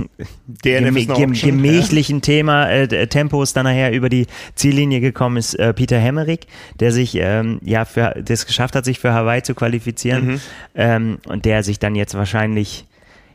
gemä 0.62 1.04
gem 1.04 1.32
gemächlichen 1.32 2.16
ja. 2.16 2.22
Thema, 2.22 2.70
äh, 2.70 3.06
Tempos 3.08 3.52
dann 3.52 3.64
nachher 3.64 3.92
über 3.92 4.08
die 4.08 4.26
Ziellinie 4.54 5.00
gekommen 5.00 5.36
ist 5.36 5.54
äh, 5.54 5.74
Peter 5.74 5.98
Hemmerich, 5.98 6.40
der 6.80 6.92
sich 6.92 7.16
ähm, 7.16 7.60
ja 7.62 7.84
für 7.84 8.22
das 8.24 8.46
geschafft 8.46 8.74
hat, 8.76 8.84
sich 8.84 8.98
für 8.98 9.12
Hawaii 9.12 9.42
zu 9.42 9.54
qualifizieren 9.54 10.26
mhm. 10.26 10.40
ähm, 10.74 11.18
und 11.26 11.44
der 11.44 11.62
sich 11.62 11.78
dann 11.78 11.94
jetzt 11.94 12.14
wahrscheinlich 12.14 12.86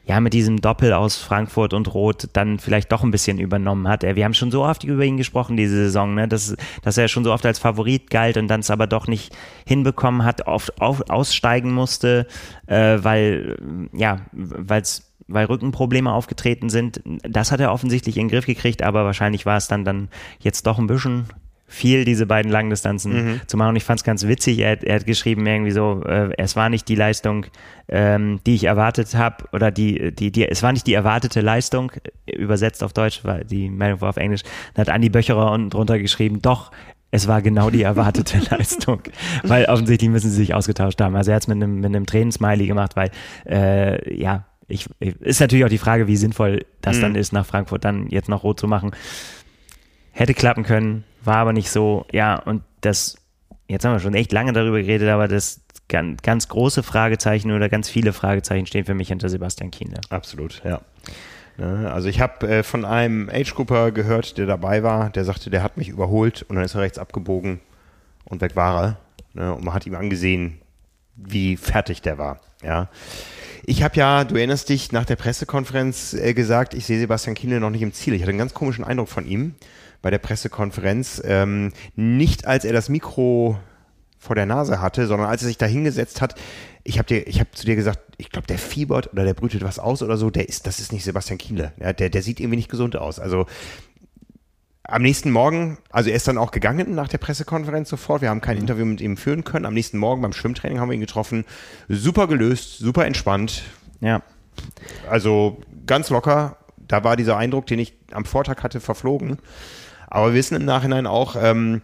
ja, 0.10 0.20
mit 0.20 0.34
diesem 0.34 0.60
Doppel 0.60 0.92
aus 0.92 1.18
Frankfurt 1.18 1.72
und 1.72 1.94
Rot 1.94 2.30
dann 2.34 2.58
vielleicht 2.58 2.92
doch 2.92 3.04
ein 3.04 3.12
bisschen 3.12 3.38
übernommen 3.38 3.88
hat. 3.88 4.02
Wir 4.02 4.26
haben 4.26 4.34
schon 4.34 4.50
so 4.50 4.66
oft 4.66 4.84
über 4.84 5.06
ihn 5.06 5.18
gesprochen 5.18 5.56
diese 5.56 5.76
Saison, 5.76 6.16
ne? 6.16 6.28
dass, 6.28 6.58
dass 6.82 6.98
er 6.98 7.08
schon 7.08 7.24
so 7.24 7.32
oft 7.32 7.46
als 7.46 7.60
Favorit 7.60 8.10
galt 8.10 8.36
und 8.36 8.48
dann 8.48 8.62
es 8.62 8.72
aber 8.72 8.88
doch 8.88 9.06
nicht 9.06 9.38
hinbekommen 9.68 10.24
hat, 10.24 10.48
oft 10.48 10.82
auf, 10.82 11.08
aussteigen 11.12 11.72
musste, 11.72 12.26
äh, 12.66 12.98
weil, 13.04 13.58
ja, 13.94 14.22
weil's 14.32 15.06
weil 15.28 15.46
Rückenprobleme 15.46 16.12
aufgetreten 16.12 16.72
sind. 16.72 17.04
Das 17.22 17.52
hat 17.52 17.60
er 17.60 17.72
offensichtlich 17.72 18.18
in 18.18 18.24
den 18.24 18.32
Griff 18.32 18.48
gekriegt, 18.48 18.82
aber 18.82 19.06
wahrscheinlich 19.06 19.46
war 19.46 19.58
es 19.58 19.68
dann, 19.68 19.86
dann 19.86 20.10
jetzt 20.40 20.66
doch 20.66 20.80
ein 20.80 20.88
bisschen 20.88 21.26
viel, 21.70 22.04
diese 22.04 22.26
beiden 22.26 22.52
Langdistanzen 22.52 23.14
mhm. 23.14 23.42
zu 23.48 23.56
machen. 23.56 23.70
Und 23.70 23.76
ich 23.78 23.84
fand 23.84 24.00
es 24.00 24.04
ganz 24.04 24.28
witzig. 24.28 24.60
Er, 24.60 24.84
er, 24.84 24.96
hat 24.96 25.06
geschrieben 25.06 25.46
irgendwie 25.46 25.72
so, 25.72 26.04
äh, 26.06 26.32
es 26.38 26.56
war 26.56 26.70
nicht 26.70 26.88
die 26.90 26.96
Leistung, 26.96 27.46
ähm, 27.88 28.42
die 28.46 28.56
ich 28.56 28.66
erwartet 28.66 29.14
habe, 29.16 29.46
oder 29.54 29.72
die, 29.72 30.14
die, 30.14 30.32
die, 30.32 30.48
es 30.48 30.62
war 30.64 30.74
nicht 30.74 30.88
die 30.88 30.94
erwartete 30.94 31.42
Leistung, 31.42 31.92
übersetzt 32.26 32.84
auf 32.84 32.92
Deutsch, 32.92 33.22
weil 33.24 33.46
die 33.46 33.70
Meldung 33.70 34.02
war 34.02 34.10
auf 34.10 34.18
Englisch. 34.18 34.42
Dann 34.74 34.88
hat 34.88 34.94
Andi 34.94 35.10
Böcherer 35.10 35.52
unten 35.52 35.70
drunter 35.70 36.00
geschrieben, 36.00 36.42
doch, 36.42 36.72
es 37.12 37.28
war 37.28 37.42
genau 37.42 37.70
die 37.70 37.84
erwartete 37.84 38.40
Leistung, 38.52 39.02
weil 39.44 39.66
offensichtlich 39.66 40.10
müssen 40.10 40.30
sie 40.30 40.38
sich 40.38 40.54
ausgetauscht 40.54 41.02
haben. 41.02 41.16
Also 41.16 41.32
er 41.32 41.36
hat 41.36 41.44
es 41.44 41.48
mit 41.48 41.56
einem, 41.58 41.76
mit 41.76 41.86
einem 41.86 42.06
Tränensmiley 42.06 42.68
gemacht, 42.68 42.96
weil 42.96 43.12
äh, 43.48 44.16
ja, 44.16 44.46
ich, 44.68 44.88
ist 45.00 45.40
natürlich 45.40 45.66
auch 45.66 45.70
die 45.70 45.80
Frage, 45.80 46.08
wie 46.08 46.16
sinnvoll 46.16 46.66
das 46.82 46.98
mhm. 46.98 47.02
dann 47.02 47.16
ist, 47.16 47.34
nach 47.34 47.46
Frankfurt 47.46 47.84
dann 47.84 48.08
jetzt 48.10 48.30
noch 48.30 48.44
rot 48.44 48.60
zu 48.60 48.68
machen. 48.68 48.92
Hätte 50.20 50.34
klappen 50.34 50.64
können, 50.64 51.06
war 51.24 51.38
aber 51.38 51.54
nicht 51.54 51.72
so, 51.72 52.06
ja, 52.12 52.36
und 52.36 52.62
das, 52.82 53.16
jetzt 53.70 53.86
haben 53.86 53.94
wir 53.94 54.02
schon 54.02 54.16
echt 54.16 54.34
lange 54.34 54.52
darüber 54.52 54.82
geredet, 54.82 55.08
aber 55.08 55.30
das 55.30 55.62
ganz, 55.88 56.22
ganz 56.24 56.50
große 56.50 56.84
Fragezeichen 56.84 57.54
oder 57.54 57.70
ganz 57.70 57.88
viele 57.88 58.12
Fragezeichen 58.12 58.66
stehen 58.66 58.84
für 58.84 58.94
mich 58.94 59.08
hinter 59.08 59.30
Sebastian 59.30 59.72
Kienle. 59.72 60.02
Absolut, 60.10 60.62
ja. 60.66 60.82
Ne, 61.56 61.90
also 61.94 62.10
ich 62.10 62.20
habe 62.20 62.50
äh, 62.50 62.64
von 62.64 62.84
einem 62.84 63.30
Age-Grupper 63.30 63.94
gehört, 63.94 64.38
der 64.38 64.46
dabei 64.46 64.84
war, 64.84 65.10
der 65.10 65.24
sagte, 65.24 65.50
der 65.50 65.64
hat 65.64 65.78
mich 65.78 65.88
überholt 65.88 66.42
und 66.50 66.58
dann 66.58 66.66
ist 66.66 66.76
er 66.76 66.82
rechts 66.82 67.00
abgebogen 67.00 67.62
und 68.26 68.42
weg 68.42 68.58
war 68.58 68.84
er. 68.84 68.98
Ne, 69.36 69.56
und 69.56 69.64
man 69.64 69.74
hat 69.74 69.86
ihm 69.88 69.96
angesehen, 69.96 70.60
wie 71.16 71.56
fertig 71.56 72.02
der 72.02 72.18
war. 72.18 72.42
Ja. 72.62 72.90
Ich 73.64 73.84
habe 73.84 73.96
ja, 73.96 74.26
du 74.26 74.36
erinnerst 74.36 74.68
dich, 74.68 74.92
nach 74.92 75.06
der 75.06 75.16
Pressekonferenz 75.16 76.14
äh, 76.14 76.34
gesagt, 76.34 76.74
ich 76.74 76.86
sehe 76.86 77.00
Sebastian 77.00 77.36
Kienle 77.36 77.62
noch 77.62 77.70
nicht 77.70 77.84
im 77.84 77.94
Ziel. 77.94 78.14
Ich 78.16 78.22
hatte 78.22 78.32
einen 78.32 78.40
ganz 78.40 78.54
komischen 78.54 78.84
Eindruck 78.84 79.08
von 79.08 79.26
ihm 79.26 79.56
bei 80.02 80.10
der 80.10 80.20
Pressekonferenz. 80.20 81.22
Ähm, 81.26 81.74
nicht 81.96 82.46
als 82.48 82.66
er 82.66 82.74
das 82.74 82.90
Mikro 82.90 83.60
vor 84.18 84.36
der 84.36 84.46
Nase 84.46 84.82
hatte, 84.82 85.08
sondern 85.08 85.30
als 85.30 85.42
er 85.42 85.48
sich 85.48 85.58
da 85.58 85.66
hingesetzt 85.66 86.22
hat, 86.22 86.36
ich 86.84 86.98
habe 86.98 87.08
dir, 87.08 87.28
ich 87.28 87.40
habe 87.40 87.52
zu 87.52 87.66
dir 87.66 87.76
gesagt, 87.76 88.00
ich 88.18 88.30
glaube, 88.30 88.48
der 88.48 88.58
fiebert 88.58 89.12
oder 89.14 89.24
der 89.24 89.34
brütet 89.34 89.64
was 89.64 89.80
aus 89.80 90.02
oder 90.02 90.18
so, 90.18 90.30
der 90.30 90.50
ist, 90.50 90.68
das 90.68 90.80
ist 90.80 90.92
nicht 90.92 91.04
Sebastian 91.04 91.38
Kienle. 91.38 91.72
Ja, 91.80 91.94
der, 91.94 92.10
der 92.10 92.22
sieht 92.22 92.40
irgendwie 92.40 92.58
nicht 92.58 92.70
gesund 92.70 92.96
aus. 92.96 93.20
Also 93.20 93.46
am 94.84 95.02
nächsten 95.02 95.32
Morgen, 95.32 95.78
also 95.90 96.10
er 96.10 96.16
ist 96.16 96.28
dann 96.28 96.38
auch 96.38 96.52
gegangen 96.52 96.96
nach 96.96 97.08
der 97.08 97.20
Pressekonferenz 97.20 97.90
sofort. 97.90 98.22
Wir 98.22 98.30
haben 98.30 98.42
kein 98.42 98.56
mhm. 98.56 98.62
Interview 98.62 98.86
mit 98.86 99.02
ihm 99.02 99.18
führen 99.18 99.44
können. 99.44 99.66
Am 99.66 99.74
nächsten 99.74 99.98
Morgen 99.98 100.22
beim 100.22 100.34
Schwimmtraining 100.34 100.80
haben 100.80 100.90
wir 100.90 100.96
ihn 100.96 101.02
getroffen. 101.02 101.46
Super 101.88 102.28
gelöst, 102.28 102.80
super 102.80 103.06
entspannt. 103.06 103.64
Ja. 104.02 104.22
Also 105.10 105.62
ganz 105.86 106.10
locker. 106.10 106.58
Da 106.78 107.04
war 107.04 107.16
dieser 107.16 107.38
Eindruck, 107.38 107.68
den 107.68 107.80
ich 107.80 107.94
am 108.12 108.26
Vortag 108.26 108.64
hatte, 108.64 108.80
verflogen. 108.80 109.38
Aber 110.10 110.28
wir 110.28 110.34
wissen 110.34 110.56
im 110.56 110.66
Nachhinein 110.66 111.08
auch, 111.08 111.36
ähm, 111.40 111.82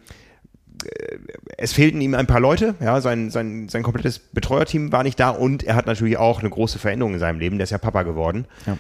äh, 0.84 1.18
es 1.58 1.74
fehlten 1.74 2.02
ihm 2.02 2.16
ein 2.16 2.28
paar 2.28 2.40
Leute, 2.40 2.76
ja, 2.80 3.00
sein, 3.02 3.30
sein, 3.30 3.70
sein 3.70 3.84
komplettes 3.84 4.20
Betreuerteam 4.20 4.92
war 4.92 5.04
nicht 5.04 5.20
da 5.20 5.30
und 5.30 5.64
er 5.64 5.76
hat 5.76 5.86
natürlich 5.86 6.18
auch 6.18 6.40
eine 6.40 6.50
große 6.50 6.80
Veränderung 6.80 7.14
in 7.14 7.20
seinem 7.20 7.40
Leben, 7.40 7.58
der 7.58 7.64
ist 7.64 7.70
ja 7.70 7.78
Papa 7.78 8.04
geworden. 8.04 8.46
Ja. 8.66 8.78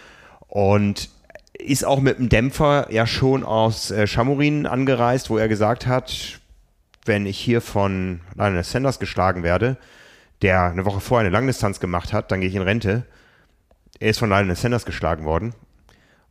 Und 0.47 1.09
ist 1.53 1.85
auch 1.85 2.01
mit 2.01 2.17
einem 2.17 2.29
Dämpfer 2.29 2.91
ja 2.91 3.07
schon 3.07 3.43
aus 3.43 3.91
äh, 3.91 4.07
Chamorin 4.07 4.65
angereist, 4.65 5.29
wo 5.29 5.37
er 5.37 5.47
gesagt 5.47 5.87
hat, 5.87 6.39
wenn 7.05 7.25
ich 7.25 7.37
hier 7.37 7.61
von 7.61 8.21
Lionel 8.35 8.63
Sanders 8.63 8.99
geschlagen 8.99 9.43
werde, 9.43 9.77
der 10.41 10.63
eine 10.63 10.85
Woche 10.85 10.99
vorher 10.99 11.25
eine 11.25 11.33
Langdistanz 11.33 11.79
gemacht 11.79 12.11
hat, 12.11 12.31
dann 12.31 12.41
gehe 12.41 12.49
ich 12.49 12.55
in 12.55 12.61
Rente. 12.61 13.05
Er 13.99 14.09
ist 14.09 14.19
von 14.19 14.29
Lionel 14.29 14.55
Sanders 14.55 14.85
geschlagen 14.85 15.23
worden 15.23 15.53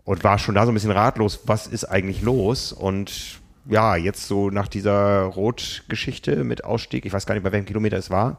und 0.04 0.22
war 0.22 0.38
schon 0.38 0.54
da 0.54 0.64
so 0.64 0.72
ein 0.72 0.74
bisschen 0.74 0.90
ratlos, 0.90 1.40
was 1.46 1.66
ist 1.66 1.84
eigentlich 1.84 2.22
los? 2.22 2.72
Und 2.72 3.40
ja, 3.66 3.96
jetzt 3.96 4.28
so 4.28 4.50
nach 4.50 4.68
dieser 4.68 5.22
Rot-Geschichte 5.22 6.44
mit 6.44 6.64
Ausstieg, 6.64 7.06
ich 7.06 7.12
weiß 7.12 7.26
gar 7.26 7.34
nicht, 7.34 7.44
bei 7.44 7.52
welchem 7.52 7.66
Kilometer 7.66 7.96
es 7.96 8.10
war. 8.10 8.38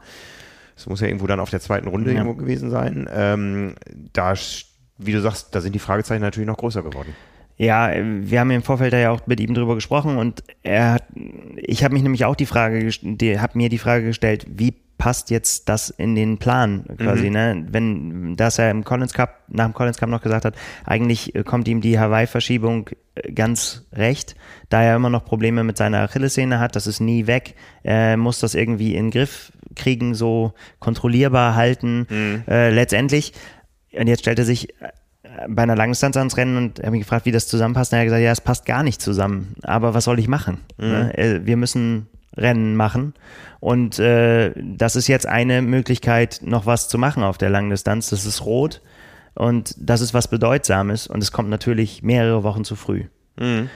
Es 0.76 0.86
muss 0.86 1.00
ja 1.00 1.08
irgendwo 1.08 1.26
dann 1.26 1.40
auf 1.40 1.50
der 1.50 1.60
zweiten 1.60 1.88
Runde 1.88 2.12
ja. 2.12 2.18
irgendwo 2.18 2.34
gewesen 2.34 2.70
sein. 2.70 3.08
Ähm, 3.12 3.74
da, 4.12 4.34
wie 4.98 5.12
du 5.12 5.20
sagst, 5.20 5.54
da 5.54 5.60
sind 5.60 5.74
die 5.74 5.80
Fragezeichen 5.80 6.22
natürlich 6.22 6.46
noch 6.46 6.58
größer 6.58 6.82
geworden. 6.82 7.14
Ja, 7.56 7.90
wir 7.94 8.40
haben 8.40 8.50
im 8.50 8.62
Vorfeld 8.62 8.92
ja 8.92 9.10
auch 9.10 9.26
mit 9.26 9.40
ihm 9.40 9.54
drüber 9.54 9.74
gesprochen 9.74 10.18
und 10.18 10.44
er 10.62 10.92
hat, 10.92 11.04
ich 11.56 11.82
habe 11.82 11.94
mich 11.94 12.02
nämlich 12.02 12.26
auch 12.26 12.36
die 12.36 12.44
Frage, 12.44 12.90
die, 13.02 13.40
habe 13.40 13.56
mir 13.56 13.70
die 13.70 13.78
Frage 13.78 14.04
gestellt, 14.04 14.46
wie 14.50 14.74
passt 14.98 15.30
jetzt 15.30 15.68
das 15.68 15.90
in 15.90 16.14
den 16.14 16.38
Plan 16.38 16.84
quasi, 16.98 17.26
mhm. 17.26 17.32
ne? 17.32 17.66
Wenn, 17.70 18.36
dass 18.36 18.58
er 18.58 18.70
im 18.70 18.84
Collins 18.84 19.12
Cup, 19.12 19.42
nach 19.48 19.66
dem 19.66 19.74
Collins 19.74 19.98
Cup 19.98 20.08
noch 20.08 20.22
gesagt 20.22 20.44
hat, 20.44 20.54
eigentlich 20.84 21.34
äh, 21.34 21.42
kommt 21.42 21.68
ihm 21.68 21.80
die 21.80 21.98
Hawaii-Verschiebung 21.98 22.90
äh, 23.14 23.32
ganz 23.32 23.86
recht, 23.92 24.36
da 24.68 24.82
er 24.82 24.96
immer 24.96 25.10
noch 25.10 25.24
Probleme 25.24 25.64
mit 25.64 25.76
seiner 25.76 26.00
Achillessehne 26.00 26.58
hat, 26.58 26.76
das 26.76 26.86
ist 26.86 27.00
nie 27.00 27.26
weg, 27.26 27.54
er 27.82 28.16
muss 28.16 28.40
das 28.40 28.54
irgendwie 28.54 28.94
in 28.94 29.06
den 29.06 29.10
Griff 29.10 29.52
kriegen, 29.74 30.14
so 30.14 30.54
kontrollierbar 30.78 31.54
halten, 31.54 32.06
mhm. 32.08 32.42
äh, 32.48 32.70
letztendlich. 32.70 33.32
Und 33.92 34.08
jetzt 34.08 34.20
stellt 34.20 34.38
er 34.38 34.44
sich 34.44 34.70
äh, 34.80 34.88
bei 35.48 35.62
einer 35.62 35.76
Langdistanz 35.76 36.16
ans 36.16 36.36
Rennen 36.38 36.56
und 36.56 36.78
habe 36.78 36.92
mich 36.92 37.02
gefragt, 37.02 37.26
wie 37.26 37.32
das 37.32 37.48
zusammenpasst. 37.48 37.92
Und 37.92 37.98
er 37.98 38.00
hat 38.00 38.06
gesagt, 38.06 38.22
ja, 38.22 38.32
es 38.32 38.40
passt 38.40 38.64
gar 38.64 38.82
nicht 38.82 39.02
zusammen. 39.02 39.54
Aber 39.62 39.92
was 39.92 40.04
soll 40.04 40.18
ich 40.18 40.28
machen? 40.28 40.60
Mhm. 40.78 40.88
Ne? 40.88 41.40
Wir 41.44 41.56
müssen 41.58 42.06
Rennen 42.36 42.76
machen. 42.76 43.14
Und 43.60 43.98
äh, 43.98 44.52
das 44.56 44.96
ist 44.96 45.08
jetzt 45.08 45.26
eine 45.26 45.62
Möglichkeit, 45.62 46.40
noch 46.42 46.66
was 46.66 46.88
zu 46.88 46.98
machen 46.98 47.22
auf 47.22 47.38
der 47.38 47.50
Langdistanz. 47.50 48.10
Das 48.10 48.24
ist 48.26 48.44
rot 48.44 48.82
und 49.34 49.74
das 49.78 50.00
ist 50.00 50.14
was 50.14 50.28
Bedeutsames 50.28 51.06
und 51.06 51.22
es 51.22 51.32
kommt 51.32 51.48
natürlich 51.48 52.02
mehrere 52.02 52.42
Wochen 52.42 52.64
zu 52.64 52.76
früh. 52.76 53.04
Mhm. 53.38 53.68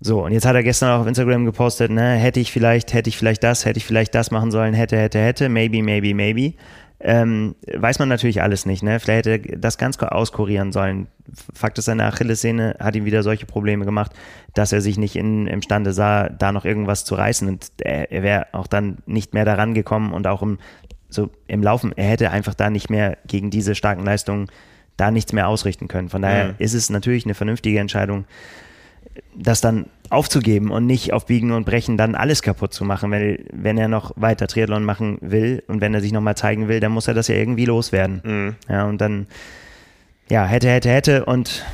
So, 0.00 0.24
und 0.24 0.32
jetzt 0.32 0.44
hat 0.44 0.54
er 0.54 0.62
gestern 0.62 0.90
auch 0.90 1.00
auf 1.02 1.06
Instagram 1.06 1.44
gepostet, 1.44 1.90
ne, 1.90 2.14
hätte 2.14 2.40
ich 2.40 2.52
vielleicht, 2.52 2.92
hätte 2.92 3.08
ich 3.08 3.16
vielleicht 3.16 3.42
das, 3.42 3.64
hätte 3.64 3.78
ich 3.78 3.86
vielleicht 3.86 4.14
das 4.14 4.30
machen 4.30 4.50
sollen, 4.50 4.74
hätte, 4.74 4.98
hätte, 4.98 5.18
hätte, 5.18 5.48
maybe, 5.48 5.82
maybe, 5.82 6.14
maybe. 6.14 6.54
Ähm, 7.00 7.54
weiß 7.70 7.98
man 7.98 8.08
natürlich 8.08 8.40
alles 8.40 8.66
nicht, 8.66 8.82
ne? 8.82 8.98
Vielleicht 8.98 9.26
hätte 9.26 9.50
er 9.50 9.58
das 9.58 9.78
ganz 9.78 9.98
auskurieren 9.98 10.72
sollen. 10.72 11.08
Fakt 11.52 11.76
ist, 11.78 11.86
seine 11.86 12.04
Achillessehne 12.04 12.76
hat 12.78 12.96
ihm 12.96 13.04
wieder 13.04 13.22
solche 13.22 13.46
Probleme 13.46 13.84
gemacht, 13.84 14.12
dass 14.54 14.72
er 14.72 14.80
sich 14.80 14.96
nicht 14.96 15.16
in, 15.16 15.46
imstande 15.46 15.92
sah, 15.92 16.28
da 16.28 16.52
noch 16.52 16.64
irgendwas 16.64 17.04
zu 17.04 17.14
reißen. 17.14 17.48
Und 17.48 17.72
er, 17.78 18.10
er 18.12 18.22
wäre 18.22 18.46
auch 18.52 18.66
dann 18.66 18.98
nicht 19.06 19.34
mehr 19.34 19.44
daran 19.44 19.74
gekommen 19.74 20.12
und 20.12 20.26
auch 20.26 20.40
im, 20.40 20.58
so 21.08 21.30
im 21.46 21.62
Laufen, 21.62 21.92
er 21.96 22.06
hätte 22.06 22.30
einfach 22.30 22.54
da 22.54 22.70
nicht 22.70 22.90
mehr 22.90 23.18
gegen 23.26 23.50
diese 23.50 23.74
starken 23.74 24.04
Leistungen 24.04 24.48
da 24.96 25.10
nichts 25.10 25.32
mehr 25.32 25.48
ausrichten 25.48 25.88
können. 25.88 26.08
Von 26.08 26.22
daher 26.22 26.48
mhm. 26.48 26.54
ist 26.58 26.74
es 26.74 26.90
natürlich 26.90 27.24
eine 27.24 27.34
vernünftige 27.34 27.80
Entscheidung, 27.80 28.24
das 29.36 29.60
dann 29.60 29.86
aufzugeben 30.14 30.70
und 30.70 30.86
nicht 30.86 31.12
auf 31.12 31.26
Biegen 31.26 31.52
und 31.52 31.64
Brechen 31.64 31.96
dann 31.96 32.14
alles 32.14 32.42
kaputt 32.42 32.72
zu 32.72 32.84
machen, 32.84 33.10
weil 33.10 33.44
wenn 33.52 33.78
er 33.78 33.88
noch 33.88 34.12
weiter 34.16 34.46
Triathlon 34.46 34.84
machen 34.84 35.18
will 35.20 35.62
und 35.66 35.80
wenn 35.80 35.94
er 35.94 36.00
sich 36.00 36.12
nochmal 36.12 36.36
zeigen 36.36 36.68
will, 36.68 36.80
dann 36.80 36.92
muss 36.92 37.08
er 37.08 37.14
das 37.14 37.28
ja 37.28 37.34
irgendwie 37.34 37.66
loswerden. 37.66 38.22
Mhm. 38.24 38.56
Ja, 38.68 38.84
und 38.84 39.00
dann, 39.00 39.26
ja, 40.30 40.44
hätte, 40.46 40.68
hätte, 40.68 40.90
hätte 40.90 41.24
und 41.24 41.64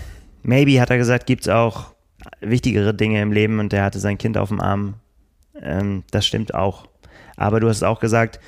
maybe 0.43 0.80
hat 0.80 0.91
er 0.91 0.99
gesagt, 0.99 1.26
gibt 1.26 1.43
es 1.43 1.49
auch 1.49 1.95
wichtigere 2.41 2.95
Dinge 2.95 3.22
im 3.22 3.32
Leben 3.32 3.59
und 3.59 3.72
er 3.72 3.84
hatte 3.84 4.01
sein 4.01 4.18
Kind 4.18 4.36
auf 4.36 4.49
dem 4.49 4.61
Arm. 4.61 4.95
Ähm, 5.61 6.03
das 6.11 6.26
stimmt 6.26 6.55
auch. 6.55 6.86
Aber 7.36 7.61
du 7.61 7.68
hast 7.68 7.82
auch 7.82 8.01
gesagt, 8.01 8.41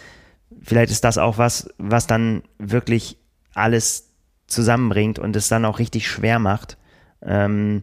vielleicht 0.63 0.91
ist 0.91 1.05
das 1.05 1.19
auch 1.19 1.39
was, 1.39 1.69
was 1.79 2.07
dann 2.07 2.43
wirklich 2.59 3.19
alles 3.55 4.11
zusammenbringt 4.47 5.19
und 5.19 5.37
es 5.37 5.49
dann 5.49 5.65
auch 5.65 5.79
richtig 5.79 6.09
schwer 6.09 6.39
macht. 6.39 6.77
Ähm, 7.23 7.83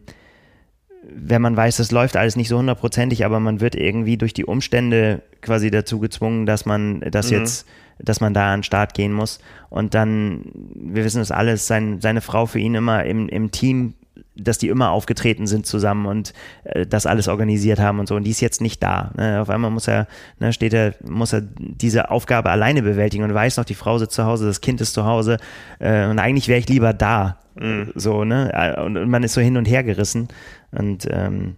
wenn 1.14 1.42
man 1.42 1.56
weiß, 1.56 1.78
es 1.78 1.90
läuft 1.90 2.16
alles 2.16 2.36
nicht 2.36 2.48
so 2.48 2.58
hundertprozentig, 2.58 3.24
aber 3.24 3.40
man 3.40 3.60
wird 3.60 3.74
irgendwie 3.74 4.16
durch 4.16 4.32
die 4.32 4.44
Umstände 4.44 5.22
quasi 5.40 5.70
dazu 5.70 5.98
gezwungen, 5.98 6.46
dass 6.46 6.66
man 6.66 7.00
das 7.00 7.30
mhm. 7.30 7.38
jetzt, 7.38 7.66
dass 7.98 8.20
man 8.20 8.34
da 8.34 8.52
an 8.52 8.60
den 8.60 8.64
Start 8.64 8.94
gehen 8.94 9.12
muss. 9.12 9.40
Und 9.68 9.94
dann, 9.94 10.44
wir 10.74 11.04
wissen 11.04 11.20
es 11.20 11.30
alles, 11.30 11.66
sein, 11.66 12.00
seine 12.00 12.20
Frau 12.20 12.46
für 12.46 12.58
ihn 12.58 12.74
immer 12.74 13.04
im, 13.04 13.28
im 13.28 13.50
Team 13.50 13.94
dass 14.42 14.58
die 14.58 14.68
immer 14.68 14.90
aufgetreten 14.90 15.46
sind 15.46 15.66
zusammen 15.66 16.06
und 16.06 16.32
äh, 16.64 16.86
das 16.86 17.06
alles 17.06 17.28
organisiert 17.28 17.78
haben 17.78 17.98
und 17.98 18.08
so. 18.08 18.16
Und 18.16 18.24
die 18.24 18.30
ist 18.30 18.40
jetzt 18.40 18.60
nicht 18.60 18.82
da. 18.82 19.12
Ne? 19.16 19.40
Auf 19.40 19.50
einmal 19.50 19.70
muss 19.70 19.88
er, 19.88 20.06
ne, 20.38 20.52
steht 20.52 20.72
er, 20.72 20.94
muss 21.04 21.32
er 21.32 21.42
diese 21.42 22.10
Aufgabe 22.10 22.50
alleine 22.50 22.82
bewältigen 22.82 23.24
und 23.24 23.34
weiß 23.34 23.56
noch, 23.56 23.64
die 23.64 23.74
Frau 23.74 23.98
sitzt 23.98 24.14
zu 24.14 24.24
Hause, 24.24 24.46
das 24.46 24.60
Kind 24.60 24.80
ist 24.80 24.94
zu 24.94 25.04
Hause 25.04 25.38
äh, 25.78 26.06
und 26.06 26.18
eigentlich 26.18 26.48
wäre 26.48 26.58
ich 26.58 26.68
lieber 26.68 26.92
da. 26.92 27.38
Mhm. 27.56 27.92
So, 27.94 28.24
ne? 28.24 28.50
Äh, 28.52 28.80
und, 28.80 28.96
und, 28.96 29.08
man 29.10 29.22
ist 29.22 29.34
so 29.34 29.40
hin 29.40 29.56
und 29.56 29.66
her 29.66 29.82
gerissen. 29.82 30.28
Und 30.72 31.06
ähm, 31.10 31.56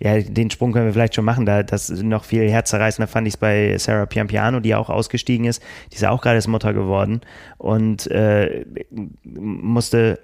ja, 0.00 0.20
den 0.20 0.50
Sprung 0.50 0.72
können 0.72 0.86
wir 0.86 0.92
vielleicht 0.92 1.14
schon 1.14 1.24
machen. 1.24 1.44
Da, 1.44 1.62
das 1.62 1.90
noch 1.90 2.24
viel 2.24 2.48
herzzerreißender 2.48 3.08
fand 3.08 3.26
ich 3.26 3.34
es 3.34 3.36
bei 3.38 3.76
Sarah 3.78 4.06
Piampiano, 4.06 4.60
die 4.60 4.74
auch 4.74 4.90
ausgestiegen 4.90 5.46
ist. 5.46 5.62
Die 5.92 5.96
ist 5.96 6.04
auch 6.04 6.22
gerade 6.22 6.48
Mutter 6.48 6.72
geworden 6.72 7.20
und 7.58 8.08
äh, 8.10 8.64
musste 9.24 10.20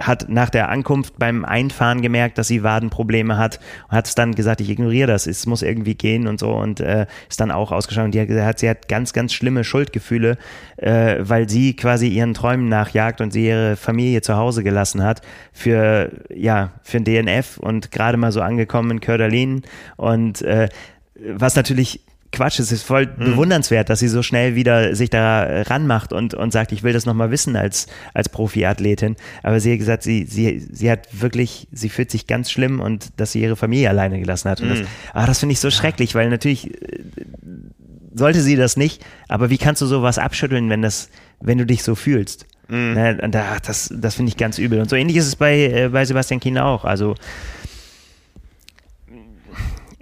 hat 0.00 0.28
nach 0.28 0.50
der 0.50 0.68
Ankunft 0.68 1.18
beim 1.18 1.44
Einfahren 1.44 2.02
gemerkt, 2.02 2.38
dass 2.38 2.48
sie 2.48 2.62
Wadenprobleme 2.62 3.36
hat 3.36 3.60
und 3.88 3.96
hat 3.96 4.06
es 4.06 4.14
dann 4.14 4.34
gesagt, 4.34 4.60
ich 4.60 4.70
ignoriere 4.70 5.06
das, 5.08 5.26
es 5.26 5.46
muss 5.46 5.62
irgendwie 5.62 5.94
gehen 5.94 6.26
und 6.26 6.40
so 6.40 6.52
und 6.52 6.80
äh, 6.80 7.06
ist 7.28 7.40
dann 7.40 7.50
auch 7.50 7.72
ausgeschaut. 7.72 8.12
Die 8.12 8.20
hat 8.20 8.28
gesagt, 8.28 8.58
sie 8.60 8.68
hat 8.68 8.88
ganz, 8.88 9.12
ganz 9.12 9.32
schlimme 9.32 9.64
Schuldgefühle, 9.64 10.38
äh, 10.76 11.16
weil 11.20 11.48
sie 11.48 11.74
quasi 11.76 12.08
ihren 12.08 12.34
Träumen 12.34 12.68
nachjagt 12.68 13.20
und 13.20 13.32
sie 13.32 13.46
ihre 13.46 13.76
Familie 13.76 14.22
zu 14.22 14.36
Hause 14.36 14.62
gelassen 14.62 15.02
hat 15.02 15.22
für, 15.52 16.12
ja, 16.34 16.72
für 16.82 17.00
den 17.00 17.26
DNF 17.26 17.58
und 17.58 17.90
gerade 17.90 18.16
mal 18.16 18.32
so 18.32 18.40
angekommen 18.40 18.92
in 18.92 19.00
Körderlin 19.00 19.62
und 19.96 20.42
äh, 20.42 20.68
was 21.14 21.56
natürlich 21.56 22.00
Quatsch, 22.30 22.58
es 22.58 22.72
ist 22.72 22.82
voll 22.82 23.06
mhm. 23.06 23.24
bewundernswert, 23.24 23.88
dass 23.88 24.00
sie 24.00 24.08
so 24.08 24.22
schnell 24.22 24.54
wieder 24.54 24.94
sich 24.94 25.10
da 25.10 25.62
ranmacht 25.62 26.12
und, 26.12 26.34
und 26.34 26.52
sagt, 26.52 26.72
ich 26.72 26.82
will 26.82 26.92
das 26.92 27.06
nochmal 27.06 27.30
wissen 27.30 27.56
als, 27.56 27.86
als 28.14 28.28
Profiathletin. 28.28 29.16
Aber 29.42 29.60
sie 29.60 29.72
hat 29.72 29.78
gesagt, 29.78 30.02
sie, 30.02 30.24
sie, 30.24 30.66
sie 30.70 30.90
hat 30.90 31.08
wirklich, 31.12 31.68
sie 31.72 31.88
fühlt 31.88 32.10
sich 32.10 32.26
ganz 32.26 32.50
schlimm 32.50 32.80
und 32.80 33.18
dass 33.18 33.32
sie 33.32 33.40
ihre 33.40 33.56
Familie 33.56 33.88
alleine 33.88 34.18
gelassen 34.20 34.50
hat. 34.50 34.60
Und 34.60 34.68
das, 34.68 34.80
mhm. 34.80 34.86
ah, 35.14 35.26
das 35.26 35.38
finde 35.38 35.54
ich 35.54 35.60
so 35.60 35.70
schrecklich, 35.70 36.14
weil 36.14 36.28
natürlich 36.28 36.70
äh, 36.82 37.02
sollte 38.14 38.42
sie 38.42 38.56
das 38.56 38.76
nicht, 38.76 39.04
aber 39.28 39.50
wie 39.50 39.58
kannst 39.58 39.80
du 39.80 39.86
sowas 39.86 40.18
abschütteln, 40.18 40.68
wenn 40.70 40.82
das, 40.82 41.10
wenn 41.40 41.58
du 41.58 41.66
dich 41.66 41.82
so 41.82 41.94
fühlst? 41.94 42.46
Mhm. 42.68 42.94
Ne, 42.94 43.30
das 43.64 43.92
das 43.94 44.14
finde 44.14 44.30
ich 44.30 44.36
ganz 44.36 44.58
übel. 44.58 44.80
Und 44.80 44.90
so 44.90 44.96
ähnlich 44.96 45.16
ist 45.16 45.26
es 45.26 45.36
bei, 45.36 45.58
äh, 45.58 45.88
bei 45.88 46.04
Sebastian 46.04 46.40
Kiener 46.40 46.66
auch. 46.66 46.84
Also 46.84 47.14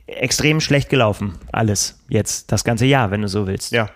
extrem 0.06 0.60
schlecht 0.60 0.88
gelaufen, 0.88 1.34
alles 1.52 2.00
jetzt, 2.08 2.52
das 2.52 2.64
ganze 2.64 2.86
Jahr, 2.86 3.10
wenn 3.10 3.22
du 3.22 3.28
so 3.28 3.46
willst. 3.46 3.72
Ja. 3.72 3.90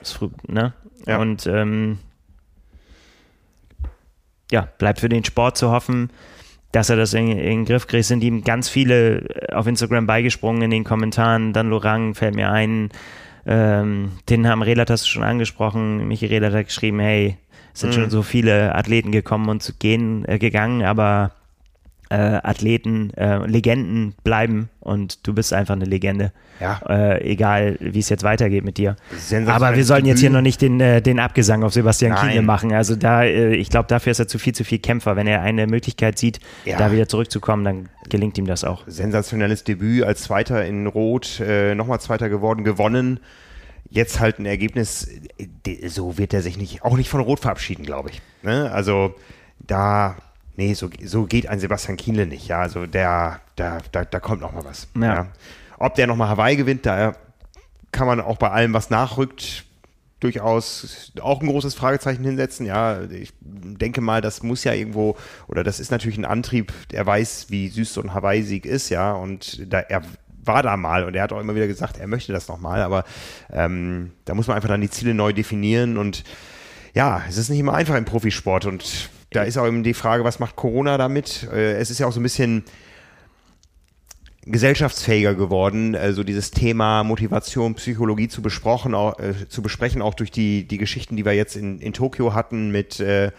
Ne? 0.47 0.73
ja. 1.07 1.19
Und 1.19 1.47
ähm, 1.47 1.99
ja, 4.51 4.69
bleibt 4.79 5.01
für 5.01 5.09
den 5.09 5.25
Sport 5.25 5.57
zu 5.57 5.71
hoffen, 5.71 6.11
dass 6.73 6.91
er 6.91 6.97
das 6.97 7.15
in, 7.15 7.29
in 7.29 7.39
den 7.39 7.65
Griff 7.65 7.87
kriegt. 7.87 8.05
Sind 8.05 8.23
ihm 8.23 8.43
ganz 8.43 8.69
viele 8.69 9.19
äh, 9.19 9.53
auf 9.55 9.67
Instagram 9.67 10.07
beigesprungen 10.07 10.63
in 10.63 10.71
den 10.71 10.85
Kommentaren. 10.85 11.53
Dann 11.53 11.71
Lorang 11.71 12.15
fällt 12.15 12.35
mir 12.35 12.51
ein. 12.51 12.91
Ähm, 13.47 14.13
den 14.29 14.47
haben 14.47 14.63
Relat 14.63 14.91
hast 14.91 15.05
du 15.05 15.09
schon 15.09 15.23
angesprochen. 15.23 16.07
Michi 16.09 16.27
Relat 16.27 16.53
hat 16.53 16.67
geschrieben, 16.67 17.01
hey, 17.01 17.37
es 17.73 17.81
sind 17.81 17.91
mhm. 17.91 17.95
schon 17.95 18.11
so 18.11 18.23
viele 18.23 18.75
Athleten 18.75 19.13
gekommen 19.13 19.49
und 19.49 19.77
gehen, 19.79 20.25
äh, 20.27 20.39
gegangen, 20.39 20.83
aber 20.83 21.33
äh, 22.11 22.17
Athleten, 22.17 23.13
äh, 23.15 23.47
Legenden 23.47 24.15
bleiben 24.25 24.69
und 24.81 25.27
du 25.27 25.33
bist 25.33 25.53
einfach 25.53 25.75
eine 25.75 25.85
Legende. 25.85 26.33
Ja. 26.61 26.81
Äh, 26.89 27.25
egal, 27.31 27.77
wie 27.81 28.01
es 28.01 28.09
jetzt 28.09 28.25
weitergeht 28.25 28.65
mit 28.65 28.77
dir. 28.77 28.97
Aber 29.47 29.77
wir 29.77 29.85
sollten 29.85 30.07
jetzt 30.07 30.21
hier 30.21 30.31
noch 30.31 30.43
nicht 30.43 30.61
den, 30.61 30.81
äh, 30.81 31.01
den 31.01 31.21
Abgesang 31.21 31.63
auf 31.63 31.73
Sebastian 31.73 32.17
Kienle 32.17 32.43
machen. 32.43 32.73
Also 32.73 32.97
da, 32.97 33.23
äh, 33.23 33.55
ich 33.55 33.71
glaube, 33.71 33.87
dafür 33.89 34.11
ist 34.11 34.19
er 34.19 34.29
zu 34.29 34.39
viel 34.39 34.55
zu 34.55 34.65
viel 34.65 34.79
Kämpfer. 34.79 35.17
Wenn 35.17 35.27
er 35.27 35.41
eine 35.41 35.67
Möglichkeit 35.67 36.19
sieht, 36.19 36.41
ja. 36.65 36.77
da 36.77 36.93
wieder 36.93 37.09
zurückzukommen, 37.09 37.65
dann 37.65 37.89
gelingt 38.09 38.37
ihm 38.37 38.47
das 38.47 38.65
auch. 38.65 38.83
Sensationelles 38.87 39.65
Debüt 39.65 40.05
als 40.05 40.23
Zweiter 40.23 40.67
in 40.67 40.87
Rot, 40.87 41.41
äh, 41.41 41.75
nochmal 41.75 42.01
Zweiter 42.01 42.29
geworden, 42.29 42.65
gewonnen 42.65 43.21
jetzt 43.91 44.21
halt 44.21 44.39
ein 44.39 44.47
Ergebnis, 44.47 45.09
so 45.89 46.17
wird 46.17 46.33
er 46.33 46.43
sich 46.43 46.57
nicht, 46.57 46.85
auch 46.85 46.97
nicht 46.97 47.09
von 47.09 47.21
Rot 47.21 47.41
verabschieden, 47.41 47.85
glaube 47.85 48.11
ich. 48.11 48.23
Ne? 48.43 48.71
Also 48.71 49.15
da 49.59 50.17
nee, 50.61 50.75
so, 50.75 50.91
so 51.03 51.25
geht 51.25 51.49
ein 51.49 51.59
Sebastian 51.59 51.97
Kienle 51.97 52.27
nicht. 52.27 52.47
Ja, 52.47 52.61
also 52.61 52.85
der, 52.85 53.41
da, 53.57 53.79
da, 53.93 54.05
da 54.05 54.21
kommt 54.21 54.43
noch 54.43 54.53
mal 54.53 54.65
was. 54.65 54.89
Ja. 54.95 55.15
ja. 55.15 55.27
Ob 55.79 55.95
der 55.95 56.07
noch 56.07 56.17
mal 56.17 56.29
Hawaii 56.29 56.57
gewinnt, 56.57 56.85
da 56.85 57.15
kann 57.93 58.07
man 58.07 58.21
auch 58.21 58.37
bei 58.37 58.51
allem, 58.51 58.75
was 58.75 58.91
nachrückt, 58.91 59.65
durchaus 60.21 61.13
auch 61.23 61.41
ein 61.41 61.49
großes 61.49 61.75
Fragezeichen 61.75 62.23
hinsetzen. 62.23 62.67
Ja, 62.67 63.01
ich 63.05 63.33
denke 63.41 64.03
mal, 64.03 64.21
das 64.21 64.43
muss 64.43 64.63
ja 64.65 64.75
irgendwo, 64.75 65.17
oder 65.49 65.65
das 65.65 65.81
ist 65.81 65.91
natürlich 65.91 66.19
ein 66.19 66.27
Antrieb, 66.27 66.75
der 66.91 67.07
weiß, 67.07 67.47
wie 67.49 67.69
süß 67.69 67.95
so 67.95 68.03
ein 68.03 68.13
Hawaii-Sieg 68.13 68.67
ist, 68.67 68.91
ja, 68.91 69.13
und 69.13 69.73
da 69.73 69.81
er 69.81 70.03
war 70.43 70.63
da 70.63 70.77
mal 70.77 71.05
und 71.05 71.15
er 71.15 71.23
hat 71.23 71.33
auch 71.33 71.41
immer 71.41 71.55
wieder 71.55 71.67
gesagt, 71.67 71.99
er 71.99 72.07
möchte 72.07 72.33
das 72.33 72.49
nochmal, 72.49 72.83
aber 72.83 73.05
ähm, 73.53 74.13
da 74.25 74.35
muss 74.35 74.47
man 74.47 74.57
einfach 74.57 74.69
dann 74.69 74.81
die 74.81 74.91
Ziele 74.91 75.15
neu 75.15 75.33
definieren 75.33 75.97
und 75.97 76.25
ja, 76.95 77.23
es 77.29 77.37
ist 77.37 77.51
nicht 77.51 77.61
immer 77.61 77.75
einfach 77.75 77.95
im 77.95 78.07
Profisport 78.07 78.67
und 78.67 79.11
da 79.31 79.43
ist 79.43 79.59
auch 79.59 79.67
eben 79.67 79.83
die 79.83 79.95
Frage, 79.95 80.25
was 80.25 80.39
macht 80.39 80.57
Corona 80.57 80.99
damit? 80.99 81.49
Äh, 81.53 81.75
es 81.75 81.91
ist 81.91 81.99
ja 81.99 82.07
auch 82.07 82.13
so 82.13 82.21
ein 82.21 82.25
bisschen 82.25 82.65
gesellschaftsfähiger 84.47 85.35
geworden, 85.35 85.95
also 85.95 86.25
dieses 86.25 86.51
Thema 86.51 87.05
Motivation, 87.05 87.75
Psychologie 87.75 88.29
zu 88.29 88.41
besprochen, 88.41 88.95
auch, 88.95 89.19
äh, 89.19 89.49
zu 89.49 89.61
besprechen, 89.61 90.01
auch 90.01 90.15
durch 90.15 90.31
die, 90.31 90.67
die 90.67 90.79
Geschichten, 90.79 91.17
die 91.17 91.27
wir 91.27 91.35
jetzt 91.35 91.57
in, 91.57 91.79
in 91.79 91.93
Tokio 91.93 92.33
hatten 92.33 92.71
mit 92.71 93.01
äh, 93.01 93.33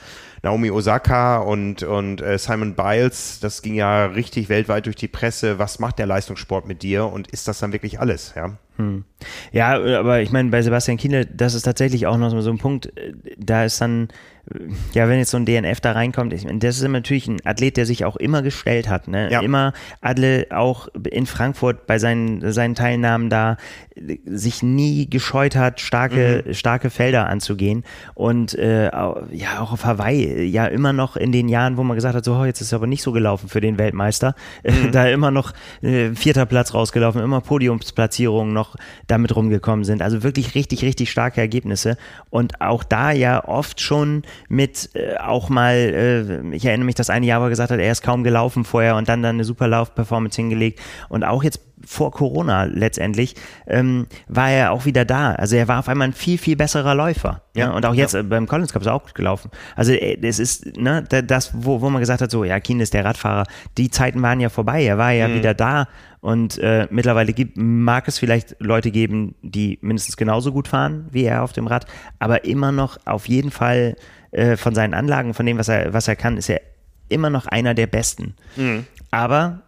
Naomi 0.44 0.70
Osaka 0.70 1.40
und, 1.40 1.82
und 1.82 2.22
äh, 2.22 2.38
Simon 2.38 2.76
Biles. 2.76 3.40
Das 3.40 3.64
ging 3.64 3.74
ja 3.74 4.06
richtig 4.06 4.48
weltweit 4.50 4.86
durch 4.86 4.96
die 4.96 5.08
Presse. 5.08 5.58
Was 5.58 5.80
macht 5.80 5.98
der 5.98 6.06
Leistungssport 6.06 6.68
mit 6.68 6.84
dir 6.84 7.06
und 7.08 7.28
ist 7.28 7.48
das 7.48 7.60
dann 7.60 7.74
wirklich 7.74 8.00
alles? 8.00 8.34
Ja, 8.36 8.58
hm. 8.78 9.04
ja 9.52 9.74
aber 10.00 10.22
ich 10.22 10.32
meine, 10.32 10.50
bei 10.50 10.62
Sebastian 10.62 10.98
Kienle, 10.98 11.26
das 11.26 11.56
ist 11.56 11.64
tatsächlich 11.64 12.06
auch 12.06 12.18
noch 12.18 12.30
so 12.30 12.50
ein 12.50 12.60
Punkt, 12.60 12.92
da 13.38 13.66
ist 13.66 13.82
dann 13.82 14.10
ja, 14.94 15.08
wenn 15.08 15.20
jetzt 15.20 15.32
so 15.32 15.38
ein 15.38 15.46
DNF 15.46 15.80
da 15.82 15.92
reinkommt, 15.92 16.34
ich, 16.34 16.46
das 16.46 16.78
ist 16.78 16.88
natürlich 16.88 17.28
ein 17.28 17.38
Athlet, 17.46 17.78
der 17.78 17.86
sich 17.86 18.06
auch 18.06 18.16
immer 18.16 18.42
gestellt 18.42 18.90
hat, 18.90 19.08
ne? 19.08 19.32
Ja. 19.32 19.42
Immer 19.42 19.74
Adle 20.02 20.48
auch 20.50 20.88
in 21.10 21.26
Frankfurt 21.26 21.86
bei 21.86 22.00
seinen, 22.00 22.52
seinen 22.52 22.76
Teilnahmen 22.76 23.30
da 23.30 23.58
sich 24.26 24.64
nie 24.64 25.10
gescheut 25.10 25.56
hat, 25.56 25.80
starke, 25.80 26.44
mhm. 26.46 26.54
starke 26.54 26.90
Felder 26.90 27.28
anzugehen. 27.28 27.84
Und 28.14 28.56
äh, 28.56 28.86
ja, 28.86 29.60
auch 29.60 29.72
auf 29.72 29.86
Hawaii, 29.86 30.44
ja, 30.44 30.66
immer 30.66 30.94
noch 30.94 31.18
in 31.18 31.32
den 31.32 31.50
Jahren, 31.50 31.78
wo 31.78 31.84
man 31.84 31.96
gesagt 31.96 32.16
hat, 32.16 32.26
so, 32.26 32.36
oh, 32.36 32.46
jetzt 32.46 32.62
ist 32.62 32.68
es 32.68 32.74
aber 32.74 32.88
nicht 32.88 33.04
so 33.04 33.12
gelaufen 33.12 33.50
für 33.50 33.62
den 33.62 33.78
Weltmeister, 33.78 34.36
mhm. 34.64 34.92
da 34.92 35.08
immer 35.08 35.32
noch 35.32 35.54
äh, 35.82 36.12
vierter 36.16 36.46
Platz 36.46 36.74
rausgelaufen, 36.74 37.22
immer 37.22 37.42
Podiumsplatzierungen 37.42 38.54
noch 38.54 38.76
damit 39.08 39.36
rumgekommen 39.36 39.84
sind. 39.86 40.02
Also 40.02 40.24
wirklich 40.24 40.56
richtig, 40.56 40.84
richtig 40.84 41.12
starke 41.12 41.42
Ergebnisse. 41.42 41.98
Und 42.30 42.62
auch 42.62 42.84
da 42.84 43.12
ja 43.12 43.44
oft 43.46 43.82
schon 43.82 44.24
mit 44.50 44.90
äh, 44.94 45.18
auch 45.18 45.50
mal, 45.50 45.76
äh, 45.76 46.56
ich 46.56 46.66
erinnere 46.66 46.86
mich 46.86 46.96
das 46.96 47.10
eine 47.10 47.26
Jahr, 47.26 47.42
wo 47.42 47.46
er 47.46 47.50
gesagt 47.50 47.72
hat, 47.72 47.80
er 47.80 47.92
ist 47.92 48.04
kaum 48.04 48.24
gelaufen 48.24 48.64
vorher 48.64 48.96
und 48.96 49.10
dann 49.10 49.22
dann 49.22 49.36
eine 49.36 49.44
super 49.44 49.68
Laufperformance 49.68 50.36
hingelegt. 50.36 50.80
Und 51.10 51.24
auch 51.24 51.44
jetzt 51.44 51.62
vor 51.86 52.12
Corona 52.12 52.66
letztendlich, 52.66 53.36
ähm, 53.68 54.08
war 54.28 54.50
er 54.50 54.72
auch 54.72 54.86
wieder 54.86 55.06
da. 55.06 55.34
Also 55.34 55.56
er 55.56 55.68
war 55.68 55.80
auf 55.80 55.90
einmal 55.90 56.10
ein 56.10 56.14
viel, 56.14 56.38
viel 56.38 56.56
besserer 56.56 56.96
Läufer. 56.96 57.42
Ja, 57.56 57.68
ja? 57.68 57.72
und 57.72 57.86
auch 57.86 57.94
jetzt 57.94 58.14
ja. 58.14 58.22
Äh, 58.22 58.24
beim 58.24 58.48
Collins 58.48 58.74
Cup 58.74 58.82
ist 58.82 58.88
er 58.88 58.94
auch 58.94 59.04
gut 59.04 59.16
gelaufen. 59.16 59.52
Also 59.76 59.92
äh, 59.94 60.18
es 60.22 60.40
ist, 60.40 60.78
ne, 60.78 61.04
das, 61.04 61.52
wo, 61.54 61.82
wo 61.82 61.90
man 61.90 62.00
gesagt 62.00 62.22
hat, 62.22 62.32
so, 62.32 62.44
ja, 62.44 62.60
Keen 62.60 62.80
ist 62.80 62.94
der 62.94 63.06
Radfahrer, 63.06 63.46
die 63.78 63.90
Zeiten 63.90 64.22
waren 64.22 64.40
ja 64.40 64.50
vorbei, 64.50 64.84
er 64.84 64.98
war 64.98 65.12
ja 65.12 65.28
mhm. 65.28 65.36
wieder 65.36 65.54
da 65.54 65.88
und 66.20 66.60
äh, 66.60 66.88
mittlerweile 66.92 67.34
gibt, 67.34 67.58
mag 67.58 68.08
es 68.08 68.20
vielleicht 68.20 68.56
Leute 68.60 68.92
geben, 68.92 69.36
die 69.42 69.80
mindestens 69.82 70.18
genauso 70.18 70.52
gut 70.52 70.68
fahren 70.68 71.08
wie 71.12 71.24
er 71.24 71.44
auf 71.44 71.54
dem 71.54 71.68
Rad, 71.68 71.86
aber 72.20 72.46
immer 72.46 72.72
noch 72.72 72.98
auf 73.06 73.28
jeden 73.28 73.52
Fall 73.52 73.96
äh, 74.32 74.58
von 74.58 74.76
seinen 74.76 74.94
Anlagen, 74.94 75.34
von 75.34 75.46
dem, 75.46 75.58
was 75.58 75.68
er, 75.68 75.94
was 75.94 76.08
er 76.08 76.16
kann, 76.16 76.38
ist 76.38 76.50
er 76.50 76.62
immer 77.10 77.30
noch 77.30 77.46
einer 77.46 77.74
der 77.74 77.88
Besten. 77.88 78.36
Mhm. 78.56 78.86
Aber 79.12 79.62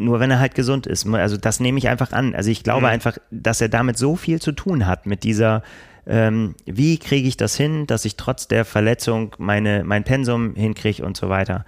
nur 0.00 0.18
wenn 0.18 0.30
er 0.30 0.40
halt 0.40 0.54
gesund 0.54 0.86
ist. 0.86 1.06
Also 1.06 1.36
das 1.36 1.60
nehme 1.60 1.78
ich 1.78 1.88
einfach 1.88 2.12
an. 2.12 2.34
Also 2.34 2.50
ich 2.50 2.64
glaube 2.64 2.80
mhm. 2.80 2.86
einfach, 2.86 3.18
dass 3.30 3.60
er 3.60 3.68
damit 3.68 3.98
so 3.98 4.16
viel 4.16 4.40
zu 4.40 4.52
tun 4.52 4.86
hat 4.86 5.06
mit 5.06 5.24
dieser, 5.24 5.62
ähm, 6.06 6.54
wie 6.64 6.98
kriege 6.98 7.28
ich 7.28 7.36
das 7.36 7.54
hin, 7.54 7.86
dass 7.86 8.04
ich 8.04 8.16
trotz 8.16 8.48
der 8.48 8.64
Verletzung 8.64 9.36
meine, 9.38 9.84
mein 9.84 10.04
Pensum 10.04 10.54
hinkriege 10.54 11.04
und 11.04 11.16
so 11.16 11.28
weiter. 11.28 11.64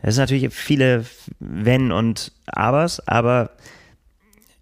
Es 0.00 0.14
ist 0.14 0.18
natürlich 0.18 0.52
viele 0.54 1.04
Wenn 1.38 1.92
und 1.92 2.32
Abers, 2.46 3.06
aber 3.06 3.50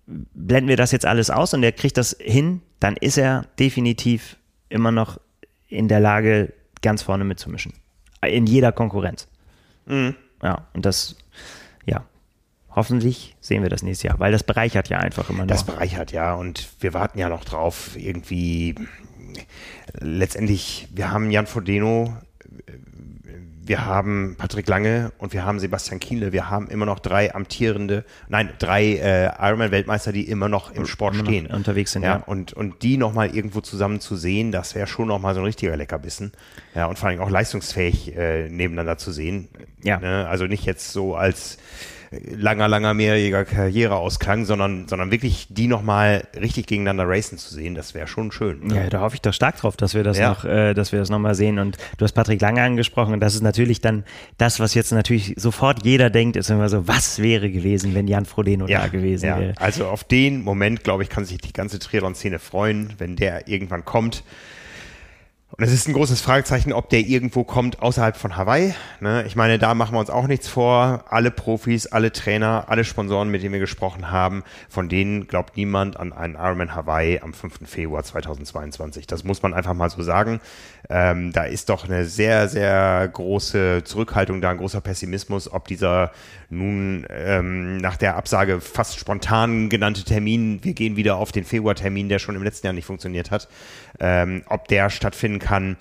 blenden 0.06 0.68
wir 0.68 0.76
das 0.76 0.92
jetzt 0.92 1.06
alles 1.06 1.30
aus 1.30 1.54
und 1.54 1.62
er 1.62 1.72
kriegt 1.72 1.96
das 1.96 2.16
hin, 2.20 2.60
dann 2.80 2.96
ist 2.96 3.16
er 3.16 3.46
definitiv 3.58 4.36
immer 4.68 4.90
noch 4.90 5.20
in 5.68 5.88
der 5.88 6.00
Lage, 6.00 6.52
ganz 6.82 7.02
vorne 7.02 7.24
mitzumischen. 7.24 7.72
In 8.26 8.46
jeder 8.46 8.72
Konkurrenz. 8.72 9.28
Mhm. 9.86 10.14
Ja, 10.42 10.66
und 10.72 10.84
das, 10.84 11.16
ja, 11.86 12.04
hoffentlich 12.70 13.36
sehen 13.40 13.62
wir 13.62 13.70
das 13.70 13.82
nächstes 13.82 14.04
Jahr, 14.04 14.18
weil 14.18 14.32
das 14.32 14.42
bereichert 14.42 14.88
ja 14.88 14.98
einfach 14.98 15.30
immer 15.30 15.40
noch. 15.40 15.46
Das 15.46 15.64
bereichert 15.64 16.12
ja 16.12 16.34
und 16.34 16.68
wir 16.80 16.94
warten 16.94 17.18
ja 17.18 17.28
noch 17.28 17.44
drauf, 17.44 17.96
irgendwie 17.96 18.74
letztendlich, 20.00 20.88
wir 20.92 21.10
haben 21.10 21.30
Jan 21.30 21.46
Frodeno, 21.46 22.16
wir 23.66 23.86
haben 23.86 24.36
Patrick 24.36 24.68
Lange 24.68 25.12
und 25.16 25.32
wir 25.32 25.44
haben 25.44 25.58
Sebastian 25.58 25.98
Kienle. 25.98 26.32
Wir 26.32 26.50
haben 26.50 26.68
immer 26.68 26.84
noch 26.84 26.98
drei 26.98 27.34
amtierende, 27.34 28.04
nein, 28.28 28.50
drei 28.58 28.84
äh, 28.84 29.30
Ironman-Weltmeister, 29.38 30.12
die 30.12 30.28
immer 30.28 30.50
noch 30.50 30.70
im 30.72 30.86
Sport 30.86 31.14
immer 31.14 31.24
stehen. 31.24 31.46
Unterwegs 31.46 31.92
sind, 31.92 32.02
ja. 32.02 32.16
ja. 32.16 32.22
Und, 32.24 32.52
und 32.52 32.82
die 32.82 32.98
nochmal 32.98 33.34
irgendwo 33.34 33.62
zusammen 33.62 34.00
zu 34.00 34.16
sehen, 34.16 34.52
das 34.52 34.74
wäre 34.74 34.86
schon 34.86 35.08
nochmal 35.08 35.34
so 35.34 35.40
ein 35.40 35.46
richtiger 35.46 35.76
Leckerbissen. 35.76 36.32
Ja, 36.74 36.86
und 36.86 36.98
vor 36.98 37.08
allem 37.08 37.20
auch 37.20 37.30
leistungsfähig 37.30 38.14
äh, 38.14 38.50
nebeneinander 38.50 38.98
zu 38.98 39.12
sehen. 39.12 39.48
Ja. 39.82 39.98
Ne? 39.98 40.28
Also 40.28 40.44
nicht 40.44 40.66
jetzt 40.66 40.92
so 40.92 41.16
als 41.16 41.56
langer, 42.36 42.68
langer, 42.68 42.94
mehrjähriger 42.94 43.44
Karriereausklang, 43.44 44.44
sondern, 44.44 44.88
sondern 44.88 45.10
wirklich 45.10 45.46
die 45.50 45.66
nochmal 45.66 46.26
richtig 46.40 46.66
gegeneinander 46.66 47.08
racen 47.08 47.38
zu 47.38 47.54
sehen, 47.54 47.74
das 47.74 47.94
wäre 47.94 48.06
schon 48.06 48.32
schön. 48.32 48.68
Ne? 48.68 48.76
Ja, 48.76 48.86
da 48.88 49.00
hoffe 49.00 49.16
ich 49.16 49.22
doch 49.22 49.32
stark 49.32 49.56
drauf, 49.56 49.76
dass 49.76 49.94
wir 49.94 50.02
das 50.04 50.18
ja. 50.18 50.30
noch, 50.30 50.44
äh, 50.44 50.74
dass 50.74 50.92
wir 50.92 50.98
das 50.98 51.10
nochmal 51.10 51.34
sehen. 51.34 51.58
Und 51.58 51.78
du 51.98 52.04
hast 52.04 52.12
Patrick 52.12 52.40
Lange 52.40 52.62
angesprochen 52.62 53.14
und 53.14 53.20
das 53.20 53.34
ist 53.34 53.42
natürlich 53.42 53.80
dann 53.80 54.04
das, 54.38 54.60
was 54.60 54.74
jetzt 54.74 54.92
natürlich 54.92 55.34
sofort 55.36 55.84
jeder 55.84 56.10
denkt, 56.10 56.36
ist 56.36 56.50
immer 56.50 56.68
so, 56.68 56.86
was 56.88 57.20
wäre 57.20 57.50
gewesen, 57.50 57.94
wenn 57.94 58.08
Jan 58.08 58.24
Frodeno 58.24 58.66
ja, 58.66 58.80
da 58.80 58.88
gewesen 58.88 59.26
ja. 59.26 59.38
wäre. 59.38 59.54
Also 59.56 59.86
auf 59.86 60.04
den 60.04 60.42
Moment, 60.42 60.84
glaube 60.84 61.02
ich, 61.02 61.08
kann 61.08 61.24
sich 61.24 61.38
die 61.38 61.52
ganze 61.52 61.78
Triathlon-Szene 61.78 62.38
freuen, 62.38 62.94
wenn 62.98 63.16
der 63.16 63.48
irgendwann 63.48 63.84
kommt. 63.84 64.24
Und 65.56 65.62
es 65.62 65.72
ist 65.72 65.86
ein 65.86 65.94
großes 65.94 66.20
Fragezeichen, 66.20 66.72
ob 66.72 66.88
der 66.90 66.98
irgendwo 66.98 67.44
kommt 67.44 67.80
außerhalb 67.80 68.16
von 68.16 68.36
Hawaii. 68.36 68.74
Ne? 68.98 69.22
Ich 69.24 69.36
meine, 69.36 69.60
da 69.60 69.74
machen 69.74 69.94
wir 69.94 70.00
uns 70.00 70.10
auch 70.10 70.26
nichts 70.26 70.48
vor. 70.48 71.04
Alle 71.08 71.30
Profis, 71.30 71.86
alle 71.86 72.10
Trainer, 72.10 72.64
alle 72.66 72.82
Sponsoren, 72.82 73.28
mit 73.28 73.44
denen 73.44 73.52
wir 73.52 73.60
gesprochen 73.60 74.10
haben, 74.10 74.42
von 74.68 74.88
denen 74.88 75.28
glaubt 75.28 75.56
niemand 75.56 75.96
an 75.96 76.12
einen 76.12 76.34
Ironman 76.34 76.74
Hawaii 76.74 77.20
am 77.20 77.32
5. 77.32 77.68
Februar 77.68 78.02
2022. 78.02 79.06
Das 79.06 79.22
muss 79.22 79.42
man 79.42 79.54
einfach 79.54 79.74
mal 79.74 79.90
so 79.90 80.02
sagen. 80.02 80.40
Ähm, 80.90 81.32
da 81.32 81.44
ist 81.44 81.70
doch 81.70 81.84
eine 81.84 82.04
sehr, 82.04 82.48
sehr 82.48 83.08
große 83.08 83.82
Zurückhaltung 83.84 84.40
da, 84.40 84.50
ein 84.50 84.58
großer 84.58 84.80
Pessimismus, 84.80 85.50
ob 85.50 85.66
dieser 85.66 86.12
nun 86.50 87.06
ähm, 87.08 87.78
nach 87.78 87.96
der 87.96 88.16
Absage 88.16 88.60
fast 88.60 88.98
spontan 88.98 89.68
genannte 89.68 90.04
Termin, 90.04 90.62
wir 90.62 90.74
gehen 90.74 90.96
wieder 90.96 91.16
auf 91.16 91.32
den 91.32 91.44
Februartermin, 91.44 92.08
der 92.08 92.18
schon 92.18 92.34
im 92.34 92.42
letzten 92.42 92.66
Jahr 92.66 92.74
nicht 92.74 92.86
funktioniert 92.86 93.30
hat, 93.30 93.48
ähm, 93.98 94.42
ob 94.48 94.68
der 94.68 94.90
stattfinden 94.90 95.38
kann. 95.38 95.76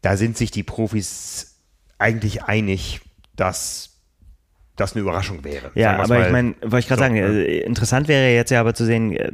Da 0.00 0.16
sind 0.16 0.36
sich 0.36 0.50
die 0.50 0.62
Profis 0.62 1.58
eigentlich 1.98 2.44
einig, 2.44 3.00
dass 3.36 3.90
das 4.76 4.92
eine 4.94 5.02
Überraschung 5.02 5.44
wäre. 5.44 5.70
Ja, 5.74 5.96
aber 5.98 6.24
ich 6.24 6.32
meine, 6.32 6.54
wollte 6.62 6.78
ich 6.78 6.88
gerade 6.88 7.00
so, 7.00 7.04
sagen, 7.04 7.14
ne? 7.14 7.44
interessant 7.44 8.08
wäre 8.08 8.32
jetzt 8.32 8.50
ja 8.50 8.60
aber 8.60 8.74
zu 8.74 8.84
sehen, 8.84 9.14
äh, 9.14 9.32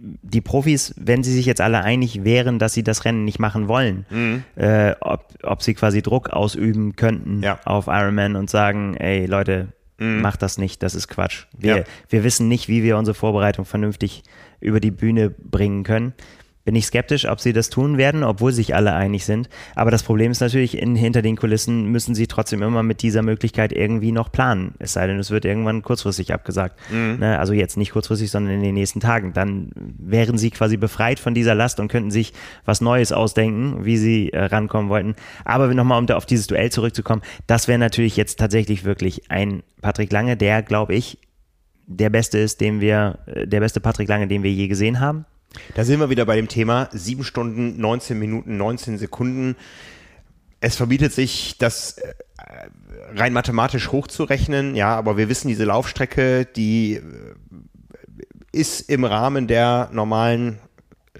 die 0.00 0.40
Profis, 0.40 0.94
wenn 0.96 1.22
sie 1.22 1.32
sich 1.32 1.46
jetzt 1.46 1.60
alle 1.60 1.82
einig 1.82 2.24
wären, 2.24 2.58
dass 2.58 2.72
sie 2.72 2.82
das 2.82 3.04
Rennen 3.04 3.24
nicht 3.24 3.38
machen 3.38 3.68
wollen, 3.68 4.06
mhm. 4.10 4.44
äh, 4.56 4.94
ob, 5.00 5.34
ob 5.42 5.62
sie 5.62 5.74
quasi 5.74 6.02
Druck 6.02 6.30
ausüben 6.30 6.96
könnten 6.96 7.42
ja. 7.42 7.58
auf 7.64 7.86
Ironman 7.88 8.36
und 8.36 8.48
sagen, 8.48 8.94
ey 8.96 9.26
Leute, 9.26 9.68
mhm. 9.98 10.20
macht 10.20 10.42
das 10.42 10.58
nicht, 10.58 10.82
das 10.82 10.94
ist 10.94 11.08
Quatsch. 11.08 11.46
Wir, 11.56 11.78
ja. 11.78 11.84
wir 12.08 12.24
wissen 12.24 12.48
nicht, 12.48 12.68
wie 12.68 12.82
wir 12.82 12.96
unsere 12.96 13.14
Vorbereitung 13.14 13.64
vernünftig 13.64 14.22
über 14.60 14.80
die 14.80 14.90
Bühne 14.90 15.30
bringen 15.30 15.84
können 15.84 16.14
bin 16.64 16.76
ich 16.76 16.86
skeptisch, 16.86 17.26
ob 17.26 17.40
sie 17.40 17.52
das 17.52 17.70
tun 17.70 17.96
werden, 17.96 18.22
obwohl 18.22 18.52
sich 18.52 18.74
alle 18.74 18.92
einig 18.92 19.24
sind. 19.24 19.48
Aber 19.74 19.90
das 19.90 20.02
Problem 20.02 20.30
ist 20.30 20.40
natürlich, 20.40 20.76
in, 20.76 20.96
hinter 20.96 21.22
den 21.22 21.36
Kulissen 21.36 21.86
müssen 21.86 22.14
sie 22.14 22.26
trotzdem 22.26 22.62
immer 22.62 22.82
mit 22.82 23.00
dieser 23.00 23.22
Möglichkeit 23.22 23.72
irgendwie 23.72 24.12
noch 24.12 24.30
planen. 24.30 24.74
Es 24.78 24.92
sei 24.92 25.06
denn, 25.06 25.18
es 25.18 25.30
wird 25.30 25.46
irgendwann 25.46 25.82
kurzfristig 25.82 26.34
abgesagt. 26.34 26.78
Mhm. 26.90 27.20
Ne? 27.20 27.38
Also 27.38 27.54
jetzt 27.54 27.78
nicht 27.78 27.92
kurzfristig, 27.92 28.30
sondern 28.30 28.54
in 28.54 28.62
den 28.62 28.74
nächsten 28.74 29.00
Tagen. 29.00 29.32
Dann 29.32 29.70
wären 29.74 30.36
sie 30.36 30.50
quasi 30.50 30.76
befreit 30.76 31.18
von 31.18 31.32
dieser 31.32 31.54
Last 31.54 31.80
und 31.80 31.88
könnten 31.88 32.10
sich 32.10 32.34
was 32.66 32.82
Neues 32.82 33.12
ausdenken, 33.12 33.84
wie 33.86 33.96
sie 33.96 34.32
äh, 34.32 34.44
rankommen 34.44 34.90
wollten. 34.90 35.14
Aber 35.44 35.72
nochmal, 35.72 35.98
um 35.98 36.06
da 36.06 36.16
auf 36.16 36.26
dieses 36.26 36.48
Duell 36.48 36.70
zurückzukommen, 36.70 37.22
das 37.46 37.68
wäre 37.68 37.78
natürlich 37.78 38.16
jetzt 38.16 38.38
tatsächlich 38.38 38.84
wirklich 38.84 39.30
ein 39.30 39.62
Patrick 39.80 40.12
Lange, 40.12 40.36
der, 40.36 40.62
glaube 40.62 40.94
ich, 40.94 41.18
der 41.86 42.10
beste 42.10 42.38
ist, 42.38 42.60
den 42.60 42.80
wir, 42.80 43.20
äh, 43.26 43.46
der 43.46 43.60
beste 43.60 43.80
Patrick 43.80 44.08
Lange, 44.08 44.28
den 44.28 44.42
wir 44.42 44.52
je 44.52 44.68
gesehen 44.68 45.00
haben. 45.00 45.24
Da 45.74 45.84
sind 45.84 46.00
wir 46.00 46.10
wieder 46.10 46.26
bei 46.26 46.36
dem 46.36 46.48
Thema 46.48 46.88
7 46.92 47.24
Stunden, 47.24 47.80
19 47.80 48.18
Minuten, 48.18 48.56
19 48.56 48.98
Sekunden. 48.98 49.56
Es 50.60 50.76
verbietet 50.76 51.12
sich, 51.12 51.56
das 51.58 51.98
äh, 51.98 52.12
rein 53.14 53.32
mathematisch 53.32 53.90
hochzurechnen, 53.92 54.74
ja, 54.74 54.94
aber 54.96 55.16
wir 55.16 55.28
wissen, 55.28 55.48
diese 55.48 55.64
Laufstrecke, 55.64 56.44
die 56.44 56.94
äh, 56.94 57.02
ist 58.52 58.90
im 58.90 59.04
Rahmen 59.04 59.46
der 59.46 59.88
normalen 59.92 60.58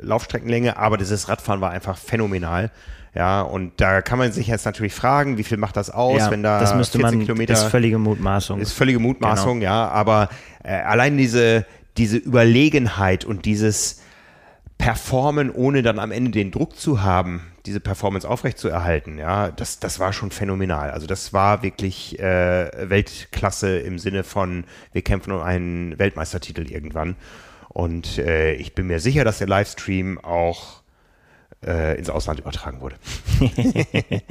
Laufstreckenlänge, 0.01 0.77
aber 0.77 0.97
dieses 0.97 1.29
Radfahren 1.29 1.61
war 1.61 1.71
einfach 1.71 1.97
phänomenal. 1.97 2.71
Ja, 3.15 3.41
und 3.43 3.73
da 3.81 4.03
kann 4.03 4.19
man 4.19 4.31
sich 4.33 4.47
jetzt 4.49 4.65
natürlich 4.67 4.95
fragen, 4.95 5.39
wie 5.39 5.43
viel 5.45 5.57
macht 5.57 5.77
das 5.77 5.91
aus, 5.91 6.19
Ja, 6.19 6.31
wenn 6.31 6.43
da 6.43 6.61
das 6.61 6.75
müsste 6.75 6.99
40 6.99 7.17
man, 7.17 7.27
Kilometer 7.27 7.55
ist 7.55 7.65
völlige 7.65 7.99
Mutmaßung. 7.99 8.61
ist 8.61 8.73
völlige 8.73 8.99
Mutmaßung, 8.99 9.61
Genau. 9.61 9.73
ja, 9.73 9.89
aber 9.89 10.29
äh, 10.63 10.73
allein 10.75 11.17
diese, 11.17 11.65
diese 11.97 12.19
Überlegenheit 12.19 13.25
und 13.25 13.45
dieses 13.45 14.03
Performen, 14.79 15.51
ohne 15.51 15.83
dann 15.83 15.99
am 15.99 16.13
Ende 16.13 16.31
den 16.31 16.51
Druck 16.51 16.77
zu 16.79 17.03
haben, 17.03 17.43
diese 17.67 17.81
Performance 17.81 18.29
aufrechtzuerhalten, 18.29 19.19
ja, 19.19 19.51
das, 19.51 19.81
das 19.81 19.99
war 19.99 20.13
schon 20.13 20.31
phänomenal. 20.31 20.93
Also 20.93 21.07
das 21.07 21.33
war 21.33 21.63
wirklich 21.63 22.19
äh, 22.19 22.71
Weltklasse 22.89 23.79
im 23.81 23.99
Sinne 23.99 24.25
von, 24.25 24.65
wir 24.93 25.03
kämpfen 25.03 25.33
um 25.33 25.43
einen 25.43 25.99
Weltmeistertitel 25.99 26.71
irgendwann. 26.71 27.17
Und 27.69 28.19
äh, 28.19 28.55
ich 28.55 28.75
bin 28.75 28.87
mir 28.87 29.01
sicher, 29.01 29.25
dass 29.25 29.39
der 29.39 29.49
Livestream 29.49 30.19
auch 30.19 30.78
ins 31.99 32.09
Ausland 32.11 32.41
übertragen 32.41 32.81
wurde. 32.81 32.97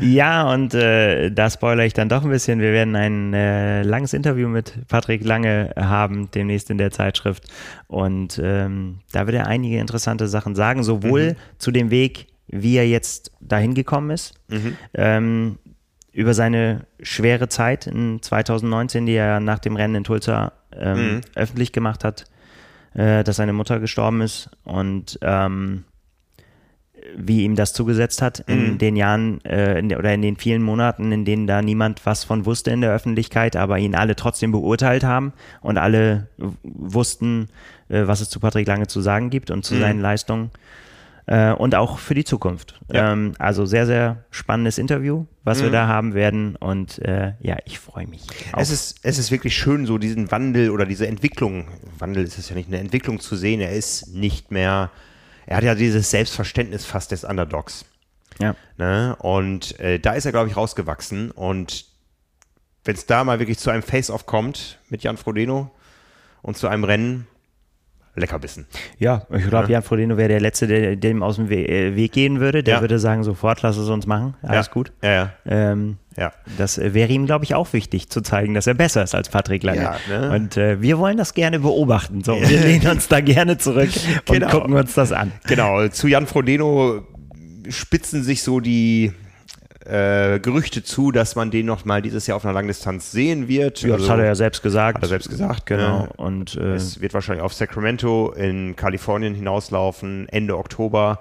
Ja, 0.00 0.52
und 0.52 0.74
äh, 0.74 1.30
da 1.30 1.50
spoilere 1.50 1.86
ich 1.86 1.92
dann 1.94 2.08
doch 2.08 2.22
ein 2.24 2.30
bisschen. 2.30 2.60
Wir 2.60 2.72
werden 2.72 2.96
ein 2.96 3.34
äh, 3.34 3.82
langes 3.82 4.12
Interview 4.12 4.48
mit 4.48 4.86
Patrick 4.88 5.24
Lange 5.24 5.72
haben, 5.76 6.30
demnächst 6.32 6.70
in 6.70 6.78
der 6.78 6.90
Zeitschrift. 6.90 7.44
Und 7.88 8.40
ähm, 8.42 9.00
da 9.12 9.26
wird 9.26 9.36
er 9.36 9.46
einige 9.46 9.78
interessante 9.78 10.28
Sachen 10.28 10.54
sagen, 10.54 10.82
sowohl 10.82 11.32
Mhm. 11.32 11.36
zu 11.58 11.70
dem 11.70 11.90
Weg, 11.90 12.26
wie 12.48 12.76
er 12.76 12.86
jetzt 12.88 13.32
dahin 13.40 13.74
gekommen 13.74 14.10
ist, 14.10 14.34
Mhm. 14.48 14.76
ähm, 14.94 15.58
über 16.12 16.34
seine 16.34 16.86
schwere 17.02 17.48
Zeit 17.48 17.86
in 17.86 18.22
2019, 18.22 19.06
die 19.06 19.14
er 19.14 19.40
nach 19.40 19.58
dem 19.58 19.76
Rennen 19.76 19.96
in 19.96 20.04
Tulsa 20.04 20.52
ähm, 20.78 21.14
Mhm. 21.16 21.20
öffentlich 21.34 21.72
gemacht 21.72 22.04
hat, 22.04 22.24
äh, 22.94 23.24
dass 23.24 23.36
seine 23.36 23.52
Mutter 23.52 23.80
gestorben 23.80 24.20
ist 24.20 24.50
und 24.64 25.18
ähm, 25.22 25.84
wie 27.16 27.42
ihm 27.44 27.54
das 27.56 27.72
zugesetzt 27.72 28.20
hat 28.22 28.40
in 28.48 28.72
Mhm. 28.74 28.78
den 28.78 28.96
Jahren 28.96 29.44
äh, 29.44 29.78
in 29.78 29.88
der, 29.88 29.98
oder 29.98 30.12
in 30.12 30.22
den 30.22 30.36
vielen 30.36 30.62
Monaten, 30.62 31.12
in 31.12 31.24
denen 31.24 31.46
da 31.46 31.62
niemand 31.62 32.04
was 32.04 32.24
von 32.24 32.44
wusste 32.46 32.70
in 32.72 32.80
der 32.80 32.92
Öffentlichkeit, 32.92 33.54
aber 33.56 33.78
ihn 33.78 33.94
alle 33.94 34.16
trotzdem 34.16 34.52
beurteilt 34.52 35.04
haben 35.04 35.32
und 35.60 35.78
alle 35.78 36.28
wussten, 36.62 37.48
äh, 37.88 38.06
was 38.06 38.20
es 38.20 38.28
zu 38.30 38.40
Patrick 38.40 38.66
Lange 38.66 38.86
zu 38.86 39.00
sagen 39.00 39.30
gibt 39.30 39.50
und 39.50 39.64
zu 39.64 39.74
Mhm. 39.74 39.80
seinen 39.80 40.00
Leistungen. 40.00 40.50
Äh, 41.28 41.52
und 41.54 41.74
auch 41.74 41.98
für 41.98 42.14
die 42.14 42.22
Zukunft. 42.22 42.78
Ja. 42.92 43.12
Ähm, 43.12 43.32
also 43.40 43.66
sehr, 43.66 43.84
sehr 43.84 44.24
spannendes 44.30 44.78
Interview, 44.78 45.26
was 45.42 45.60
wir 45.60 45.70
Mhm. 45.70 45.72
da 45.72 45.86
haben 45.88 46.14
werden. 46.14 46.54
Und 46.54 47.00
äh, 47.00 47.32
ja, 47.40 47.56
ich 47.64 47.80
freue 47.80 48.06
mich. 48.06 48.22
auf- 48.52 48.62
Es 48.62 48.70
ist, 48.70 48.98
es 49.02 49.18
ist 49.18 49.32
wirklich 49.32 49.56
schön, 49.56 49.86
so 49.86 49.98
diesen 49.98 50.30
Wandel 50.30 50.70
oder 50.70 50.86
diese 50.86 51.08
Entwicklung, 51.08 51.66
Wandel 51.98 52.22
ist 52.22 52.38
es 52.38 52.48
ja 52.48 52.54
nicht, 52.54 52.68
eine 52.68 52.78
Entwicklung 52.78 53.18
zu 53.18 53.34
sehen. 53.34 53.60
Er 53.60 53.72
ist 53.72 54.14
nicht 54.14 54.52
mehr, 54.52 54.90
er 55.46 55.56
hat 55.58 55.64
ja 55.64 55.74
dieses 55.74 56.10
Selbstverständnis 56.10 56.84
fast 56.84 57.12
des 57.12 57.24
Underdogs. 57.24 57.84
ja. 58.40 58.54
Ne? 58.78 59.16
Und 59.20 59.78
äh, 59.80 59.98
da 59.98 60.12
ist 60.12 60.26
er, 60.26 60.32
glaube 60.32 60.48
ich, 60.50 60.56
rausgewachsen. 60.56 61.30
Und 61.30 61.86
wenn 62.84 62.94
es 62.94 63.06
da 63.06 63.24
mal 63.24 63.38
wirklich 63.38 63.58
zu 63.58 63.70
einem 63.70 63.82
Face-Off 63.82 64.26
kommt 64.26 64.78
mit 64.90 65.02
Jan 65.02 65.16
Frodeno 65.16 65.70
und 66.42 66.56
zu 66.56 66.68
einem 66.68 66.84
Rennen, 66.84 67.26
Leckerbissen. 68.18 68.66
Ja, 68.98 69.26
ich 69.30 69.46
glaube, 69.48 69.66
Ja. 69.66 69.72
Jan 69.74 69.82
Frodeno 69.82 70.16
wäre 70.16 70.28
der 70.30 70.40
Letzte, 70.40 70.66
der 70.66 70.96
dem 70.96 71.22
aus 71.22 71.36
dem 71.36 71.50
We 71.50 71.68
äh, 71.68 71.96
Weg 71.96 72.12
gehen 72.12 72.40
würde. 72.40 72.62
Der 72.62 72.76
Ja. 72.76 72.80
würde 72.80 72.98
sagen, 72.98 73.22
sofort, 73.24 73.60
lass 73.62 73.76
es 73.76 73.88
uns 73.90 74.06
machen. 74.06 74.34
Alles 74.42 74.66
ja. 74.68 74.72
gut. 74.72 74.92
Ja, 75.02 75.10
ja. 75.12 75.32
Ähm, 75.44 75.98
ja. 76.16 76.32
das 76.58 76.78
äh, 76.78 76.94
wäre 76.94 77.10
ihm, 77.12 77.26
glaube 77.26 77.44
ich, 77.44 77.54
auch 77.54 77.72
wichtig, 77.72 78.08
zu 78.08 78.20
zeigen, 78.20 78.54
dass 78.54 78.66
er 78.66 78.74
besser 78.74 79.02
ist 79.02 79.14
als 79.14 79.28
Patrick 79.28 79.62
Lange. 79.62 79.82
Ja, 79.82 79.96
ne? 80.08 80.30
Und 80.34 80.56
äh, 80.56 80.80
wir 80.80 80.98
wollen 80.98 81.16
das 81.16 81.34
gerne 81.34 81.58
beobachten. 81.60 82.22
So, 82.24 82.34
wir 82.40 82.60
lehnen 82.64 82.86
uns 82.88 83.08
da 83.08 83.20
gerne 83.20 83.58
zurück 83.58 83.90
und 84.28 84.34
Genau. 84.34 84.50
gucken 84.50 84.74
uns 84.74 84.94
das 84.94 85.12
an. 85.12 85.32
Genau, 85.46 85.86
zu 85.88 86.08
Jan 86.08 86.26
Frodeno 86.26 87.02
spitzen 87.68 88.22
sich 88.22 88.42
so 88.42 88.60
die 88.60 89.12
äh, 89.84 90.40
Gerüchte 90.40 90.82
zu, 90.82 91.12
dass 91.12 91.36
man 91.36 91.50
den 91.50 91.66
noch 91.66 91.84
mal 91.84 92.02
dieses 92.02 92.26
Jahr 92.26 92.36
auf 92.36 92.44
einer 92.44 92.54
Langdistanz 92.54 93.12
sehen 93.12 93.46
wird. 93.48 93.82
Ja, 93.82 93.90
das 93.90 94.00
Also, 94.00 94.12
hat 94.12 94.18
er 94.20 94.24
ja 94.26 94.34
selbst 94.34 94.62
gesagt. 94.62 94.96
hat 94.96 95.02
er 95.04 95.08
selbst 95.08 95.28
gesagt, 95.28 95.66
Genau. 95.66 96.02
ne? 96.02 96.08
Und 96.16 96.56
äh, 96.56 96.74
Es 96.74 97.00
wird 97.00 97.14
wahrscheinlich 97.14 97.44
auf 97.44 97.52
Sacramento 97.54 98.32
in 98.32 98.74
Kalifornien 98.74 99.34
hinauslaufen, 99.34 100.28
Ende 100.28 100.56
Oktober 100.58 101.20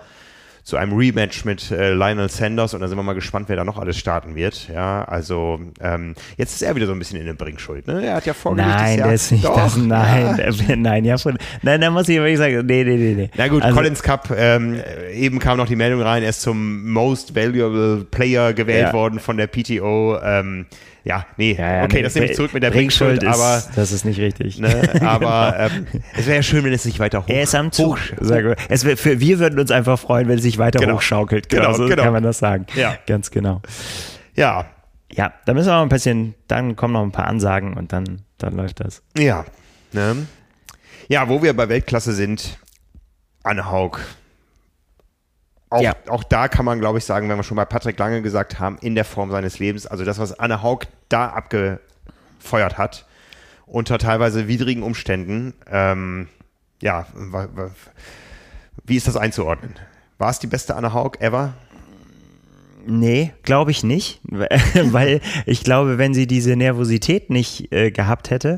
zu 0.66 0.78
einem 0.78 0.94
Rematch 0.98 1.46
mit 1.46 1.70
äh, 1.70 1.94
Lionel 1.94 2.28
Sanders 2.28 2.74
und 2.74 2.82
da 2.82 2.88
sind 2.88 2.98
wir 2.98 3.04
mal 3.04 3.14
gespannt, 3.14 3.50
wer 3.50 3.56
da 3.56 3.64
noch 3.64 3.78
alles 3.78 3.98
starten 4.00 4.34
wird. 4.36 4.68
Ja, 4.68 5.04
also 5.06 5.60
ähm, 5.80 6.16
jetzt 6.38 6.56
ist 6.56 6.64
er 6.64 6.76
wieder 6.76 6.88
so 6.88 6.92
ein 6.92 6.98
bisschen 6.98 7.20
in 7.20 7.28
der 7.28 7.36
Bringschuld. 7.36 7.86
Ne? 7.88 8.04
Er 8.04 8.16
hat 8.16 8.26
ja 8.26 8.34
vorgelegt, 8.34 8.74
nein, 8.76 8.98
Jahr, 8.98 9.08
der 9.10 9.16
ist 9.16 9.32
nicht 9.32 9.46
Doch, 9.46 9.56
das. 9.56 9.78
Nein, 9.86 10.36
Ja. 10.38 10.74
äh, 10.74 10.76
nein, 10.76 11.06
ja, 11.06 11.20
von, 11.20 11.38
nein, 11.62 11.80
da 11.82 11.92
muss 11.92 12.10
ich 12.10 12.18
wirklich 12.18 12.40
sagen, 12.40 12.66
nee, 12.66 12.84
nee, 12.84 12.96
nee, 12.98 13.14
nee. 13.14 13.30
Na 13.38 13.48
gut, 13.48 13.62
Also- 13.62 13.76
Collins 13.76 14.02
Cup, 14.02 14.34
ähm, 14.36 14.82
eben 15.14 15.38
kam 15.38 15.58
noch 15.58 15.68
die 15.68 15.76
Meldung 15.76 16.02
rein, 16.02 16.24
er 16.24 16.30
ist 16.30 16.42
zum 16.42 16.90
Most 16.92 17.36
Valuable 17.36 18.04
Player 18.10 18.54
gewählt 18.54 18.88
Ja. 18.88 18.94
worden 18.94 19.20
von 19.20 19.38
der 19.38 19.46
PTO. 19.46 20.18
Ähm, 20.20 20.66
ja, 21.06 21.26
nee, 21.38 21.54
Ja, 21.54 21.78
ja, 21.78 21.84
okay, 21.84 21.98
nee, 21.98 22.02
das 22.02 22.16
nehme 22.16 22.28
ich 22.28 22.36
zurück 22.36 22.54
mit 22.54 22.64
der 22.64 22.72
Bringschuld 22.72 23.20
Bringschuld, 23.22 23.34
aber, 23.42 23.58
ist, 23.60 23.70
das 23.78 23.92
ist 23.94 24.04
nicht 24.06 24.20
richtig. 24.20 24.60
ne, 24.60 24.90
aber 25.02 25.56
ähm, 25.72 25.86
es 26.18 26.26
wäre 26.26 26.38
ja 26.38 26.44
schön, 26.44 26.64
wenn 26.66 26.74
es 26.74 26.84
sich 26.84 27.00
weiter 27.00 27.22
hoch, 27.24 27.30
Er 27.30 27.44
ist 27.44 27.56
am 27.56 27.72
Zug. 27.72 27.98
hoch. 28.20 28.56
Es 28.70 28.84
wär, 28.86 28.98
für, 28.98 29.20
wir 29.20 29.40
würden 29.40 29.60
uns 29.60 29.72
einfach 29.72 29.98
freuen, 30.00 30.28
wenn 30.28 30.38
es 30.38 30.44
sich 30.44 30.58
weiter 30.58 30.80
Genau. 30.80 30.96
hochschaukelt. 30.96 31.48
Genau, 31.50 31.74
so 31.74 31.86
genau. 31.88 32.04
kann 32.04 32.14
man 32.14 32.24
das 32.24 32.40
sagen. 32.40 32.66
Ja. 32.76 32.98
Ganz 33.08 33.30
genau. 33.32 33.62
Ja, 34.36 34.66
Ja, 35.12 35.32
da 35.46 35.54
müssen 35.54 35.68
wir 35.70 35.76
noch 35.76 35.84
ein 35.84 35.90
bisschen, 35.90 36.34
dann 36.48 36.76
kommen 36.76 36.94
noch 36.94 37.04
ein 37.04 37.12
paar 37.12 37.28
Ansagen 37.28 37.76
und 37.76 37.94
dann, 37.94 38.24
dann 38.40 38.56
läuft 38.56 38.80
das. 38.82 39.02
ja, 39.18 39.46
ne? 39.94 40.26
Ja, 41.08 41.30
wo 41.30 41.44
wir 41.44 41.56
bei 41.56 41.70
Weltklasse 41.70 42.14
sind, 42.14 42.58
Anne 43.44 43.70
Haug. 43.70 44.00
Auch, 45.70 45.82
Ja. 45.82 45.96
auch 46.10 46.24
da 46.24 46.48
kann 46.48 46.66
man, 46.66 46.80
glaube 46.80 47.00
ich, 47.00 47.06
sagen, 47.06 47.28
wenn 47.30 47.38
wir 47.38 47.44
schon 47.44 47.58
bei 47.58 47.66
Patrick 47.66 47.98
Lange 48.00 48.22
gesagt 48.22 48.60
haben, 48.60 48.78
in 48.82 48.96
der 48.96 49.06
Form 49.06 49.32
seines 49.32 49.60
Lebens, 49.60 49.88
also 49.88 50.06
das, 50.06 50.20
was 50.20 50.38
Anne 50.40 50.62
Haug 50.62 50.82
da 51.10 51.30
abgefeuert 51.30 52.78
hat, 52.78 53.06
unter 53.66 53.98
teilweise 53.98 54.48
widrigen 54.48 54.84
Umständen, 54.84 55.54
ähm, 55.70 56.28
ja, 56.82 57.08
wie 58.86 58.96
ist 58.96 59.08
das 59.08 59.18
einzuordnen? 59.18 59.74
War 60.18 60.30
es 60.30 60.40
die 60.40 60.48
beste 60.48 60.76
Anne 60.76 60.94
Haug 60.94 61.14
ever? 61.20 61.54
Nee, 62.86 63.34
glaube 63.42 63.72
ich 63.72 63.84
nicht, 63.84 64.22
weil 64.30 65.20
ich 65.48 65.64
glaube, 65.64 65.98
wenn 65.98 66.14
sie 66.14 66.28
diese 66.28 66.56
Nervosität 66.56 67.32
nicht 67.32 67.72
äh, 67.72 67.90
gehabt 67.90 68.30
hätte, 68.30 68.56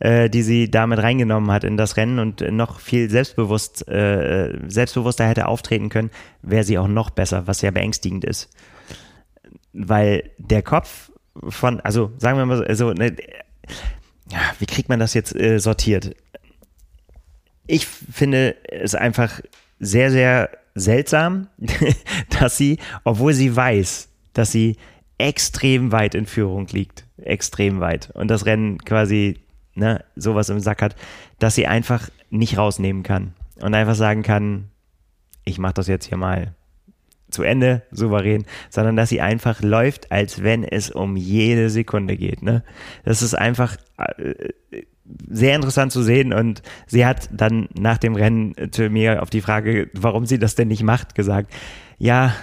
äh, 0.00 0.30
die 0.30 0.42
sie 0.42 0.70
damit 0.70 1.00
reingenommen 1.00 1.50
hat 1.50 1.64
in 1.64 1.76
das 1.76 1.96
Rennen 1.96 2.18
und 2.18 2.40
noch 2.40 2.80
viel 2.80 3.10
selbstbewusst, 3.10 3.88
äh, 3.88 4.58
selbstbewusster 4.68 5.26
hätte 5.26 5.48
auftreten 5.48 5.88
können, 5.88 6.10
wäre 6.42 6.64
sie 6.64 6.78
auch 6.78 6.88
noch 6.88 7.10
besser, 7.10 7.46
was 7.46 7.62
ja 7.62 7.70
beängstigend 7.70 8.24
ist. 8.24 8.48
Weil 9.72 10.30
der 10.38 10.62
Kopf 10.62 11.10
von, 11.48 11.80
also 11.80 12.12
sagen 12.18 12.38
wir 12.38 12.46
mal 12.46 12.58
so, 12.58 12.64
also, 12.64 12.92
ne, 12.92 13.16
wie 14.58 14.66
kriegt 14.66 14.88
man 14.88 14.98
das 14.98 15.14
jetzt 15.14 15.34
äh, 15.34 15.58
sortiert? 15.58 16.14
Ich 17.66 17.86
finde 17.86 18.56
es 18.70 18.94
einfach 18.94 19.40
sehr, 19.78 20.10
sehr 20.10 20.50
seltsam, 20.74 21.48
dass 22.40 22.56
sie, 22.56 22.78
obwohl 23.04 23.34
sie 23.34 23.54
weiß, 23.54 24.08
dass 24.32 24.52
sie 24.52 24.76
extrem 25.18 25.92
weit 25.92 26.14
in 26.14 26.26
Führung 26.26 26.68
liegt, 26.68 27.04
extrem 27.18 27.80
weit 27.80 28.10
und 28.14 28.28
das 28.28 28.46
Rennen 28.46 28.78
quasi 28.78 29.40
ne, 29.78 30.04
sowas 30.16 30.48
im 30.48 30.60
Sack 30.60 30.82
hat, 30.82 30.96
dass 31.38 31.54
sie 31.54 31.66
einfach 31.66 32.10
nicht 32.30 32.58
rausnehmen 32.58 33.02
kann 33.02 33.34
und 33.60 33.74
einfach 33.74 33.94
sagen 33.94 34.22
kann, 34.22 34.68
ich 35.44 35.58
mache 35.58 35.74
das 35.74 35.86
jetzt 35.86 36.06
hier 36.06 36.18
mal 36.18 36.54
zu 37.30 37.42
Ende, 37.42 37.82
souverän, 37.90 38.44
sondern 38.70 38.96
dass 38.96 39.10
sie 39.10 39.20
einfach 39.20 39.62
läuft, 39.62 40.10
als 40.10 40.42
wenn 40.42 40.64
es 40.64 40.90
um 40.90 41.16
jede 41.16 41.68
Sekunde 41.70 42.16
geht. 42.16 42.42
Ne? 42.42 42.64
Das 43.04 43.22
ist 43.22 43.34
einfach 43.34 43.76
äh, 43.98 44.52
sehr 45.28 45.54
interessant 45.54 45.92
zu 45.92 46.02
sehen 46.02 46.32
und 46.32 46.62
sie 46.86 47.04
hat 47.04 47.28
dann 47.32 47.68
nach 47.78 47.98
dem 47.98 48.14
Rennen 48.14 48.54
zu 48.70 48.88
mir 48.88 49.22
auf 49.22 49.30
die 49.30 49.40
Frage, 49.40 49.90
warum 49.94 50.26
sie 50.26 50.38
das 50.38 50.54
denn 50.54 50.68
nicht 50.68 50.82
macht, 50.82 51.14
gesagt, 51.14 51.52
ja, 51.98 52.34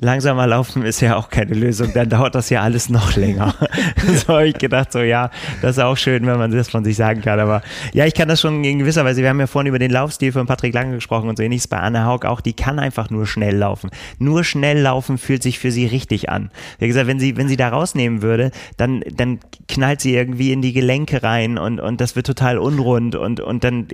langsamer 0.00 0.46
laufen 0.46 0.82
ist 0.82 1.00
ja 1.00 1.16
auch 1.16 1.28
keine 1.28 1.54
Lösung, 1.54 1.92
dann 1.94 2.08
dauert 2.08 2.34
das 2.34 2.50
ja 2.50 2.62
alles 2.62 2.88
noch 2.88 3.16
länger. 3.16 3.54
so 4.16 4.34
habe 4.34 4.48
ich 4.48 4.58
gedacht, 4.58 4.92
so 4.92 5.00
ja, 5.00 5.30
das 5.62 5.76
ist 5.76 5.82
auch 5.82 5.96
schön, 5.96 6.26
wenn 6.26 6.38
man 6.38 6.50
das 6.50 6.70
von 6.70 6.84
sich 6.84 6.96
sagen 6.96 7.20
kann, 7.20 7.38
aber 7.38 7.62
ja, 7.92 8.06
ich 8.06 8.14
kann 8.14 8.28
das 8.28 8.40
schon 8.40 8.64
in 8.64 8.78
gewisser 8.78 9.04
Weise, 9.04 9.22
wir 9.22 9.28
haben 9.28 9.40
ja 9.40 9.46
vorhin 9.46 9.68
über 9.68 9.78
den 9.78 9.90
Laufstil 9.90 10.32
von 10.32 10.46
Patrick 10.46 10.74
Lange 10.74 10.94
gesprochen 10.94 11.28
und 11.28 11.36
so 11.36 11.42
ähnliches 11.42 11.68
bei 11.68 11.78
Anne 11.78 12.04
Haug 12.04 12.24
auch, 12.24 12.40
die 12.40 12.54
kann 12.54 12.78
einfach 12.78 13.10
nur 13.10 13.26
schnell 13.26 13.56
laufen. 13.56 13.90
Nur 14.18 14.42
schnell 14.44 14.80
laufen 14.80 15.18
fühlt 15.18 15.42
sich 15.42 15.58
für 15.58 15.70
sie 15.70 15.86
richtig 15.86 16.28
an. 16.30 16.50
Wie 16.78 16.86
gesagt, 16.86 17.06
wenn 17.06 17.20
sie, 17.20 17.36
wenn 17.36 17.48
sie 17.48 17.56
da 17.56 17.68
rausnehmen 17.68 18.22
würde, 18.22 18.50
dann, 18.76 19.02
dann 19.14 19.40
knallt 19.68 20.00
sie 20.00 20.14
irgendwie 20.14 20.52
in 20.52 20.62
die 20.62 20.72
Gelenke 20.72 21.22
rein 21.22 21.58
und, 21.58 21.78
und 21.80 22.00
das 22.00 22.16
wird 22.16 22.26
total 22.26 22.58
unrund 22.58 23.16
und, 23.16 23.40
und 23.40 23.64
dann, 23.64 23.88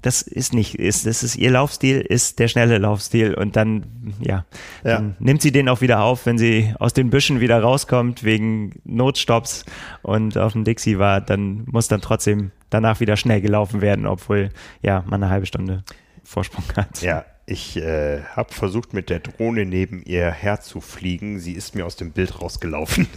das 0.00 0.22
ist 0.22 0.54
nicht, 0.54 0.76
ist, 0.76 1.06
das 1.06 1.22
ist 1.22 1.36
ihr 1.36 1.50
Laufstil, 1.50 2.00
ist 2.00 2.38
der 2.38 2.48
schnelle 2.48 2.78
Laufstil 2.78 3.34
und 3.34 3.56
dann, 3.56 3.84
ja, 4.20 4.44
Ja. 4.84 4.96
dann 4.96 5.09
nimmt 5.18 5.42
sie 5.42 5.52
den 5.52 5.68
auch 5.68 5.80
wieder 5.80 6.02
auf, 6.02 6.26
wenn 6.26 6.38
sie 6.38 6.74
aus 6.78 6.92
den 6.92 7.10
Büschen 7.10 7.40
wieder 7.40 7.60
rauskommt 7.60 8.24
wegen 8.24 8.80
Notstopps 8.84 9.64
und 10.02 10.38
auf 10.38 10.52
dem 10.52 10.64
Dixie 10.64 10.98
war, 10.98 11.20
dann 11.20 11.64
muss 11.66 11.88
dann 11.88 12.00
trotzdem 12.00 12.52
danach 12.70 13.00
wieder 13.00 13.16
schnell 13.16 13.40
gelaufen 13.40 13.80
werden, 13.80 14.06
obwohl 14.06 14.50
ja 14.82 15.04
man 15.06 15.22
eine 15.22 15.30
halbe 15.30 15.46
Stunde 15.46 15.84
Vorsprung 16.24 16.64
hat. 16.76 17.02
Ja, 17.02 17.24
ich 17.46 17.76
äh, 17.76 18.22
habe 18.36 18.54
versucht, 18.54 18.94
mit 18.94 19.10
der 19.10 19.18
Drohne 19.18 19.66
neben 19.66 20.02
ihr 20.04 20.30
herzufliegen. 20.30 21.40
Sie 21.40 21.52
ist 21.52 21.74
mir 21.74 21.84
aus 21.84 21.96
dem 21.96 22.12
Bild 22.12 22.40
rausgelaufen. 22.40 23.08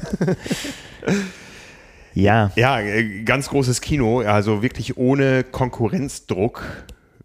ja. 2.15 2.51
Ja, 2.55 2.79
äh, 2.79 3.23
ganz 3.23 3.49
großes 3.49 3.81
Kino, 3.81 4.21
also 4.21 4.63
wirklich 4.63 4.97
ohne 4.97 5.43
Konkurrenzdruck, 5.43 6.63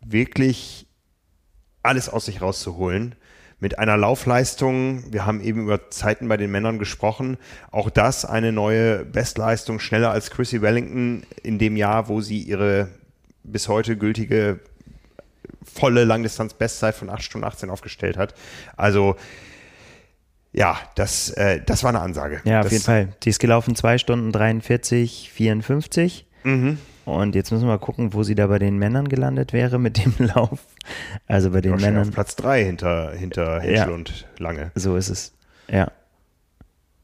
wirklich 0.04 0.86
alles 1.82 2.10
aus 2.10 2.26
sich 2.26 2.42
rauszuholen. 2.42 3.14
Mit 3.60 3.78
einer 3.78 3.96
Laufleistung, 3.96 5.12
wir 5.12 5.26
haben 5.26 5.40
eben 5.40 5.62
über 5.62 5.90
Zeiten 5.90 6.28
bei 6.28 6.36
den 6.36 6.50
Männern 6.50 6.78
gesprochen, 6.78 7.38
auch 7.72 7.90
das 7.90 8.24
eine 8.24 8.52
neue 8.52 9.04
Bestleistung, 9.04 9.80
schneller 9.80 10.12
als 10.12 10.30
Chrissy 10.30 10.62
Wellington 10.62 11.24
in 11.42 11.58
dem 11.58 11.76
Jahr, 11.76 12.08
wo 12.08 12.20
sie 12.20 12.40
ihre 12.40 12.88
bis 13.42 13.66
heute 13.68 13.96
gültige 13.96 14.60
volle 15.64 16.04
Langdistanz-Bestzeit 16.04 16.94
von 16.94 17.10
8 17.10 17.22
Stunden 17.22 17.46
18 17.46 17.70
aufgestellt 17.70 18.16
hat. 18.16 18.34
Also 18.76 19.16
ja, 20.52 20.78
das, 20.94 21.30
äh, 21.30 21.60
das 21.64 21.82
war 21.82 21.90
eine 21.90 22.00
Ansage. 22.00 22.40
Ja, 22.44 22.60
auf 22.60 22.64
das, 22.64 22.72
jeden 22.72 22.84
Fall. 22.84 23.08
Die 23.22 23.30
ist 23.30 23.38
gelaufen 23.38 23.74
2 23.74 23.98
Stunden 23.98 24.32
43, 24.32 25.30
54. 25.32 26.26
Mhm. 26.44 26.78
Und 27.08 27.34
jetzt 27.34 27.50
müssen 27.50 27.64
wir 27.64 27.72
mal 27.72 27.78
gucken, 27.78 28.12
wo 28.12 28.22
sie 28.22 28.34
da 28.34 28.48
bei 28.48 28.58
den 28.58 28.76
Männern 28.76 29.08
gelandet 29.08 29.54
wäre 29.54 29.78
mit 29.78 29.96
dem 29.96 30.14
Lauf. 30.34 30.66
Also 31.26 31.50
bei 31.50 31.62
den 31.62 31.74
Männern. 31.76 32.08
Auf 32.08 32.14
Platz 32.14 32.36
3 32.36 32.64
hinter, 32.64 33.12
hinter 33.12 33.60
Henschel 33.60 33.88
ja. 33.88 33.94
und 33.94 34.26
Lange. 34.38 34.72
So 34.74 34.94
ist 34.94 35.08
es. 35.08 35.32
Ja. 35.70 35.90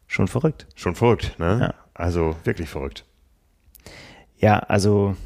Schon 0.07 0.29
verrückt. 0.29 0.67
Schon 0.75 0.95
verrückt, 0.95 1.39
ne? 1.39 1.59
Ja. 1.61 1.75
Also 1.95 2.37
wirklich 2.45 2.69
verrückt. 2.69 3.07
Ja, 4.37 4.59
also 4.59 5.17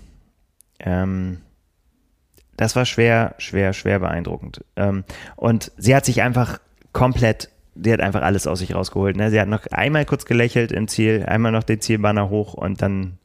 ähm, 0.78 1.38
das 2.56 2.76
war 2.76 2.84
schwer, 2.84 3.34
schwer, 3.38 3.72
schwer 3.72 3.98
beeindruckend. 3.98 4.64
Ähm, 4.76 5.02
und 5.34 5.72
sie 5.76 5.96
hat 5.96 6.04
sich 6.04 6.22
einfach 6.22 6.60
komplett, 6.92 7.50
sie 7.74 7.92
hat 7.92 8.00
einfach 8.00 8.22
alles 8.22 8.46
aus 8.46 8.60
sich 8.60 8.76
rausgeholt. 8.76 9.16
Ne? 9.16 9.30
Sie 9.30 9.40
hat 9.40 9.48
noch 9.48 9.66
einmal 9.72 10.04
kurz 10.04 10.24
gelächelt 10.24 10.70
im 10.70 10.86
Ziel, 10.86 11.24
einmal 11.26 11.50
noch 11.50 11.64
den 11.64 11.80
Zielbanner 11.80 12.30
hoch 12.30 12.54
und 12.54 12.80
dann 12.80 13.17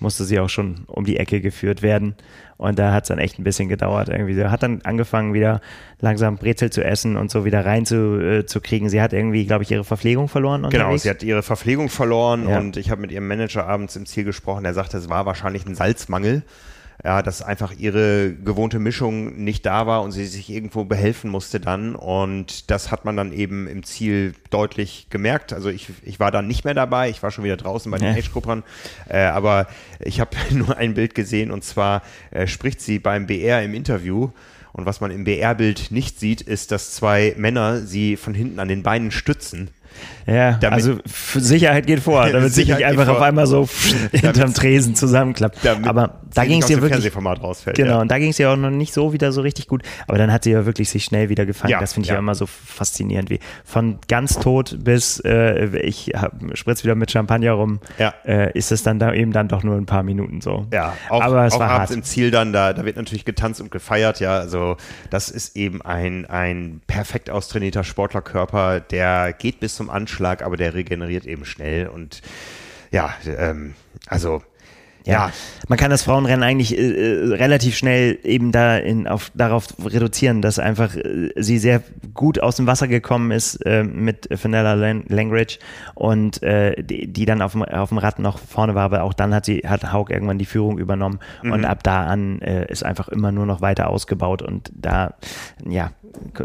musste 0.00 0.24
sie 0.24 0.38
auch 0.38 0.48
schon 0.48 0.84
um 0.86 1.04
die 1.04 1.16
Ecke 1.16 1.40
geführt 1.40 1.82
werden. 1.82 2.14
Und 2.58 2.78
da 2.78 2.92
hat 2.92 3.04
es 3.04 3.08
dann 3.08 3.18
echt 3.18 3.38
ein 3.38 3.44
bisschen 3.44 3.68
gedauert. 3.68 4.08
Irgendwie. 4.08 4.34
Sie 4.34 4.44
hat 4.44 4.62
dann 4.62 4.80
angefangen, 4.82 5.34
wieder 5.34 5.60
langsam 6.00 6.36
Brezel 6.36 6.70
zu 6.70 6.82
essen 6.82 7.16
und 7.16 7.30
so 7.30 7.44
wieder 7.44 7.64
rein 7.64 7.84
zu, 7.84 8.18
äh, 8.18 8.46
zu 8.46 8.60
kriegen. 8.60 8.88
Sie 8.88 9.00
hat 9.00 9.12
irgendwie, 9.12 9.46
glaube 9.46 9.64
ich, 9.64 9.70
ihre 9.70 9.84
Verpflegung 9.84 10.28
verloren. 10.28 10.64
Unterwegs. 10.64 10.84
Genau, 10.84 10.96
sie 10.96 11.10
hat 11.10 11.22
ihre 11.22 11.42
Verpflegung 11.42 11.88
verloren 11.88 12.48
ja. 12.48 12.58
und 12.58 12.76
ich 12.76 12.90
habe 12.90 13.00
mit 13.00 13.12
ihrem 13.12 13.28
Manager 13.28 13.66
abends 13.66 13.96
im 13.96 14.06
Ziel 14.06 14.24
gesprochen. 14.24 14.64
Der 14.64 14.74
sagte, 14.74 14.96
es 14.96 15.08
war 15.08 15.26
wahrscheinlich 15.26 15.66
ein 15.66 15.74
Salzmangel 15.74 16.42
ja, 17.04 17.22
dass 17.22 17.42
einfach 17.42 17.72
ihre 17.78 18.34
gewohnte 18.34 18.78
Mischung 18.78 19.42
nicht 19.44 19.66
da 19.66 19.86
war 19.86 20.02
und 20.02 20.12
sie 20.12 20.26
sich 20.26 20.50
irgendwo 20.50 20.84
behelfen 20.84 21.30
musste 21.30 21.60
dann. 21.60 21.94
Und 21.94 22.70
das 22.70 22.90
hat 22.90 23.04
man 23.04 23.16
dann 23.16 23.32
eben 23.32 23.66
im 23.66 23.82
Ziel 23.84 24.34
deutlich 24.50 25.08
gemerkt. 25.10 25.52
Also 25.52 25.68
ich, 25.68 25.88
ich 26.02 26.18
war 26.20 26.30
dann 26.30 26.46
nicht 26.46 26.64
mehr 26.64 26.74
dabei, 26.74 27.10
ich 27.10 27.22
war 27.22 27.30
schon 27.30 27.44
wieder 27.44 27.56
draußen 27.56 27.90
bei 27.90 27.98
den 27.98 28.12
ja. 28.12 28.18
Age-Gruppern, 28.18 28.62
äh, 29.08 29.18
aber 29.18 29.66
ich 30.00 30.20
habe 30.20 30.36
nur 30.50 30.76
ein 30.76 30.94
Bild 30.94 31.14
gesehen 31.14 31.50
und 31.50 31.64
zwar 31.64 32.02
äh, 32.30 32.46
spricht 32.46 32.80
sie 32.80 32.98
beim 32.98 33.26
BR 33.26 33.62
im 33.62 33.74
Interview. 33.74 34.30
Und 34.72 34.84
was 34.84 35.00
man 35.00 35.10
im 35.10 35.24
BR-Bild 35.24 35.90
nicht 35.90 36.20
sieht, 36.20 36.42
ist, 36.42 36.70
dass 36.70 36.92
zwei 36.92 37.34
Männer 37.38 37.80
sie 37.80 38.18
von 38.18 38.34
hinten 38.34 38.58
an 38.58 38.68
den 38.68 38.82
Beinen 38.82 39.10
stützen. 39.10 39.70
Ja, 40.26 40.52
damit, 40.54 40.72
also 40.72 40.98
Sicherheit 41.04 41.86
geht 41.86 42.00
vor, 42.00 42.26
damit 42.32 42.52
sich 42.52 42.68
nicht 42.68 42.84
einfach 42.84 43.06
auf 43.08 43.20
einmal 43.20 43.46
so 43.46 43.68
hinterm 44.12 44.52
Tresen 44.54 44.94
zusammenklappt. 44.94 45.64
Aber 45.84 46.20
da 46.34 46.44
ging 46.44 46.62
es 46.62 46.68
ihr 46.68 46.76
wirklich. 46.76 46.92
Fernsehformat 46.92 47.42
rausfällt. 47.42 47.76
Genau, 47.76 47.92
ja. 47.92 48.00
und 48.00 48.10
da 48.10 48.18
ging 48.18 48.30
es 48.30 48.38
ihr 48.38 48.50
auch 48.50 48.56
noch 48.56 48.70
nicht 48.70 48.92
so 48.92 49.12
wieder 49.12 49.32
so 49.32 49.40
richtig 49.40 49.68
gut. 49.68 49.82
Aber 50.08 50.18
dann 50.18 50.32
hat 50.32 50.44
sie 50.44 50.50
ja 50.50 50.66
wirklich 50.66 50.90
sich 50.90 51.04
schnell 51.04 51.28
wieder 51.28 51.46
gefangen. 51.46 51.70
Ja, 51.70 51.80
das 51.80 51.94
finde 51.94 52.06
ich 52.06 52.12
ja. 52.12 52.18
immer 52.18 52.34
so 52.34 52.46
faszinierend, 52.46 53.30
wie 53.30 53.40
von 53.64 53.98
ganz 54.08 54.38
tot 54.38 54.78
bis 54.82 55.20
äh, 55.20 55.78
ich 55.78 56.12
spritz 56.54 56.84
wieder 56.84 56.94
mit 56.94 57.10
Champagner 57.10 57.52
rum, 57.52 57.80
ja. 57.98 58.14
äh, 58.24 58.52
ist 58.52 58.72
es 58.72 58.82
dann 58.82 58.98
da 58.98 59.12
eben 59.12 59.32
dann 59.32 59.48
doch 59.48 59.62
nur 59.62 59.76
ein 59.76 59.86
paar 59.86 60.02
Minuten 60.02 60.40
so. 60.40 60.66
Ja, 60.72 60.94
auch, 61.08 61.22
aber 61.22 61.46
es 61.46 61.54
auch 61.54 61.60
war 61.60 61.70
hart. 61.70 61.90
im 61.90 62.02
Ziel 62.02 62.30
dann, 62.30 62.52
da, 62.52 62.72
da 62.72 62.84
wird 62.84 62.96
natürlich 62.96 63.24
getanzt 63.24 63.60
und 63.60 63.70
gefeiert, 63.70 64.20
ja. 64.20 64.38
Also 64.38 64.76
das 65.10 65.30
ist 65.30 65.56
eben 65.56 65.82
ein, 65.82 66.26
ein 66.26 66.80
perfekt 66.86 67.30
austrainierter 67.30 67.84
Sportlerkörper, 67.84 68.80
der 68.80 69.32
geht 69.32 69.60
bis 69.60 69.76
zum 69.76 69.85
Anschlag, 69.90 70.42
aber 70.42 70.56
der 70.56 70.74
regeneriert 70.74 71.26
eben 71.26 71.44
schnell 71.44 71.88
und 71.88 72.22
ja, 72.90 73.14
ähm, 73.26 73.74
also 74.06 74.42
ja, 75.06 75.12
ja, 75.28 75.32
man 75.68 75.78
kann 75.78 75.90
das 75.92 76.02
Frauenrennen 76.02 76.42
eigentlich 76.42 76.76
äh, 76.76 76.80
äh, 76.80 77.34
relativ 77.34 77.76
schnell 77.76 78.18
eben 78.24 78.50
da 78.50 78.76
in, 78.76 79.06
auf, 79.06 79.30
darauf 79.34 79.68
reduzieren, 79.84 80.42
dass 80.42 80.58
einfach 80.58 80.96
äh, 80.96 81.30
sie 81.36 81.58
sehr 81.58 81.80
gut 82.12 82.40
aus 82.40 82.56
dem 82.56 82.66
Wasser 82.66 82.88
gekommen 82.88 83.30
ist 83.30 83.64
äh, 83.64 83.84
mit 83.84 84.28
Fenella 84.36 84.74
Langridge 84.74 85.58
und 85.94 86.42
äh, 86.42 86.82
die, 86.82 87.06
die, 87.06 87.24
dann 87.24 87.40
auf 87.40 87.52
dem, 87.52 87.62
auf 87.62 87.90
dem 87.90 87.98
Rad 87.98 88.18
noch 88.18 88.38
vorne 88.40 88.74
war, 88.74 88.82
aber 88.82 89.04
auch 89.04 89.14
dann 89.14 89.32
hat 89.32 89.44
sie 89.44 89.58
hat 89.58 89.92
Haug 89.92 90.10
irgendwann 90.10 90.38
die 90.38 90.44
Führung 90.44 90.76
übernommen 90.76 91.20
mhm. 91.42 91.52
und 91.52 91.64
ab 91.64 91.84
da 91.84 92.06
an 92.06 92.40
äh, 92.42 92.66
ist 92.68 92.84
einfach 92.84 93.06
immer 93.08 93.30
nur 93.30 93.46
noch 93.46 93.60
weiter 93.60 93.88
ausgebaut 93.88 94.42
und 94.42 94.72
da 94.74 95.14
ja 95.64 95.92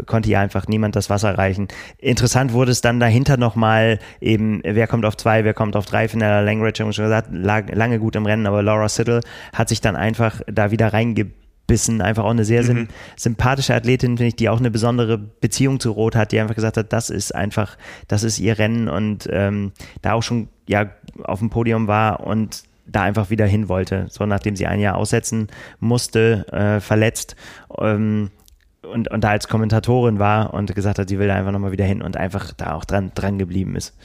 konnte 0.06 0.30
ihr 0.30 0.40
einfach 0.40 0.66
niemand 0.68 0.96
das 0.96 1.10
Wasser 1.10 1.36
reichen. 1.36 1.68
Interessant 1.98 2.52
wurde 2.52 2.72
es 2.72 2.80
dann 2.80 3.00
dahinter 3.00 3.36
nochmal 3.36 3.98
eben, 4.20 4.60
wer 4.64 4.86
kommt 4.86 5.04
auf 5.04 5.16
zwei, 5.16 5.44
wer 5.44 5.54
kommt 5.54 5.76
auf 5.76 5.86
drei, 5.86 6.08
Fenella 6.08 6.40
Langridge, 6.40 6.82
haben 6.82 6.88
wir 6.88 6.92
schon 6.92 7.04
gesagt, 7.04 7.28
lag 7.32 7.72
lange 7.72 7.98
gut 7.98 8.16
im 8.16 8.26
Rennen, 8.26 8.46
aber 8.46 8.62
Laura 8.62 8.88
Siddle 8.88 9.20
hat 9.52 9.68
sich 9.68 9.80
dann 9.80 9.96
einfach 9.96 10.40
da 10.46 10.70
wieder 10.70 10.92
reingebissen. 10.92 12.00
Einfach 12.02 12.24
auch 12.24 12.30
eine 12.30 12.44
sehr 12.44 12.62
mhm. 12.64 12.88
sympathische 13.16 13.74
Athletin, 13.74 14.16
finde 14.16 14.28
ich, 14.28 14.36
die 14.36 14.48
auch 14.48 14.58
eine 14.58 14.70
besondere 14.70 15.18
Beziehung 15.18 15.80
zu 15.80 15.92
Rot 15.92 16.16
hat, 16.16 16.32
die 16.32 16.40
einfach 16.40 16.54
gesagt 16.54 16.76
hat, 16.76 16.92
das 16.92 17.10
ist 17.10 17.34
einfach, 17.34 17.76
das 18.08 18.22
ist 18.22 18.38
ihr 18.38 18.58
Rennen 18.58 18.88
und 18.88 19.28
ähm, 19.30 19.72
da 20.02 20.12
auch 20.12 20.22
schon 20.22 20.48
ja 20.66 20.90
auf 21.24 21.38
dem 21.38 21.50
Podium 21.50 21.86
war 21.86 22.20
und 22.20 22.64
da 22.86 23.02
einfach 23.02 23.30
wieder 23.30 23.46
hin 23.46 23.68
wollte, 23.68 24.06
so 24.10 24.26
nachdem 24.26 24.56
sie 24.56 24.66
ein 24.66 24.80
Jahr 24.80 24.96
aussetzen 24.96 25.48
musste, 25.80 26.46
äh, 26.52 26.80
verletzt. 26.80 27.36
Ähm, 27.78 28.30
und, 28.82 29.10
und 29.10 29.22
da 29.22 29.30
als 29.30 29.48
Kommentatorin 29.48 30.18
war 30.18 30.54
und 30.54 30.74
gesagt 30.74 30.98
hat, 30.98 31.08
sie 31.08 31.18
will 31.18 31.28
da 31.28 31.34
einfach 31.34 31.52
nochmal 31.52 31.72
wieder 31.72 31.84
hin 31.84 32.02
und 32.02 32.16
einfach 32.16 32.52
da 32.52 32.74
auch 32.74 32.84
dran, 32.84 33.12
dran 33.14 33.38
geblieben 33.38 33.76
ist. 33.76 33.96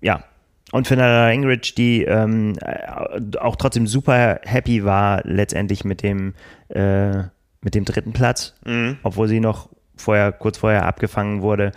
Ja, 0.00 0.24
und 0.72 0.88
Fernanda 0.88 1.30
Ingridge, 1.30 1.74
die 1.76 2.02
ähm, 2.04 2.56
äh, 2.60 3.38
auch 3.38 3.56
trotzdem 3.56 3.86
super 3.86 4.40
happy 4.42 4.84
war 4.84 5.20
letztendlich 5.24 5.84
mit 5.84 6.02
dem, 6.02 6.34
äh, 6.68 7.18
mit 7.60 7.74
dem 7.74 7.84
dritten 7.84 8.12
Platz, 8.12 8.54
mhm. 8.64 8.98
obwohl 9.02 9.28
sie 9.28 9.40
noch 9.40 9.68
vorher, 9.96 10.32
kurz 10.32 10.58
vorher 10.58 10.86
abgefangen 10.86 11.42
wurde, 11.42 11.72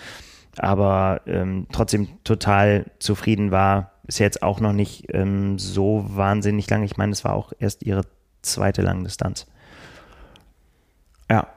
aber 0.57 1.21
ähm, 1.27 1.67
trotzdem 1.71 2.07
total 2.23 2.85
zufrieden 2.99 3.51
war. 3.51 3.91
Ist 4.07 4.19
jetzt 4.19 4.41
auch 4.41 4.61
noch 4.61 4.73
nicht 4.73 5.13
ähm, 5.13 5.59
so 5.59 6.05
wahnsinnig 6.07 6.69
lang. 6.69 6.81
Ich 6.83 6.97
meine, 6.97 7.11
es 7.11 7.25
war 7.25 7.33
auch 7.33 7.51
erst 7.59 7.83
ihre 7.83 8.03
zweite 8.41 8.81
Langdistanz. 8.81 9.45
Ja, 11.29 11.47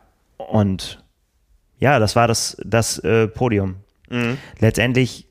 und 0.48 1.04
ja, 1.78 1.98
das 1.98 2.16
war 2.16 2.28
das, 2.28 2.56
das 2.64 2.98
äh, 2.98 3.28
Podium. 3.28 3.76
Mhm. 4.08 4.38
Letztendlich 4.58 5.30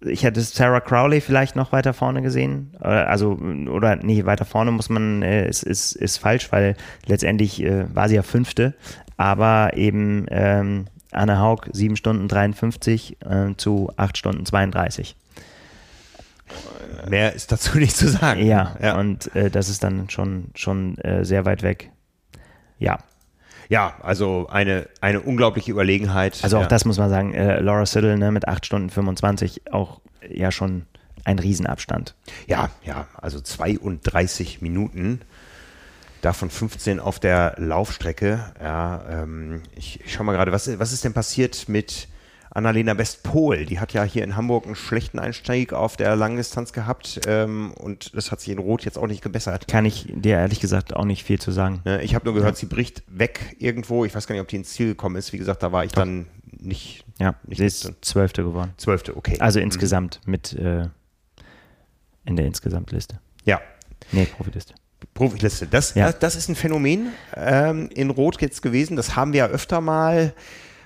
ich 0.00 0.22
hätte 0.22 0.40
Sarah 0.40 0.80
Crowley 0.80 1.20
vielleicht 1.20 1.56
noch 1.56 1.72
weiter 1.72 1.92
vorne 1.92 2.22
gesehen. 2.22 2.76
Äh, 2.80 2.86
also, 2.86 3.32
oder 3.32 3.96
nee, 3.96 4.24
weiter 4.24 4.44
vorne 4.44 4.70
muss 4.70 4.88
man, 4.88 5.22
äh, 5.22 5.48
ist, 5.48 5.62
ist, 5.62 5.92
ist 5.92 6.18
falsch, 6.18 6.52
weil 6.52 6.76
letztendlich 7.06 7.62
äh, 7.62 7.92
war 7.94 8.08
sie 8.08 8.14
ja 8.14 8.22
Fünfte, 8.22 8.74
aber 9.16 9.72
eben 9.74 10.26
ähm, 10.30 10.86
Anne 11.10 11.40
Haug 11.40 11.68
7 11.72 11.96
Stunden 11.96 12.28
53 12.28 13.18
äh, 13.22 13.56
zu 13.56 13.90
8 13.96 14.16
Stunden 14.16 14.46
32. 14.46 15.16
Mehr 17.08 17.34
ist 17.34 17.50
dazu 17.52 17.78
nicht 17.78 17.96
zu 17.96 18.08
sagen. 18.08 18.44
Ja, 18.44 18.76
ja. 18.80 18.98
und 18.98 19.34
äh, 19.34 19.50
das 19.50 19.68
ist 19.68 19.82
dann 19.82 20.08
schon, 20.10 20.50
schon 20.54 20.96
äh, 20.98 21.24
sehr 21.24 21.44
weit 21.44 21.62
weg. 21.62 21.90
Ja, 22.78 22.98
ja, 23.68 23.94
also 24.02 24.48
eine, 24.50 24.88
eine 25.00 25.20
unglaubliche 25.20 25.70
Überlegenheit. 25.70 26.38
Also 26.42 26.56
auch 26.58 26.62
ja. 26.62 26.68
das 26.68 26.84
muss 26.84 26.98
man 26.98 27.10
sagen, 27.10 27.34
äh, 27.34 27.60
Laura 27.60 27.84
Siddle 27.86 28.16
ne, 28.16 28.32
mit 28.32 28.48
8 28.48 28.64
Stunden 28.64 28.90
25 28.90 29.72
auch 29.72 30.00
ja 30.28 30.50
schon 30.50 30.86
ein 31.24 31.38
Riesenabstand. 31.38 32.14
Ja, 32.46 32.70
ja, 32.84 33.06
also 33.14 33.40
32 33.40 34.62
Minuten, 34.62 35.20
davon 36.22 36.50
15 36.50 37.00
auf 37.00 37.20
der 37.20 37.54
Laufstrecke. 37.58 38.40
Ja, 38.60 39.04
ähm, 39.10 39.62
ich, 39.76 40.00
ich 40.04 40.12
schau 40.12 40.24
mal 40.24 40.32
gerade, 40.32 40.52
was, 40.52 40.78
was 40.78 40.92
ist 40.92 41.04
denn 41.04 41.12
passiert 41.12 41.68
mit 41.68 42.08
Annalena 42.58 42.98
Westpol, 42.98 43.64
die 43.64 43.80
hat 43.80 43.92
ja 43.92 44.04
hier 44.04 44.24
in 44.24 44.36
Hamburg 44.36 44.66
einen 44.66 44.74
schlechten 44.74 45.18
Einstieg 45.18 45.72
auf 45.72 45.96
der 45.96 46.14
Langdistanz 46.16 46.72
gehabt 46.72 47.20
ähm, 47.26 47.72
und 47.72 48.14
das 48.14 48.30
hat 48.30 48.40
sich 48.40 48.50
in 48.50 48.58
Rot 48.58 48.84
jetzt 48.84 48.98
auch 48.98 49.06
nicht 49.06 49.22
gebessert. 49.22 49.68
Kann 49.68 49.84
ich 49.84 50.06
dir 50.14 50.36
ehrlich 50.36 50.60
gesagt 50.60 50.94
auch 50.94 51.04
nicht 51.04 51.24
viel 51.24 51.40
zu 51.40 51.50
sagen. 51.50 51.80
Ne, 51.84 52.02
ich 52.02 52.14
habe 52.14 52.26
nur 52.26 52.34
gehört, 52.34 52.56
ja. 52.56 52.60
sie 52.60 52.66
bricht 52.66 53.02
weg 53.06 53.56
irgendwo. 53.58 54.04
Ich 54.04 54.14
weiß 54.14 54.26
gar 54.26 54.34
nicht, 54.34 54.42
ob 54.42 54.48
die 54.48 54.56
ins 54.56 54.70
Ziel 54.70 54.88
gekommen 54.88 55.16
ist. 55.16 55.32
Wie 55.32 55.38
gesagt, 55.38 55.62
da 55.62 55.72
war 55.72 55.84
ich 55.84 55.92
Doch. 55.92 56.02
dann 56.02 56.26
nicht. 56.58 57.04
Ja, 57.18 57.34
nicht 57.46 57.58
sie 57.58 57.66
ist 57.66 57.92
Zwölfte 58.02 58.42
geworden. 58.42 58.72
Zwölfte, 58.76 59.16
okay. 59.16 59.38
Also 59.40 59.60
insgesamt 59.60 60.20
mhm. 60.24 60.30
mit 60.30 60.52
äh, 60.52 60.88
in 62.26 62.36
der 62.36 62.46
Insgesamtliste. 62.46 63.20
Ja, 63.44 63.60
Nee, 64.12 64.26
Profiliste. 64.26 64.74
Profiliste. 65.14 65.66
Das, 65.66 65.94
Ja. 65.94 66.06
das, 66.06 66.18
das 66.18 66.36
ist 66.36 66.48
ein 66.48 66.56
Phänomen 66.56 67.12
ähm, 67.36 67.88
in 67.94 68.10
Rot 68.10 68.40
jetzt 68.40 68.62
gewesen. 68.62 68.96
Das 68.96 69.16
haben 69.16 69.32
wir 69.32 69.38
ja 69.38 69.46
öfter 69.46 69.80
mal. 69.80 70.32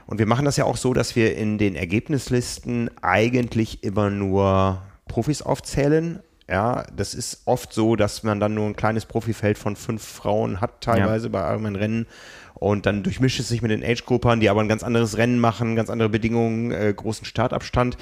Und 0.06 0.18
wir 0.18 0.26
machen 0.26 0.44
das 0.44 0.56
ja 0.56 0.64
auch 0.64 0.76
so, 0.76 0.94
dass 0.94 1.16
wir 1.16 1.36
in 1.36 1.58
den 1.58 1.76
Ergebnislisten 1.76 2.90
eigentlich 3.02 3.82
immer 3.84 4.10
nur 4.10 4.82
Profis 5.08 5.42
aufzählen. 5.42 6.20
Ja, 6.48 6.84
das 6.94 7.14
ist 7.14 7.42
oft 7.46 7.72
so, 7.72 7.96
dass 7.96 8.22
man 8.24 8.40
dann 8.40 8.54
nur 8.54 8.66
ein 8.66 8.76
kleines 8.76 9.06
Profifeld 9.06 9.58
von 9.58 9.76
fünf 9.76 10.02
Frauen 10.02 10.60
hat, 10.60 10.82
teilweise 10.82 11.30
bei 11.30 11.48
irgendeinem 11.48 11.76
Rennen. 11.76 12.06
Und 12.54 12.86
dann 12.86 13.02
durchmischt 13.02 13.40
es 13.40 13.48
sich 13.48 13.62
mit 13.62 13.70
den 13.70 13.82
Age-Gruppern, 13.82 14.40
die 14.40 14.48
aber 14.48 14.60
ein 14.60 14.68
ganz 14.68 14.82
anderes 14.82 15.16
Rennen 15.16 15.38
machen, 15.38 15.76
ganz 15.76 15.90
andere 15.90 16.08
Bedingungen, 16.08 16.70
äh, 16.70 16.92
großen 16.94 17.24
Startabstand. 17.24 17.96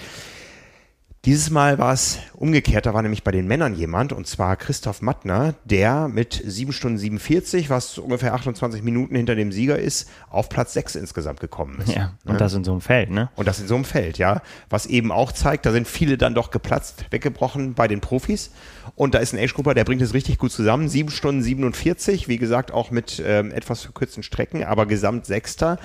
Dieses 1.26 1.51
Mal 1.51 1.76
war 1.78 1.92
es 1.92 2.18
umgekehrt, 2.32 2.86
da 2.86 2.94
war 2.94 3.02
nämlich 3.02 3.22
bei 3.22 3.30
den 3.30 3.47
Männern 3.47 3.74
jemand, 3.74 4.14
und 4.14 4.26
zwar 4.26 4.56
Christoph 4.56 5.02
Mattner, 5.02 5.55
der 5.66 6.09
mit 6.09 6.42
7 6.42 6.72
Stunden 6.72 6.97
47, 6.97 7.68
was 7.68 7.98
ungefähr 7.98 8.32
28 8.32 8.82
Minuten 8.82 9.14
hinter 9.14 9.34
dem 9.34 9.52
Sieger 9.52 9.78
ist, 9.78 10.09
auf 10.30 10.48
Platz 10.48 10.72
6 10.72 10.94
insgesamt 10.94 11.38
gekommen 11.40 11.78
ist. 11.84 11.94
Ja, 11.94 12.14
und 12.24 12.32
Ne? 12.32 12.38
das 12.38 12.55
in 12.55 12.64
so 12.64 12.72
einem 12.72 12.80
Feld, 12.80 13.10
ne? 13.10 13.28
Und 13.36 13.47
das 13.47 13.60
in 13.60 13.68
so 13.68 13.74
einem 13.74 13.84
Feld, 13.84 14.16
ja. 14.16 14.40
Was 14.70 14.86
eben 14.86 15.12
auch 15.12 15.30
zeigt, 15.32 15.66
da 15.66 15.72
sind 15.72 15.86
viele 15.86 16.16
dann 16.16 16.34
doch 16.34 16.51
geplatzt, 16.51 17.05
weggebrochen 17.10 17.74
bei 17.74 17.86
den 17.86 18.01
Profis. 18.01 18.51
Und 18.94 19.14
da 19.14 19.18
ist 19.18 19.34
ein 19.34 19.38
Age-Grupper, 19.38 19.74
der 19.74 19.84
bringt 19.84 20.01
es 20.01 20.14
richtig 20.14 20.38
gut 20.38 20.52
zusammen. 20.52 20.88
7 20.88 21.10
Stunden 21.10 21.42
47, 21.42 22.28
wie 22.28 22.38
gesagt, 22.38 22.72
auch 22.72 22.90
mit 22.90 23.22
ähm, 23.22 23.52
etwas 23.52 23.82
verkürzten 23.82 24.22
Strecken, 24.22 24.64
aber 24.64 24.86
gesamt 24.86 25.26
Sechster. 25.26 25.78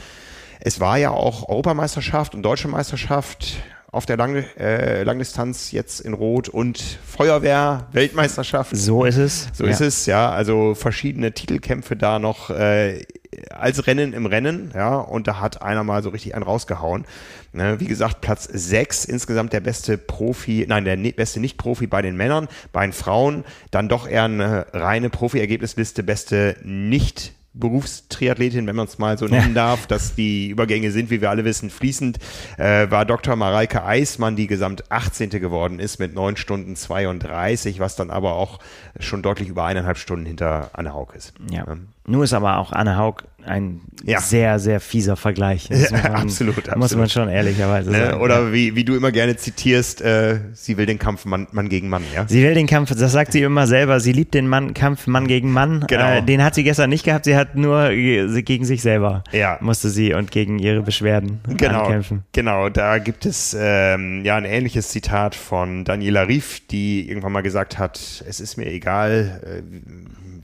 Es 0.61 0.79
war 0.79 0.97
ja 0.97 1.09
auch 1.09 1.49
Europameisterschaft 1.49 2.35
und 2.35 2.41
Deutsche 2.43 2.69
Meisterschaft 2.69 3.57
auf 3.95 4.05
der 4.05 4.17
Lang 4.17 4.35
äh, 4.59 5.03
Langdistanz 5.03 5.71
jetzt 5.71 6.01
in 6.01 6.13
Rot 6.13 6.49
und 6.49 6.77
Feuerwehr, 7.05 7.87
Weltmeisterschaft. 7.93 8.75
So 8.75 9.05
ist 9.05 9.15
es. 9.15 9.47
So 9.53 9.63
ja. 9.63 9.71
ist 9.71 9.79
es, 9.79 10.05
ja. 10.05 10.31
Also 10.31 10.75
verschiedene 10.75 11.31
Titelkämpfe 11.31 11.95
da 11.95 12.19
noch 12.19 12.49
äh, 12.49 13.03
als 13.49 13.87
Rennen 13.87 14.11
im 14.11 14.25
Rennen, 14.25 14.71
ja. 14.75 14.97
Und 14.97 15.27
da 15.27 15.39
hat 15.39 15.61
einer 15.61 15.85
mal 15.85 16.03
so 16.03 16.09
richtig 16.09 16.35
einen 16.35 16.43
rausgehauen. 16.43 17.05
Ne, 17.53 17.79
wie 17.79 17.85
gesagt, 17.85 18.19
Platz 18.19 18.49
6, 18.51 19.05
insgesamt 19.05 19.53
der 19.53 19.61
beste 19.61 19.97
Profi, 19.97 20.65
nein, 20.67 20.83
der 20.83 20.97
beste 20.97 21.39
Nicht-Profi 21.39 21.87
bei 21.87 22.01
den 22.01 22.17
Männern, 22.17 22.49
bei 22.73 22.85
den 22.85 22.91
Frauen 22.91 23.45
dann 23.71 23.87
doch 23.87 24.09
eher 24.09 24.25
eine 24.25 24.67
reine 24.73 25.09
Profi-Ergebnisliste, 25.09 26.03
beste 26.03 26.57
Nicht- 26.63 27.33
Berufstriathletin, 27.55 28.67
wenn 28.67 28.75
man 28.75 28.87
es 28.87 28.97
mal 28.97 29.17
so 29.17 29.25
nennen 29.25 29.53
darf, 29.53 29.87
dass 29.87 30.15
die 30.15 30.49
Übergänge 30.49 30.91
sind, 30.91 31.09
wie 31.09 31.21
wir 31.21 31.29
alle 31.29 31.45
wissen, 31.45 31.69
fließend, 31.69 32.19
äh, 32.57 32.89
war 32.91 33.05
Dr. 33.05 33.35
Mareike 33.35 33.83
Eismann, 33.83 34.35
die 34.35 34.47
gesamt 34.47 34.91
18. 34.91 35.29
geworden 35.29 35.79
ist 35.79 35.99
mit 35.99 36.13
9 36.13 36.37
Stunden 36.37 36.75
32, 36.75 37.79
was 37.79 37.95
dann 37.95 38.11
aber 38.11 38.33
auch 38.33 38.59
schon 38.99 39.21
deutlich 39.21 39.49
über 39.49 39.65
eineinhalb 39.65 39.97
Stunden 39.97 40.25
hinter 40.25 40.69
Anne 40.73 40.93
Haug 40.93 41.13
ist. 41.15 41.33
Ja. 41.49 41.65
Nur 42.07 42.23
ist 42.23 42.33
aber 42.33 42.57
auch 42.57 42.71
Anne 42.71 42.97
Haug 42.97 43.23
ein 43.47 43.81
Ja. 44.03 44.19
sehr, 44.19 44.57
sehr 44.57 44.79
fieser 44.79 45.15
Vergleich. 45.15 45.67
Das 45.69 45.91
Ja, 45.91 45.97
absolut, 46.15 46.55
Muss 46.57 46.67
absolut. 46.67 46.97
man 46.99 47.09
schon 47.09 47.29
ehrlicherweise 47.29 47.91
Ne? 47.91 47.97
sagen. 48.07 48.21
Oder 48.21 48.41
ja. 48.47 48.53
wie, 48.53 48.75
wie 48.75 48.83
du 48.83 48.95
immer 48.95 49.11
gerne 49.11 49.35
zitierst, 49.37 50.01
äh, 50.01 50.39
sie 50.53 50.77
will 50.77 50.87
den 50.87 50.97
Kampf 50.97 51.25
Mann, 51.25 51.47
Mann 51.51 51.69
gegen 51.69 51.87
Mann, 51.89 52.01
ja? 52.13 52.25
Sie 52.27 52.41
will 52.43 52.55
den 52.55 52.65
Kampf, 52.65 52.89
das 52.95 53.11
sagt 53.11 53.31
sie 53.33 53.41
immer 53.43 53.67
selber, 53.67 53.99
sie 53.99 54.13
liebt 54.13 54.33
den 54.33 54.47
Mann, 54.47 54.73
Kampf 54.73 55.05
Mann 55.05 55.27
gegen 55.27 55.51
Mann. 55.51 55.85
Genau. 55.87 56.17
Äh, 56.17 56.21
den 56.23 56.43
hat 56.43 56.55
sie 56.55 56.63
gestern 56.63 56.89
nicht 56.89 57.05
gehabt, 57.05 57.25
sie 57.25 57.35
hat 57.35 57.55
nur 57.55 57.89
gegen 57.91 58.65
sich 58.65 58.81
selber 58.81 59.23
Ja. 59.31 59.57
musste 59.61 59.89
sie 59.89 60.13
und 60.15 60.31
gegen 60.31 60.57
ihre 60.57 60.81
Beschwerden 60.81 61.39
Genau, 61.47 61.83
ankämpfen. 61.83 62.23
genau. 62.33 62.69
Da 62.69 62.97
gibt 62.97 63.27
es 63.27 63.55
ähm, 63.59 64.25
ja 64.25 64.37
ein 64.37 64.45
ähnliches 64.45 64.89
Zitat 64.89 65.35
von 65.35 65.85
Daniela 65.85 66.23
Rief, 66.23 66.61
die 66.67 67.07
irgendwann 67.07 67.31
mal 67.31 67.41
gesagt 67.41 67.77
hat: 67.77 68.23
Es 68.27 68.39
ist 68.39 68.57
mir 68.57 68.65
egal, 68.65 69.39
äh, 69.45 69.61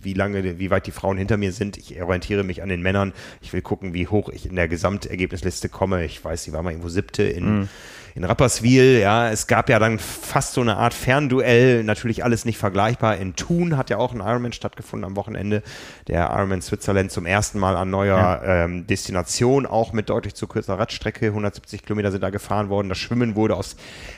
wie 0.03 0.13
lange, 0.13 0.59
wie 0.59 0.69
weit 0.69 0.87
die 0.87 0.91
Frauen 0.91 1.17
hinter 1.17 1.37
mir 1.37 1.51
sind. 1.51 1.77
Ich 1.77 2.01
orientiere 2.01 2.43
mich 2.43 2.63
an 2.63 2.69
den 2.69 2.81
Männern. 2.81 3.13
Ich 3.41 3.53
will 3.53 3.61
gucken, 3.61 3.93
wie 3.93 4.07
hoch 4.07 4.29
ich 4.29 4.45
in 4.45 4.55
der 4.55 4.67
Gesamtergebnisliste 4.67 5.69
komme. 5.69 6.05
Ich 6.05 6.23
weiß, 6.23 6.43
sie 6.43 6.53
war 6.53 6.63
mal 6.63 6.71
irgendwo 6.71 6.89
siebte 6.89 7.23
in 7.23 7.69
in 8.13 8.23
Rapperswil, 8.23 8.99
ja, 8.99 9.29
es 9.29 9.47
gab 9.47 9.69
ja 9.69 9.79
dann 9.79 9.97
fast 9.97 10.53
so 10.53 10.61
eine 10.61 10.75
Art 10.75 10.93
Fernduell, 10.93 11.83
natürlich 11.83 12.23
alles 12.23 12.45
nicht 12.45 12.57
vergleichbar. 12.57 13.17
In 13.17 13.35
Thun 13.35 13.77
hat 13.77 13.89
ja 13.89 13.97
auch 13.97 14.13
ein 14.13 14.19
Ironman 14.19 14.53
stattgefunden 14.53 15.05
am 15.05 15.15
Wochenende. 15.15 15.63
Der 16.07 16.29
Ironman 16.29 16.61
Switzerland 16.61 17.11
zum 17.11 17.25
ersten 17.25 17.59
Mal 17.59 17.77
an 17.77 17.89
neuer 17.89 18.41
ähm, 18.45 18.85
Destination, 18.85 19.65
auch 19.65 19.93
mit 19.93 20.09
deutlich 20.09 20.33
zu 20.35 20.47
kürzer 20.47 20.77
Radstrecke. 20.77 21.27
170 21.27 21.83
Kilometer 21.83 22.11
sind 22.11 22.21
da 22.21 22.31
gefahren 22.31 22.69
worden. 22.69 22.89
Das 22.89 22.97
Schwimmen 22.97 23.35
wurde 23.35 23.55
aus 23.55 23.77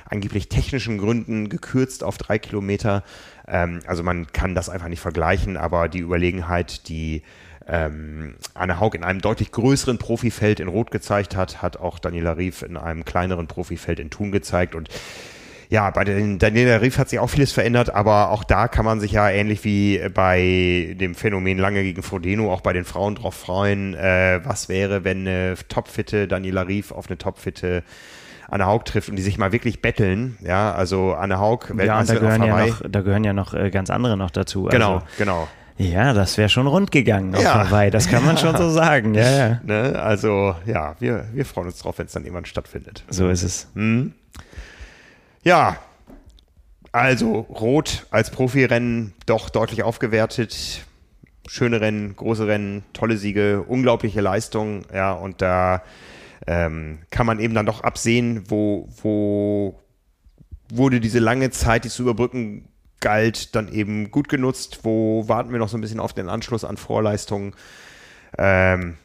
angeblich 0.10 0.50
technischen 0.50 0.98
Gründen 0.98 1.50
gekürzt 1.50 2.04
auf 2.04 2.18
drei 2.18 2.40
Kilometer. 2.40 3.04
Ähm, 3.48 3.80
also 3.86 4.04
man 4.04 4.28
kann 4.32 4.56
das 4.56 4.70
einfach 4.70 4.88
nicht 4.88 5.02
vergleichen, 5.02 5.58
aber 5.58 5.90
die 5.90 6.00
Überlegenheit, 6.00 6.88
die 6.88 7.24
ähm, 7.68 8.36
Anne 8.54 8.80
Haug 8.80 8.96
in 8.96 9.04
einem 9.04 9.22
deutlich 9.22 9.52
größeren 9.52 9.98
Profifeld 9.98 10.60
in 10.60 10.68
Rot 10.68 10.92
gezeigt 10.92 11.36
hat, 11.36 11.62
hat 11.62 11.78
auch 11.78 12.00
Daniela 12.00 12.34
Rief 12.34 12.62
in 12.62 12.78
einem 12.78 13.06
kleineren 13.06 13.48
Profifeld 13.48 14.00
in 14.00 14.10
Thun 14.10 14.32
gezeigt 14.32 14.76
und 14.76 14.90
ja, 15.70 15.90
bei 15.90 16.04
den 16.04 16.38
Daniela 16.38 16.82
Rief 16.82 17.00
hat 17.00 17.10
sich 17.10 17.18
auch 17.18 17.30
vieles 17.30 17.52
verändert, 17.52 17.96
aber 17.96 18.30
auch 18.30 18.44
da 18.44 18.68
kann 18.68 18.86
man 18.86 19.00
sich 19.00 19.14
ja 19.14 19.28
ähnlich 19.30 19.64
wie 19.64 20.00
bei 20.14 20.96
dem 21.00 21.16
Phänomen 21.16 21.58
Lange 21.58 21.82
gegen 21.82 22.04
Frodeno 22.04 22.54
auch 22.54 22.62
bei 22.62 22.74
den 22.74 22.86
Frauen 22.86 23.16
drauf 23.16 23.34
freuen. 23.34 23.96
Äh, 23.96 24.42
was 24.44 24.70
wäre, 24.70 25.04
wenn 25.04 25.28
eine 25.28 25.56
topfitte 25.70 26.28
Daniela 26.28 26.68
Rief 26.68 26.92
auf 26.92 27.08
eine 27.08 27.18
topfitte 27.18 27.84
Anne 28.54 28.66
Haug 28.68 28.84
trifft 28.86 29.10
und 29.10 29.16
die 29.16 29.22
sich 29.24 29.38
mal 29.38 29.52
wirklich 29.52 29.82
betteln. 29.82 30.38
Ja, 30.42 30.74
also 30.74 31.14
Anne 31.14 31.40
Haug, 31.40 31.66
Ja, 31.68 31.72
und 31.72 31.78
da 31.80 31.84
Weltmeisterin 32.14 32.22
gehören 32.22 32.44
ja 32.44 32.66
noch, 32.68 32.82
da 32.90 33.02
gehören 33.02 33.24
ja 33.24 33.34
noch 33.34 33.54
äh, 33.54 33.70
ganz 33.72 33.90
andere 33.90 34.16
noch 34.16 34.30
dazu. 34.32 34.66
genau, 34.66 34.96
Also, 34.96 35.06
genau. 35.18 35.48
ja, 35.78 36.14
das 36.14 36.38
wäre 36.38 36.50
schon 36.50 36.68
rund 36.68 36.92
gegangen 36.92 37.34
auf 37.36 37.42
Ja. 37.42 37.66
Hawaii, 37.68 37.90
das 37.90 38.08
kann 38.08 38.24
man 38.26 38.38
schon 38.38 38.56
so 38.56 38.70
sagen. 38.70 39.16
Ja, 39.16 39.30
ja. 39.32 39.60
Ne? 39.64 40.00
Also 40.00 40.56
ja, 40.66 40.96
wir, 41.00 41.26
wir 41.34 41.46
freuen 41.46 41.68
uns 41.68 41.80
drauf, 41.80 41.98
wenn 41.98 42.06
es 42.06 42.12
dann 42.14 42.24
irgendwann 42.24 42.46
stattfindet. 42.46 43.04
So 43.10 43.28
ist 43.30 43.42
es. 43.44 43.68
Ja, 45.44 45.78
also 46.92 47.40
Rot 47.40 48.06
als 48.12 48.30
Profirennen 48.30 49.14
doch 49.26 49.50
deutlich 49.50 49.84
aufgewertet. 49.84 50.82
Schöne 51.48 51.82
Rennen, 51.82 52.16
große 52.16 52.48
Rennen, 52.48 52.84
tolle 52.94 53.18
Siege, 53.18 53.64
unglaubliche 53.68 54.22
Leistung. 54.22 54.84
Ja, 54.94 55.12
und 55.14 55.42
da 55.42 55.82
ähm, 56.48 57.00
kann 57.10 57.26
man 57.26 57.40
eben 57.40 57.54
dann 57.54 57.66
doch 57.66 57.82
absehen, 57.82 58.44
wo, 58.50 58.90
wo 59.02 59.80
wurde 60.70 61.00
diese 61.00 61.20
lange 61.20 61.52
Zeit, 61.52 61.86
die 61.86 61.90
zu 61.90 62.04
überbrücken 62.04 62.70
galt, 63.00 63.56
dann 63.56 63.72
eben 63.72 64.12
gut 64.12 64.30
genutzt. 64.30 64.80
Wo 64.84 65.28
warten 65.28 65.52
wir 65.52 65.60
noch 65.60 65.70
so 65.70 65.78
ein 65.78 65.82
bisschen 65.82 66.00
auf 66.00 66.14
den 66.14 66.30
Anschluss 66.30 66.64
an 66.64 66.78
Vorleistungen? 66.78 67.54
Ähm, 68.38 68.98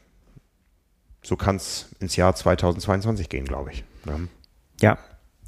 so 1.22 1.36
kann 1.36 1.56
es 1.56 1.94
ins 2.00 2.16
Jahr 2.16 2.34
2022 2.34 3.28
gehen, 3.28 3.44
glaube 3.44 3.72
ich. 3.72 3.84
Ja. 4.06 4.18
Ja, 4.80 4.98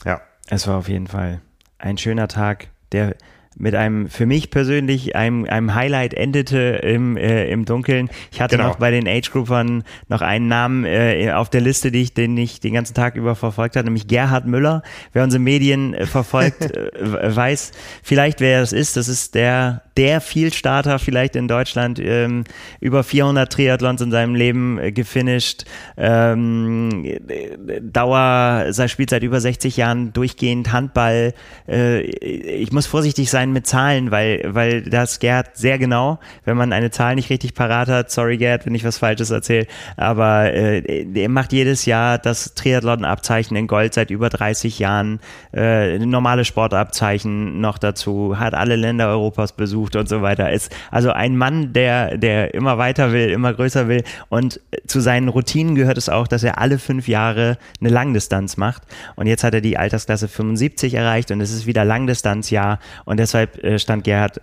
ja. 0.04 0.20
es 0.48 0.66
war 0.66 0.78
auf 0.78 0.88
jeden 0.88 1.06
Fall 1.06 1.40
ein 1.78 1.96
schöner 1.96 2.28
Tag, 2.28 2.68
der 2.92 3.16
mit 3.60 3.74
einem, 3.74 4.08
für 4.08 4.26
mich 4.26 4.50
persönlich, 4.50 5.14
einem, 5.14 5.44
einem 5.44 5.74
Highlight 5.74 6.14
endete 6.14 6.80
im, 6.82 7.16
äh, 7.16 7.46
im 7.50 7.64
Dunkeln. 7.66 8.08
Ich 8.32 8.40
hatte 8.40 8.56
Genau. 8.56 8.70
noch 8.70 8.76
bei 8.76 8.90
den 8.90 9.06
Age-Groupern 9.06 9.84
noch 10.08 10.22
einen 10.22 10.48
Namen 10.48 10.84
äh, 10.84 11.30
auf 11.32 11.50
der 11.50 11.60
Liste, 11.60 11.92
die 11.92 12.02
ich, 12.02 12.14
den 12.14 12.36
ich 12.36 12.60
den 12.60 12.72
ganzen 12.74 12.94
Tag 12.94 13.16
über 13.16 13.36
verfolgt 13.36 13.76
habe, 13.76 13.84
nämlich 13.84 14.06
Gerhard 14.06 14.46
Müller. 14.46 14.82
Wer 15.12 15.24
unsere 15.24 15.42
Medien 15.42 15.94
äh, 15.94 16.06
verfolgt, 16.06 16.62
äh, 16.74 17.36
weiß 17.36 17.72
vielleicht, 18.02 18.40
wer 18.40 18.60
das 18.60 18.72
ist. 18.72 18.96
Das 18.96 19.08
ist 19.08 19.34
der, 19.34 19.82
der 19.96 20.20
Vielstarter 20.20 20.98
vielleicht 20.98 21.36
in 21.36 21.46
Deutschland. 21.46 21.98
Ähm, 22.00 22.44
über 22.80 23.04
400 23.04 23.52
Triathlons 23.52 24.00
in 24.00 24.10
seinem 24.10 24.34
Leben 24.34 24.78
äh, 24.78 24.90
gefinisht. 24.90 25.64
Ähm, 25.96 27.04
äh, 27.04 27.80
Dauer, 27.82 28.66
sei 28.70 28.88
spielt 28.88 29.10
seit 29.10 29.22
über 29.22 29.40
60 29.40 29.76
Jahren 29.76 30.12
durchgehend 30.14 30.72
Handball. 30.72 31.34
Äh, 31.68 32.00
ich 32.00 32.72
muss 32.72 32.86
vorsichtig 32.86 33.30
sein 33.30 33.49
mit 33.52 33.66
Zahlen, 33.66 34.10
weil, 34.10 34.42
weil 34.46 34.82
das 34.82 35.18
Gerd 35.18 35.56
sehr 35.56 35.78
genau, 35.78 36.18
wenn 36.44 36.56
man 36.56 36.72
eine 36.72 36.90
Zahl 36.90 37.14
nicht 37.14 37.30
richtig 37.30 37.54
parat 37.54 37.88
hat, 37.88 38.10
sorry 38.10 38.36
Gerd, 38.36 38.66
wenn 38.66 38.74
ich 38.74 38.84
was 38.84 38.98
Falsches 38.98 39.30
erzähle, 39.30 39.66
aber 39.96 40.52
äh, 40.52 41.06
er 41.14 41.28
macht 41.28 41.52
jedes 41.52 41.86
Jahr 41.86 42.18
das 42.18 42.54
Triathlon-Abzeichen 42.54 43.56
in 43.56 43.66
Gold 43.66 43.94
seit 43.94 44.10
über 44.10 44.28
30 44.28 44.78
Jahren, 44.78 45.20
äh, 45.52 45.98
normale 45.98 46.44
Sportabzeichen 46.44 47.60
noch 47.60 47.78
dazu, 47.78 48.38
hat 48.38 48.54
alle 48.54 48.76
Länder 48.76 49.08
Europas 49.08 49.52
besucht 49.52 49.96
und 49.96 50.08
so 50.08 50.22
weiter. 50.22 50.50
Ist 50.50 50.74
also 50.90 51.10
ein 51.12 51.36
Mann, 51.36 51.72
der, 51.72 52.16
der 52.18 52.54
immer 52.54 52.78
weiter 52.78 53.12
will, 53.12 53.30
immer 53.30 53.54
größer 53.54 53.88
will 53.88 54.04
und 54.28 54.60
zu 54.86 55.00
seinen 55.00 55.28
Routinen 55.28 55.74
gehört 55.74 55.98
es 55.98 56.08
auch, 56.08 56.26
dass 56.26 56.42
er 56.42 56.58
alle 56.58 56.78
fünf 56.78 57.08
Jahre 57.08 57.58
eine 57.80 57.90
Langdistanz 57.90 58.56
macht 58.56 58.82
und 59.16 59.26
jetzt 59.26 59.44
hat 59.44 59.54
er 59.54 59.60
die 59.60 59.76
Altersklasse 59.76 60.28
75 60.28 60.94
erreicht 60.94 61.30
und 61.30 61.40
es 61.40 61.52
ist 61.52 61.66
wieder 61.66 61.84
Langdistanzjahr 61.84 62.78
und 63.04 63.18
deshalb 63.30 63.62
äh, 63.62 63.78
stand 63.78 64.04
Gerhard 64.04 64.40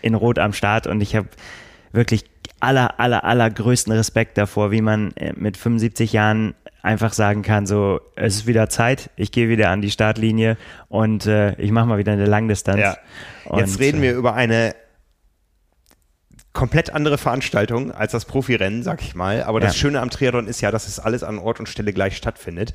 in 0.00 0.14
Rot 0.14 0.38
am 0.38 0.52
Start 0.52 0.86
und 0.86 1.00
ich 1.00 1.16
habe 1.16 1.28
wirklich 1.92 2.24
aller, 2.60 3.00
aller, 3.00 3.24
allergrößten 3.24 3.92
Respekt 3.92 4.38
davor, 4.38 4.70
wie 4.70 4.80
man 4.80 5.12
äh, 5.16 5.32
mit 5.34 5.56
75 5.56 6.12
Jahren 6.12 6.54
einfach 6.82 7.12
sagen 7.12 7.42
kann, 7.42 7.66
so, 7.66 8.00
es 8.16 8.36
ist 8.36 8.46
wieder 8.46 8.68
Zeit, 8.68 9.10
ich 9.16 9.30
gehe 9.32 9.48
wieder 9.48 9.70
an 9.70 9.82
die 9.82 9.90
Startlinie 9.90 10.56
und 10.88 11.26
äh, 11.26 11.54
ich 11.60 11.70
mache 11.70 11.86
mal 11.86 11.98
wieder 11.98 12.12
eine 12.12 12.26
Langdistanz. 12.26 12.80
Ja. 12.80 12.96
Jetzt 13.56 13.74
Und, 13.74 13.80
reden 13.80 13.98
äh, 13.98 14.02
wir 14.02 14.14
über 14.14 14.34
eine 14.34 14.74
komplett 16.52 16.90
andere 16.90 17.18
Veranstaltung 17.18 17.92
als 17.92 18.12
das 18.12 18.24
Profirennen, 18.24 18.82
sag 18.82 19.00
ich 19.02 19.14
mal. 19.14 19.42
Aber 19.42 19.60
das 19.60 19.74
Ja. 19.74 19.80
Schöne 19.80 20.00
am 20.00 20.10
Triathlon 20.10 20.46
ist 20.46 20.60
ja, 20.60 20.70
dass 20.70 20.86
es 20.86 20.98
alles 20.98 21.22
an 21.22 21.38
Ort 21.38 21.60
und 21.60 21.68
Stelle 21.68 21.92
gleich 21.92 22.16
stattfindet. 22.16 22.74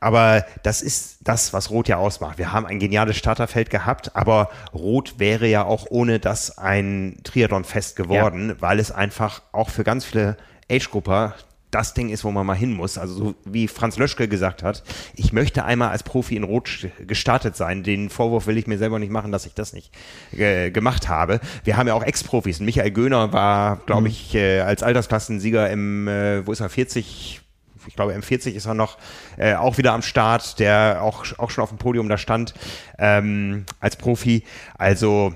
Aber 0.00 0.44
das 0.62 0.82
ist 0.82 1.18
das, 1.22 1.52
was 1.52 1.70
Rot 1.70 1.88
ja 1.88 1.96
ausmacht. 1.96 2.38
Wir 2.38 2.52
haben 2.52 2.66
ein 2.66 2.78
geniales 2.78 3.16
Starterfeld 3.16 3.70
gehabt, 3.70 4.14
aber 4.14 4.50
Rot 4.72 5.14
wäre 5.18 5.46
ja 5.46 5.64
auch 5.64 5.86
ohne 5.90 6.18
das 6.20 6.56
ein 6.58 7.18
Triathlon-Fest 7.24 7.96
geworden, 7.96 8.56
weil 8.60 8.78
es 8.78 8.90
einfach 8.92 9.42
auch 9.52 9.70
für 9.70 9.84
ganz 9.84 10.04
viele 10.04 10.36
Age-Grupper 10.70 11.34
das 11.70 11.92
Ding 11.92 12.08
ist, 12.08 12.24
wo 12.24 12.30
man 12.30 12.46
mal 12.46 12.54
hin 12.56 12.72
muss. 12.72 12.96
Also 12.96 13.14
so 13.14 13.34
wie 13.44 13.68
Franz 13.68 13.98
Löschke 13.98 14.26
gesagt 14.26 14.62
hat, 14.62 14.82
ich 15.14 15.34
möchte 15.34 15.64
einmal 15.66 15.90
als 15.90 16.02
Profi 16.02 16.34
in 16.34 16.44
Rot 16.44 16.66
st- 16.66 17.04
gestartet 17.04 17.56
sein. 17.56 17.82
Den 17.82 18.08
Vorwurf 18.08 18.46
will 18.46 18.56
ich 18.56 18.66
mir 18.66 18.78
selber 18.78 18.98
nicht 18.98 19.12
machen, 19.12 19.32
dass 19.32 19.44
ich 19.44 19.52
das 19.52 19.74
nicht 19.74 19.92
äh, 20.32 20.70
gemacht 20.70 21.10
habe. 21.10 21.40
Wir 21.64 21.76
haben 21.76 21.86
ja 21.86 21.92
auch 21.92 22.02
Ex-Profis. 22.02 22.60
Michael 22.60 22.90
Göhner 22.92 23.34
war, 23.34 23.82
glaube 23.84 24.08
ich, 24.08 24.34
äh, 24.34 24.60
als 24.60 24.82
Altersklassensieger 24.82 25.68
im, 25.68 26.08
äh, 26.08 26.46
wo 26.46 26.52
ist 26.52 26.60
er, 26.60 26.70
40, 26.70 27.42
ich 27.88 27.96
glaube 27.96 28.14
M40 28.14 28.52
ist 28.52 28.66
er 28.66 28.74
noch, 28.74 28.98
äh, 29.36 29.54
auch 29.54 29.78
wieder 29.78 29.92
am 29.92 30.02
Start, 30.02 30.58
der 30.60 31.00
auch, 31.02 31.24
auch 31.38 31.50
schon 31.50 31.62
auf 31.64 31.70
dem 31.70 31.78
Podium 31.78 32.08
da 32.08 32.18
stand 32.18 32.54
ähm, 32.98 33.64
als 33.80 33.96
Profi. 33.96 34.44
Also 34.78 35.34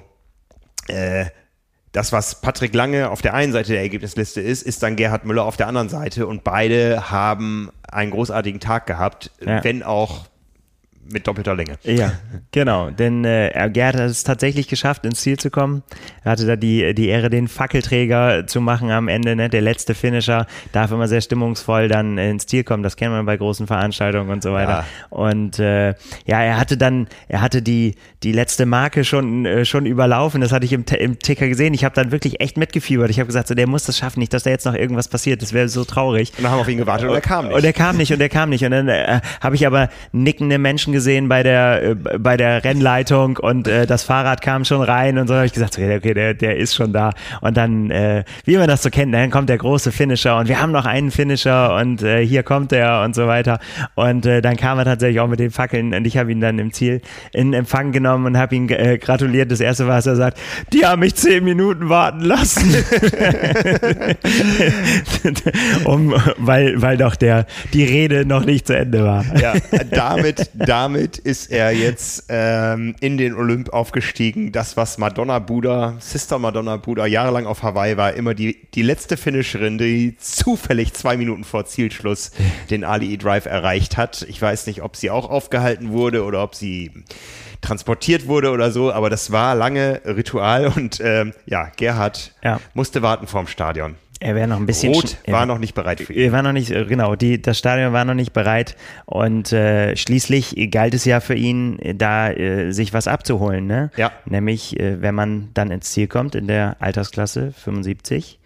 äh, 0.88 1.26
das, 1.92 2.12
was 2.12 2.40
Patrick 2.40 2.74
Lange 2.74 3.10
auf 3.10 3.20
der 3.22 3.34
einen 3.34 3.52
Seite 3.52 3.72
der 3.72 3.82
Ergebnisliste 3.82 4.40
ist, 4.40 4.62
ist 4.62 4.82
dann 4.82 4.96
Gerhard 4.96 5.24
Müller 5.24 5.44
auf 5.44 5.56
der 5.56 5.66
anderen 5.66 5.88
Seite 5.88 6.26
und 6.26 6.44
beide 6.44 7.10
haben 7.10 7.70
einen 7.90 8.10
großartigen 8.10 8.60
Tag 8.60 8.86
gehabt, 8.86 9.30
Ja. 9.44 9.62
wenn 9.62 9.82
auch 9.82 10.26
mit 11.10 11.26
doppelter 11.26 11.54
Länge. 11.54 11.78
Ja, 11.84 12.12
genau. 12.50 12.90
Denn 12.90 13.24
äh, 13.24 13.70
Gerhard 13.72 13.96
hat 13.96 14.02
es 14.02 14.24
tatsächlich 14.24 14.68
geschafft, 14.68 15.04
ins 15.04 15.20
Ziel 15.20 15.38
zu 15.38 15.50
kommen. 15.50 15.82
Er 16.24 16.32
hatte 16.32 16.46
da 16.46 16.56
die, 16.56 16.94
die 16.94 17.08
Ehre, 17.08 17.30
den 17.30 17.48
Fackelträger 17.48 18.46
zu 18.46 18.60
machen 18.60 18.90
am 18.90 19.08
Ende. 19.08 19.36
Ne? 19.36 19.48
Der 19.48 19.60
letzte 19.60 19.94
Finisher 19.94 20.46
darf 20.72 20.90
immer 20.90 21.08
sehr 21.08 21.20
stimmungsvoll 21.20 21.88
dann 21.88 22.18
ins 22.18 22.46
Ziel 22.46 22.64
kommen. 22.64 22.82
Das 22.82 22.96
kennt 22.96 23.12
man 23.12 23.26
bei 23.26 23.36
großen 23.36 23.66
Veranstaltungen 23.66 24.30
und 24.30 24.42
so 24.42 24.52
weiter. 24.52 24.84
Ja. 24.84 24.86
Und 25.10 25.58
äh, 25.58 25.90
ja, 26.26 26.42
er 26.42 26.58
hatte 26.58 26.76
dann, 26.76 27.08
er 27.28 27.40
hatte 27.40 27.62
die, 27.62 27.94
die 28.22 28.32
letzte 28.32 28.66
Marke 28.66 29.04
schon, 29.04 29.44
äh, 29.44 29.64
schon 29.64 29.86
überlaufen. 29.86 30.40
Das 30.40 30.52
hatte 30.52 30.64
ich 30.64 30.72
im, 30.72 30.84
im 30.98 31.18
Ticker 31.18 31.48
gesehen. 31.48 31.74
Ich 31.74 31.84
habe 31.84 31.94
dann 31.94 32.12
wirklich 32.12 32.40
echt 32.40 32.56
mitgefiebert. 32.56 33.10
Ich 33.10 33.18
habe 33.18 33.26
gesagt, 33.26 33.48
so, 33.48 33.54
der 33.54 33.66
muss 33.66 33.84
das 33.84 33.98
schaffen, 33.98 34.20
nicht, 34.20 34.32
dass 34.32 34.44
da 34.44 34.50
jetzt 34.50 34.66
noch 34.66 34.74
irgendwas 34.74 35.08
passiert. 35.08 35.42
Das 35.42 35.52
wäre 35.52 35.68
so 35.68 35.84
traurig. 35.84 36.32
Und 36.36 36.44
dann 36.44 36.52
haben 36.52 36.58
wir 36.58 36.62
auf 36.62 36.68
ihn 36.68 36.78
gewartet 36.78 37.08
und 37.08 37.14
er 37.14 37.20
kam 37.20 37.46
nicht. 37.46 37.56
Und 37.56 37.64
er 37.64 37.72
kam 37.72 37.96
nicht 37.96 38.12
und 38.12 38.20
er 38.20 38.28
kam 38.28 38.50
nicht. 38.50 38.64
Und 38.64 38.70
dann 38.70 38.88
äh, 38.88 39.20
habe 39.40 39.56
ich 39.56 39.66
aber 39.66 39.88
nickende 40.12 40.58
Menschen 40.58 40.92
gesehen 40.92 41.01
bei 41.28 41.42
der, 41.42 41.82
äh, 41.82 41.94
bei 41.94 42.36
der 42.36 42.64
Rennleitung 42.64 43.36
und 43.36 43.68
äh, 43.68 43.86
das 43.86 44.04
Fahrrad 44.04 44.42
kam 44.42 44.64
schon 44.64 44.82
rein 44.82 45.18
und 45.18 45.28
so 45.28 45.34
habe 45.34 45.46
ich 45.46 45.52
gesagt, 45.52 45.78
okay, 45.78 45.96
okay 45.96 46.14
der, 46.14 46.34
der 46.34 46.56
ist 46.56 46.74
schon 46.74 46.92
da. 46.92 47.12
Und 47.40 47.56
dann, 47.56 47.90
äh, 47.90 48.24
wie 48.44 48.56
man 48.56 48.68
das 48.68 48.82
so 48.82 48.90
kennt, 48.90 49.14
dann 49.14 49.30
kommt 49.30 49.48
der 49.48 49.58
große 49.58 49.92
Finisher 49.92 50.36
und 50.38 50.48
wir 50.48 50.60
haben 50.60 50.72
noch 50.72 50.86
einen 50.86 51.10
Finisher 51.10 51.74
und 51.76 52.02
äh, 52.02 52.24
hier 52.24 52.42
kommt 52.42 52.72
er 52.72 53.02
und 53.02 53.14
so 53.14 53.26
weiter. 53.26 53.58
Und 53.94 54.26
äh, 54.26 54.42
dann 54.42 54.56
kam 54.56 54.78
er 54.78 54.84
tatsächlich 54.84 55.20
auch 55.20 55.28
mit 55.28 55.40
den 55.40 55.50
Fackeln 55.50 55.94
und 55.94 56.06
ich 56.06 56.16
habe 56.16 56.32
ihn 56.32 56.40
dann 56.40 56.58
im 56.58 56.72
Ziel 56.72 57.00
in 57.32 57.52
Empfang 57.52 57.92
genommen 57.92 58.26
und 58.26 58.38
habe 58.38 58.54
ihn 58.54 58.68
äh, 58.68 58.98
gratuliert. 58.98 59.50
Das 59.50 59.60
erste 59.60 59.86
was 59.86 60.06
er 60.06 60.16
sagt, 60.16 60.38
die 60.72 60.86
haben 60.86 61.00
mich 61.00 61.14
zehn 61.14 61.44
Minuten 61.44 61.88
warten 61.88 62.20
lassen. 62.20 62.62
um, 65.84 66.14
weil, 66.38 66.80
weil 66.80 66.96
doch 66.96 67.16
der, 67.16 67.46
die 67.72 67.84
Rede 67.84 68.26
noch 68.26 68.44
nicht 68.44 68.66
zu 68.66 68.76
Ende 68.76 69.04
war. 69.04 69.24
Ja, 69.40 69.54
damit, 69.90 70.50
damit 70.54 70.81
ist 71.18 71.50
er 71.50 71.72
jetzt 71.72 72.24
ähm, 72.28 72.94
in 73.00 73.16
den 73.18 73.34
Olymp 73.34 73.72
aufgestiegen. 73.72 74.52
Das, 74.52 74.76
was 74.76 74.98
Madonna 74.98 75.38
Buda, 75.38 75.94
Sister 75.98 76.38
Madonna 76.38 76.76
Buda 76.76 77.06
jahrelang 77.06 77.46
auf 77.46 77.62
Hawaii 77.62 77.96
war, 77.96 78.14
immer 78.14 78.34
die, 78.34 78.68
die 78.74 78.82
letzte 78.82 79.16
Finisherin, 79.16 79.78
die 79.78 80.16
zufällig 80.18 80.92
zwei 80.94 81.16
Minuten 81.16 81.44
vor 81.44 81.64
Zielschluss 81.66 82.32
den 82.70 82.84
Ali 82.84 83.16
Drive 83.18 83.46
erreicht 83.46 83.96
hat. 83.96 84.26
Ich 84.28 84.40
weiß 84.40 84.66
nicht, 84.66 84.82
ob 84.82 84.96
sie 84.96 85.10
auch 85.10 85.28
aufgehalten 85.30 85.92
wurde 85.92 86.24
oder 86.24 86.42
ob 86.42 86.54
sie 86.54 86.90
transportiert 87.60 88.26
wurde 88.26 88.50
oder 88.50 88.70
so, 88.72 88.92
aber 88.92 89.08
das 89.08 89.30
war 89.30 89.54
lange 89.54 90.00
Ritual 90.04 90.66
und 90.74 91.00
ähm, 91.02 91.32
ja, 91.46 91.70
Gerhard 91.76 92.34
Ja. 92.42 92.60
musste 92.74 93.02
warten 93.02 93.26
vorm 93.26 93.46
Stadion. 93.46 93.94
Er 94.22 94.36
wäre 94.36 94.46
noch 94.46 94.58
ein 94.58 94.66
bisschen 94.66 94.94
Rot 94.94 95.16
war 95.26 95.46
noch 95.46 95.58
nicht 95.58 95.74
bereit 95.74 96.00
für 96.00 96.12
ihn. 96.12 96.26
Er 96.26 96.32
war 96.32 96.42
noch 96.42 96.52
nicht, 96.52 96.70
äh, 96.70 96.84
genau, 96.84 97.16
die, 97.16 97.42
das 97.42 97.58
Stadion 97.58 97.92
war 97.92 98.04
noch 98.04 98.14
nicht 98.14 98.32
bereit 98.32 98.76
und 99.04 99.52
äh, 99.52 99.96
schließlich 99.96 100.70
galt 100.70 100.94
es 100.94 101.04
ja 101.04 101.18
für 101.18 101.34
ihn, 101.34 101.78
da 101.96 102.30
äh, 102.30 102.70
sich 102.70 102.94
was 102.94 103.08
abzuholen, 103.08 103.66
ne? 103.66 103.90
Ja. 103.96 104.12
Nämlich, 104.24 104.78
äh, 104.78 105.02
wenn 105.02 105.16
man 105.16 105.50
dann 105.54 105.72
ins 105.72 105.90
Ziel 105.90 106.06
kommt 106.06 106.36
in 106.36 106.46
der 106.46 106.76
Altersklasse 106.78 107.50
75, 107.50 108.38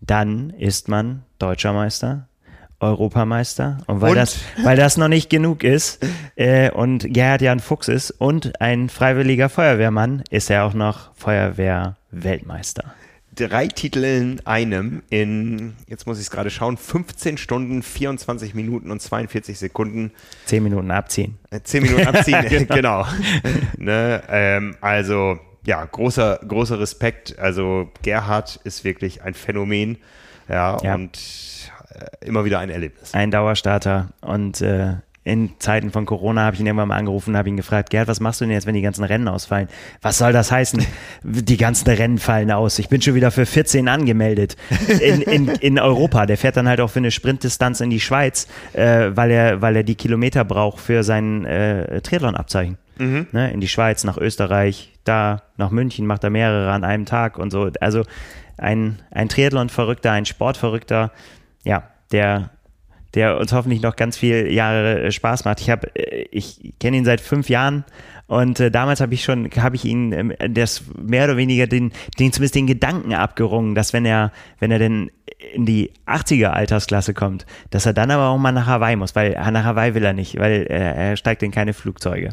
dann 0.00 0.50
ist 0.50 0.88
man 0.88 1.24
Deutscher 1.40 1.72
Meister, 1.72 2.28
Europameister 2.78 3.78
und 3.88 4.02
weil 4.02 4.10
Und? 4.10 4.16
das, 4.18 4.38
weil 4.62 4.76
das 4.76 4.96
noch 4.96 5.08
nicht 5.08 5.30
genug 5.30 5.64
ist 5.64 6.06
äh, 6.36 6.70
und 6.70 7.12
Gerhard 7.12 7.42
ja 7.42 7.50
ein 7.50 7.60
Fuchs 7.60 7.88
ist 7.88 8.12
und 8.12 8.60
ein 8.60 8.88
freiwilliger 8.88 9.48
Feuerwehrmann, 9.48 10.22
ist 10.30 10.48
er 10.48 10.64
auch 10.64 10.74
noch 10.74 11.12
Feuerwehr-Weltmeister. 11.16 12.94
Drei 13.34 13.66
Titel 13.66 14.04
in 14.04 14.46
einem 14.46 15.02
in, 15.10 15.74
jetzt 15.86 16.06
muss 16.06 16.18
ich 16.18 16.24
es 16.26 16.30
gerade 16.30 16.50
schauen, 16.50 16.76
15 16.76 17.36
Stunden, 17.38 17.82
24 17.82 18.54
Minuten 18.54 18.90
und 18.90 19.00
42 19.00 19.58
Sekunden. 19.58 20.12
Zehn 20.46 20.62
Minuten 20.62 20.90
abziehen. 20.90 21.38
Äh, 21.50 21.60
10 21.62 21.82
Minuten 21.82 22.06
abziehen, 22.06 22.66
genau. 22.68 23.06
ne, 23.76 24.22
ähm, 24.28 24.76
also, 24.80 25.38
ja, 25.66 25.84
großer, 25.84 26.40
großer 26.46 26.78
Respekt. 26.78 27.38
Also, 27.38 27.90
Gerhard 28.02 28.60
ist 28.64 28.84
wirklich 28.84 29.22
ein 29.22 29.34
Phänomen. 29.34 29.98
Ja, 30.48 30.76
Ja. 30.82 30.94
und 30.94 31.18
äh, 31.94 32.26
immer 32.26 32.44
wieder 32.44 32.58
ein 32.58 32.68
Erlebnis. 32.70 33.14
ein 33.14 33.30
Dauerstarter 33.30 34.10
und 34.20 34.60
äh, 34.60 34.96
in 35.24 35.58
Zeiten 35.58 35.90
von 35.90 36.04
Corona 36.04 36.42
habe 36.44 36.54
ich 36.54 36.60
ihn 36.60 36.66
irgendwann 36.66 36.88
mal 36.88 36.98
angerufen 36.98 37.30
und 37.30 37.36
habe 37.38 37.48
ihn 37.48 37.56
gefragt, 37.56 37.88
Gerd, 37.88 38.08
was 38.08 38.20
machst 38.20 38.40
du 38.40 38.44
denn 38.44 38.52
jetzt, 38.52 38.66
wenn 38.66 38.74
die 38.74 38.82
ganzen 38.82 39.04
Rennen 39.04 39.26
ausfallen? 39.26 39.68
Was 40.02 40.18
soll 40.18 40.32
das 40.32 40.52
heißen? 40.52 40.84
Die 41.24 41.56
ganzen 41.56 41.88
Rennen 41.88 42.18
fallen 42.18 42.50
aus. 42.50 42.78
Ich 42.78 42.88
bin 42.88 43.00
schon 43.00 43.14
wieder 43.14 43.30
für 43.30 43.46
14 43.46 43.88
angemeldet 43.88 44.56
in, 45.00 45.22
in, 45.22 45.48
in 45.48 45.78
Europa. 45.78 46.26
Der 46.26 46.36
fährt 46.36 46.56
dann 46.58 46.68
halt 46.68 46.80
auch 46.80 46.90
für 46.90 46.98
eine 46.98 47.10
Sprintdistanz 47.10 47.80
in 47.80 47.88
die 47.88 48.00
Schweiz, 48.00 48.46
äh, 48.74 49.10
weil, 49.14 49.30
er, 49.30 49.62
weil 49.62 49.76
er 49.76 49.82
die 49.82 49.94
Kilometer 49.94 50.44
braucht 50.44 50.80
für 50.80 51.02
sein 51.02 51.46
äh, 51.46 52.02
Triathlon-Abzeichen. 52.02 52.76
Ne, 53.32 53.50
in 53.50 53.60
die 53.60 53.68
Schweiz, 53.68 54.04
nach 54.04 54.18
Österreich, 54.18 54.92
da 55.04 55.42
nach 55.56 55.70
München 55.70 56.06
macht 56.06 56.22
er 56.22 56.30
mehrere 56.30 56.70
an 56.70 56.84
einem 56.84 57.06
Tag 57.06 57.38
und 57.38 57.50
so. 57.50 57.70
Also 57.80 58.04
ein, 58.56 59.00
ein 59.10 59.28
Triathlon-Verrückter, 59.28 60.12
ein 60.12 60.26
Sportverrückter, 60.26 61.10
ja, 61.64 61.84
der 62.12 62.50
der 63.14 63.38
uns 63.38 63.52
hoffentlich 63.52 63.82
noch 63.82 63.96
ganz 63.96 64.16
viele 64.16 64.50
Jahre 64.50 65.02
äh, 65.02 65.12
Spaß 65.12 65.44
macht. 65.44 65.60
Ich 65.60 65.70
habe, 65.70 65.94
äh, 65.96 66.26
ich 66.30 66.74
kenne 66.80 66.96
ihn 66.96 67.04
seit 67.04 67.20
fünf 67.20 67.48
Jahren 67.48 67.84
und 68.26 68.58
äh, 68.60 68.70
damals 68.70 69.00
habe 69.00 69.12
ich 69.14 69.22
schon, 69.22 69.50
habe 69.56 69.76
ich 69.76 69.84
ihn 69.84 70.12
ähm, 70.12 70.32
das 70.50 70.84
mehr 71.00 71.24
oder 71.24 71.36
weniger 71.36 71.66
den, 71.66 71.92
den 72.18 72.32
zumindest 72.32 72.54
den 72.54 72.66
Gedanken 72.66 73.12
abgerungen, 73.14 73.74
dass 73.74 73.92
wenn 73.92 74.06
er, 74.06 74.32
wenn 74.60 74.70
er 74.70 74.78
denn 74.78 75.10
in 75.52 75.66
die 75.66 75.92
80er 76.06 76.48
Altersklasse 76.48 77.12
kommt, 77.12 77.44
dass 77.70 77.84
er 77.84 77.92
dann 77.92 78.10
aber 78.10 78.28
auch 78.28 78.38
mal 78.38 78.52
nach 78.52 78.66
Hawaii 78.66 78.96
muss, 78.96 79.14
weil 79.14 79.32
nach 79.32 79.64
Hawaii 79.64 79.94
will 79.94 80.04
er 80.04 80.14
nicht, 80.14 80.38
weil 80.38 80.66
er, 80.68 80.94
er 80.96 81.16
steigt 81.16 81.42
in 81.42 81.50
keine 81.50 81.74
Flugzeuge. 81.74 82.30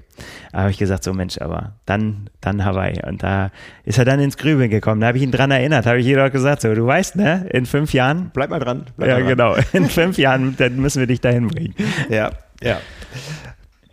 Da 0.52 0.60
habe 0.60 0.72
ich 0.72 0.78
gesagt, 0.78 1.04
so 1.04 1.14
Mensch, 1.14 1.40
aber 1.40 1.74
dann, 1.86 2.30
dann 2.40 2.64
Hawaii. 2.64 3.02
Und 3.06 3.22
da 3.22 3.52
ist 3.84 3.98
er 3.98 4.06
dann 4.06 4.20
ins 4.22 4.38
Grübeln 4.38 4.70
gekommen. 4.70 5.02
Da 5.02 5.08
habe 5.08 5.18
ich 5.18 5.24
ihn 5.24 5.32
dran 5.32 5.52
erinnert, 5.52 5.86
habe 5.86 6.00
ich 6.00 6.08
ihm 6.08 6.16
doch 6.16 6.32
gesagt, 6.32 6.62
so, 6.62 6.74
du 6.74 6.86
weißt, 6.86 7.18
ne, 7.18 7.48
in 7.52 7.66
fünf 7.66 7.94
Jahren 7.94 8.32
Bleib 8.34 8.50
mal 8.50 8.60
dran. 8.60 8.86
Bleib 8.96 9.10
ja, 9.10 9.16
mal 9.16 9.22
dran. 9.22 9.30
genau. 9.30 9.56
In 9.74 9.90
fünf 9.90 10.18
Jahren, 10.18 10.56
dann 10.58 10.78
müssen 10.78 11.00
wir 11.00 11.08
dich 11.08 11.20
dahin 11.20 11.48
bringen. 11.48 11.76
Ja, 12.10 12.32
ja. 12.62 12.80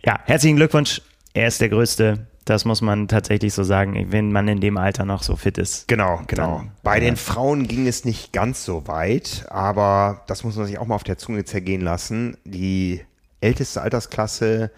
Ja, 0.05 0.19
herzlichen 0.25 0.55
Glückwunsch. 0.55 1.01
Er 1.33 1.47
ist 1.47 1.61
der 1.61 1.69
Größte. 1.69 2.27
Das 2.45 2.65
muss 2.65 2.81
man 2.81 3.07
tatsächlich 3.07 3.53
so 3.53 3.63
sagen, 3.63 4.07
wenn 4.11 4.31
man 4.31 4.47
in 4.47 4.59
dem 4.59 4.77
Alter 4.77 5.05
noch 5.05 5.21
so 5.21 5.35
fit 5.35 5.59
ist. 5.59 5.87
Genau, 5.87 6.21
genau. 6.25 6.57
Dann- 6.57 6.71
Bei 6.81 6.95
ja. 6.95 7.01
den 7.01 7.15
Frauen 7.15 7.67
ging 7.67 7.85
es 7.87 8.05
nicht 8.05 8.33
ganz 8.33 8.65
so 8.65 8.87
weit, 8.87 9.45
aber 9.49 10.23
das 10.25 10.43
muss 10.43 10.55
man 10.55 10.65
sich 10.65 10.79
auch 10.79 10.87
mal 10.87 10.95
auf 10.95 11.03
der 11.03 11.19
Zunge 11.19 11.45
zergehen 11.45 11.81
lassen. 11.81 12.37
Die 12.45 13.01
älteste 13.39 13.81
Altersklasse 13.83 14.71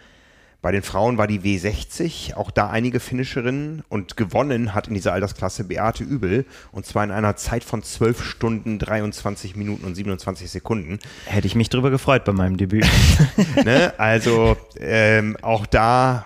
bei 0.61 0.71
den 0.71 0.83
Frauen 0.83 1.17
war 1.17 1.25
die 1.25 1.39
W60, 1.39 2.35
auch 2.35 2.51
da 2.51 2.69
einige 2.69 2.99
Finisherinnen 2.99 3.83
und 3.89 4.15
gewonnen 4.15 4.75
hat 4.75 4.89
in 4.89 4.93
dieser 4.93 5.13
Altersklasse 5.13 5.63
Beate 5.63 6.03
Übel 6.03 6.45
und 6.71 6.85
zwar 6.85 7.03
in 7.03 7.09
einer 7.11 7.35
Zeit 7.35 7.63
von 7.63 7.81
12 7.81 8.23
Stunden, 8.23 8.77
23 8.77 9.55
Minuten 9.55 9.85
und 9.85 9.95
27 9.95 10.51
Sekunden. 10.51 10.99
Hätte 11.25 11.47
ich 11.47 11.55
mich 11.55 11.69
drüber 11.69 11.89
gefreut 11.89 12.25
bei 12.25 12.33
meinem 12.33 12.57
Debüt. 12.57 12.85
ne? 13.65 13.93
Also 13.97 14.55
ähm, 14.79 15.35
auch 15.41 15.65
da, 15.65 16.25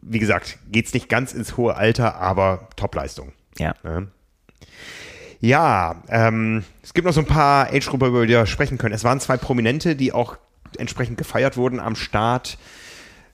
wie 0.00 0.18
gesagt, 0.18 0.58
geht's 0.70 0.94
nicht 0.94 1.08
ganz 1.08 1.32
ins 1.32 1.56
hohe 1.56 1.76
Alter, 1.76 2.16
aber 2.16 2.68
Topleistung. 2.76 3.32
ja. 3.58 3.74
Ne? 3.82 4.08
Ja, 5.44 6.04
ähm, 6.08 6.62
es 6.84 6.94
gibt 6.94 7.04
noch 7.04 7.12
so 7.12 7.20
ein 7.20 7.26
paar 7.26 7.66
Age-Gruppen, 7.72 8.08
über 8.10 8.26
die 8.26 8.32
wir 8.32 8.46
sprechen 8.46 8.78
können. 8.78 8.94
Es 8.94 9.02
waren 9.02 9.18
zwei 9.18 9.36
Prominente, 9.36 9.96
die 9.96 10.12
auch 10.12 10.38
entsprechend 10.78 11.18
gefeiert 11.18 11.56
wurden 11.56 11.80
am 11.80 11.96
Start. 11.96 12.58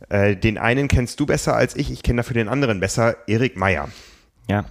Äh, 0.09 0.35
den 0.35 0.56
einen 0.56 0.89
kennst 0.89 1.20
du 1.20 1.26
besser 1.26 1.55
als 1.55 1.76
ich, 1.76 1.90
ich 1.90 2.02
kenne 2.02 2.18
dafür 2.22 2.32
den 2.32 2.48
anderen 2.48 2.80
besser, 2.80 3.16
Erik 3.26 3.59
Meyer. 3.59 3.90
Ja. 4.48 4.64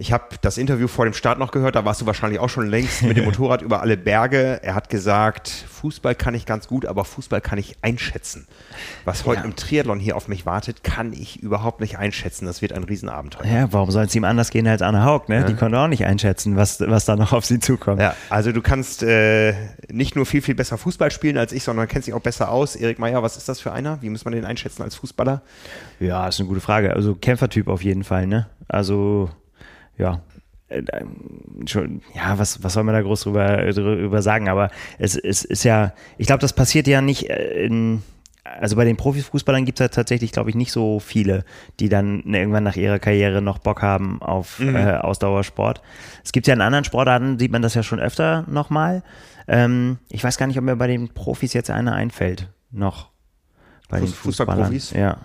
Ich 0.00 0.12
habe 0.12 0.24
das 0.40 0.56
Interview 0.56 0.88
vor 0.88 1.04
dem 1.04 1.12
Start 1.12 1.38
noch 1.38 1.50
gehört, 1.50 1.76
da 1.76 1.84
warst 1.84 2.00
du 2.00 2.06
wahrscheinlich 2.06 2.40
auch 2.40 2.48
schon 2.48 2.66
längst 2.66 3.02
mit 3.02 3.18
dem 3.18 3.24
Motorrad 3.26 3.60
über 3.60 3.82
alle 3.82 3.98
Berge. 3.98 4.58
Er 4.62 4.74
hat 4.74 4.88
gesagt, 4.88 5.50
Fußball 5.50 6.14
kann 6.14 6.34
ich 6.34 6.46
ganz 6.46 6.68
gut, 6.68 6.86
aber 6.86 7.04
Fußball 7.04 7.42
kann 7.42 7.58
ich 7.58 7.76
einschätzen. 7.82 8.46
Was 9.04 9.26
heute 9.26 9.40
ja. 9.40 9.44
im 9.44 9.56
Triathlon 9.56 10.00
hier 10.00 10.16
auf 10.16 10.26
mich 10.26 10.46
wartet, 10.46 10.82
kann 10.84 11.12
ich 11.12 11.42
überhaupt 11.42 11.82
nicht 11.82 11.98
einschätzen. 11.98 12.46
Das 12.46 12.62
wird 12.62 12.72
ein 12.72 12.84
Riesenabenteuer. 12.84 13.44
Ja, 13.44 13.72
warum 13.74 13.90
soll 13.90 14.06
es 14.06 14.14
ihm 14.14 14.24
anders 14.24 14.48
gehen 14.48 14.66
als 14.66 14.80
Anne 14.80 15.04
Haug? 15.04 15.28
Ne? 15.28 15.40
Ja. 15.40 15.42
Die 15.42 15.54
konnte 15.54 15.78
auch 15.78 15.86
nicht 15.86 16.06
einschätzen, 16.06 16.56
was, 16.56 16.80
was 16.80 17.04
da 17.04 17.16
noch 17.16 17.34
auf 17.34 17.44
sie 17.44 17.60
zukommt. 17.60 18.00
Ja, 18.00 18.14
also 18.30 18.52
du 18.52 18.62
kannst 18.62 19.02
äh, 19.02 19.52
nicht 19.92 20.16
nur 20.16 20.24
viel, 20.24 20.40
viel 20.40 20.54
besser 20.54 20.78
Fußball 20.78 21.10
spielen 21.10 21.36
als 21.36 21.52
ich, 21.52 21.62
sondern 21.62 21.88
kennst 21.88 22.08
dich 22.08 22.14
auch 22.14 22.22
besser 22.22 22.48
aus. 22.50 22.74
Erik 22.74 22.98
Meyer, 22.98 23.22
was 23.22 23.36
ist 23.36 23.50
das 23.50 23.60
für 23.60 23.72
einer? 23.72 24.00
Wie 24.00 24.08
muss 24.08 24.24
man 24.24 24.32
den 24.32 24.46
einschätzen 24.46 24.82
als 24.82 24.94
Fußballer? 24.94 25.42
Ja, 25.98 26.26
ist 26.26 26.40
eine 26.40 26.48
gute 26.48 26.62
Frage. 26.62 26.94
Also 26.94 27.14
Kämpfertyp 27.16 27.68
auf 27.68 27.84
jeden 27.84 28.02
Fall, 28.02 28.26
ne? 28.26 28.48
Also 28.66 29.28
ja, 30.00 30.20
äh, 30.70 30.82
schon, 31.66 32.00
ja, 32.14 32.38
was, 32.38 32.62
was 32.62 32.72
soll 32.72 32.84
man 32.84 32.94
da 32.94 33.02
groß 33.02 33.22
drüber, 33.22 33.72
drüber 33.72 34.22
sagen? 34.22 34.48
Aber 34.48 34.70
es, 34.98 35.16
es 35.16 35.44
ist 35.44 35.64
ja, 35.64 35.92
ich 36.16 36.26
glaube, 36.26 36.40
das 36.40 36.52
passiert 36.52 36.86
ja 36.86 37.02
nicht 37.02 37.28
äh, 37.28 37.64
in, 37.64 38.02
also 38.44 38.76
bei 38.76 38.84
den 38.84 38.96
Profifußballern 38.96 39.64
gibt 39.64 39.80
es 39.80 39.84
ja 39.84 39.88
tatsächlich, 39.88 40.32
glaube 40.32 40.50
ich, 40.50 40.56
nicht 40.56 40.72
so 40.72 41.00
viele, 41.00 41.44
die 41.78 41.88
dann 41.88 42.22
irgendwann 42.22 42.64
nach 42.64 42.76
ihrer 42.76 42.98
Karriere 42.98 43.42
noch 43.42 43.58
Bock 43.58 43.82
haben 43.82 44.22
auf 44.22 44.58
mhm. 44.58 44.76
äh, 44.76 44.94
Ausdauersport. 44.94 45.82
Es 46.24 46.32
gibt 46.32 46.46
ja 46.46 46.54
in 46.54 46.60
anderen 46.60 46.84
Sportarten, 46.84 47.38
sieht 47.38 47.52
man 47.52 47.62
das 47.62 47.74
ja 47.74 47.82
schon 47.82 48.00
öfter 48.00 48.44
nochmal. 48.48 49.02
Ähm, 49.48 49.98
ich 50.08 50.22
weiß 50.22 50.38
gar 50.38 50.46
nicht, 50.46 50.58
ob 50.58 50.64
mir 50.64 50.76
bei 50.76 50.86
den 50.86 51.08
Profis 51.08 51.52
jetzt 51.52 51.70
einer 51.70 51.94
einfällt. 51.94 52.48
Noch. 52.70 53.10
Bei 53.88 53.98
Fuß, 53.98 54.10
den 54.10 54.14
Fußballprofis? 54.14 54.92
Ja. 54.92 55.18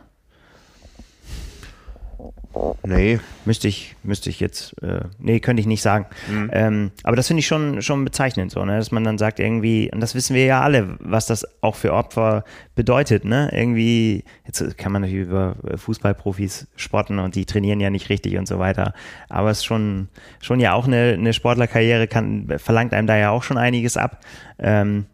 Nee. 2.83 3.19
Müsste 3.43 3.67
ich, 3.67 3.95
müsste 4.03 4.29
ich 4.29 4.39
jetzt, 4.39 4.81
äh, 4.81 5.01
nee, 5.19 5.39
könnte 5.39 5.59
ich 5.59 5.67
nicht 5.67 5.81
sagen. 5.81 6.05
Mhm. 6.29 6.49
Ähm, 6.53 6.91
aber 7.03 7.15
das 7.15 7.27
finde 7.27 7.39
ich 7.39 7.47
schon, 7.47 7.81
schon 7.81 8.05
bezeichnend, 8.05 8.51
so, 8.51 8.63
ne? 8.63 8.77
dass 8.77 8.91
man 8.91 9.03
dann 9.03 9.17
sagt, 9.17 9.39
irgendwie, 9.39 9.91
und 9.91 9.99
das 9.99 10.15
wissen 10.15 10.35
wir 10.35 10.45
ja 10.45 10.61
alle, 10.61 10.97
was 10.99 11.25
das 11.25 11.45
auch 11.61 11.75
für 11.75 11.93
Opfer 11.93 12.43
bedeutet, 12.75 13.25
ne? 13.25 13.49
Irgendwie, 13.51 14.23
jetzt 14.45 14.77
kann 14.77 14.91
man 14.91 15.01
natürlich 15.01 15.27
über 15.27 15.55
Fußballprofis 15.75 16.67
spotten 16.75 17.19
und 17.19 17.35
die 17.35 17.45
trainieren 17.45 17.79
ja 17.79 17.89
nicht 17.89 18.09
richtig 18.09 18.37
und 18.37 18.47
so 18.47 18.59
weiter. 18.59 18.93
Aber 19.29 19.51
es 19.51 19.59
ist 19.59 19.65
schon, 19.65 20.07
schon 20.41 20.59
ja 20.59 20.73
auch 20.73 20.87
eine, 20.87 21.13
eine 21.13 21.33
Sportlerkarriere 21.33 22.07
kann, 22.07 22.47
verlangt 22.57 22.93
einem 22.93 23.07
da 23.07 23.17
ja 23.17 23.31
auch 23.31 23.43
schon 23.43 23.57
einiges 23.57 23.97
ab. 23.97 24.21
Ähm, 24.59 25.05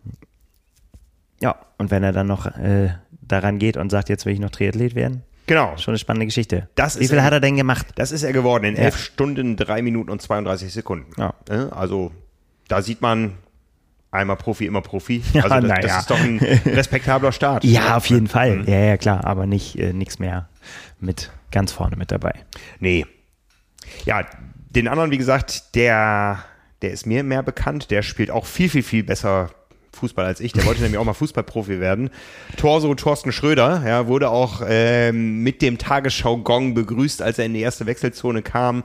ja, 1.40 1.56
und 1.78 1.92
wenn 1.92 2.04
er 2.04 2.12
dann 2.12 2.28
noch 2.28 2.46
äh, 2.46 2.90
daran 3.22 3.58
geht 3.58 3.78
und 3.78 3.90
sagt, 3.90 4.10
jetzt 4.10 4.26
will 4.26 4.34
ich 4.34 4.40
noch 4.40 4.52
Triathlet 4.52 4.96
werden, 4.96 5.24
Genau. 5.48 5.76
Schon 5.78 5.94
eine 5.94 6.00
spannende 6.00 6.26
Geschichte. 6.26 6.70
Das 6.76 7.00
Wie 7.00 7.08
viel 7.08 7.18
er, 7.18 7.24
hat 7.24 7.34
er 7.34 7.40
denn 7.40 7.56
gemacht? 7.56 7.88
Das 7.96 8.12
ist 8.12 8.24
er 8.24 8.34
geworden 8.34 8.64
in 8.64 8.76
ja. 8.76 8.84
11 8.84 8.98
Stunden, 8.98 9.58
3 9.58 9.82
Minuten 9.82 10.10
und 10.10 10.22
32 10.22 10.72
Sekunden. 10.72 11.12
Ja. 11.20 11.34
Also 11.70 12.12
da 12.68 12.82
sieht 12.82 13.02
man, 13.02 13.38
einmal 14.12 14.36
Profi, 14.36 14.66
immer 14.66 14.82
Profi. 14.82 15.24
Also 15.34 15.68
das, 15.68 15.70
ja. 15.70 15.82
das 15.82 16.00
ist 16.00 16.12
doch 16.12 16.20
ein 16.20 16.40
respektabler 16.66 17.32
Start. 17.32 17.64
ja, 17.64 17.98
auf 17.98 18.06
jeden 18.08 18.28
Fall. 18.28 18.58
Mhm. 18.58 18.68
Ja, 18.68 18.80
ja, 18.80 18.98
klar, 18.98 19.26
aber 19.26 19.46
nicht 19.46 19.78
äh, 19.80 19.94
nichts 19.94 20.20
mehr 20.20 20.50
mit 21.00 21.32
ganz 21.52 21.72
vorne 21.72 21.96
mit 21.96 22.12
dabei. 22.12 22.34
Nee. 22.80 23.06
Ja, 24.06 24.26
den 24.70 24.88
anderen, 24.88 25.12
wie 25.12 25.18
gesagt, 25.18 25.76
der, 25.76 26.44
der 26.82 26.92
ist 26.92 27.06
mir 27.06 27.24
mehr 27.24 27.44
bekannt. 27.44 27.92
Der 27.92 28.04
spielt 28.04 28.32
auch 28.32 28.46
viel, 28.46 28.70
viel, 28.70 28.84
viel 28.84 29.04
besser 29.04 29.50
Fußball 29.94 30.26
als 30.26 30.40
ich. 30.40 30.54
Der 30.54 30.66
wollte 30.66 30.82
nämlich 30.82 30.98
auch 30.98 31.06
mal 31.06 31.14
Fußballprofi 31.14 31.80
werden. 31.80 32.10
Torso 32.58 32.94
Thorsten 32.96 33.32
Schröder, 33.32 33.84
ja, 33.86 34.08
wurde 34.08 34.30
auch 34.30 34.62
ähm, 34.68 35.44
mit 35.44 35.62
dem 35.62 35.78
Tagesschau-Gong 35.78 36.74
begrüßt, 36.74 37.22
als 37.22 37.40
er 37.40 37.46
in 37.46 37.54
die 37.54 37.62
erste 37.62 37.86
Wechselzone 37.86 38.42
kam. 38.42 38.84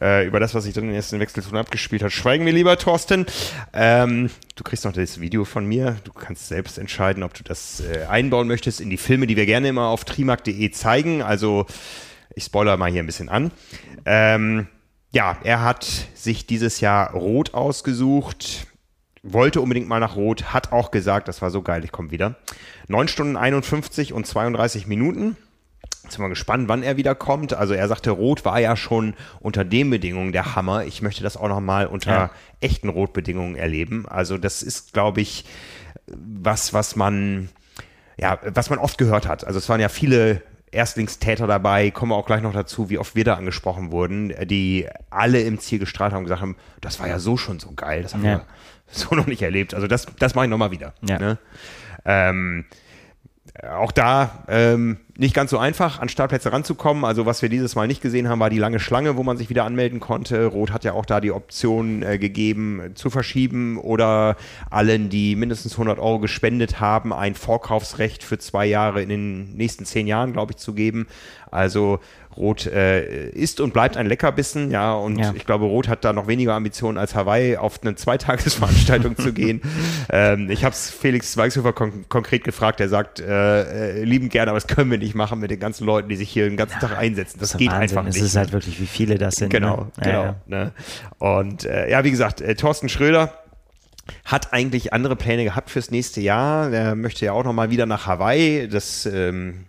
Äh, 0.00 0.26
über 0.26 0.40
das, 0.40 0.54
was 0.54 0.64
sich 0.64 0.74
dann 0.74 0.84
in 0.84 0.90
der 0.90 0.96
ersten 0.96 1.20
Wechselzone 1.20 1.58
abgespielt 1.58 2.02
hat, 2.02 2.12
schweigen 2.12 2.44
wir 2.44 2.52
lieber, 2.52 2.76
Thorsten. 2.76 3.26
Ähm, 3.72 4.30
du 4.56 4.64
kriegst 4.64 4.84
noch 4.84 4.92
das 4.92 5.20
Video 5.20 5.44
von 5.44 5.64
mir. 5.66 5.96
Du 6.04 6.12
kannst 6.12 6.48
selbst 6.48 6.78
entscheiden, 6.78 7.22
ob 7.22 7.34
du 7.34 7.42
das 7.44 7.80
äh, 7.80 8.04
einbauen 8.06 8.48
möchtest 8.48 8.80
in 8.80 8.90
die 8.90 8.96
Filme, 8.96 9.26
die 9.26 9.36
wir 9.36 9.46
gerne 9.46 9.68
immer 9.68 9.86
auf 9.88 10.04
trimark.de 10.04 10.70
zeigen. 10.70 11.22
Also 11.22 11.66
ich 12.34 12.44
spoiler 12.44 12.76
mal 12.76 12.90
hier 12.90 13.02
ein 13.02 13.06
bisschen 13.06 13.28
an. 13.28 13.50
Ähm, 14.04 14.68
ja, 15.10 15.38
er 15.42 15.62
hat 15.62 15.86
sich 16.14 16.46
dieses 16.46 16.80
Jahr 16.80 17.12
rot 17.12 17.54
ausgesucht 17.54 18.67
wollte 19.32 19.60
unbedingt 19.60 19.88
mal 19.88 20.00
nach 20.00 20.16
Rot, 20.16 20.52
hat 20.52 20.72
auch 20.72 20.90
gesagt, 20.90 21.28
das 21.28 21.42
war 21.42 21.50
so 21.50 21.62
geil, 21.62 21.84
ich 21.84 21.92
komme 21.92 22.10
wieder. 22.10 22.36
9 22.88 23.08
Stunden 23.08 23.36
51 23.36 24.12
und 24.12 24.26
32 24.26 24.86
Minuten. 24.86 25.36
Jetzt 26.02 26.14
sind 26.14 26.24
wir 26.24 26.28
gespannt, 26.28 26.68
wann 26.68 26.82
er 26.82 26.96
wieder 26.96 27.14
kommt. 27.14 27.52
Also 27.52 27.74
er 27.74 27.86
sagte, 27.88 28.10
Rot 28.10 28.44
war 28.44 28.60
ja 28.60 28.76
schon 28.76 29.14
unter 29.40 29.64
den 29.64 29.90
Bedingungen 29.90 30.32
der 30.32 30.54
Hammer. 30.54 30.84
Ich 30.84 31.02
möchte 31.02 31.22
das 31.22 31.36
auch 31.36 31.48
nochmal 31.48 31.86
unter 31.86 32.10
ja. 32.10 32.30
echten 32.60 32.88
Rotbedingungen 32.88 33.56
erleben. 33.56 34.06
Also 34.08 34.38
das 34.38 34.62
ist, 34.62 34.92
glaube 34.92 35.20
ich, 35.20 35.44
was, 36.06 36.72
was 36.72 36.96
man, 36.96 37.50
ja, 38.16 38.38
was 38.42 38.70
man 38.70 38.78
oft 38.78 38.96
gehört 38.96 39.28
hat. 39.28 39.46
Also 39.46 39.58
es 39.58 39.68
waren 39.68 39.80
ja 39.80 39.88
viele 39.88 40.42
Erstlingstäter 40.70 41.46
dabei, 41.46 41.90
kommen 41.90 42.12
wir 42.12 42.16
auch 42.16 42.26
gleich 42.26 42.42
noch 42.42 42.52
dazu, 42.52 42.90
wie 42.90 42.98
oft 42.98 43.14
wir 43.14 43.24
da 43.24 43.34
angesprochen 43.34 43.90
wurden, 43.90 44.34
die 44.46 44.86
alle 45.10 45.40
im 45.40 45.58
Ziel 45.58 45.78
gestrahlt 45.78 46.12
haben 46.12 46.18
und 46.18 46.24
gesagt 46.24 46.42
haben, 46.42 46.56
das 46.80 47.00
war 47.00 47.08
ja 47.08 47.18
so 47.18 47.36
schon 47.36 47.58
so 47.58 47.72
geil, 47.72 48.02
das 48.02 48.14
haben 48.14 48.24
ja. 48.24 48.30
wir 48.30 48.46
so 48.90 49.14
noch 49.14 49.26
nicht 49.26 49.42
erlebt. 49.42 49.74
Also 49.74 49.86
das, 49.86 50.06
das 50.18 50.34
mache 50.34 50.46
ich 50.46 50.50
nochmal 50.50 50.70
wieder. 50.70 50.94
Ja. 51.06 51.18
Ne? 51.18 51.38
Ähm, 52.04 52.64
auch 53.62 53.90
da 53.90 54.44
ähm, 54.48 54.98
nicht 55.16 55.34
ganz 55.34 55.50
so 55.50 55.58
einfach, 55.58 55.98
an 55.98 56.08
Startplätze 56.08 56.52
ranzukommen. 56.52 57.04
Also 57.04 57.26
was 57.26 57.42
wir 57.42 57.48
dieses 57.48 57.74
Mal 57.74 57.88
nicht 57.88 58.00
gesehen 58.00 58.28
haben, 58.28 58.38
war 58.38 58.50
die 58.50 58.58
lange 58.58 58.78
Schlange, 58.78 59.16
wo 59.16 59.24
man 59.24 59.36
sich 59.36 59.50
wieder 59.50 59.64
anmelden 59.64 59.98
konnte. 59.98 60.46
Rot 60.46 60.70
hat 60.70 60.84
ja 60.84 60.92
auch 60.92 61.04
da 61.04 61.20
die 61.20 61.32
Option 61.32 62.02
äh, 62.02 62.18
gegeben, 62.18 62.92
zu 62.94 63.10
verschieben 63.10 63.78
oder 63.78 64.36
allen, 64.70 65.08
die 65.08 65.34
mindestens 65.34 65.72
100 65.72 65.98
Euro 65.98 66.20
gespendet 66.20 66.78
haben, 66.78 67.12
ein 67.12 67.34
Vorkaufsrecht 67.34 68.22
für 68.22 68.38
zwei 68.38 68.66
Jahre 68.66 69.02
in 69.02 69.08
den 69.08 69.56
nächsten 69.56 69.84
zehn 69.84 70.06
Jahren, 70.06 70.32
glaube 70.32 70.52
ich, 70.52 70.58
zu 70.58 70.72
geben. 70.72 71.08
Also 71.50 71.98
Rot 72.36 72.66
äh, 72.66 73.30
ist 73.30 73.60
und 73.60 73.72
bleibt 73.72 73.96
ein 73.96 74.06
Leckerbissen, 74.06 74.70
ja, 74.70 74.94
und 74.94 75.18
ja. 75.18 75.32
ich 75.34 75.44
glaube, 75.44 75.64
Rot 75.64 75.88
hat 75.88 76.04
da 76.04 76.12
noch 76.12 76.26
weniger 76.26 76.54
Ambitionen 76.54 76.98
als 76.98 77.14
Hawaii, 77.14 77.56
auf 77.56 77.80
eine 77.82 77.94
Zweitagesveranstaltung 77.94 79.16
zu 79.16 79.32
gehen. 79.32 79.60
Ähm, 80.10 80.50
ich 80.50 80.64
habe 80.64 80.72
es 80.72 80.90
Felix 80.90 81.36
Weichshofer 81.36 81.72
kon 81.72 82.04
konkret 82.08 82.44
gefragt, 82.44 82.80
der 82.80 82.88
sagt, 82.88 83.20
äh, 83.20 84.00
äh, 84.00 84.04
lieben 84.04 84.28
gerne, 84.28 84.50
aber 84.50 84.58
das 84.58 84.66
können 84.66 84.90
wir 84.90 84.98
nicht 84.98 85.14
machen 85.14 85.38
mit 85.38 85.50
den 85.50 85.60
ganzen 85.60 85.84
Leuten, 85.84 86.08
die 86.08 86.16
sich 86.16 86.30
hier 86.30 86.48
den 86.48 86.56
ganzen 86.56 86.80
Tag 86.80 86.96
einsetzen. 86.96 87.38
Das, 87.38 87.50
das 87.50 87.58
geht 87.58 87.68
Wahnsinn. 87.68 87.82
einfach 87.82 88.04
nicht. 88.04 88.16
Es 88.16 88.22
ist 88.22 88.36
halt 88.36 88.52
wirklich, 88.52 88.80
wie 88.80 88.86
viele 88.86 89.18
das 89.18 89.36
sind. 89.36 89.50
Genau, 89.50 89.76
ne? 89.76 89.90
genau. 90.02 90.22
Ja, 90.24 90.36
Ne? 90.46 90.72
Und 91.18 91.64
äh, 91.64 91.90
ja, 91.90 92.04
wie 92.04 92.10
gesagt, 92.10 92.40
äh, 92.40 92.54
Thorsten 92.54 92.88
Schröder, 92.88 93.32
hat 94.24 94.52
eigentlich 94.52 94.92
andere 94.92 95.16
Pläne 95.16 95.44
gehabt 95.44 95.70
fürs 95.70 95.90
nächste 95.90 96.20
Jahr. 96.20 96.72
Er 96.72 96.94
möchte 96.94 97.24
ja 97.24 97.32
auch 97.32 97.44
noch 97.44 97.52
mal 97.52 97.70
wieder 97.70 97.86
nach 97.86 98.06
Hawaii. 98.06 98.68
Das 98.68 99.06
ähm, 99.06 99.66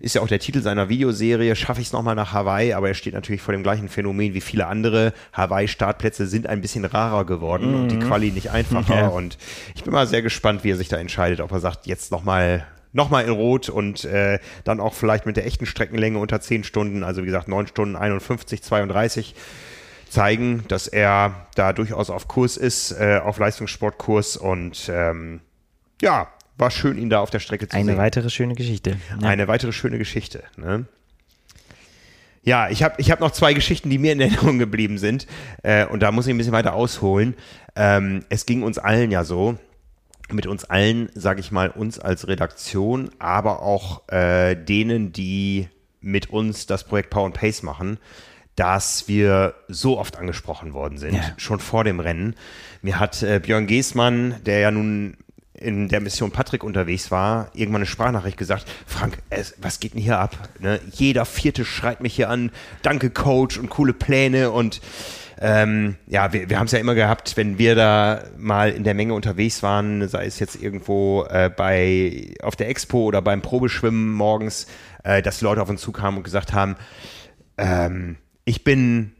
ist 0.00 0.14
ja 0.14 0.20
auch 0.20 0.28
der 0.28 0.38
Titel 0.38 0.62
seiner 0.62 0.88
Videoserie, 0.88 1.56
schaffe 1.56 1.80
ich 1.80 1.88
es 1.88 1.92
nochmal 1.92 2.14
nach 2.14 2.32
Hawaii, 2.32 2.72
aber 2.72 2.88
er 2.88 2.94
steht 2.94 3.14
natürlich 3.14 3.42
vor 3.42 3.52
dem 3.52 3.62
gleichen 3.62 3.88
Phänomen 3.88 4.34
wie 4.34 4.40
viele 4.40 4.66
andere. 4.66 5.12
Hawaii-Startplätze 5.32 6.26
sind 6.26 6.46
ein 6.46 6.60
bisschen 6.60 6.84
rarer 6.84 7.24
geworden 7.24 7.70
mhm. 7.70 7.80
und 7.82 7.90
die 7.90 7.96
mhm. 7.96 8.00
Quali 8.00 8.30
nicht 8.30 8.50
einfacher. 8.50 8.86
Ja. 8.96 9.08
Und 9.08 9.36
ich 9.74 9.84
bin 9.84 9.92
mal 9.92 10.06
sehr 10.06 10.22
gespannt, 10.22 10.64
wie 10.64 10.70
er 10.70 10.76
sich 10.76 10.88
da 10.88 10.96
entscheidet, 10.96 11.40
ob 11.40 11.52
er 11.52 11.60
sagt, 11.60 11.86
jetzt 11.86 12.12
nochmal 12.12 12.66
nochmal 12.92 13.24
in 13.24 13.30
Rot 13.30 13.68
und 13.68 14.04
äh, 14.04 14.38
dann 14.64 14.80
auch 14.80 14.94
vielleicht 14.94 15.26
mit 15.26 15.36
der 15.36 15.44
echten 15.44 15.66
Streckenlänge 15.66 16.18
unter 16.18 16.40
10 16.40 16.64
Stunden, 16.64 17.04
also 17.04 17.22
wie 17.22 17.26
gesagt 17.26 17.46
9 17.46 17.66
Stunden 17.66 17.94
51, 17.94 18.62
32 18.62 19.34
zeigen, 20.08 20.64
dass 20.68 20.88
er 20.88 21.46
da 21.54 21.72
durchaus 21.72 22.10
auf 22.10 22.26
Kurs 22.26 22.56
ist, 22.56 22.92
äh, 22.92 23.20
auf 23.22 23.38
Leistungssportkurs 23.38 24.36
und 24.36 24.90
ähm, 24.90 25.40
ja, 26.00 26.28
war 26.58 26.70
schön, 26.70 26.98
ihn 26.98 27.10
da 27.10 27.20
auf 27.20 27.30
der 27.30 27.40
Strecke 27.40 27.68
zu 27.68 27.76
Eine 27.76 27.84
sehen. 27.84 27.94
Eine 27.94 28.02
weitere 28.02 28.30
schöne 28.30 28.54
Geschichte. 28.54 28.96
Ja. 29.20 29.28
Eine 29.28 29.48
weitere 29.48 29.72
schöne 29.72 29.98
Geschichte. 29.98 30.42
Ne? 30.56 30.86
Ja, 32.42 32.68
ich 32.70 32.82
habe 32.82 32.94
ich 32.98 33.10
hab 33.10 33.20
noch 33.20 33.32
zwei 33.32 33.54
Geschichten, 33.54 33.90
die 33.90 33.98
mir 33.98 34.12
in 34.12 34.20
Erinnerung 34.20 34.58
geblieben 34.58 34.98
sind. 34.98 35.26
Äh, 35.62 35.86
und 35.86 36.00
da 36.00 36.12
muss 36.12 36.26
ich 36.26 36.34
ein 36.34 36.38
bisschen 36.38 36.52
weiter 36.52 36.74
ausholen. 36.74 37.34
Ähm, 37.74 38.24
es 38.28 38.46
ging 38.46 38.62
uns 38.62 38.78
allen 38.78 39.10
ja 39.10 39.24
so, 39.24 39.58
mit 40.30 40.46
uns 40.46 40.64
allen, 40.64 41.10
sage 41.14 41.40
ich 41.40 41.50
mal, 41.50 41.70
uns 41.70 41.98
als 41.98 42.28
Redaktion, 42.28 43.10
aber 43.18 43.62
auch 43.62 44.08
äh, 44.08 44.54
denen, 44.54 45.12
die 45.12 45.68
mit 46.00 46.30
uns 46.30 46.66
das 46.66 46.84
Projekt 46.84 47.10
Power 47.10 47.26
and 47.26 47.34
Pace 47.34 47.62
machen, 47.62 47.98
dass 48.54 49.06
wir 49.08 49.54
so 49.68 49.98
oft 49.98 50.16
angesprochen 50.16 50.72
worden 50.72 50.98
sind, 50.98 51.14
ja. 51.14 51.22
schon 51.36 51.60
vor 51.60 51.84
dem 51.84 52.00
Rennen. 52.00 52.34
Mir 52.80 52.98
hat 52.98 53.22
äh, 53.22 53.40
Björn 53.40 53.66
Geßmann, 53.66 54.36
der 54.44 54.60
ja 54.60 54.70
nun 54.70 55.16
in 55.58 55.88
der 55.88 56.00
Mission 56.00 56.30
Patrick 56.30 56.62
unterwegs 56.62 57.10
war, 57.10 57.50
irgendwann 57.54 57.80
eine 57.80 57.86
Sprachnachricht 57.86 58.36
gesagt, 58.36 58.66
Frank, 58.86 59.18
es, 59.30 59.54
was 59.58 59.80
geht 59.80 59.94
denn 59.94 60.00
hier 60.00 60.18
ab? 60.18 60.48
Ne? 60.58 60.80
Jeder 60.92 61.24
Vierte 61.24 61.64
schreit 61.64 62.00
mich 62.00 62.14
hier 62.14 62.30
an, 62.30 62.50
danke 62.82 63.10
Coach 63.10 63.58
und 63.58 63.70
coole 63.70 63.92
Pläne 63.92 64.50
und 64.50 64.80
ähm, 65.38 65.96
ja, 66.06 66.32
wir, 66.32 66.48
wir 66.48 66.58
haben 66.58 66.66
es 66.66 66.72
ja 66.72 66.78
immer 66.78 66.94
gehabt, 66.94 67.36
wenn 67.36 67.58
wir 67.58 67.74
da 67.74 68.22
mal 68.38 68.70
in 68.70 68.84
der 68.84 68.94
Menge 68.94 69.12
unterwegs 69.12 69.62
waren, 69.62 70.08
sei 70.08 70.24
es 70.24 70.38
jetzt 70.38 70.60
irgendwo 70.60 71.24
äh, 71.24 71.50
bei 71.54 72.34
auf 72.42 72.56
der 72.56 72.68
Expo 72.68 73.04
oder 73.04 73.20
beim 73.20 73.42
Probeschwimmen 73.42 74.12
morgens, 74.12 74.66
äh, 75.04 75.20
dass 75.20 75.42
Leute 75.42 75.60
auf 75.60 75.68
uns 75.68 75.82
zukamen 75.82 76.18
und 76.18 76.24
gesagt 76.24 76.54
haben, 76.54 76.76
ähm, 77.58 78.16
ich 78.46 78.64
bin 78.64 79.12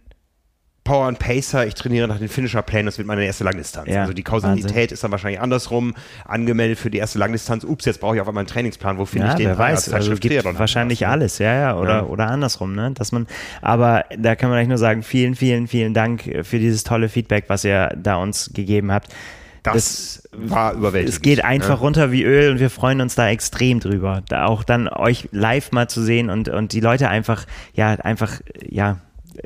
Power 0.87 1.07
and 1.07 1.19
Pacer, 1.19 1.67
ich 1.67 1.75
trainiere 1.75 2.09
nach 2.09 2.19
den 2.19 2.29
Finisher-Plänen, 2.29 2.87
das 2.87 2.97
wird 2.97 3.07
meine 3.07 3.25
erste 3.25 3.45
Langdistanz. 3.45 3.89
Ja, 3.89 4.03
also 4.03 4.13
die 4.13 4.23
Kausalität 4.23 4.75
Wahnsinn. 4.75 4.95
ist 4.95 5.05
dann 5.05 5.11
wahrscheinlich 5.11 5.41
andersrum. 5.41 5.95
Angemeldet 6.25 6.79
für 6.79 6.91
die 6.91 6.99
erste 6.99 7.19
Langdistanz, 7.19 7.65
ups, 7.65 7.85
jetzt 7.85 8.01
brauche 8.01 8.15
ich 8.17 8.23
auf 8.23 8.29
einmal 8.29 8.43
einen 8.43 8.49
Trainingsplan, 8.49 8.97
wo 8.99 9.05
finde 9.05 9.27
Ja, 9.27 9.33
ich 9.33 9.39
den? 9.39 9.49
wer 9.49 9.59
weiß, 9.59 9.93
also 9.93 10.15
gibt 10.15 10.43
wahrscheinlich 10.59 11.01
was, 11.03 11.07
ne? 11.09 11.13
alles, 11.13 11.39
ja, 11.39 11.53
ja, 11.55 11.77
oder, 11.77 11.97
Ja. 11.97 12.03
oder 12.05 12.29
andersrum, 12.29 12.75
ne, 12.75 12.93
dass 12.93 13.13
man, 13.13 13.27
aber 13.61 14.05
da 14.17 14.37
kann 14.37 14.49
man 14.49 14.59
eigentlich 14.59 14.69
nur 14.69 14.79
sagen, 14.79 15.03
vielen, 15.03 15.35
vielen, 15.35 15.67
vielen 15.69 15.93
Dank 15.93 16.23
für 16.43 16.59
dieses 16.59 16.85
tolle 16.85 17.09
Feedback, 17.09 17.45
was 17.49 17.65
ihr 17.65 17.93
da 18.01 18.17
uns 18.17 18.53
gegeben 18.55 18.93
habt. 18.93 19.09
Das, 19.63 20.23
war 20.33 20.75
überwältigend. 20.75 21.13
Es 21.13 21.21
geht 21.23 21.45
einfach 21.45 21.71
Ja. 21.71 21.75
runter 21.75 22.13
wie 22.13 22.23
Öl 22.23 22.53
und 22.53 22.61
wir 22.61 22.71
freuen 22.71 23.01
uns 23.01 23.17
da 23.17 23.29
extrem 23.29 23.81
drüber. 23.81 24.23
Da 24.29 24.47
auch 24.47 24.63
dann 24.63 24.87
euch 24.87 25.29
live 25.33 25.73
mal 25.73 25.89
zu 25.89 26.03
sehen 26.03 26.31
und, 26.31 26.49
und 26.49 26.73
die 26.73 26.79
Leute 26.79 27.09
einfach, 27.09 27.47
ja, 27.75 27.95
einfach, 27.95 28.41
ja, 28.69 28.99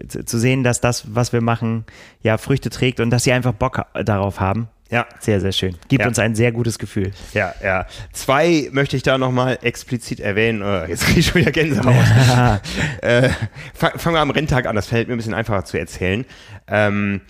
zu 0.09 0.39
sehen, 0.39 0.63
dass 0.65 0.81
das, 0.81 1.15
was 1.15 1.33
wir 1.33 1.41
machen, 1.41 1.85
ja, 2.23 2.39
Früchte 2.39 2.71
trägt 2.71 3.01
und 3.01 3.11
dass 3.11 3.25
sie 3.25 3.33
einfach 3.33 3.53
Bock 3.53 3.83
darauf 4.05 4.41
haben. 4.41 4.69
Ja. 4.91 5.07
Sehr, 5.21 5.41
sehr 5.41 5.53
schön. 5.53 5.77
Gibt 5.87 6.03
Ja. 6.03 6.09
uns 6.09 6.19
ein 6.19 6.35
sehr 6.35 6.51
gutes 6.51 6.79
Gefühl. 6.81 7.13
Ja, 7.33 7.55
ja. 7.63 7.87
Zwei 8.13 8.69
möchte 8.73 8.97
ich 8.97 9.05
da 9.05 9.19
nochmal 9.19 9.57
explizit 9.63 10.19
erwähnen. 10.19 10.63
Oh, 10.65 10.85
jetzt 10.89 11.05
kriege 11.05 11.21
ich 11.21 11.27
schon 11.29 11.41
wieder 11.43 11.53
Gänsehaut. 11.53 11.95
äh, 13.03 13.29
fang- 13.73 13.97
fangen 13.99 14.17
wir 14.17 14.21
am 14.21 14.31
Renntag 14.31 14.67
an, 14.67 14.75
das 14.75 14.89
fällt 14.89 15.07
mir 15.07 15.15
ein 15.15 15.19
bisschen 15.19 15.35
einfacher 15.35 15.65
zu 15.65 15.79
erzählen. 15.79 16.25
Ähm, 16.67 17.21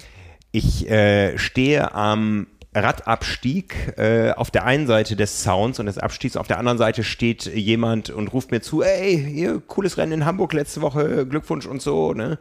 ich 0.52 0.88
äh, 0.90 1.36
stehe 1.36 1.92
am 1.94 2.46
Radabstieg 2.74 3.98
äh, 3.98 4.30
auf 4.30 4.50
der 4.50 4.64
einen 4.64 4.86
Seite 4.86 5.16
des 5.16 5.42
Sounds 5.42 5.80
und 5.80 5.86
des 5.86 5.98
Abstiegs, 5.98 6.36
auf 6.36 6.46
der 6.46 6.58
anderen 6.58 6.78
Seite 6.78 7.02
steht 7.02 7.46
jemand 7.46 8.10
und 8.10 8.32
ruft 8.32 8.52
mir 8.52 8.60
zu, 8.60 8.82
ey, 8.82 9.18
hier, 9.18 9.60
cooles 9.66 9.98
Rennen 9.98 10.12
in 10.12 10.24
Hamburg 10.24 10.52
letzte 10.52 10.80
Woche, 10.80 11.26
Glückwunsch 11.26 11.66
und 11.66 11.82
so, 11.82 12.14
ne? 12.14 12.38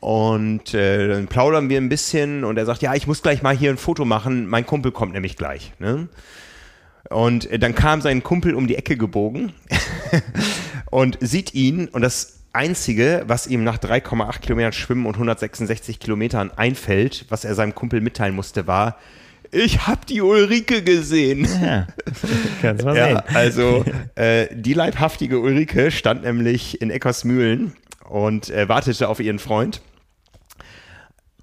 Und 0.00 0.72
äh, 0.72 1.08
dann 1.08 1.26
plaudern 1.26 1.68
wir 1.68 1.76
ein 1.76 1.90
bisschen 1.90 2.42
und 2.44 2.56
er 2.56 2.64
sagt, 2.64 2.80
ja, 2.80 2.94
ich 2.94 3.06
muss 3.06 3.22
gleich 3.22 3.42
mal 3.42 3.54
hier 3.54 3.70
ein 3.70 3.76
Foto 3.76 4.06
machen, 4.06 4.46
mein 4.46 4.64
Kumpel 4.64 4.92
kommt 4.92 5.12
nämlich 5.12 5.36
gleich. 5.36 5.74
Ne? 5.78 6.08
Und 7.10 7.50
äh, 7.50 7.58
dann 7.58 7.74
kam 7.74 8.00
sein 8.00 8.22
Kumpel 8.22 8.54
um 8.54 8.66
die 8.66 8.76
Ecke 8.76 8.96
gebogen 8.96 9.52
und 10.90 11.18
sieht 11.20 11.52
ihn 11.54 11.86
und 11.88 12.00
das 12.00 12.38
Einzige, 12.54 13.24
was 13.26 13.46
ihm 13.46 13.62
nach 13.62 13.76
3,8 13.76 14.40
Kilometern 14.40 14.72
Schwimmen 14.72 15.04
und 15.04 15.14
166 15.14 16.00
Kilometern 16.00 16.50
einfällt, 16.56 17.26
was 17.28 17.44
er 17.44 17.54
seinem 17.54 17.74
Kumpel 17.74 18.00
mitteilen 18.00 18.34
musste, 18.34 18.66
war, 18.66 18.96
ich 19.52 19.86
hab 19.86 20.06
die 20.06 20.20
Ulrike 20.20 20.82
gesehen. 20.82 21.46
Ja, 21.62 21.86
kannst 22.62 22.84
mal 22.84 22.96
Ja, 22.96 23.06
sehen. 23.06 23.36
also 23.36 23.84
äh, 24.14 24.46
die 24.54 24.74
leibhaftige 24.74 25.38
Ulrike 25.40 25.90
stand 25.90 26.22
nämlich 26.22 26.80
in 26.80 26.90
Eckersmühlen 26.90 27.74
und 28.08 28.50
äh, 28.50 28.68
wartete 28.68 29.08
auf 29.08 29.20
ihren 29.20 29.38
Freund 29.38 29.80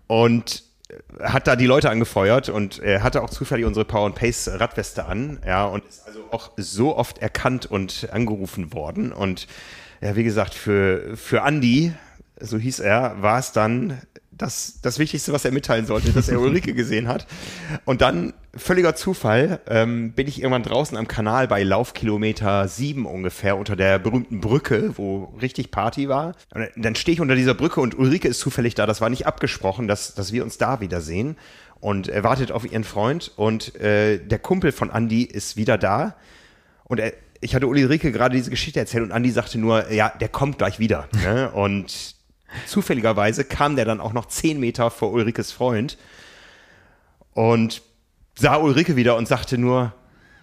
und 0.07 0.63
äh, 0.89 1.23
hat 1.23 1.47
da 1.47 1.55
die 1.55 1.65
Leute 1.65 1.89
angefeuert 1.89 2.49
und 2.49 2.81
äh, 2.81 2.99
hatte 2.99 3.21
auch 3.21 3.29
zufällig 3.29 3.65
unsere 3.65 3.85
Power 3.85 4.05
and 4.07 4.15
Pace 4.15 4.49
Radweste 4.53 5.05
an, 5.05 5.39
ja, 5.45 5.65
und 5.65 5.85
ist 5.85 6.05
also 6.07 6.19
auch 6.31 6.51
so 6.57 6.95
oft 6.95 7.17
erkannt 7.19 7.65
und 7.65 8.09
angerufen 8.11 8.73
worden 8.73 9.11
und 9.11 9.47
ja, 10.01 10.15
wie 10.15 10.23
gesagt, 10.23 10.53
für, 10.53 11.17
für 11.17 11.39
Andy, 11.39 11.91
so 12.39 12.57
hieß 12.59 12.79
er, 12.81 13.21
war 13.21 13.39
es 13.39 13.51
dann 13.51 13.99
das, 14.37 14.79
das 14.81 14.99
Wichtigste, 14.99 15.33
was 15.33 15.45
er 15.45 15.51
mitteilen 15.51 15.85
sollte, 15.85 16.11
dass 16.11 16.29
er 16.29 16.39
Ulrike 16.39 16.73
gesehen 16.73 17.07
hat. 17.07 17.27
Und 17.85 18.01
dann, 18.01 18.33
völliger 18.55 18.95
Zufall, 18.95 19.59
ähm, 19.67 20.11
bin 20.11 20.27
ich 20.27 20.39
irgendwann 20.39 20.63
draußen 20.63 20.97
am 20.97 21.07
Kanal 21.07 21.47
bei 21.47 21.63
Laufkilometer 21.63 22.67
7 22.67 23.05
ungefähr 23.05 23.57
unter 23.57 23.75
der 23.75 23.99
berühmten 23.99 24.39
Brücke, 24.39 24.97
wo 24.97 25.33
richtig 25.41 25.71
Party 25.71 26.07
war. 26.07 26.35
Und 26.53 26.67
dann 26.75 26.95
stehe 26.95 27.13
ich 27.13 27.21
unter 27.21 27.35
dieser 27.35 27.53
Brücke 27.53 27.81
und 27.81 27.97
Ulrike 27.97 28.27
ist 28.27 28.39
zufällig 28.39 28.75
da. 28.75 28.85
Das 28.85 29.01
war 29.01 29.09
nicht 29.09 29.25
abgesprochen, 29.25 29.87
dass, 29.87 30.13
dass 30.13 30.31
wir 30.31 30.43
uns 30.43 30.57
da 30.57 30.79
wiedersehen. 30.79 31.37
Und 31.79 32.07
er 32.07 32.23
wartet 32.23 32.51
auf 32.51 32.69
ihren 32.69 32.83
Freund 32.83 33.31
und 33.35 33.75
äh, 33.75 34.17
der 34.17 34.39
Kumpel 34.39 34.71
von 34.71 34.89
Andy 34.89 35.23
ist 35.23 35.57
wieder 35.57 35.77
da. 35.77 36.15
Und 36.83 36.99
er, 36.99 37.13
ich 37.41 37.53
hatte 37.55 37.67
Ulrike 37.67 38.11
gerade 38.11 38.35
diese 38.35 38.49
Geschichte 38.49 38.79
erzählt 38.79 39.03
und 39.03 39.11
Andi 39.11 39.29
sagte 39.29 39.59
nur, 39.59 39.91
ja, 39.91 40.09
der 40.09 40.29
kommt 40.29 40.57
gleich 40.57 40.79
wieder. 40.79 41.07
Ne? 41.23 41.51
Und 41.51 42.16
zufälligerweise 42.65 43.43
kam 43.43 43.75
der 43.75 43.85
dann 43.85 43.99
auch 44.01 44.13
noch 44.13 44.25
zehn 44.25 44.59
Meter 44.59 44.89
vor 44.91 45.11
Ulrikes 45.11 45.51
Freund 45.51 45.97
und 47.33 47.81
sah 48.35 48.57
Ulrike 48.57 48.95
wieder 48.95 49.15
und 49.17 49.27
sagte 49.27 49.57
nur, 49.57 49.93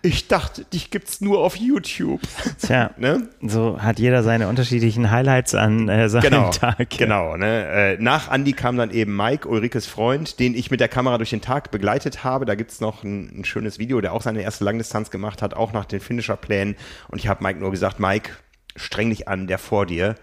ich 0.03 0.29
dachte, 0.29 0.67
dich 0.67 0.91
gibt's 0.91 1.23
nur 1.23 1.39
auf 1.39 1.57
YouTube. 1.57 2.21
Tja, 2.61 2.91
Ne? 2.99 3.31
so 3.41 3.81
hat 3.81 3.99
jeder 3.99 4.23
seine 4.23 4.49
unterschiedlichen 4.49 5.11
Highlights 5.11 5.55
an 5.55 5.89
äh, 5.89 6.11
seinem 6.11 6.23
Genau, 6.25 6.51
Tag. 6.51 6.91
genau. 6.91 7.39
Ne? 7.39 7.65
Äh, 7.97 7.97
nach 8.03 8.29
Andi 8.29 8.53
kam 8.53 8.77
dann 8.77 8.91
eben 8.91 9.17
Mike, 9.17 9.49
Ulrikes 9.49 9.87
Freund, 9.87 10.39
den 10.41 10.55
ich 10.55 10.71
mit 10.71 10.81
der 10.81 10.89
Kamera 10.89 11.17
durch 11.17 11.31
den 11.31 11.41
Tag 11.41 11.71
begleitet 11.71 12.23
habe. 12.23 12.45
Da 12.45 12.55
gibt's 12.55 12.83
noch 12.83 13.03
ein, 13.03 13.41
ein 13.41 13.45
schönes 13.47 13.79
Video, 13.79 14.03
der 14.03 14.13
auch 14.13 14.21
seine 14.21 14.43
erste 14.43 14.63
Langdistanz 14.65 15.11
gemacht 15.11 15.41
hat, 15.41 15.55
auch 15.55 15.73
nach 15.73 15.87
den 15.87 16.01
Finisher-Plänen. 16.01 16.77
Und 17.09 17.19
ich 17.19 17.27
habe 17.29 17.43
Mike 17.43 17.59
nur 17.61 17.71
gesagt, 17.71 17.99
Mike, 17.99 18.31
streng 18.77 19.09
dich 19.09 19.27
an, 19.27 19.47
der 19.47 19.57
vor 19.59 19.87
dir 19.87 20.17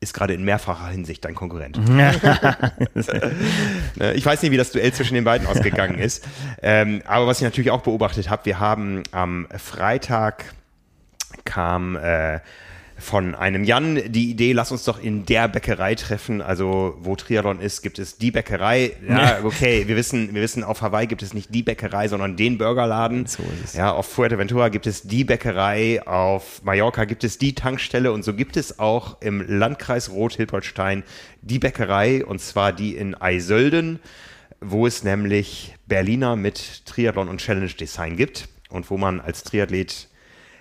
ist 0.00 0.14
gerade 0.14 0.34
in 0.34 0.44
mehrfacher 0.44 0.88
Hinsicht 0.88 1.24
dein 1.24 1.34
Konkurrent. 1.34 1.78
Ne, 3.96 4.14
ich 4.14 4.24
weiß 4.24 4.42
nicht, 4.42 4.52
wie 4.52 4.56
das 4.56 4.70
Duell 4.70 4.92
zwischen 4.92 5.14
den 5.14 5.24
beiden 5.24 5.46
ausgegangen 5.48 5.98
ist. 5.98 6.24
Ähm, 6.62 7.02
aber 7.06 7.26
was 7.26 7.38
ich 7.38 7.44
natürlich 7.44 7.70
auch 7.70 7.82
beobachtet 7.82 8.30
habe, 8.30 8.44
wir 8.44 8.60
haben 8.60 9.02
am 9.10 9.48
Freitag 9.56 10.44
kam 11.44 11.96
äh, 11.96 12.40
von 12.98 13.36
einem 13.36 13.62
Jan 13.62 14.00
die 14.08 14.30
Idee, 14.30 14.52
lass 14.52 14.72
uns 14.72 14.84
doch 14.84 15.00
in 15.00 15.24
der 15.24 15.48
Bäckerei 15.48 15.94
treffen. 15.94 16.42
Also 16.42 16.96
wo 17.00 17.14
Triathlon 17.14 17.60
ist, 17.60 17.82
gibt 17.82 17.98
es 17.98 18.18
die 18.18 18.30
Bäckerei. 18.30 18.92
Ja, 19.08 19.38
okay, 19.44 19.86
wir 19.86 19.96
wissen, 19.96 20.34
wir 20.34 20.42
wissen, 20.42 20.64
auf 20.64 20.82
Hawaii 20.82 21.06
gibt 21.06 21.22
es 21.22 21.32
nicht 21.32 21.54
die 21.54 21.62
Bäckerei, 21.62 22.08
sondern 22.08 22.36
den 22.36 22.58
Burgerladen. 22.58 23.26
So 23.26 23.42
ist 23.44 23.64
es. 23.64 23.74
Ja, 23.74 23.92
auf 23.92 24.06
Fuerteventura 24.06 24.68
gibt 24.68 24.86
es 24.86 25.02
die 25.02 25.24
Bäckerei, 25.24 26.04
auf 26.06 26.62
Mallorca 26.64 27.04
gibt 27.04 27.22
es 27.22 27.38
die 27.38 27.54
Tankstelle 27.54 28.12
und 28.12 28.24
so 28.24 28.34
gibt 28.34 28.56
es 28.56 28.80
auch 28.80 29.20
im 29.22 29.44
Landkreis 29.46 30.10
Rot-Hilpoltstein 30.10 31.04
die 31.40 31.60
Bäckerei 31.60 32.24
und 32.24 32.40
zwar 32.40 32.72
die 32.72 32.96
in 32.96 33.14
Eisölden, 33.14 34.00
wo 34.60 34.86
es 34.86 35.04
nämlich 35.04 35.74
Berliner 35.86 36.34
mit 36.34 36.84
Triathlon 36.84 37.28
und 37.28 37.40
Challenge 37.40 37.68
Design 37.68 38.16
gibt 38.16 38.48
und 38.70 38.90
wo 38.90 38.96
man 38.96 39.20
als 39.20 39.44
Triathlet 39.44 40.07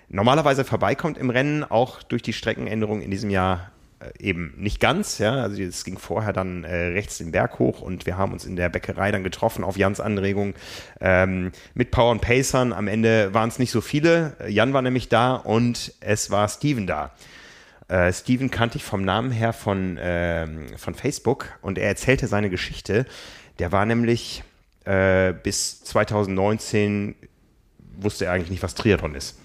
normalerweise 0.10 0.64
vorbeikommt 0.64 1.18
im 1.18 1.30
Rennen, 1.30 1.64
auch 1.64 2.04
durch 2.04 2.22
die 2.22 2.34
Streckenänderung 2.34 3.02
in 3.02 3.12
diesem 3.12 3.30
Jahr 3.30 3.72
äh, 4.00 4.12
eben 4.20 4.54
nicht 4.58 4.80
ganz, 4.80 5.18
ja, 5.18 5.36
also 5.36 5.62
es 5.62 5.84
ging 5.84 5.98
vorher 5.98 6.34
dann 6.34 6.64
äh, 6.64 6.76
rechts 6.88 7.18
den 7.18 7.32
Berg 7.32 7.60
hoch 7.60 7.82
und 7.82 8.06
wir 8.06 8.18
haben 8.18 8.32
uns 8.32 8.46
in 8.46 8.56
der 8.56 8.70
Bäckerei 8.70 9.12
dann 9.12 9.24
getroffen 9.24 9.64
auf 9.64 9.78
Jans 9.78 10.00
Anregung 10.00 10.54
ähm, 11.02 11.52
mit 11.74 11.92
Power 11.92 12.12
und 12.12 12.22
Pacern. 12.22 12.74
Am 12.74 12.88
Ende 12.88 13.34
waren 13.34 13.50
es 13.50 13.60
nicht 13.60 13.72
so 13.72 13.82
viele. 13.82 14.36
Äh, 14.40 14.52
Jan 14.52 14.74
war 14.74 14.82
nämlich 14.82 15.10
da 15.10 15.36
und 15.36 15.94
es 16.00 16.30
war 16.30 16.48
Steven 16.48 16.86
da. 16.86 17.12
Äh, 17.88 18.14
Steven 18.14 18.52
kannte 18.52 18.78
ich 18.78 18.84
vom 18.84 19.04
Namen 19.04 19.32
her 19.32 19.54
von, 19.54 19.98
ähm, 20.00 20.68
von 20.78 20.94
Facebook 20.94 21.58
und 21.62 21.78
er 21.78 21.88
erzählte 21.88 22.28
seine 22.28 22.50
Geschichte. 22.50 23.06
Der 23.60 23.72
war 23.72 23.86
nämlich 23.86 24.44
äh, 24.86 25.34
bis 25.34 25.84
2019 25.84 27.16
wusste 28.00 28.26
er 28.26 28.34
eigentlich 28.34 28.52
nicht, 28.52 28.64
was 28.64 28.76
Triathlon 28.76 29.16
ist. 29.16 29.40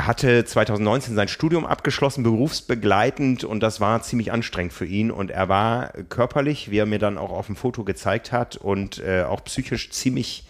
Er 0.00 0.06
hatte 0.06 0.46
2019 0.46 1.14
sein 1.14 1.28
Studium 1.28 1.66
abgeschlossen, 1.66 2.22
berufsbegleitend 2.22 3.44
und 3.44 3.60
das 3.60 3.82
war 3.82 4.00
ziemlich 4.00 4.32
anstrengend 4.32 4.72
für 4.72 4.86
ihn. 4.86 5.10
Und 5.10 5.30
er 5.30 5.50
war 5.50 5.92
körperlich, 6.08 6.70
wie 6.70 6.78
er 6.78 6.86
mir 6.86 6.98
dann 6.98 7.18
auch 7.18 7.30
auf 7.30 7.44
dem 7.48 7.54
Foto 7.54 7.84
gezeigt 7.84 8.32
hat 8.32 8.56
und 8.56 8.98
äh, 9.00 9.24
auch 9.24 9.44
psychisch 9.44 9.90
ziemlich 9.90 10.46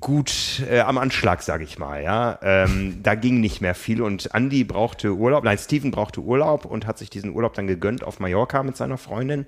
gut 0.00 0.62
äh, 0.70 0.80
am 0.80 0.96
Anschlag, 0.96 1.42
sage 1.42 1.64
ich 1.64 1.78
mal. 1.78 2.02
Ja, 2.02 2.38
ähm, 2.40 3.00
da 3.02 3.14
ging 3.14 3.40
nicht 3.40 3.60
mehr 3.60 3.74
viel. 3.74 4.00
Und 4.00 4.30
Andy 4.32 4.64
brauchte 4.64 5.12
Urlaub, 5.12 5.44
nein, 5.44 5.58
Steven 5.58 5.90
brauchte 5.90 6.22
Urlaub 6.22 6.64
und 6.64 6.86
hat 6.86 6.96
sich 6.96 7.10
diesen 7.10 7.34
Urlaub 7.34 7.52
dann 7.52 7.66
gegönnt 7.66 8.02
auf 8.02 8.20
Mallorca 8.20 8.62
mit 8.62 8.78
seiner 8.78 8.96
Freundin 8.96 9.44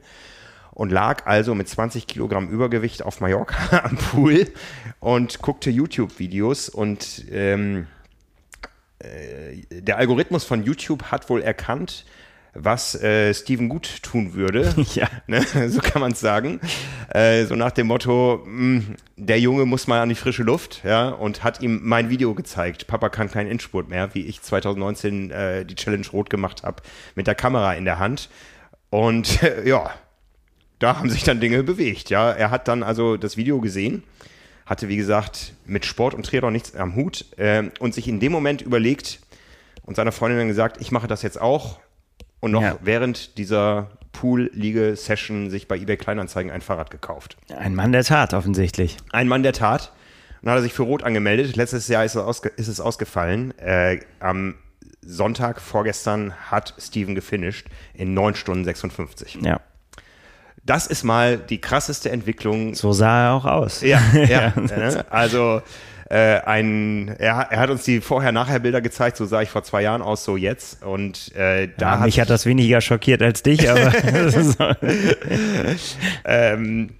und 0.72 0.92
lag 0.92 1.24
also 1.24 1.54
mit 1.54 1.66
20 1.66 2.06
Kilogramm 2.06 2.50
Übergewicht 2.50 3.02
auf 3.02 3.22
Mallorca 3.22 3.84
am 3.84 3.96
Pool 3.96 4.48
und 5.00 5.40
guckte 5.40 5.70
YouTube-Videos. 5.70 6.68
Und 6.68 7.24
ähm, 7.32 7.86
äh, 7.86 8.03
der 9.70 9.98
Algorithmus 9.98 10.44
von 10.44 10.62
YouTube 10.62 11.04
hat 11.04 11.28
wohl 11.30 11.42
erkannt, 11.42 12.04
was 12.54 12.94
äh, 13.02 13.34
Steven 13.34 13.68
gut 13.68 14.02
tun 14.02 14.34
würde. 14.34 14.74
Ja. 14.94 15.08
Ne? 15.26 15.44
So 15.68 15.80
kann 15.80 16.00
man 16.00 16.12
es 16.12 16.20
sagen. 16.20 16.60
Äh, 17.08 17.44
so 17.44 17.56
nach 17.56 17.72
dem 17.72 17.88
Motto, 17.88 18.42
mh, 18.46 18.82
der 19.16 19.40
Junge 19.40 19.64
muss 19.66 19.86
mal 19.86 20.00
an 20.00 20.08
die 20.08 20.14
frische 20.14 20.42
Luft, 20.42 20.82
ja, 20.84 21.08
und 21.08 21.42
hat 21.42 21.60
ihm 21.60 21.80
mein 21.82 22.10
Video 22.10 22.34
gezeigt. 22.34 22.86
Papa 22.86 23.08
kann 23.08 23.30
keinen 23.30 23.50
Endspurt 23.50 23.88
mehr, 23.88 24.14
wie 24.14 24.26
ich 24.26 24.40
2019 24.40 25.30
äh, 25.30 25.64
die 25.64 25.74
Challenge 25.74 26.06
Rot 26.12 26.30
gemacht 26.30 26.62
habe, 26.62 26.82
mit 27.14 27.26
der 27.26 27.34
Kamera 27.34 27.74
in 27.74 27.84
der 27.84 27.98
Hand. 27.98 28.28
Und 28.90 29.42
äh, 29.42 29.66
ja, 29.68 29.90
da 30.78 30.98
haben 30.98 31.10
sich 31.10 31.24
dann 31.24 31.40
Dinge 31.40 31.62
bewegt, 31.62 32.10
ja. 32.10 32.30
Er 32.30 32.50
hat 32.50 32.68
dann 32.68 32.82
also 32.82 33.16
das 33.16 33.36
Video 33.36 33.60
gesehen, 33.60 34.04
hatte 34.66 34.88
wie 34.88 34.96
gesagt 34.96 35.52
mit 35.66 35.84
Sport 35.84 36.14
und 36.14 36.24
Triathlon 36.26 36.52
nichts 36.52 36.74
am 36.74 36.94
Hut 36.96 37.24
äh, 37.38 37.64
und 37.80 37.94
sich 37.94 38.08
in 38.08 38.20
dem 38.20 38.32
Moment 38.32 38.62
überlegt 38.62 39.20
und 39.82 39.96
seiner 39.96 40.12
Freundin 40.12 40.38
dann 40.38 40.48
gesagt, 40.48 40.80
ich 40.80 40.90
mache 40.92 41.06
das 41.08 41.22
jetzt 41.22 41.40
auch. 41.40 41.78
Und 42.40 42.50
noch 42.52 42.62
Ja. 42.62 42.78
während 42.82 43.38
dieser 43.38 43.90
Pool-Liege-Session 44.12 45.50
sich 45.50 45.68
bei 45.68 45.76
eBay 45.76 45.96
Kleinanzeigen 45.96 46.50
ein 46.52 46.60
Fahrrad 46.60 46.90
gekauft. 46.90 47.36
Ein 47.56 47.74
Mann 47.74 47.92
der 47.92 48.04
Tat, 48.04 48.34
offensichtlich. 48.34 48.96
Ein 49.12 49.28
Mann 49.28 49.42
der 49.42 49.52
Tat. 49.52 49.92
Und 50.42 50.50
hat 50.50 50.58
er 50.58 50.62
sich 50.62 50.74
für 50.74 50.82
Rot 50.82 51.02
angemeldet. 51.02 51.56
Letztes 51.56 51.88
Jahr 51.88 52.04
ist 52.04 52.14
es, 52.16 52.40
ist 52.56 52.68
es 52.68 52.80
ausgefallen. 52.80 53.56
Äh, 53.58 54.00
am 54.20 54.56
Sonntag 55.00 55.60
vorgestern 55.60 56.34
hat 56.50 56.74
Steven 56.78 57.14
gefinisht 57.14 57.66
in 57.94 58.12
9 58.14 58.34
Stunden 58.34 58.64
56. 58.64 59.38
Ja. 59.42 59.60
Das 60.66 60.86
ist 60.86 61.04
mal 61.04 61.36
die 61.36 61.60
krasseste 61.60 62.10
Entwicklung. 62.10 62.74
So 62.74 62.92
sah 62.92 63.26
er 63.26 63.32
auch 63.34 63.44
aus. 63.44 63.80
Ja, 63.82 64.00
ja. 64.14 64.52
ne? 64.56 65.04
Also 65.10 65.60
äh, 66.08 66.40
ein, 66.40 67.08
er, 67.18 67.48
er, 67.50 67.58
hat 67.58 67.70
uns 67.70 67.84
die 67.84 68.00
Vorher-Nachher-Bilder 68.00 68.80
gezeigt, 68.80 69.16
so 69.16 69.26
sah 69.26 69.42
ich 69.42 69.48
vor 69.48 69.62
zwei 69.62 69.82
Jahren 69.82 70.02
aus, 70.02 70.24
so 70.24 70.36
jetzt. 70.36 70.82
Und 70.82 71.34
äh, 71.34 71.68
da 71.76 71.86
ja, 71.86 71.98
hat 71.98 72.06
mich 72.06 72.20
hat 72.20 72.30
das 72.30 72.46
weniger 72.46 72.80
schockiert 72.80 73.22
als 73.22 73.42
dich, 73.42 73.68
aber 73.68 73.92
ähm, 76.24 76.90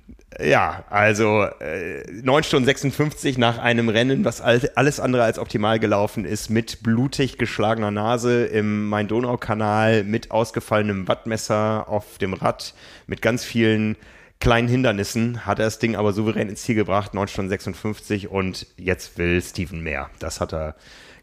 ja, 0.42 0.84
also 0.90 1.44
äh, 1.60 2.02
9 2.22 2.42
Stunden 2.44 2.66
56 2.66 3.38
nach 3.38 3.58
einem 3.58 3.88
Rennen, 3.88 4.24
was 4.24 4.40
alles 4.40 5.00
andere 5.00 5.22
als 5.22 5.38
optimal 5.38 5.78
gelaufen 5.78 6.24
ist, 6.24 6.50
mit 6.50 6.82
blutig 6.82 7.38
geschlagener 7.38 7.90
Nase 7.90 8.46
im 8.46 8.88
Main-Donau-Kanal, 8.88 10.04
mit 10.04 10.30
ausgefallenem 10.30 11.08
Wattmesser 11.08 11.88
auf 11.88 12.18
dem 12.18 12.34
Rad, 12.34 12.74
mit 13.06 13.22
ganz 13.22 13.44
vielen 13.44 13.96
kleinen 14.40 14.68
Hindernissen, 14.68 15.46
hat 15.46 15.58
er 15.58 15.66
das 15.66 15.78
Ding 15.78 15.96
aber 15.96 16.12
souverän 16.12 16.48
ins 16.48 16.62
Ziel 16.62 16.74
gebracht, 16.74 17.14
9 17.14 17.28
Stunden 17.28 17.48
56 17.50 18.28
und 18.28 18.66
jetzt 18.76 19.16
will 19.18 19.40
Steven 19.40 19.82
mehr. 19.82 20.10
Das 20.18 20.40
hat 20.40 20.52
er 20.52 20.74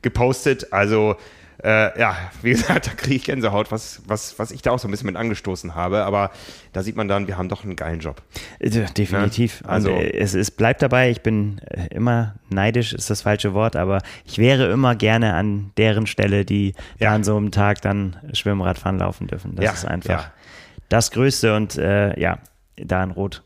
gepostet. 0.01 0.71
Also 0.71 1.17
äh, 1.63 1.99
ja, 1.99 2.17
wie 2.41 2.51
gesagt, 2.51 2.87
da 2.91 2.91
kriege 2.91 3.15
ich 3.15 3.23
Gänsehaut, 3.23 3.71
was, 3.71 4.01
was, 4.07 4.37
was 4.39 4.51
ich 4.51 4.61
da 4.61 4.71
auch 4.71 4.79
so 4.79 4.87
ein 4.87 4.91
bisschen 4.91 5.07
mit 5.07 5.15
angestoßen 5.15 5.75
habe. 5.75 6.03
Aber 6.03 6.31
da 6.73 6.83
sieht 6.83 6.95
man 6.95 7.07
dann, 7.07 7.27
wir 7.27 7.37
haben 7.37 7.49
doch 7.49 7.63
einen 7.63 7.75
geilen 7.75 7.99
Job. 7.99 8.21
Definitiv. 8.59 9.61
Ja? 9.61 9.69
Also, 9.69 9.93
also 9.93 10.01
es, 10.01 10.33
es 10.33 10.51
bleibt 10.51 10.81
dabei, 10.81 11.09
ich 11.11 11.21
bin 11.21 11.59
äh, 11.69 11.87
immer 11.93 12.35
neidisch, 12.49 12.93
ist 12.93 13.09
das 13.09 13.21
falsche 13.21 13.53
Wort, 13.53 13.75
aber 13.75 14.01
ich 14.25 14.37
wäre 14.37 14.71
immer 14.71 14.95
gerne 14.95 15.33
an 15.33 15.71
deren 15.77 16.07
Stelle, 16.07 16.45
die 16.45 16.73
ja. 16.99 17.09
da 17.09 17.15
an 17.15 17.23
so 17.23 17.37
einem 17.37 17.51
Tag 17.51 17.81
dann 17.81 18.17
Schwimmradfahren 18.33 18.99
laufen 18.99 19.27
dürfen. 19.27 19.55
Das 19.55 19.65
ja, 19.65 19.71
ist 19.71 19.85
einfach 19.85 20.31
das 20.89 21.11
Größte 21.11 21.55
und 21.55 21.77
äh, 21.77 22.19
ja, 22.19 22.39
da 22.75 23.03
in 23.03 23.11
Rot 23.11 23.43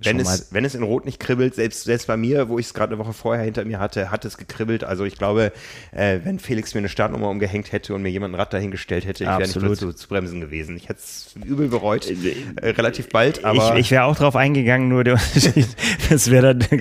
wenn 0.00 0.18
es, 0.18 0.48
wenn 0.52 0.64
es 0.64 0.74
in 0.74 0.82
Rot 0.82 1.04
nicht 1.04 1.20
kribbelt, 1.20 1.54
selbst, 1.54 1.84
selbst 1.84 2.06
bei 2.06 2.16
mir, 2.16 2.48
wo 2.48 2.58
ich 2.58 2.66
es 2.66 2.74
gerade 2.74 2.94
eine 2.94 3.04
Woche 3.04 3.12
vorher 3.12 3.44
hinter 3.44 3.64
mir 3.64 3.78
hatte, 3.78 4.10
hat 4.10 4.24
es 4.24 4.38
gekribbelt. 4.38 4.84
Also 4.84 5.04
ich 5.04 5.16
glaube, 5.16 5.52
äh, 5.92 6.20
wenn 6.24 6.38
Felix 6.38 6.72
mir 6.72 6.78
eine 6.78 6.88
Startnummer 6.88 7.28
umgehängt 7.28 7.72
hätte 7.72 7.94
und 7.94 8.02
mir 8.02 8.08
jemand 8.08 8.34
ein 8.34 8.40
Rad 8.40 8.54
dahingestellt 8.54 9.04
hätte, 9.04 9.24
ich 9.24 9.30
wäre 9.30 9.42
nicht 9.42 9.56
dazu 9.56 9.92
zu 9.92 10.08
bremsen 10.08 10.40
gewesen. 10.40 10.76
Ich 10.76 10.88
hätte 10.88 11.00
es 11.00 11.34
übel 11.44 11.68
bereut, 11.68 12.06
äh, 12.10 12.68
relativ 12.70 13.10
bald. 13.10 13.44
Aber 13.44 13.74
ich, 13.74 13.80
ich 13.80 13.90
wäre 13.90 14.04
auch 14.04 14.16
drauf 14.16 14.34
eingegangen, 14.34 14.88
nur 14.88 15.04
der 15.04 15.14
Unterschied, 15.14 15.68
das 16.10 16.30
wäre 16.30 16.56
dann, 16.56 16.78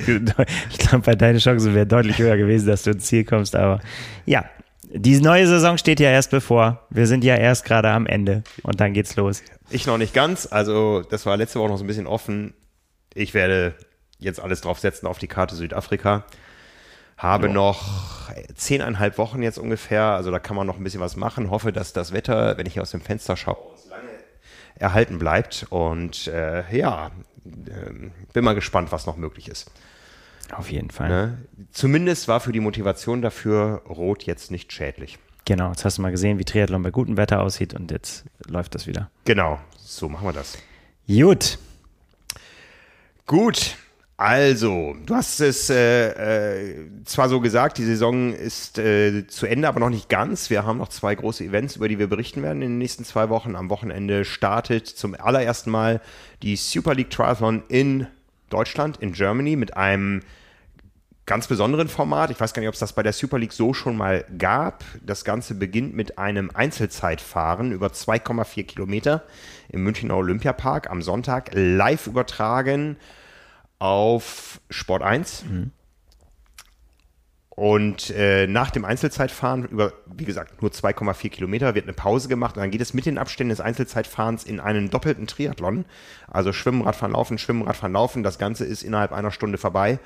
ich 0.70 0.78
glaube, 0.78 1.04
bei 1.06 1.16
deinen 1.16 1.40
Chancen 1.40 1.76
wäre 1.76 1.86
deutlich 1.86 2.18
höher 2.18 2.38
gewesen, 2.38 2.68
dass 2.68 2.84
du 2.84 2.92
ins 2.92 3.06
Ziel 3.06 3.26
kommst. 3.26 3.58
Aber 3.58 3.82
ja, 4.26 4.46
die 4.94 5.20
neue 5.20 5.48
Saison 5.48 5.78
steht 5.78 6.00
ja 6.00 6.10
erst 6.10 6.32
bevor. 6.32 6.86
Wir 6.90 7.08
sind 7.08 7.26
ja 7.26 7.36
erst 7.36 7.66
gerade 7.66 7.90
am 7.90 8.06
Ende 8.06 8.44
und 8.64 8.80
dann 8.80 8.94
geht's 8.94 9.18
los. 9.18 9.44
Ich 9.70 9.86
noch 9.86 9.98
nicht 9.98 10.14
ganz. 10.14 10.48
Also, 10.50 11.02
das 11.02 11.26
war 11.26 11.36
letzte 11.38 11.60
Woche 11.60 11.70
noch 11.70 11.78
so 11.78 11.84
ein 11.84 11.88
bisschen 11.88 12.08
offen 12.08 12.54
ich 13.14 13.34
werde 13.34 13.76
jetzt 14.20 14.40
alles 14.40 14.62
drauf 14.62 14.80
setzen 14.80 15.08
auf 15.08 15.18
die 15.18 15.28
Karte 15.28 15.56
Südafrika. 15.56 16.26
Habe 17.18 17.48
ja. 17.48 17.54
noch 17.54 18.32
zehneinhalb 18.56 19.18
Wochen 19.18 19.44
jetzt 19.44 19.60
ungefähr, 19.60 20.04
also 20.04 20.32
da 20.32 20.40
kann 20.40 20.56
man 20.56 20.66
noch 20.66 20.78
ein 20.78 20.84
bisschen 20.84 21.02
was 21.02 21.16
machen. 21.16 21.52
Hoffe, 21.52 21.72
dass 21.72 21.94
das 21.94 22.14
Wetter, 22.14 22.58
wenn 22.58 22.66
ich 22.66 22.74
hier 22.74 22.82
aus 22.82 22.92
dem 22.92 23.02
Fenster 23.02 23.38
schaue, 23.38 23.58
lange 23.90 24.10
erhalten 24.76 25.20
bleibt. 25.20 25.68
Und 25.70 26.28
äh, 26.28 26.64
ja, 26.76 27.12
äh, 27.46 28.10
bin 28.34 28.44
mal 28.44 28.56
gespannt, 28.56 28.92
was 28.92 29.06
noch 29.06 29.18
möglich 29.18 29.50
ist. 29.50 29.70
Auf 30.52 30.72
jeden 30.72 30.90
Fall. 30.90 31.10
Ne? 31.10 31.38
Zumindest 31.72 32.28
war 32.28 32.40
für 32.40 32.52
die 32.52 32.60
Motivation 32.60 33.22
dafür 33.22 33.84
Rot 33.88 34.24
jetzt 34.24 34.52
nicht 34.52 34.74
schädlich. 34.74 35.18
Genau, 35.46 35.70
jetzt 35.70 35.86
hast 35.86 35.98
du 35.98 36.02
mal 36.02 36.12
gesehen, 36.12 36.40
wie 36.40 36.46
Triathlon 36.46 36.84
bei 36.84 36.92
gutem 36.92 37.18
Wetter 37.18 37.42
aussieht 37.42 37.74
und 37.74 37.90
jetzt 37.92 38.26
läuft 38.48 38.76
das 38.76 38.88
wieder. 38.88 39.10
Genau, 39.26 39.60
so 39.78 40.08
machen 40.10 40.28
wir 40.28 40.34
das. 40.34 40.58
Gut, 41.08 41.58
Gut, 43.32 43.78
also, 44.18 44.94
du 45.06 45.16
hast 45.16 45.40
es 45.40 45.70
äh, 45.70 46.74
äh, 46.74 46.86
zwar 47.06 47.30
so 47.30 47.40
gesagt, 47.40 47.78
die 47.78 47.86
Saison 47.86 48.34
ist 48.34 48.78
äh, 48.78 49.26
zu 49.26 49.46
Ende, 49.46 49.70
aber 49.70 49.80
noch 49.80 49.90
nicht 49.90 50.10
ganz. 50.10 50.50
Wir 50.50 50.66
haben 50.66 50.80
noch 50.80 50.90
zwei 50.90 51.16
große 51.16 51.46
Events, 51.46 51.78
über 51.78 51.88
die 51.88 51.98
wir 51.98 52.08
berichten 52.08 52.44
werden 52.44 52.62
in 52.62 52.72
den 52.72 52.78
nächsten 52.78 53.06
zwei 53.06 53.30
Wochen. 53.30 53.56
Am 53.56 53.70
Wochenende 53.70 54.26
startet 54.26 54.86
zum 54.86 55.16
allerersten 55.16 55.72
Mal 55.72 56.02
die 56.44 56.58
Super 56.58 56.94
League 56.94 57.10
Triathlon 57.10 57.64
in 57.70 58.06
Deutschland, 58.50 58.98
in 58.98 59.14
Germany, 59.14 59.56
mit 59.56 59.78
einem 59.78 60.24
ganz 61.26 61.48
besonderen 61.48 61.88
Format. 61.88 62.32
Ich 62.32 62.40
weiß 62.42 62.54
gar 62.54 62.60
nicht, 62.60 62.68
ob 62.68 62.74
es 62.74 62.82
das 62.82 62.92
bei 62.92 63.04
der 63.04 63.14
Super 63.14 63.40
League 63.40 63.54
so 63.54 63.74
schon 63.74 63.96
mal 63.96 64.26
gab. 64.38 64.84
Das 65.02 65.24
Ganze 65.24 65.56
beginnt 65.56 65.96
mit 65.96 66.18
einem 66.18 66.52
Einzelzeitfahren 66.54 67.72
über 67.72 67.88
2,4 67.88 68.64
Kilometer 68.64 69.24
im 69.70 69.84
Münchner 69.84 70.18
Olympiapark 70.18 70.90
am 70.90 71.02
Sonntag 71.02 71.52
live 71.54 72.08
übertragen 72.08 72.98
auf 73.82 74.62
Sport 74.70 75.02
1. 75.02 75.46
Mhm. 75.46 75.72
Und 77.50 78.12
äh, 78.12 78.48
nach 78.48 78.72
dem 78.72 78.86
Einzelzeitfahren 78.86 79.66
über, 79.66 79.92
wie 80.06 80.24
gesagt, 80.24 80.62
nur 80.62 80.72
2,4 80.72 81.30
Kilometer 81.30 81.76
wird 81.76 81.86
eine 81.86 81.94
Pause 81.94 82.28
gemacht 82.30 82.56
und 82.56 82.62
dann 82.62 82.72
geht 82.72 82.82
es 82.82 82.94
mit 82.94 83.06
den 83.06 83.18
Abständen 83.18 83.50
des 83.50 83.60
Einzelzeitfahrens 83.60 84.44
in 84.44 84.60
einen 84.60 84.90
doppelten 84.90 85.28
Triathlon. 85.28 85.86
Also 86.28 86.54
Schwimmen, 86.54 86.84
Radfahren, 86.84 87.14
Laufen, 87.14 87.38
Schwimmen, 87.38 87.64
Radfahren, 87.64 87.94
Laufen. 87.94 88.24
Das 88.24 88.38
Ganze 88.38 88.66
ist 88.66 88.84
innerhalb 88.84 89.12
einer 89.12 89.32
Stunde 89.32 89.58
vorbei. 89.58 90.00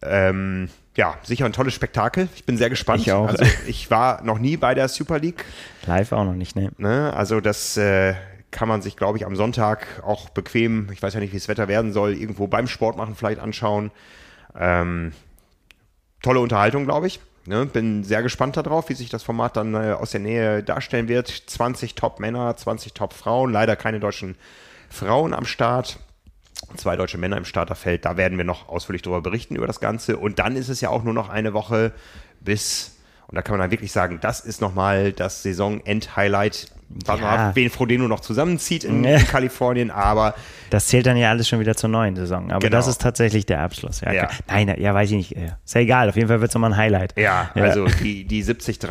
Ähm, 0.00 0.70
ja, 0.96 1.16
sicher 1.22 1.44
ein 1.44 1.52
tolles 1.52 1.74
Spektakel. 1.74 2.28
Ich 2.34 2.44
bin 2.44 2.56
sehr 2.56 2.70
gespannt. 2.70 3.02
Ich 3.02 3.12
auch. 3.12 3.28
Also, 3.28 3.44
ich 3.66 3.90
war 3.90 4.22
noch 4.22 4.38
nie 4.38 4.56
bei 4.56 4.74
der 4.74 4.88
Super 4.88 5.18
League. 5.18 5.44
Live 5.86 6.12
auch 6.12 6.24
noch 6.24 6.34
nicht, 6.34 6.56
ne? 6.56 6.72
ne? 6.78 7.12
Also 7.14 7.40
das 7.40 7.76
äh, 7.76 8.14
kann 8.52 8.68
man 8.68 8.82
sich, 8.82 8.96
glaube 8.96 9.18
ich, 9.18 9.26
am 9.26 9.34
Sonntag 9.34 10.02
auch 10.04 10.28
bequem, 10.28 10.88
ich 10.92 11.02
weiß 11.02 11.14
ja 11.14 11.20
nicht, 11.20 11.32
wie 11.32 11.38
das 11.38 11.48
Wetter 11.48 11.66
werden 11.66 11.92
soll, 11.92 12.14
irgendwo 12.14 12.46
beim 12.46 12.68
Sport 12.68 12.96
machen 12.96 13.16
vielleicht 13.16 13.40
anschauen. 13.40 13.90
Ähm, 14.56 15.12
tolle 16.22 16.38
Unterhaltung, 16.38 16.84
glaube 16.84 17.08
ich. 17.08 17.20
Ne, 17.44 17.66
bin 17.66 18.04
sehr 18.04 18.22
gespannt 18.22 18.56
darauf, 18.56 18.88
wie 18.88 18.94
sich 18.94 19.10
das 19.10 19.24
Format 19.24 19.56
dann 19.56 19.74
äh, 19.74 19.96
aus 19.98 20.12
der 20.12 20.20
Nähe 20.20 20.62
darstellen 20.62 21.08
wird. 21.08 21.26
20 21.28 21.96
Top-Männer, 21.96 22.56
20 22.56 22.94
Top-Frauen, 22.94 23.50
leider 23.50 23.74
keine 23.74 23.98
deutschen 23.98 24.36
Frauen 24.88 25.34
am 25.34 25.44
Start. 25.44 25.98
Zwei 26.76 26.94
deutsche 26.94 27.18
Männer 27.18 27.36
im 27.38 27.44
Starterfeld, 27.44 28.04
da 28.04 28.16
werden 28.16 28.38
wir 28.38 28.44
noch 28.44 28.68
ausführlich 28.68 29.02
darüber 29.02 29.22
berichten, 29.22 29.56
über 29.56 29.66
das 29.66 29.80
Ganze. 29.80 30.16
Und 30.16 30.38
dann 30.38 30.54
ist 30.54 30.68
es 30.68 30.80
ja 30.80 30.90
auch 30.90 31.02
nur 31.02 31.14
noch 31.14 31.28
eine 31.28 31.52
Woche 31.52 31.92
bis, 32.40 32.91
und 33.28 33.36
da 33.36 33.42
kann 33.42 33.54
man 33.54 33.60
dann 33.60 33.70
wirklich 33.70 33.92
sagen, 33.92 34.18
das 34.20 34.40
ist 34.40 34.60
nochmal 34.60 35.12
das 35.12 35.42
Saison-End-Highlight 35.42 36.72
ja. 37.06 37.16
mal, 37.16 37.50
wen 37.54 37.70
Frodeno 37.70 38.08
noch 38.08 38.20
zusammenzieht 38.20 38.84
in, 38.84 39.04
in, 39.04 39.26
Kalifornien, 39.26 39.90
aber. 39.90 40.34
Das 40.70 40.86
zählt 40.86 41.06
dann 41.06 41.16
ja 41.16 41.30
alles 41.30 41.48
schon 41.48 41.60
wieder 41.60 41.76
zur 41.76 41.90
neuen 41.90 42.16
Saison. 42.16 42.50
Aber 42.50 42.60
genau. 42.60 42.76
das 42.76 42.86
ist 42.86 43.00
tatsächlich 43.00 43.46
der 43.46 43.60
Abschluss. 43.60 44.00
Ja, 44.00 44.12
ja. 44.12 44.28
Nein, 44.48 44.74
ja, 44.78 44.94
weiß 44.94 45.10
ich 45.10 45.16
nicht. 45.16 45.32
Ist 45.32 45.74
ja 45.74 45.80
egal, 45.80 46.08
auf 46.08 46.16
jeden 46.16 46.28
Fall 46.28 46.40
wird 46.40 46.50
es 46.50 46.54
nochmal 46.54 46.72
ein 46.72 46.76
Highlight. 46.76 47.18
Ja, 47.18 47.50
ja. 47.54 47.62
also 47.62 47.86
die, 47.86 48.24
die 48.24 48.42
73 48.42 48.82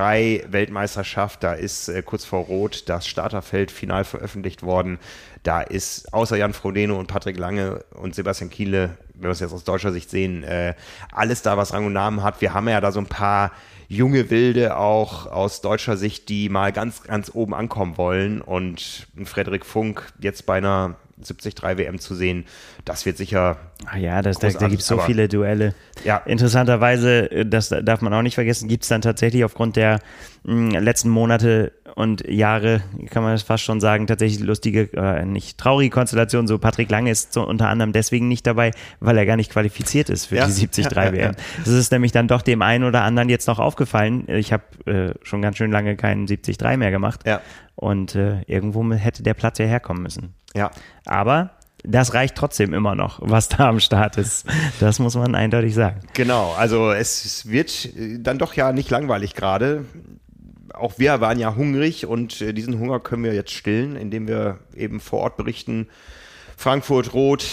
Weltmeisterschaft, 0.51 1.43
da 1.43 1.53
ist 1.53 1.89
äh, 1.89 2.01
kurz 2.01 2.25
vor 2.25 2.45
Rot 2.45 2.83
das 2.87 3.07
Starterfeld 3.07 3.71
final 3.71 4.03
veröffentlicht 4.03 4.63
worden. 4.63 4.99
Da 5.43 5.61
ist 5.61 6.13
außer 6.13 6.37
Jan 6.37 6.53
Frodeno 6.53 6.99
und 6.99 7.07
Patrick 7.07 7.37
Lange 7.37 7.83
und 7.95 8.13
Sebastian 8.13 8.51
Kiele, 8.51 8.91
wenn 9.15 9.23
wir 9.23 9.31
es 9.31 9.39
jetzt 9.39 9.53
aus 9.53 9.63
deutscher 9.63 9.91
Sicht 9.91 10.09
sehen, 10.09 10.43
äh, 10.43 10.75
alles 11.11 11.41
da, 11.41 11.57
was 11.57 11.73
Rang 11.73 11.87
und 11.87 11.93
Namen 11.93 12.21
hat. 12.21 12.41
Wir 12.41 12.53
haben 12.53 12.67
ja 12.69 12.79
da 12.79 12.91
so 12.91 12.99
ein 12.99 13.07
paar 13.07 13.51
junge 13.91 14.29
Wilde 14.29 14.77
auch 14.77 15.25
aus 15.25 15.59
deutscher 15.59 15.97
Sicht, 15.97 16.29
die 16.29 16.47
mal 16.47 16.71
ganz, 16.71 17.03
ganz 17.03 17.29
oben 17.33 17.53
ankommen 17.53 17.97
wollen. 17.97 18.41
Und 18.41 19.07
Frederik 19.25 19.65
Funk 19.65 20.13
jetzt 20.19 20.45
bei 20.45 20.57
einer 20.57 20.95
73 21.17 21.61
WM 21.77 21.99
zu 21.99 22.15
sehen, 22.15 22.45
das 22.85 23.05
wird 23.05 23.17
sicher. 23.17 23.57
Ach 23.85 23.95
ja, 23.95 24.21
das, 24.21 24.39
da, 24.39 24.49
da 24.49 24.67
gibt 24.67 24.81
es 24.81 24.87
so 24.87 24.97
viele 24.99 25.27
Duelle. 25.27 25.73
Ja. 26.03 26.17
Interessanterweise, 26.17 27.31
äh, 27.31 27.45
das 27.45 27.69
darf 27.69 28.01
man 28.01 28.13
auch 28.13 28.21
nicht 28.21 28.35
vergessen, 28.35 28.67
gibt 28.67 28.83
es 28.83 28.89
dann 28.89 29.01
tatsächlich 29.01 29.43
aufgrund 29.43 29.75
der 29.75 29.99
mh, 30.43 30.79
letzten 30.79 31.09
Monate 31.09 31.71
und 31.95 32.27
Jahre, 32.27 32.81
kann 33.09 33.23
man 33.23 33.37
fast 33.37 33.63
schon 33.63 33.79
sagen, 33.79 34.07
tatsächlich 34.07 34.39
lustige, 34.39 34.89
äh, 34.93 35.25
nicht 35.25 35.57
traurige 35.57 35.89
Konstellation. 35.89 36.47
So 36.47 36.57
Patrick 36.57 36.89
Lange 36.89 37.11
ist 37.11 37.33
so 37.33 37.45
unter 37.45 37.69
anderem 37.69 37.91
deswegen 37.91 38.27
nicht 38.27 38.47
dabei, 38.47 38.71
weil 38.99 39.17
er 39.17 39.25
gar 39.25 39.35
nicht 39.35 39.51
qualifiziert 39.51 40.09
ist 40.09 40.27
für 40.27 40.37
ja. 40.37 40.47
die 40.47 40.53
73 40.53 40.95
WM. 40.95 41.15
Ja, 41.15 41.31
Das 41.59 41.73
ist 41.73 41.91
nämlich 41.91 42.11
dann 42.11 42.27
doch 42.27 42.41
dem 42.41 42.61
einen 42.61 42.83
oder 42.83 43.03
anderen 43.03 43.29
jetzt 43.29 43.47
noch 43.47 43.59
aufgefallen. 43.59 44.25
Ich 44.27 44.53
habe 44.53 44.63
äh, 44.85 45.13
schon 45.23 45.41
ganz 45.41 45.57
schön 45.57 45.71
lange 45.71 45.95
keinen 45.95 46.25
73 46.25 46.77
mehr 46.77 46.91
gemacht. 46.91 47.21
Ja. 47.25 47.41
Und 47.75 48.15
äh, 48.15 48.41
irgendwo 48.43 48.89
hätte 48.93 49.23
der 49.23 49.33
Platz 49.33 49.57
ja 49.57 49.65
herkommen 49.65 50.03
müssen. 50.03 50.33
Ja. 50.55 50.71
Aber 51.05 51.51
das 51.83 52.13
reicht 52.13 52.35
trotzdem 52.35 52.73
immer 52.73 52.95
noch, 52.95 53.19
was 53.21 53.49
da 53.49 53.69
am 53.69 53.79
Start 53.79 54.17
ist. 54.17 54.45
Das 54.79 54.99
muss 54.99 55.15
man 55.15 55.35
eindeutig 55.35 55.73
sagen. 55.73 56.01
Genau, 56.13 56.53
also 56.57 56.91
es 56.91 57.49
wird 57.49 57.89
dann 58.19 58.37
doch 58.37 58.53
ja 58.53 58.71
nicht 58.71 58.89
langweilig 58.89 59.33
gerade 59.33 59.85
auch 60.73 60.97
wir 60.97 61.21
waren 61.21 61.39
ja 61.39 61.55
hungrig 61.55 62.05
und 62.05 62.41
äh, 62.41 62.53
diesen 62.53 62.79
Hunger 62.79 62.99
können 62.99 63.23
wir 63.23 63.33
jetzt 63.33 63.51
stillen, 63.51 63.95
indem 63.95 64.27
wir 64.27 64.59
eben 64.75 64.99
vor 64.99 65.19
Ort 65.19 65.37
berichten. 65.37 65.87
Frankfurt 66.57 67.13
rot, 67.13 67.45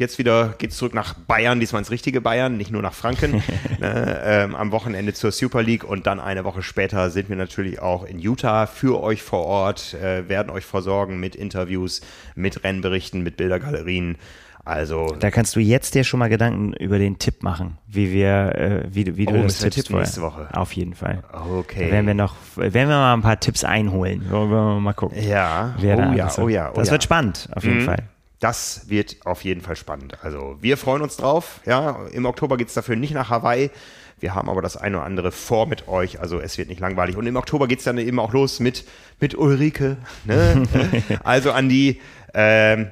Jetzt 0.00 0.16
wieder 0.16 0.54
geht 0.56 0.70
es 0.70 0.78
zurück 0.78 0.94
nach 0.94 1.12
Bayern, 1.12 1.60
diesmal 1.60 1.80
ins 1.80 1.90
richtige 1.90 2.22
Bayern, 2.22 2.56
nicht 2.56 2.70
nur 2.70 2.80
nach 2.80 2.94
Franken. 2.94 3.42
ne, 3.80 4.22
ähm, 4.24 4.54
am 4.54 4.72
Wochenende 4.72 5.12
zur 5.12 5.30
Super 5.30 5.62
League 5.62 5.84
und 5.84 6.06
dann 6.06 6.20
eine 6.20 6.42
Woche 6.44 6.62
später 6.62 7.10
sind 7.10 7.28
wir 7.28 7.36
natürlich 7.36 7.80
auch 7.80 8.04
in 8.04 8.18
Utah 8.18 8.64
für 8.64 9.02
euch 9.02 9.22
vor 9.22 9.44
Ort, 9.44 9.92
äh, 9.92 10.26
werden 10.26 10.48
euch 10.48 10.64
versorgen 10.64 11.20
mit 11.20 11.36
Interviews, 11.36 12.00
mit 12.34 12.64
Rennberichten, 12.64 13.22
mit 13.22 13.36
Bildergalerien. 13.36 14.16
Also 14.64 15.14
da 15.18 15.30
kannst 15.30 15.54
du 15.54 15.60
jetzt 15.60 15.94
dir 15.94 16.02
schon 16.04 16.18
mal 16.18 16.30
Gedanken 16.30 16.72
über 16.72 16.98
den 16.98 17.18
Tipp 17.18 17.42
machen, 17.42 17.76
wie 17.86 18.10
wir, 18.10 18.54
äh, 18.56 18.84
wie, 18.90 19.18
wie 19.18 19.26
du 19.26 19.34
oh, 19.34 19.42
das 19.42 19.58
Tipp 19.58 19.86
vorher. 19.86 20.00
nächste 20.00 20.22
Woche. 20.22 20.48
Auf 20.54 20.72
jeden 20.72 20.94
Fall. 20.94 21.24
Okay. 21.30 21.86
Da 21.86 21.92
werden 21.92 22.06
wir 22.06 22.14
noch, 22.14 22.36
werden 22.56 22.88
wir 22.88 22.96
mal 22.96 23.12
ein 23.12 23.22
paar 23.22 23.38
Tipps 23.38 23.64
einholen. 23.64 24.24
Wollen 24.30 24.50
wir 24.50 24.80
mal 24.80 24.94
gucken. 24.94 25.22
Ja. 25.22 25.74
Oh, 25.78 25.84
ja. 25.84 26.30
oh 26.38 26.48
ja. 26.48 26.70
Oh 26.70 26.76
das 26.76 26.88
ja. 26.88 26.92
wird 26.92 27.02
spannend, 27.02 27.50
auf 27.52 27.64
jeden 27.64 27.80
mhm. 27.80 27.84
Fall. 27.84 28.04
Das 28.40 28.88
wird 28.88 29.18
auf 29.26 29.44
jeden 29.44 29.60
Fall 29.60 29.76
spannend. 29.76 30.24
Also 30.24 30.56
wir 30.62 30.78
freuen 30.78 31.02
uns 31.02 31.18
drauf. 31.18 31.60
Ja, 31.66 32.06
im 32.12 32.24
Oktober 32.24 32.56
geht 32.56 32.68
es 32.68 32.74
dafür 32.74 32.96
nicht 32.96 33.12
nach 33.12 33.28
Hawaii. 33.28 33.70
Wir 34.18 34.34
haben 34.34 34.48
aber 34.48 34.62
das 34.62 34.78
eine 34.78 34.96
oder 34.96 35.06
andere 35.06 35.30
vor 35.30 35.66
mit 35.66 35.88
euch. 35.88 36.20
Also 36.20 36.40
es 36.40 36.56
wird 36.56 36.68
nicht 36.68 36.80
langweilig. 36.80 37.16
Und 37.16 37.26
im 37.26 37.36
Oktober 37.36 37.68
geht 37.68 37.80
es 37.80 37.84
dann 37.84 37.98
eben 37.98 38.18
auch 38.18 38.32
los 38.32 38.58
mit, 38.58 38.84
mit 39.20 39.34
Ulrike. 39.36 39.98
Ne? 40.24 40.66
also 41.24 41.52
an 41.52 41.68
die, 41.68 42.00
äh, 42.32 42.86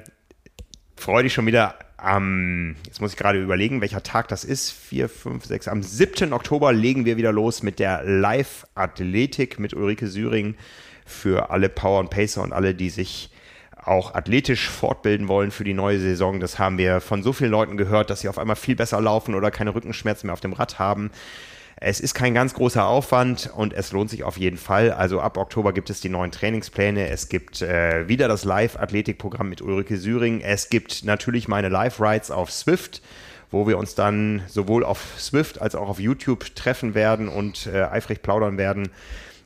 freue 0.95 1.23
dich 1.23 1.33
schon 1.33 1.47
wieder 1.47 1.75
am, 1.97 2.75
jetzt 2.85 3.01
muss 3.01 3.11
ich 3.11 3.17
gerade 3.17 3.41
überlegen, 3.41 3.81
welcher 3.81 4.03
Tag 4.03 4.27
das 4.27 4.43
ist. 4.43 4.71
Vier, 4.71 5.09
fünf, 5.09 5.45
sechs. 5.45 5.67
Am 5.67 5.81
7. 5.81 6.31
Oktober 6.31 6.73
legen 6.73 7.05
wir 7.05 7.17
wieder 7.17 7.31
los 7.31 7.63
mit 7.63 7.79
der 7.79 8.03
Live-Athletik 8.03 9.59
mit 9.59 9.73
Ulrike 9.73 10.07
Süring 10.07 10.55
für 11.05 11.49
alle 11.49 11.69
Power 11.69 12.01
und 12.01 12.11
Pacer 12.11 12.43
und 12.43 12.53
alle, 12.53 12.75
die 12.75 12.91
sich 12.91 13.31
auch 13.89 14.13
athletisch 14.13 14.69
fortbilden 14.69 15.27
wollen 15.27 15.51
für 15.51 15.63
die 15.63 15.73
neue 15.73 15.99
Saison. 15.99 16.39
Das 16.39 16.59
haben 16.59 16.77
wir 16.77 17.01
von 17.01 17.23
so 17.23 17.33
vielen 17.33 17.51
Leuten 17.51 17.75
gehört, 17.75 18.09
dass 18.09 18.21
sie 18.21 18.29
auf 18.29 18.37
einmal 18.37 18.55
viel 18.55 18.75
besser 18.75 19.01
laufen 19.01 19.35
oder 19.35 19.51
keine 19.51 19.73
Rückenschmerzen 19.73 20.27
mehr 20.27 20.33
auf 20.33 20.39
dem 20.39 20.53
Rad 20.53 20.79
haben. 20.79 21.11
Es 21.81 22.01
ist 22.01 22.13
kein 22.13 22.33
ganz 22.33 22.53
großer 22.53 22.85
Aufwand 22.85 23.49
und 23.55 23.73
es 23.73 23.93
lohnt 23.93 24.09
sich 24.09 24.23
auf 24.23 24.37
jeden 24.37 24.57
Fall. 24.57 24.91
Also 24.91 25.21
ab 25.21 25.37
Oktober 25.37 25.71
gibt 25.71 25.89
es 25.89 26.01
die 26.01 26.09
neuen 26.09 26.31
Trainingspläne. 26.31 27.07
Es 27.07 27.29
gibt 27.29 27.61
äh, 27.61 28.07
wieder 28.07 28.27
das 28.27 28.43
Live-Athletikprogramm 28.43 29.47
mit 29.47 29.61
Ulrike 29.61 29.97
Süring. 29.97 30.41
Es 30.41 30.69
gibt 30.69 31.05
natürlich 31.05 31.47
meine 31.47 31.69
Live-Rides 31.69 32.31
auf 32.31 32.51
Swift, 32.51 33.01
wo 33.49 33.65
wir 33.65 33.77
uns 33.77 33.95
dann 33.95 34.43
sowohl 34.47 34.83
auf 34.83 35.15
Swift 35.17 35.61
als 35.61 35.73
auch 35.73 35.87
auf 35.87 35.99
YouTube 35.99 36.53
treffen 36.53 36.95
werden 36.95 37.29
und 37.29 37.67
äh, 37.67 37.83
eifrig 37.83 38.21
plaudern 38.21 38.57
werden 38.57 38.89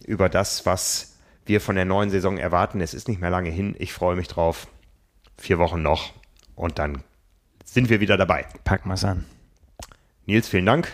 über 0.05 0.27
das, 0.27 0.65
was 0.65 1.12
wir 1.45 1.61
von 1.61 1.75
der 1.75 1.85
neuen 1.85 2.09
Saison 2.09 2.37
erwarten. 2.37 2.81
Es 2.81 2.93
ist 2.93 3.07
nicht 3.07 3.21
mehr 3.21 3.29
lange 3.29 3.49
hin. 3.49 3.75
Ich 3.79 3.93
freue 3.93 4.15
mich 4.15 4.27
drauf. 4.27 4.67
Vier 5.37 5.59
Wochen 5.59 5.81
noch 5.81 6.13
und 6.55 6.79
dann 6.79 7.03
sind 7.65 7.89
wir 7.89 7.99
wieder 7.99 8.17
dabei. 8.17 8.45
Packen 8.63 8.89
wir 8.89 8.93
es 8.93 9.03
an. 9.03 9.25
Nils, 10.25 10.47
vielen 10.47 10.65
Dank. 10.65 10.91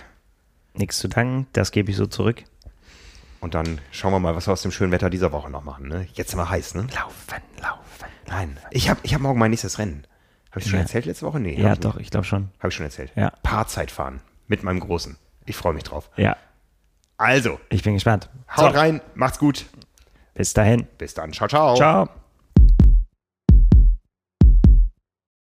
Nichts 0.73 0.99
zu 0.99 1.07
danken, 1.07 1.47
das 1.53 1.71
gebe 1.71 1.91
ich 1.91 1.97
so 1.97 2.05
zurück. 2.05 2.43
Und 3.41 3.53
dann 3.53 3.79
schauen 3.91 4.11
wir 4.11 4.19
mal, 4.19 4.35
was 4.35 4.47
wir 4.47 4.53
aus 4.53 4.61
dem 4.61 4.71
schönen 4.71 4.91
Wetter 4.91 5.09
dieser 5.09 5.31
Woche 5.31 5.49
noch 5.49 5.63
machen. 5.63 5.87
Ne? 5.87 6.07
Jetzt 6.13 6.35
mal 6.35 6.49
heiß, 6.49 6.75
ne? 6.75 6.87
Laufen, 6.93 7.43
laufen. 7.61 8.05
Nein, 8.27 8.57
ich 8.71 8.89
habe 8.89 8.99
ich 9.03 9.13
hab 9.13 9.21
morgen 9.21 9.39
mein 9.39 9.51
nächstes 9.51 9.79
Rennen. 9.79 10.05
Habe 10.51 10.61
ich 10.61 10.65
schon 10.65 10.75
ja. 10.75 10.81
erzählt 10.81 11.05
letzte 11.05 11.25
Woche? 11.25 11.39
Nee. 11.39 11.59
Ja, 11.59 11.73
ich 11.73 11.79
doch, 11.79 11.97
ich 11.97 12.09
glaube 12.09 12.25
schon. 12.25 12.49
Habe 12.59 12.69
ich 12.69 12.75
schon 12.75 12.85
erzählt. 12.85 13.11
Ja. 13.15 13.31
Paarzeit 13.43 13.91
fahren 13.91 14.21
mit 14.47 14.63
meinem 14.63 14.79
Großen. 14.79 15.17
Ich 15.45 15.55
freue 15.55 15.73
mich 15.73 15.83
drauf. 15.83 16.09
Ja. 16.15 16.37
Also. 17.17 17.59
Ich 17.69 17.83
bin 17.83 17.93
gespannt. 17.93 18.29
Haut 18.55 18.73
so. 18.73 18.79
rein, 18.79 19.01
macht's 19.15 19.39
gut. 19.39 19.65
Bis 20.33 20.53
dahin. 20.53 20.87
Bis 20.97 21.13
dann. 21.13 21.33
Ciao, 21.33 21.47
ciao. 21.47 21.75
Ciao. 21.75 22.09